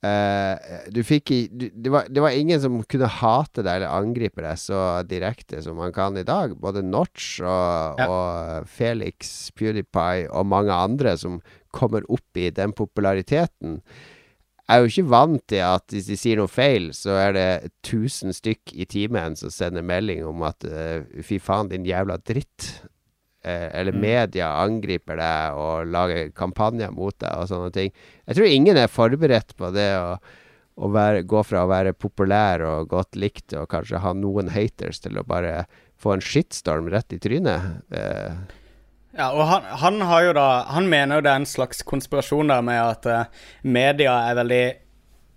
eh, 0.06 0.86
du 0.94 1.00
fikk 1.06 1.30
i, 1.34 1.38
du, 1.50 1.66
det, 1.74 1.90
var, 1.92 2.06
det 2.08 2.22
var 2.22 2.34
ingen 2.36 2.60
som 2.62 2.78
kunne 2.88 3.10
hate 3.18 3.64
deg 3.66 3.80
eller 3.80 3.92
angripe 3.94 4.44
deg 4.44 4.58
så 4.60 4.80
direkte 5.08 5.62
som 5.64 5.78
man 5.80 5.94
kan 5.96 6.16
i 6.18 6.24
dag. 6.26 6.54
Både 6.62 6.84
Notch 6.86 7.40
og, 7.42 8.00
Ja. 8.00 8.06
og 8.08 8.68
Felix, 8.70 9.50
PewDiePie 9.58 10.28
og 10.30 10.46
mange 10.50 10.74
andre 10.74 11.16
som 11.20 11.40
kommer 11.76 12.06
opp 12.12 12.38
i 12.40 12.48
den 12.54 12.72
populariteten. 12.76 13.80
Jeg 14.66 14.74
er 14.74 14.82
jo 14.82 14.90
ikke 14.90 15.10
vant 15.12 15.42
til 15.46 15.60
at 15.62 15.92
hvis 15.94 16.08
de 16.10 16.16
sier 16.18 16.40
noe 16.40 16.50
feil, 16.50 16.88
så 16.96 17.14
er 17.22 17.36
det 17.36 17.50
1000 17.86 18.34
stykk 18.34 18.72
i 18.74 18.86
timen 18.90 19.36
som 19.38 19.52
sender 19.54 19.84
melding 19.86 20.24
om 20.26 20.42
at 20.48 20.66
uh, 20.66 21.04
fy 21.22 21.38
faen, 21.38 21.68
din 21.70 21.86
jævla 21.86 22.16
dritt. 22.26 22.72
Eh, 23.47 23.68
eller 23.78 23.94
media 23.94 24.48
angriper 24.59 25.20
deg 25.20 25.59
og 25.60 25.86
lager 25.94 26.32
kampanjer 26.35 26.90
mot 26.90 27.14
deg 27.23 27.31
og 27.31 27.47
sånne 27.51 27.70
ting. 27.77 27.93
Jeg 28.27 28.39
tror 28.39 28.51
ingen 28.51 28.81
er 28.81 28.90
forberedt 28.90 29.55
på 29.59 29.70
det 29.74 29.86
å, 30.01 30.16
å 30.82 30.90
være, 30.90 31.23
gå 31.31 31.43
fra 31.47 31.62
å 31.62 31.70
være 31.70 31.94
populær 31.94 32.64
og 32.66 32.90
godt 32.90 33.14
likt 33.14 33.55
og 33.55 33.68
kanskje 33.70 34.02
ha 34.02 34.14
noen 34.18 34.51
haters 34.51 34.98
til 35.05 35.20
å 35.20 35.27
bare 35.27 35.64
få 36.02 36.16
en 36.16 36.24
shitstorm 36.24 36.90
rett 36.93 37.14
i 37.14 37.20
trynet. 37.23 37.85
Eh, 37.94 38.62
Ja, 39.16 39.31
og 39.32 39.47
han, 39.48 39.68
han 39.81 40.02
har 40.05 40.27
jo 40.27 40.32
da 40.36 40.48
Han 40.77 40.90
mener 40.93 41.16
jo 41.16 41.23
det 41.24 41.31
er 41.31 41.39
en 41.40 41.48
slags 41.48 41.78
konspirasjon 41.89 42.51
der 42.52 42.60
med 42.66 42.82
at 42.82 43.06
eh, 43.09 43.31
media 43.64 44.18
er 44.28 44.36
veldig 44.43 44.64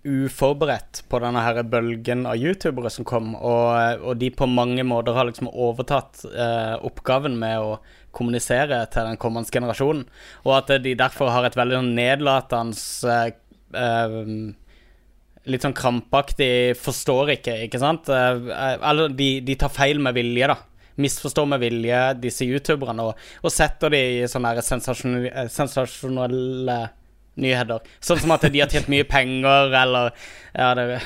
uforberedt 0.04 1.02
på 1.12 1.18
denne 1.20 1.42
her 1.44 1.62
bølgen 1.68 2.26
av 2.28 2.38
youtubere 2.40 2.90
som 2.92 3.04
kom, 3.08 3.34
og, 3.36 4.00
og 4.00 4.16
de 4.20 4.30
på 4.32 4.48
mange 4.48 4.84
måter 4.86 5.16
har 5.16 5.28
liksom 5.28 5.50
overtatt 5.52 6.22
eh, 6.30 6.76
oppgaven 6.88 7.36
med 7.40 7.60
å 7.60 7.74
kommunisere 8.16 8.82
til 8.92 9.08
den 9.08 9.20
kommende 9.20 9.52
generasjonen, 9.52 10.06
og 10.44 10.56
at 10.58 10.82
de 10.82 10.96
derfor 10.98 11.32
har 11.34 11.46
et 11.46 11.58
veldig 11.58 11.80
sånn 11.80 11.94
nedlatende 11.98 13.14
eh, 13.14 13.30
eh, 13.84 14.18
Litt 15.50 15.62
sånn 15.64 15.72
krampaktig 15.72 16.76
'forstår 16.76 17.30
ikke', 17.38 17.62
ikke 17.64 17.78
sant? 17.80 18.10
Eh, 18.12 18.76
Eller 18.84 19.08
de, 19.08 19.40
de 19.40 19.54
tar 19.56 19.72
feil 19.72 19.98
med 19.98 20.14
vilje, 20.14 20.46
da 20.46 20.56
misforstår 21.00 21.46
med 21.48 21.62
vilje 21.62 22.00
disse 22.20 22.44
youtuberne 22.44 23.06
og, 23.08 23.14
og 23.42 23.52
setter 23.52 23.88
de 23.94 24.00
i 24.20 24.28
sånne 24.28 24.52
sensasjonelle 24.60 26.76
nyheter. 27.40 27.80
Sånn 28.02 28.18
som 28.22 28.32
at 28.34 28.42
de 28.50 28.60
har 28.62 28.68
tjent 28.72 28.88
mye 28.90 29.04
penger, 29.08 29.70
eller 29.76 30.10
Ja, 30.50 30.72
det 30.74 30.98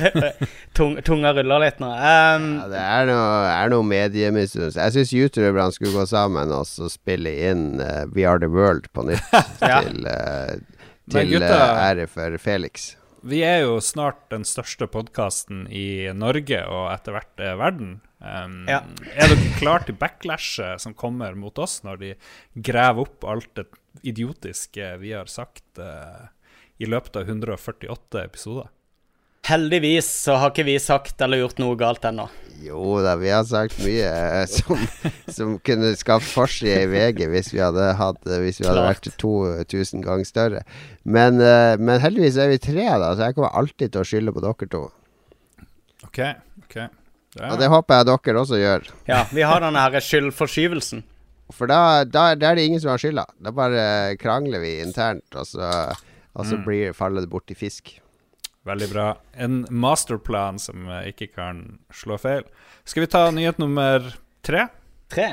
tung, 0.76 0.96
Tunga 1.06 1.30
ruller 1.36 1.62
litt 1.62 1.78
nå. 1.82 1.88
Um, 1.94 2.46
ja, 2.58 2.66
det 2.72 2.80
er 2.82 3.06
noe, 3.10 3.28
er 3.54 3.70
noe 3.70 3.86
mediemisunnelse. 3.86 4.80
Jeg 4.82 4.96
syns 4.96 5.12
youtuberne 5.14 5.70
skulle 5.76 5.94
gå 5.94 6.06
sammen 6.10 6.50
og 6.56 6.66
så 6.68 6.88
spille 6.90 7.30
inn 7.50 7.80
uh, 7.80 8.02
We 8.10 8.26
Are 8.26 8.40
The 8.42 8.50
World 8.50 8.90
på 8.96 9.06
nytt 9.10 9.22
Ja. 9.62 9.80
til, 9.86 10.06
uh, 10.10 10.58
til 11.10 11.30
gutta- 11.36 11.62
uh, 11.62 11.84
ære 11.90 12.08
for 12.10 12.34
Felix. 12.42 12.94
Vi 13.22 13.42
er 13.44 13.66
jo 13.66 13.74
snart 13.84 14.22
den 14.32 14.46
største 14.48 14.86
podkasten 14.88 15.66
i 15.68 16.08
Norge 16.16 16.62
og 16.66 16.86
etter 16.94 17.12
hvert 17.18 17.42
verden. 17.60 17.98
Um, 18.20 18.66
Ja. 18.68 18.82
Er 19.16 19.32
dere 19.32 19.52
klare 19.56 19.86
til 19.88 19.96
backlashet 19.96 20.82
som 20.82 20.92
kommer 20.94 21.32
mot 21.34 21.56
oss 21.58 21.80
når 21.86 22.02
de 22.02 22.10
graver 22.54 23.08
opp 23.08 23.24
alt 23.24 23.48
det 23.56 23.66
idiotiske 24.06 24.92
vi 25.00 25.14
har 25.16 25.30
sagt 25.32 25.80
uh, 25.80 26.28
i 26.80 26.88
løpet 26.88 27.16
av 27.16 27.32
148 27.32 28.24
episoder? 28.24 28.68
heldigvis 29.50 30.08
så 30.24 30.36
har 30.40 30.52
ikke 30.52 30.66
vi 30.68 30.76
sagt 30.82 31.20
eller 31.24 31.42
gjort 31.42 31.60
noe 31.62 31.78
galt 31.78 32.04
ennå. 32.06 32.26
Jo 32.60 32.98
da, 33.04 33.14
vi 33.20 33.30
har 33.32 33.46
sagt 33.48 33.78
mye 33.80 34.04
eh, 34.04 34.44
som, 34.50 34.80
som 35.32 35.56
kunne 35.64 35.94
skapt 35.98 36.26
forside 36.28 36.84
i 36.84 36.90
VG 36.92 37.24
hvis 37.32 37.52
vi 37.54 37.62
hadde, 37.64 37.90
hatt, 37.96 38.20
hvis 38.44 38.60
vi 38.60 38.68
hadde 38.68 38.84
vært 38.84 39.10
2000 39.22 40.04
ganger 40.04 40.28
større. 40.28 40.62
Men, 41.04 41.40
eh, 41.40 41.74
men 41.80 42.02
heldigvis 42.04 42.38
er 42.40 42.52
vi 42.52 42.60
tre, 42.62 42.84
da, 42.84 43.14
så 43.14 43.30
jeg 43.30 43.38
kommer 43.38 43.56
alltid 43.62 43.94
til 43.94 44.04
å 44.04 44.08
skylde 44.12 44.36
på 44.36 44.44
dere 44.44 44.72
to. 44.76 44.86
OK. 46.06 46.24
ok 46.66 46.80
Ja. 47.38 47.52
Og 47.52 47.60
det 47.60 47.70
håper 47.70 48.00
jeg 48.00 48.08
dere 48.08 48.42
også 48.42 48.58
gjør. 48.58 48.90
Ja, 49.06 49.22
vi 49.30 49.46
har 49.46 49.62
denne 49.62 49.82
her 49.84 50.02
skyldforskyvelsen. 50.02 51.04
For 51.54 51.70
da, 51.70 52.04
da, 52.06 52.30
da 52.38 52.52
er 52.52 52.58
det 52.58 52.66
ingen 52.68 52.82
som 52.82 52.92
har 52.92 53.02
skylda. 53.02 53.26
Da 53.42 53.52
bare 53.54 53.82
krangler 54.20 54.62
vi 54.62 54.76
internt, 54.84 55.26
og 55.34 55.46
så, 55.46 55.70
og 56.34 56.46
så 56.46 56.58
blir, 56.62 56.94
faller 56.94 57.26
det 57.26 57.30
bort 57.30 57.50
i 57.50 57.58
fisk. 57.58 57.96
Veldig 58.66 58.88
bra. 58.92 59.06
En 59.40 59.62
masterplan 59.70 60.58
som 60.60 60.88
eh, 60.90 61.10
ikke 61.14 61.30
kan 61.32 61.62
slå 61.96 62.18
feil. 62.20 62.44
Skal 62.84 63.06
vi 63.06 63.10
ta 63.10 63.22
nyhet 63.32 63.58
nummer 63.62 64.04
tre? 64.46 64.66
Tre. 65.10 65.30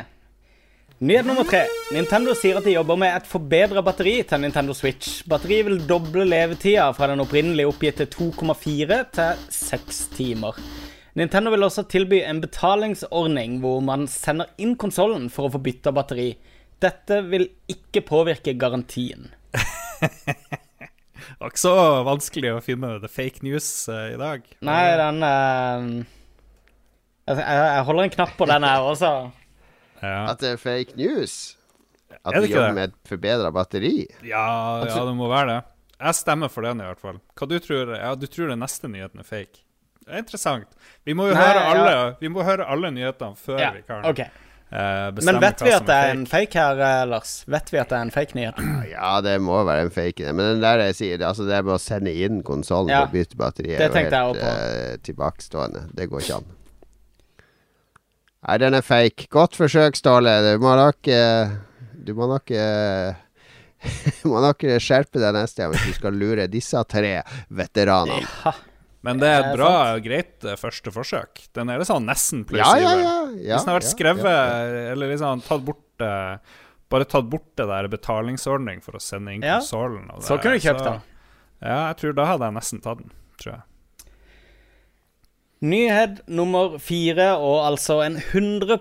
Nyhet 0.97 1.27
nummer 1.27 1.45
tre. 1.45 1.65
Nintendo 1.93 2.33
sier 2.37 2.57
at 2.57 2.65
de 2.65 2.73
jobber 2.73 2.97
med 2.97 3.13
et 3.19 3.27
forbedra 3.29 3.83
batteri 3.85 4.15
til 4.25 4.41
Nintendo 4.41 4.73
Switch. 4.73 5.19
Batteriet 5.29 5.67
vil 5.67 5.83
doble 5.89 6.25
levetida 6.25 6.87
fra 6.97 7.11
den 7.11 7.21
opprinnelig 7.21 7.67
oppgitte 7.69 8.07
2,4 8.09 9.03
til 9.13 9.43
6 9.59 10.05
timer. 10.15 10.57
Nintendo 11.18 11.49
vil 11.49 11.65
også 11.65 11.88
tilby 11.89 12.19
en 12.22 12.44
betalingsordning 12.44 13.57
hvor 13.64 13.81
man 13.81 14.06
sender 14.11 14.52
inn 14.61 14.76
konsollen 14.77 15.31
for 15.34 15.48
å 15.48 15.56
få 15.56 15.61
bytta 15.65 15.94
batteri. 15.95 16.30
Dette 16.77 17.23
vil 17.26 17.48
ikke 17.72 18.03
påvirke 18.06 18.53
garantien. 18.60 19.31
Det 21.27 21.44
var 21.44 21.52
ikke 21.52 21.61
så 21.61 21.73
vanskelig 22.07 22.52
å 22.56 22.61
finne 22.65 22.95
det 23.02 23.10
fake 23.14 23.44
news 23.45 23.65
uh, 23.91 24.07
i 24.14 24.15
dag. 24.18 24.45
Nei, 24.65 24.84
den 24.98 25.19
uh, 25.22 26.06
jeg, 27.27 27.44
jeg 27.44 27.84
holder 27.89 28.07
en 28.07 28.14
knapp 28.15 28.34
på 28.39 28.48
den 28.49 28.65
her 28.65 28.85
også. 28.88 29.11
Ja, 29.99 30.15
At 30.31 30.41
det 30.41 30.53
er 30.56 30.61
fake 30.61 30.98
news? 30.98 31.35
At 32.23 32.39
vi 32.39 32.49
jobber 32.49 32.72
det? 32.72 32.77
med 32.77 32.89
et 32.89 32.98
forbedra 33.10 33.52
batteri? 33.53 34.07
ja, 34.26 34.48
ja, 34.85 35.03
det 35.06 35.14
må 35.18 35.30
være 35.30 35.52
det. 35.52 35.60
Jeg 35.98 36.19
stemmer 36.23 36.53
for 36.53 36.65
den, 36.65 36.81
i 36.81 36.89
hvert 36.89 37.02
fall. 37.02 37.22
Hva 37.38 37.49
du 37.49 37.57
tror 37.61 37.94
Ja, 37.98 38.15
du 38.18 38.26
tror 38.30 38.53
den 38.53 38.61
neste 38.64 38.89
nyheten 38.89 39.22
er 39.22 39.27
fake. 39.27 39.66
Det 40.07 40.15
er 40.15 40.21
interessant. 40.23 40.67
Vi 41.03 41.13
må 41.19 41.25
jo 41.27 41.34
Nei, 41.35 41.43
høre, 41.43 41.63
alle, 41.67 41.95
ja. 42.23 42.29
må 42.31 42.43
høre 42.47 42.63
alle 42.71 42.91
nyhetene 42.95 43.35
før 43.35 43.57
Ja, 43.59 43.71
vi 43.75 43.81
kan 43.84 44.05
okay. 44.07 44.29
uh, 44.71 45.09
bestemme 45.11 45.34
Men 45.34 45.41
vet 45.43 45.63
vi 45.65 45.71
at 45.75 45.88
det 45.89 45.97
er 45.97 46.11
en 46.13 46.21
fake. 46.23 46.45
fake 46.53 46.61
her, 46.61 46.84
eh, 46.88 46.99
Lars? 47.11 47.31
Vet 47.51 47.71
vi 47.73 47.79
at 47.81 47.91
det 47.91 47.97
er 47.97 48.05
en 48.05 48.13
fake 48.15 48.38
nyhet? 48.38 48.61
Ja, 48.93 49.09
det 49.25 49.34
må 49.43 49.57
være 49.67 49.89
en 49.89 49.91
fake. 49.91 50.29
Men 50.31 50.53
den 50.53 50.61
der 50.63 50.85
jeg 50.85 50.95
sier, 51.01 51.19
det- 51.19 51.27
altså 51.27 51.43
det 51.49 51.59
med 51.65 51.73
å 51.75 51.79
sende 51.84 52.13
inn 52.15 52.39
konsollen 52.47 52.93
Ja, 52.93 53.01
å 53.03 53.11
bytte 53.11 53.35
batteri, 53.39 53.73
det 53.75 53.89
er 53.89 54.07
jo 54.15 54.31
helt 54.31 54.39
eh, 54.47 54.93
tilbakestående. 55.09 55.84
Det 55.91 56.07
går 56.07 56.23
ikke 56.23 56.39
an. 56.39 56.47
Nei, 58.47 58.57
den 58.63 58.79
er 58.79 58.88
fake. 58.88 59.27
Godt 59.34 59.59
forsøk, 59.59 59.99
Ståle. 59.99 60.38
Du 60.45 60.63
må 60.63 60.71
nok 60.79 61.09
uh, 61.11 61.51
Du 62.07 62.13
må 62.15 62.29
nok 62.31 62.47
Du 64.21 64.23
må 64.31 64.39
nok 64.39 64.63
skjerpe 64.79 65.19
deg 65.19 65.35
neste 65.35 65.65
gang 65.65 65.75
hvis 65.75 65.91
du 65.91 65.99
skal 65.99 66.15
lure 66.15 66.47
disse 66.47 66.79
tre 66.88 67.17
veteranene. 67.51 68.23
Ja. 68.45 68.55
Men 69.07 69.21
det 69.21 69.27
er 69.31 69.41
et 69.41 69.55
bra 69.55 69.73
og 69.95 70.05
greit 70.05 70.45
eh, 70.45 70.57
første 70.59 70.91
forsøk. 70.93 71.45
Den 71.55 71.71
er 71.71 71.81
liksom 71.81 72.07
nesten 72.07 72.43
Ja, 72.51 72.73
ja, 72.75 72.93
ja. 72.93 72.95
ja, 72.99 73.55
Hvis 73.55 73.65
den 73.65 73.71
har 73.71 73.79
vært 73.79 73.91
skrevet, 73.91 74.27
ja. 74.27 74.81
eller 74.93 75.13
liksom 75.13 75.43
tatt 75.47 75.63
bort 75.67 76.03
uh, 76.03 76.63
Bare 76.91 77.07
tatt 77.09 77.27
bort 77.31 77.47
det 77.59 77.67
der 77.67 77.89
betalingsordning 77.91 78.79
for 78.84 78.95
å 78.95 79.01
sende 79.03 79.35
inn 79.35 79.43
konsollen. 79.43 80.07
Så 80.23 80.39
kunne 80.39 80.59
du 80.59 80.63
kjøpt 80.63 80.85
den. 80.85 81.01
Ja, 81.59 81.79
jeg 81.89 81.97
tror 81.99 82.15
da 82.15 82.27
hadde 82.29 82.47
jeg 82.47 82.55
nesten 82.59 82.84
tatt 82.84 83.01
den. 83.01 83.11
Tror 83.41 83.53
jeg. 83.57 83.63
Nyhet 85.57 86.19
nummer 86.29 86.75
fire, 86.77 87.31
og 87.41 87.63
altså 87.65 88.03
en 88.05 88.19
100 88.19 88.77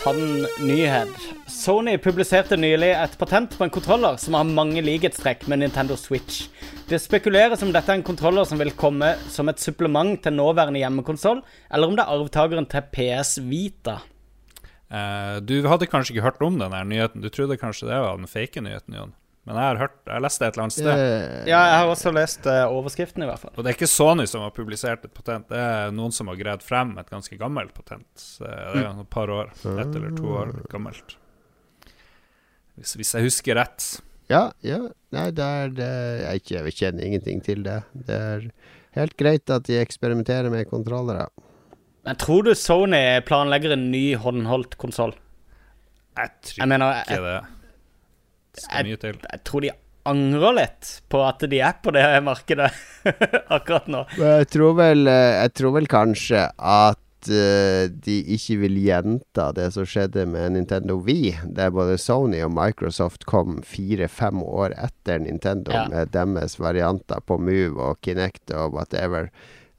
sann 0.00 0.46
nyhet. 0.64 1.12
Sony 1.44 1.98
publiserte 2.00 2.56
nylig 2.56 2.94
et 2.94 3.18
patent 3.20 3.52
på 3.58 3.66
en 3.66 3.72
kontroller 3.74 4.16
som 4.16 4.38
har 4.38 4.48
mange 4.48 4.80
likhetstrekk 4.80 5.44
med 5.52 5.60
Nintendo 5.60 5.98
Switch. 6.00 6.46
Det 6.88 7.02
spekuleres 7.04 7.60
om 7.60 7.74
dette 7.74 7.92
er 7.92 8.00
en 8.00 8.06
kontroller 8.06 8.48
som 8.48 8.56
vil 8.56 8.72
komme 8.72 9.12
som 9.28 9.52
et 9.52 9.60
supplement 9.60 10.16
til 10.24 10.38
nåværende 10.38 10.80
hjemmekonsoll, 10.80 11.44
eller 11.68 11.92
om 11.92 12.00
det 12.00 12.06
er 12.06 12.16
arvtakeren 12.16 12.70
til 12.72 12.88
PS 12.96 13.36
Vita. 13.44 14.00
Uh, 14.88 15.36
du 15.44 15.60
hadde 15.68 15.86
kanskje 15.86 16.16
ikke 16.16 16.30
hørt 16.30 16.40
om 16.40 16.56
den 16.58 16.72
nyheten. 16.88 17.20
Du 17.20 17.28
trodde 17.28 17.60
kanskje 17.60 17.92
det 17.92 18.00
var 18.00 18.16
den 18.16 18.30
fake 18.30 18.64
nyheten, 18.64 18.96
Jon. 18.96 19.12
Men 19.48 19.56
jeg 19.56 19.64
har 19.70 19.78
hørt, 19.80 19.94
jeg 20.04 20.12
har 20.12 20.20
lest 20.22 20.42
det 20.42 20.46
et 20.50 20.56
eller 20.56 20.64
annet 20.66 20.76
sted. 20.76 20.90
Eh, 20.90 21.48
Ja, 21.48 21.60
jeg 21.70 21.76
har 21.80 21.90
også 21.90 22.10
lest 22.12 22.44
uh, 22.46 22.58
overskriften, 22.68 23.24
i 23.24 23.28
hvert 23.30 23.40
fall. 23.40 23.54
Og 23.56 23.64
det 23.64 23.70
er 23.72 23.78
ikke 23.78 23.88
Sony 23.88 24.26
som 24.28 24.44
har 24.44 24.52
publisert 24.54 25.06
et 25.08 25.14
patent, 25.16 25.46
det 25.48 25.58
er 25.64 25.94
noen 25.96 26.12
som 26.12 26.28
har 26.28 26.36
greid 26.38 26.62
frem 26.64 26.92
et 27.00 27.08
ganske 27.10 27.38
gammelt 27.40 27.72
patent. 27.74 28.26
Det 28.36 28.50
er 28.52 28.90
et 28.92 29.10
par 29.10 29.32
år, 29.32 29.50
ett 29.56 29.96
eller 29.96 30.12
to 30.18 30.34
år 30.42 30.52
gammelt. 30.70 31.16
Hvis, 32.76 32.94
hvis 33.00 33.14
jeg 33.16 33.26
husker 33.26 33.56
rett. 33.60 33.86
Ja, 34.30 34.50
ja. 34.64 34.78
Nei, 35.10 35.26
det 35.34 35.42
er 35.44 35.72
det 35.74 35.88
Jeg, 36.20 36.42
ikke, 36.42 36.60
jeg 36.60 36.76
kjenner 36.78 37.06
ingenting 37.08 37.40
til 37.44 37.64
det. 37.66 37.80
Det 38.06 38.16
er 38.16 38.44
helt 38.96 39.16
greit 39.18 39.50
at 39.50 39.66
de 39.66 39.80
eksperimenterer 39.80 40.52
med 40.52 40.68
kontrollere. 40.70 41.26
Men 42.06 42.16
tror 42.20 42.46
du 42.46 42.52
Sony 42.56 43.00
planlegger 43.26 43.74
en 43.74 43.88
ny 43.92 44.14
håndholdt 44.20 44.76
konsoll? 44.80 45.16
Jeg 46.16 46.30
tror 46.46 46.62
Jeg 46.62 46.70
mener, 46.70 47.00
ikke 47.02 47.18
jeg, 47.18 47.24
det. 47.26 47.40
Det 47.40 47.59
skal 48.64 48.88
mye 48.88 49.00
til. 49.02 49.20
jeg 49.32 49.44
tror 49.44 49.66
de 49.66 49.70
angrer 50.10 50.54
litt 50.56 50.94
på 51.12 51.20
at 51.26 51.44
de 51.50 51.60
er 51.60 51.76
på 51.84 51.92
det 51.92 52.06
markedet 52.24 52.70
akkurat 53.56 53.86
nå. 53.92 54.06
Jeg 54.18 54.48
tror 54.54 54.74
vel, 54.80 55.06
eh, 55.10 55.36
jeg 55.44 55.54
tror 55.60 55.76
vel 55.80 55.90
kanskje 55.90 56.48
at 56.56 56.98
at 57.20 57.28
eh, 57.36 57.90
de 58.00 58.14
ikke 58.32 58.54
vil 58.62 58.78
gjenta 58.80 59.50
det 59.52 59.66
som 59.74 59.84
skjedde 59.84 60.22
med 60.24 60.54
Nintendo 60.54 60.94
Wii, 61.04 61.34
der 61.52 61.68
både 61.68 61.98
Sony 62.00 62.38
og 62.46 62.54
Microsoft 62.56 63.26
kom 63.28 63.58
fire-fem 63.60 64.40
år 64.40 64.72
etter 64.80 65.20
Nintendo 65.20 65.74
Ja. 65.74 65.82
med 65.92 66.14
deres 66.16 66.56
varianter 66.56 67.20
på 67.20 67.36
Move 67.36 67.76
og 67.76 68.00
Kinect 68.00 68.54
og 68.56 68.72
whatever. 68.72 69.28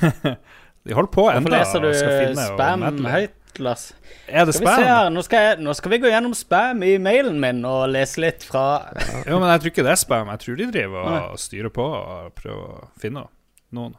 De 0.82 0.94
holder 0.94 1.12
på 1.12 1.22
Hvorfor 1.22 1.36
ennå 1.36 1.50
leser 1.52 1.80
du 1.80 1.88
og 1.88 1.94
skal 1.94 2.24
finne 2.24 2.46
spam 2.54 2.82
høyt, 3.04 3.30
Lars? 3.58 3.90
Er 4.28 4.46
det 4.46 4.54
spam? 4.54 4.84
nå 5.10 5.24
nå 5.58 5.74
skal 5.74 5.92
vi 5.92 5.98
gå 5.98 6.10
gjennom 6.12 6.34
spam 6.36 6.82
i 6.86 6.94
mailen 7.02 7.40
min 7.42 7.64
og 7.66 7.88
lese 7.90 8.22
litt 8.22 8.46
fra 8.46 8.92
Jo, 9.26 9.40
men 9.40 9.50
jeg 9.50 9.64
tror 9.64 9.72
ikke 9.72 9.86
det 9.88 9.94
er 9.96 10.00
spam. 10.00 10.30
Jeg 10.30 10.44
tror 10.44 10.58
de 10.60 10.70
driver 10.70 11.10
Nei. 11.10 11.20
og 11.32 11.42
styrer 11.42 11.74
på 11.74 11.86
og 11.90 12.32
prøver 12.38 12.74
å 12.78 12.88
finne 13.00 13.26
noen. 13.74 13.96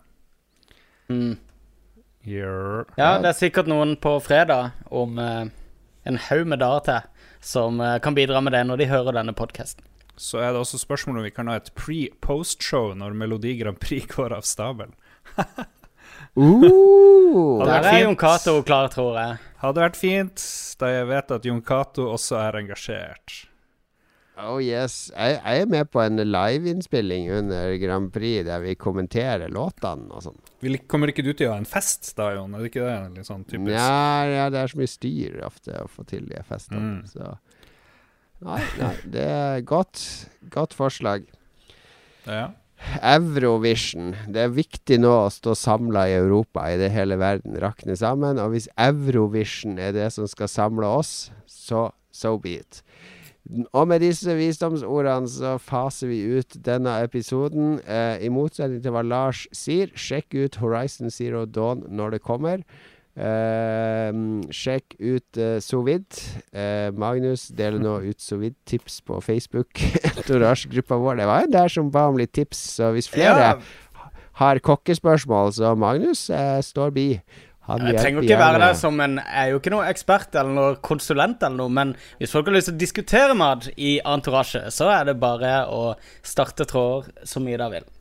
mm. 1.12 1.32
Yeah. 2.22 2.86
Ja, 3.00 3.16
det 3.18 3.32
er 3.32 3.34
sikkert 3.34 3.66
noen 3.66 3.96
på 3.98 4.14
fredag 4.22 4.76
om 4.94 5.18
uh, 5.18 5.48
en 6.06 6.20
haug 6.30 6.46
med 6.46 6.62
dager 6.62 6.84
til 6.86 7.08
som 7.42 7.82
uh, 7.82 7.98
kan 7.98 8.14
bidra 8.14 8.44
med 8.46 8.54
det 8.54 8.62
når 8.70 8.84
de 8.84 8.92
hører 8.92 9.18
denne 9.18 9.34
podkasten. 9.34 9.82
Så 10.22 10.38
er 10.38 10.52
det 10.54 10.62
også 10.62 10.78
spørsmål 10.78 11.18
om 11.18 11.26
vi 11.26 11.34
kan 11.34 11.50
ha 11.50 11.58
et 11.58 11.72
pre-post-show 11.74 12.92
når 12.94 13.16
Melodi 13.18 13.56
Grand 13.58 13.80
Prix 13.82 14.06
går 14.14 14.36
av 14.38 14.46
stabelen. 14.46 14.94
Uh, 16.38 17.60
Der 17.66 17.84
er. 17.84 18.02
Jon 18.06 18.16
Cato 18.16 18.62
klar, 18.64 18.88
tror 18.94 19.18
jeg. 19.20 19.40
Hadde 19.62 19.84
vært 19.84 19.98
fint, 20.00 20.44
da 20.80 20.90
jeg 20.90 21.08
vet 21.10 21.32
at 21.36 21.46
Jon 21.46 21.62
Cato 21.62 22.08
også 22.14 22.38
er 22.40 22.60
engasjert. 22.62 23.48
oh 24.42 24.58
yes. 24.64 25.12
Jeg, 25.14 25.36
jeg 25.44 25.62
er 25.62 25.68
med 25.70 25.90
på 25.92 26.02
en 26.02 26.18
liveinnspilling 26.18 27.28
under 27.36 27.76
Grand 27.78 28.10
Prix 28.16 28.46
der 28.48 28.64
vi 28.64 28.74
kommenterer 28.80 29.52
låtene 29.54 30.10
og 30.10 30.24
sånn. 30.26 30.40
Kommer 30.90 31.12
ikke 31.12 31.26
du 31.28 31.34
til 31.34 31.50
å 31.52 31.54
ha 31.54 31.60
en 31.62 31.68
fest 31.70 32.14
da, 32.18 32.32
Jon? 32.38 32.56
Er 32.56 32.64
det 32.64 32.72
ikke 32.72 32.88
det 32.88 32.96
litt 33.20 33.30
sånn 33.30 33.44
typisk? 33.46 33.76
Ja, 33.76 34.24
ja, 34.32 34.48
det 34.50 34.64
er 34.64 34.72
så 34.72 34.80
mye 34.82 34.90
styr 34.90 35.38
ofte 35.46 35.84
å 35.84 35.90
få 35.92 36.08
til 36.10 36.26
de 36.32 36.42
festene. 36.48 36.82
Mm. 36.82 37.12
Så 37.12 37.36
Nei, 38.42 38.64
nei, 38.80 38.96
det 39.14 39.28
er 39.30 39.60
godt. 39.70 40.02
Godt 40.50 40.74
forslag. 40.74 41.28
Ja. 42.26 42.48
Eurovision. 43.02 44.14
Det 44.32 44.46
er 44.46 44.54
viktig 44.56 45.00
nå 45.02 45.12
å 45.24 45.32
stå 45.34 45.56
samla 45.58 46.08
i 46.10 46.18
Europa, 46.20 46.66
i 46.72 46.80
det 46.82 46.92
hele 46.94 47.18
verden 47.22 47.58
rakner 47.62 47.98
sammen. 48.00 48.42
Og 48.42 48.56
hvis 48.56 48.70
Eurovision 48.80 49.80
er 49.80 49.96
det 49.96 50.12
som 50.16 50.28
skal 50.30 50.52
samle 50.52 50.90
oss, 51.02 51.32
så 51.48 51.90
so 52.12 52.38
be 52.42 52.60
it. 52.60 52.82
Og 53.74 53.88
med 53.90 54.04
disse 54.04 54.36
visdomsordene 54.38 55.30
så 55.30 55.56
faser 55.60 56.12
vi 56.12 56.20
ut 56.38 56.56
denne 56.64 57.00
episoden. 57.04 57.80
Eh, 57.84 58.22
I 58.22 58.30
motsetning 58.30 58.84
til 58.84 58.94
hva 58.94 59.02
Lars 59.04 59.48
sier, 59.56 59.90
sjekk 59.98 60.38
ut 60.38 60.60
Horizon 60.62 61.12
Zero 61.12 61.46
Dawn 61.46 61.84
når 61.90 62.18
det 62.18 62.22
kommer. 62.28 62.62
Eh, 63.12 64.10
sjekk 64.56 64.96
ut 65.00 65.40
uh, 65.42 65.60
Sovid. 65.60 66.08
Eh, 66.56 66.88
Magnus 66.96 67.50
deler 67.56 67.82
nå 67.84 67.98
ut 68.08 68.24
Sovid-tips 68.24 69.02
på 69.08 69.20
Facebook. 69.26 69.84
Entourage-gruppa 70.16 71.00
vår. 71.02 71.20
Det 71.20 71.30
var 71.30 71.46
jo 71.46 71.54
der 71.58 71.76
som 71.76 71.92
ba 71.92 72.08
om 72.12 72.20
litt 72.22 72.34
tips, 72.38 72.64
så 72.78 72.94
hvis 72.96 73.12
flere 73.12 73.54
har 74.42 74.64
kokkespørsmål, 74.64 75.52
så 75.60 75.76
Magnus 75.76 76.30
eh, 76.32 76.60
står 76.64 76.96
bi. 76.96 77.08
Han 77.70 77.84
Jeg 77.92 78.00
trenger 78.02 78.24
jo 78.24 78.26
ikke 78.26 78.40
være 78.42 78.60
der 78.64 78.74
som 78.74 78.96
en 79.04 79.20
Jeg 79.20 79.38
er 79.38 79.52
jo 79.52 79.60
ikke 79.60 79.72
noen 79.72 79.86
ekspert 79.92 80.34
eller 80.34 80.56
noen 80.56 80.80
konsulent 80.82 81.44
eller 81.46 81.60
noe, 81.60 81.70
men 81.70 81.94
hvis 82.18 82.34
folk 82.34 82.50
har 82.50 82.58
lyst 82.58 82.72
til 82.72 82.80
å 82.80 82.82
diskutere 82.82 83.38
mat 83.38 83.68
i 83.78 84.00
entourage, 84.02 84.64
så 84.74 84.90
er 84.96 85.12
det 85.12 85.20
bare 85.22 85.60
å 85.70 85.92
starte 86.26 86.66
tråder 86.66 87.12
så 87.28 87.44
mye 87.44 87.60
de 87.62 87.70
vil. 87.76 87.92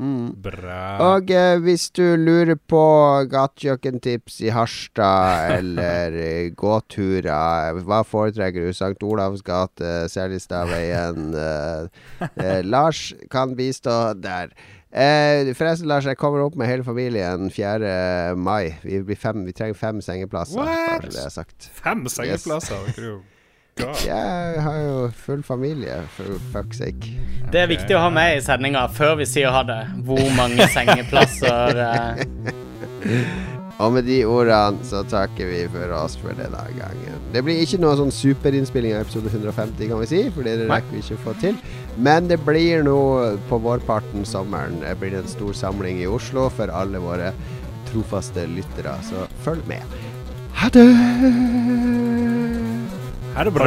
Bra. 0.00 0.96
Og 1.04 1.30
eh, 1.34 1.58
hvis 1.60 1.90
du 1.92 2.16
lurer 2.16 2.56
på 2.56 2.80
gatekjøkkentips 3.28 4.38
i 4.46 4.52
Harstad, 4.54 5.52
eller 5.58 6.16
eh, 6.16 6.48
gåturer, 6.56 7.80
hva 7.84 8.00
foretrekker 8.08 8.64
du? 8.64 8.72
St. 8.72 8.96
Olavs 9.04 9.44
gate, 9.44 9.92
Seljestadveien 10.12 11.34
eh, 11.46 12.04
eh, 12.32 12.60
Lars 12.64 13.10
kan 13.32 13.52
bistå 13.58 14.14
der. 14.16 14.54
Eh, 14.90 15.52
forresten, 15.54 15.86
Lars, 15.90 16.08
jeg 16.08 16.18
kommer 16.18 16.42
opp 16.42 16.56
med 16.58 16.70
hele 16.70 16.86
familien 16.86 17.50
4. 17.52 18.34
mai. 18.40 18.72
Vi, 18.82 19.02
blir 19.04 19.20
fem, 19.20 19.44
vi 19.46 19.54
trenger 19.54 19.78
fem 19.78 20.00
sengeplasser. 20.02 20.58
What? 20.64 21.60
Fem 21.84 22.08
sengeplasser. 22.08 22.88
Yes. 22.96 23.29
God. 23.80 24.02
Jeg 24.10 24.64
har 24.66 24.80
jo 24.84 24.96
full 25.26 25.44
familie, 25.46 26.00
for 26.16 26.40
fuck's 26.54 26.80
sake. 26.82 27.14
Det 27.50 27.64
er 27.64 27.70
viktig 27.70 27.96
å 27.96 28.04
ha 28.04 28.10
med 28.14 28.36
i 28.38 28.42
sendinga 28.44 28.86
før 28.94 29.16
vi 29.20 29.28
sier 29.28 29.54
ha 29.54 29.64
det. 29.66 29.80
Hvor 30.06 30.22
mange 30.36 30.68
sengeplasser 30.76 31.80
eh, 31.86 32.20
Og 33.80 33.94
med 33.94 34.04
de 34.04 34.18
ordene 34.28 34.84
så 34.84 35.00
takker 35.08 35.48
vi 35.48 35.60
for 35.72 35.92
oss 35.96 36.16
for 36.20 36.36
denne 36.36 36.64
gangen. 36.76 37.22
Det 37.32 37.40
blir 37.46 37.62
ikke 37.62 37.78
noe 37.80 37.96
sånn 37.96 38.12
superinnspilling 38.12 38.92
av 38.92 39.06
episode 39.06 39.32
150, 39.32 39.88
kan 39.88 40.02
vi 40.02 40.08
si, 40.10 40.20
for 40.34 40.44
det 40.44 40.58
rekker 40.68 40.92
vi 40.92 41.00
ikke 41.00 41.16
å 41.16 41.22
få 41.24 41.34
til. 41.40 41.56
Men 41.96 42.28
det 42.28 42.42
blir 42.44 42.84
nå 42.84 42.98
på 43.48 43.60
vårparten 43.64 44.28
sommeren. 44.28 44.82
Det 44.84 44.92
blir 45.00 45.16
en 45.16 45.32
stor 45.32 45.56
samling 45.56 46.02
i 46.04 46.10
Oslo 46.10 46.50
for 46.52 46.72
alle 46.76 47.00
våre 47.00 47.32
trofaste 47.88 48.44
lyttere, 48.52 48.98
så 49.08 49.24
følg 49.46 49.64
med. 49.70 49.98
Ha 50.60 50.68
det! 50.76 52.39
Ha 53.34 53.44
det 53.44 53.50
bra. 53.50 53.66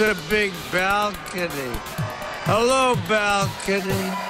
A 0.00 0.16
big 0.30 0.52
balcony. 0.72 1.72
Hello, 2.44 2.94
balcony. 3.08 4.29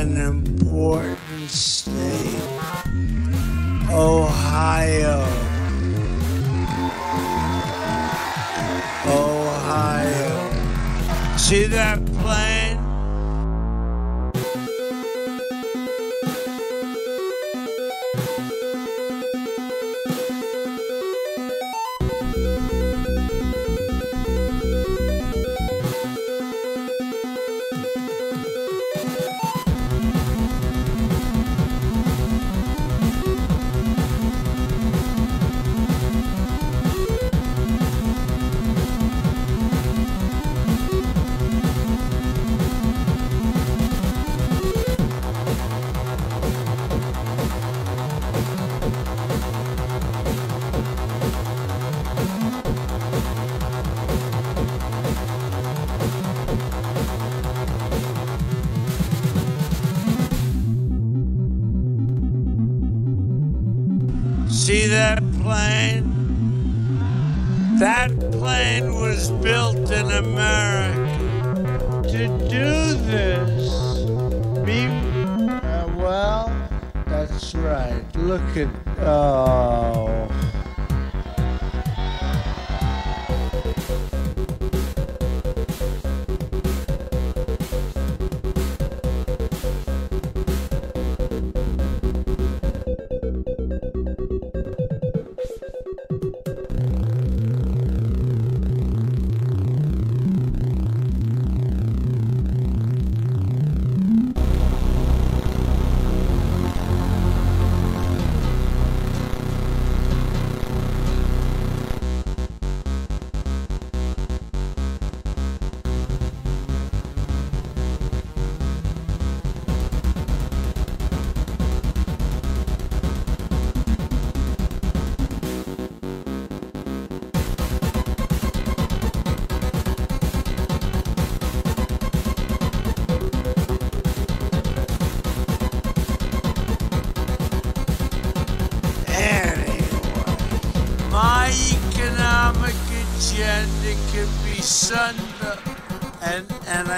An 0.00 0.16
important 0.16 1.19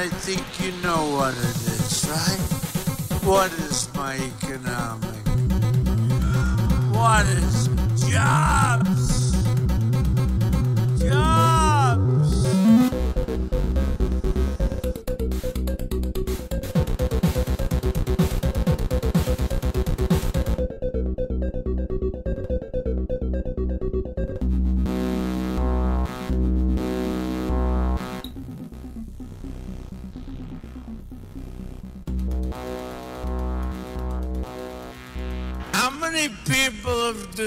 I 0.02 0.08
think 0.08 0.42
you 0.58 0.72
know 0.82 1.14
what 1.14 1.32
it 1.32 1.38
is, 1.38 2.04
right? 2.10 3.22
What 3.22 3.52
is 3.52 3.88
my 3.94 4.16
economic? 4.16 5.22
What 6.92 7.24
is 7.26 7.68
jobs? 8.10 9.21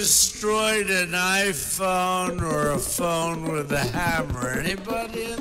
Destroyed 0.06 0.92
an 0.92 1.14
iPhone 1.14 2.40
or 2.40 2.70
a 2.70 2.78
phone 2.78 3.52
with 3.52 3.72
a 3.72 3.80
hammer? 3.80 4.52
Anybody 4.52 5.32
in 5.32 5.40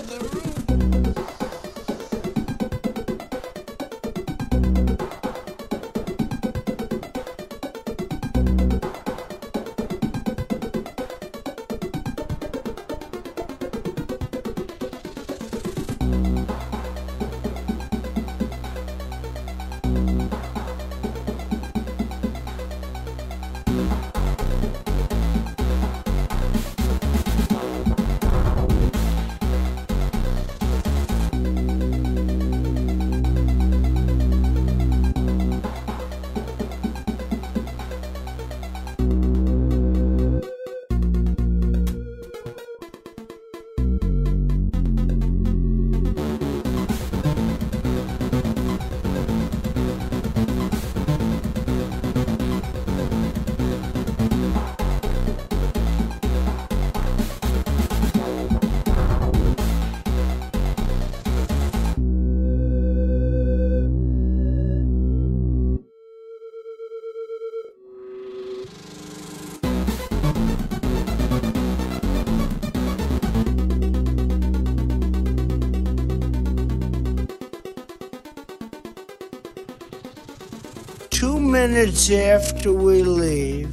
minutes 81.74 82.08
after 82.08 82.72
we 82.72 83.02
leave, 83.02 83.68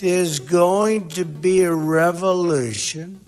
there's 0.00 0.40
going 0.40 1.06
to 1.06 1.24
be 1.24 1.62
a 1.62 1.72
revolution. 1.72 3.21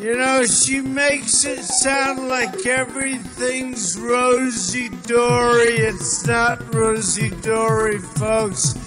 You 0.00 0.16
know, 0.16 0.46
she 0.46 0.80
makes 0.80 1.44
it 1.44 1.62
sound 1.62 2.26
like 2.26 2.64
everything's 2.64 3.98
rosy 3.98 4.88
dory. 4.88 5.76
It's 5.76 6.26
not 6.26 6.74
rosy 6.74 7.28
dory, 7.42 7.98
folks. 7.98 8.79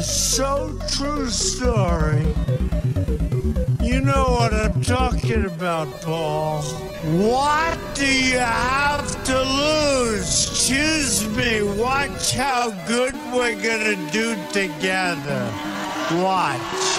A 0.00 0.02
so 0.02 0.78
true 0.88 1.28
story. 1.28 2.24
You 3.82 4.00
know 4.00 4.24
what 4.38 4.54
I'm 4.54 4.80
talking 4.80 5.44
about, 5.44 5.88
Paul. 6.00 6.62
What 7.28 7.78
do 7.94 8.06
you 8.06 8.38
have 8.38 9.24
to 9.24 9.38
lose? 9.42 10.66
Choose 10.66 11.28
me. 11.36 11.62
Watch 11.78 12.32
how 12.32 12.70
good 12.88 13.14
we're 13.34 13.60
gonna 13.68 14.10
do 14.10 14.28
together. 14.52 15.42
Watch. 16.24 16.89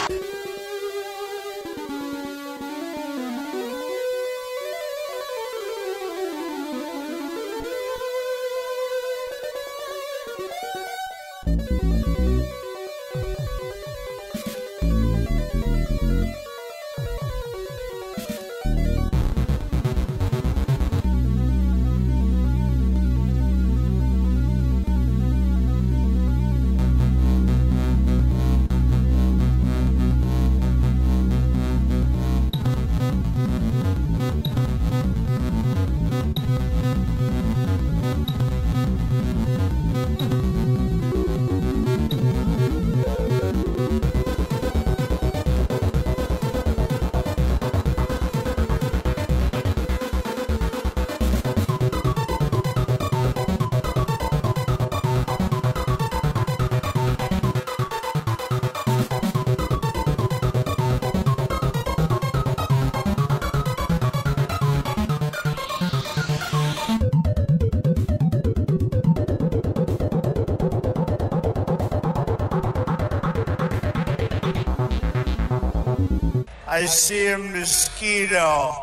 I 76.81 76.85
see 76.87 77.27
a 77.27 77.37
mosquito. 77.37 78.73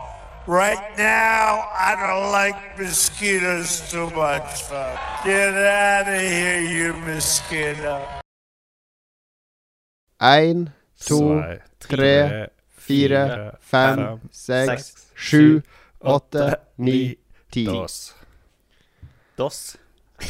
Right 0.47 0.97
now, 0.97 1.67
I 1.75 1.97
don't 1.99 2.31
like 2.31 2.79
mosquitoes 2.79 3.91
too 3.91 4.09
much. 4.11 4.71
Get 5.25 5.53
out 5.53 6.07
of 6.07 6.21
here, 6.21 6.61
you 6.61 6.93
mosquito. 6.93 8.07
Ein, 10.21 10.71
to, 11.07 11.59
tre, 11.81 12.47
fire, 12.71 13.59
fem, 13.59 14.21
seks, 14.31 15.11
sju, 15.17 15.61
åtte, 15.99 16.55
ni, 16.77 17.19
ti. 17.51 17.65
Dos. 17.65 18.15
DOS. 19.37 19.77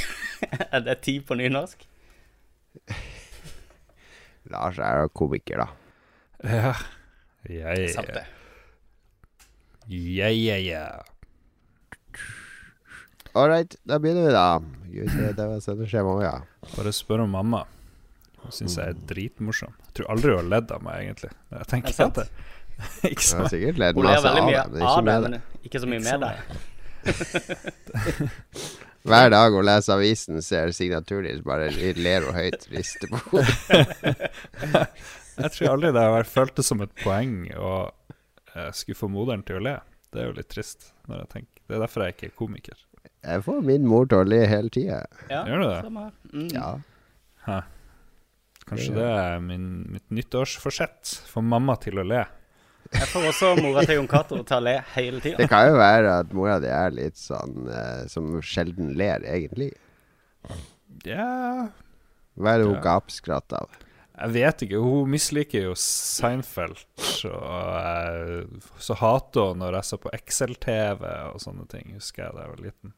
er 0.72 0.80
det 0.88 1.02
ti 1.04 1.20
på 1.20 1.36
nynorsk? 1.36 1.84
Lars 4.48 4.78
er 4.78 5.02
jo 5.04 5.18
komiker, 5.20 5.66
da. 5.66 5.74
Ja. 6.48 6.78
Ja, 7.46 7.74
Sant 7.94 8.08
ja, 8.08 8.14
det. 8.14 8.26
ja. 9.94 10.28
ja, 10.28 10.56
ja. 10.56 11.02
All 13.32 13.48
right, 13.48 13.76
da 13.84 13.98
begynner 14.02 14.26
vi, 14.26 14.32
da. 14.34 14.62
Gud, 14.88 15.10
det, 15.36 15.46
var 15.46 15.60
sendeskjema 15.60 16.16
ja. 16.24 16.36
Bare 16.74 16.92
spør 16.92 17.22
om 17.26 17.30
mamma. 17.36 17.62
Hun 18.42 18.54
syns 18.54 18.78
jeg 18.78 18.94
er 18.94 18.98
dritmorsom. 19.10 19.74
Jeg 19.88 19.94
tror 20.00 20.10
aldri 20.14 20.32
hun 20.32 20.40
har 20.40 20.48
ledd 20.56 20.72
av 20.74 20.82
meg, 20.82 21.04
egentlig. 21.04 21.30
Jeg 21.52 21.68
tenker 21.70 21.88
Er 21.88 21.92
det 21.92 21.98
sant? 21.98 22.18
at 22.18 22.28
det 23.02 23.12
Ikke 23.12 23.22
Jeg 23.26 23.38
har 23.42 23.52
sikkert 23.52 23.78
ledd 23.82 23.96
masse 24.02 24.28
av 24.28 24.34
det, 24.34 24.42
men 24.46 24.52
ikke 24.82 25.04
med 25.06 25.18
det. 25.34 25.40
ikke 25.68 25.80
så 25.82 25.86
mye 25.90 26.00
Ikke 26.02 26.08
med 26.08 26.20
deg 26.26 26.34
det. 26.38 26.44
Hver 29.08 29.30
dag 29.32 29.54
hun 29.54 29.64
leser 29.64 29.94
avisen, 29.94 30.42
ser 30.44 30.70
signaturen 30.76 31.24
din, 31.28 31.42
bare 31.46 31.70
ler 31.96 32.26
hun 32.26 32.34
høyt, 32.36 32.66
rister 32.74 33.08
på 33.12 33.16
hodet. 33.30 34.88
Jeg 35.38 35.50
tror 35.54 35.68
aldri 35.76 35.92
det 35.94 36.02
har 36.02 36.14
vært 36.16 36.30
følt 36.32 36.60
som 36.66 36.80
et 36.82 36.94
poeng 37.04 37.34
å 37.56 37.72
skuffe 38.74 38.98
skulle 38.98 39.12
moderen 39.14 39.44
til 39.46 39.60
å 39.60 39.64
le. 39.68 39.76
Det 40.12 40.22
er 40.22 40.30
jo 40.30 40.36
litt 40.38 40.48
trist. 40.50 40.92
når 41.06 41.20
jeg 41.24 41.28
tenker 41.34 41.62
Det 41.68 41.76
er 41.76 41.82
derfor 41.84 42.04
jeg 42.06 42.14
ikke 42.16 42.26
er 42.30 42.36
komiker. 42.38 42.78
Jeg 43.24 43.42
får 43.44 43.60
min 43.64 43.86
mor 43.86 44.06
til 44.08 44.18
å 44.22 44.26
le 44.28 44.38
hele 44.48 44.70
tida. 44.72 45.02
Ja, 45.30 45.44
Gjør 45.46 45.62
du 45.62 45.66
det? 45.68 45.82
samme 45.84 46.04
her. 46.06 46.14
Mm. 46.32 46.48
Ja. 46.54 47.60
Kanskje 48.68 48.94
det 48.98 49.04
er 49.08 49.38
min, 49.40 49.68
mitt 49.92 50.10
nyttårsforsett. 50.12 51.14
Få 51.30 51.40
mamma 51.44 51.76
til 51.80 52.00
å 52.00 52.04
le. 52.04 52.24
Jeg 52.92 53.08
får 53.12 53.26
også 53.30 53.50
mora 53.60 53.82
til 53.84 53.98
Jon 53.98 54.08
Cato 54.08 54.38
til 54.48 54.56
å 54.56 54.62
le 54.64 54.74
hele 54.94 55.20
Det 55.20 55.48
kan 55.50 55.66
jo 55.68 55.76
være 55.76 56.12
at 56.22 56.30
mora 56.36 56.56
di 56.62 56.70
er 56.72 56.94
litt 56.96 57.18
sånn 57.20 57.66
eh, 57.68 58.06
som 58.08 58.30
sjelden 58.44 58.94
ler, 58.96 59.24
egentlig. 59.28 59.74
Ja 61.04 61.68
Hva 62.38 62.54
er 62.54 62.62
det 62.62 62.68
hun 62.70 62.78
Ja. 62.78 62.84
gapskratter 62.86 63.60
av? 63.60 63.76
Jeg 64.18 64.32
vet 64.34 64.62
ikke. 64.66 64.78
Hun 64.82 65.10
misliker 65.12 65.68
jo 65.68 65.74
Seinfeld. 65.78 66.80
Og 67.28 67.76
eh, 67.78 68.70
så 68.82 68.96
hater 68.98 69.52
hun 69.52 69.60
når 69.62 69.78
jeg 69.78 69.88
så 69.92 69.98
på 70.02 70.10
Excel-TV 70.16 71.04
og 71.34 71.38
sånne 71.44 71.68
ting, 71.70 71.92
husker 71.94 72.24
jeg 72.26 72.34
da 72.34 72.44
jeg 72.46 72.52
var 72.56 72.64
liten. 72.66 72.94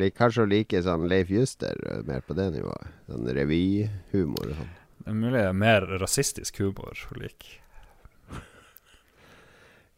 Lik- 0.00 0.16
Kanskje 0.18 0.44
hun 0.46 0.52
liker 0.52 0.82
sånn 0.84 1.06
Leif 1.08 1.30
Juster, 1.32 1.76
eh, 1.92 2.02
mer 2.08 2.24
på 2.24 2.36
det 2.36 2.50
nivået. 2.56 2.88
Sånn 3.08 3.28
revyhumor 3.36 4.50
og 4.52 4.58
sånn. 4.62 4.74
Det 4.98 5.12
er 5.12 5.16
mulig 5.22 5.38
det 5.38 5.46
er 5.48 5.56
mer 5.56 5.86
rasistisk 6.02 6.58
humor 6.64 6.98
hun 7.08 7.22
liker. 7.22 7.54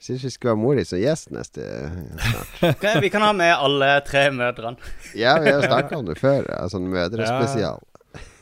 Syns 0.00 0.22
vi 0.24 0.30
skulle 0.32 0.54
ha 0.54 0.56
mor 0.56 0.78
di 0.78 0.84
som 0.88 0.96
gjest 1.00 1.28
neste 1.34 1.60
snart. 1.60 2.52
Ok, 2.70 2.84
vi 3.02 3.10
kan 3.12 3.20
ha 3.26 3.32
med 3.36 3.52
alle 3.52 3.90
tre 4.06 4.30
mødrene. 4.32 4.78
Ja, 5.18 5.34
vi 5.44 5.50
har 5.52 5.66
snakka 5.68 5.98
om 5.98 6.06
det 6.08 6.16
før. 6.16 6.46
Ja, 6.48 6.62
sånn 6.72 6.86
mødrespesial. 6.88 7.82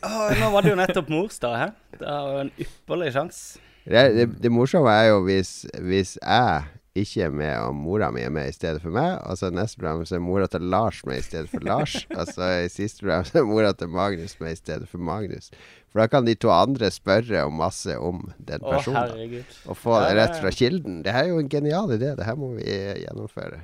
Nå 0.02 0.50
var 0.54 0.64
det 0.64 0.72
jo 0.72 0.78
nettopp 0.78 1.08
morsdag 1.12 1.56
her. 1.58 1.72
Det 1.98 2.06
er 2.06 2.32
jo 2.32 2.42
en 2.44 2.52
ypperlig 2.64 3.12
sjanse. 3.16 3.62
Det, 3.88 4.02
det, 4.14 4.26
det 4.42 4.50
morsomme 4.52 4.92
er 4.92 5.08
jo 5.08 5.22
hvis, 5.24 5.62
hvis 5.80 6.18
jeg 6.20 6.66
ikke 6.98 7.22
er 7.28 7.32
med, 7.34 7.54
og 7.62 7.74
mora 7.76 8.10
mi 8.12 8.22
er 8.26 8.32
med 8.32 8.50
i 8.50 8.54
stedet 8.54 8.82
for 8.82 8.92
meg. 8.94 9.16
Og 9.28 9.38
så 9.40 9.50
neste 9.54 9.80
program 9.80 10.04
så 10.08 10.18
er 10.18 10.24
mora 10.24 10.48
til 10.50 10.66
Lars 10.72 11.00
med 11.06 11.20
i 11.20 11.24
stedet 11.24 11.50
for 11.52 11.64
Lars. 11.64 11.96
og 12.18 12.24
så 12.30 12.50
i 12.64 12.68
siste 12.72 13.04
program 13.04 13.24
så 13.28 13.40
er 13.40 13.48
mora 13.48 13.72
til 13.72 13.88
Magnus 13.92 14.36
med 14.42 14.52
i 14.52 14.60
stedet 14.60 14.88
for 14.90 15.02
Magnus. 15.02 15.50
For 15.88 16.02
da 16.02 16.08
kan 16.12 16.26
de 16.26 16.36
to 16.36 16.52
andre 16.52 16.90
spørre 16.92 17.46
om 17.48 17.58
masse 17.62 17.96
om 17.96 18.26
den 18.36 18.60
personen. 18.64 19.00
Å 19.00 19.06
herregud. 19.06 19.58
og 19.66 19.80
få 19.80 19.98
det 20.04 20.14
rett 20.20 20.36
fra 20.42 20.52
kilden. 20.52 21.02
Det 21.06 21.14
her 21.14 21.24
er 21.26 21.32
jo 21.32 21.42
en 21.42 21.52
genial 21.52 21.96
idé. 21.96 22.14
Det 22.18 22.28
her 22.28 22.38
må 22.38 22.54
vi 22.58 22.68
eh, 22.68 23.00
gjennomføre. 23.06 23.62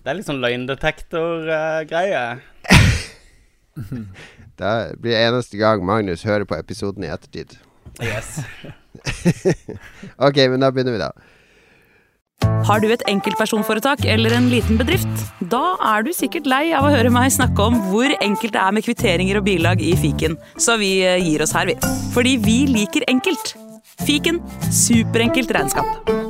Det 0.00 0.08
er 0.08 0.16
litt 0.16 0.28
sånn 0.28 0.42
løgndetektor-greie. 0.42 2.24
Det 4.60 4.76
blir 5.00 5.16
eneste 5.16 5.56
gang 5.56 5.84
Magnus 5.86 6.26
hører 6.28 6.44
på 6.44 6.58
episoden 6.58 7.06
i 7.06 7.12
ettertid. 7.12 7.56
yes. 8.02 8.40
Ok, 10.26 10.36
men 10.50 10.60
da 10.60 10.70
begynner 10.74 10.96
vi, 10.96 11.00
da. 11.00 11.12
Har 12.68 12.80
du 12.80 12.88
et 12.92 13.02
enkeltpersonforetak 13.08 14.04
eller 14.08 14.34
en 14.36 14.48
liten 14.52 14.78
bedrift? 14.80 15.24
Da 15.52 15.76
er 15.94 16.04
du 16.04 16.12
sikkert 16.16 16.48
lei 16.48 16.70
av 16.76 16.86
å 16.86 16.92
høre 16.92 17.12
meg 17.12 17.32
snakke 17.32 17.68
om 17.70 17.78
hvor 17.90 18.12
enkelt 18.20 18.56
det 18.56 18.62
er 18.62 18.76
med 18.76 18.86
kvitteringer 18.86 19.40
og 19.40 19.46
bilag 19.48 19.84
i 19.84 19.94
fiken, 20.00 20.38
så 20.60 20.78
vi 20.80 20.98
eh, 21.04 21.20
gir 21.24 21.44
oss 21.44 21.56
her, 21.56 21.70
vi. 21.70 21.78
Fordi 22.14 22.36
vi 22.44 22.58
liker 22.70 23.08
enkelt. 23.12 23.54
Fiken 24.06 24.40
superenkelt 24.72 25.52
regnskap. 25.56 26.29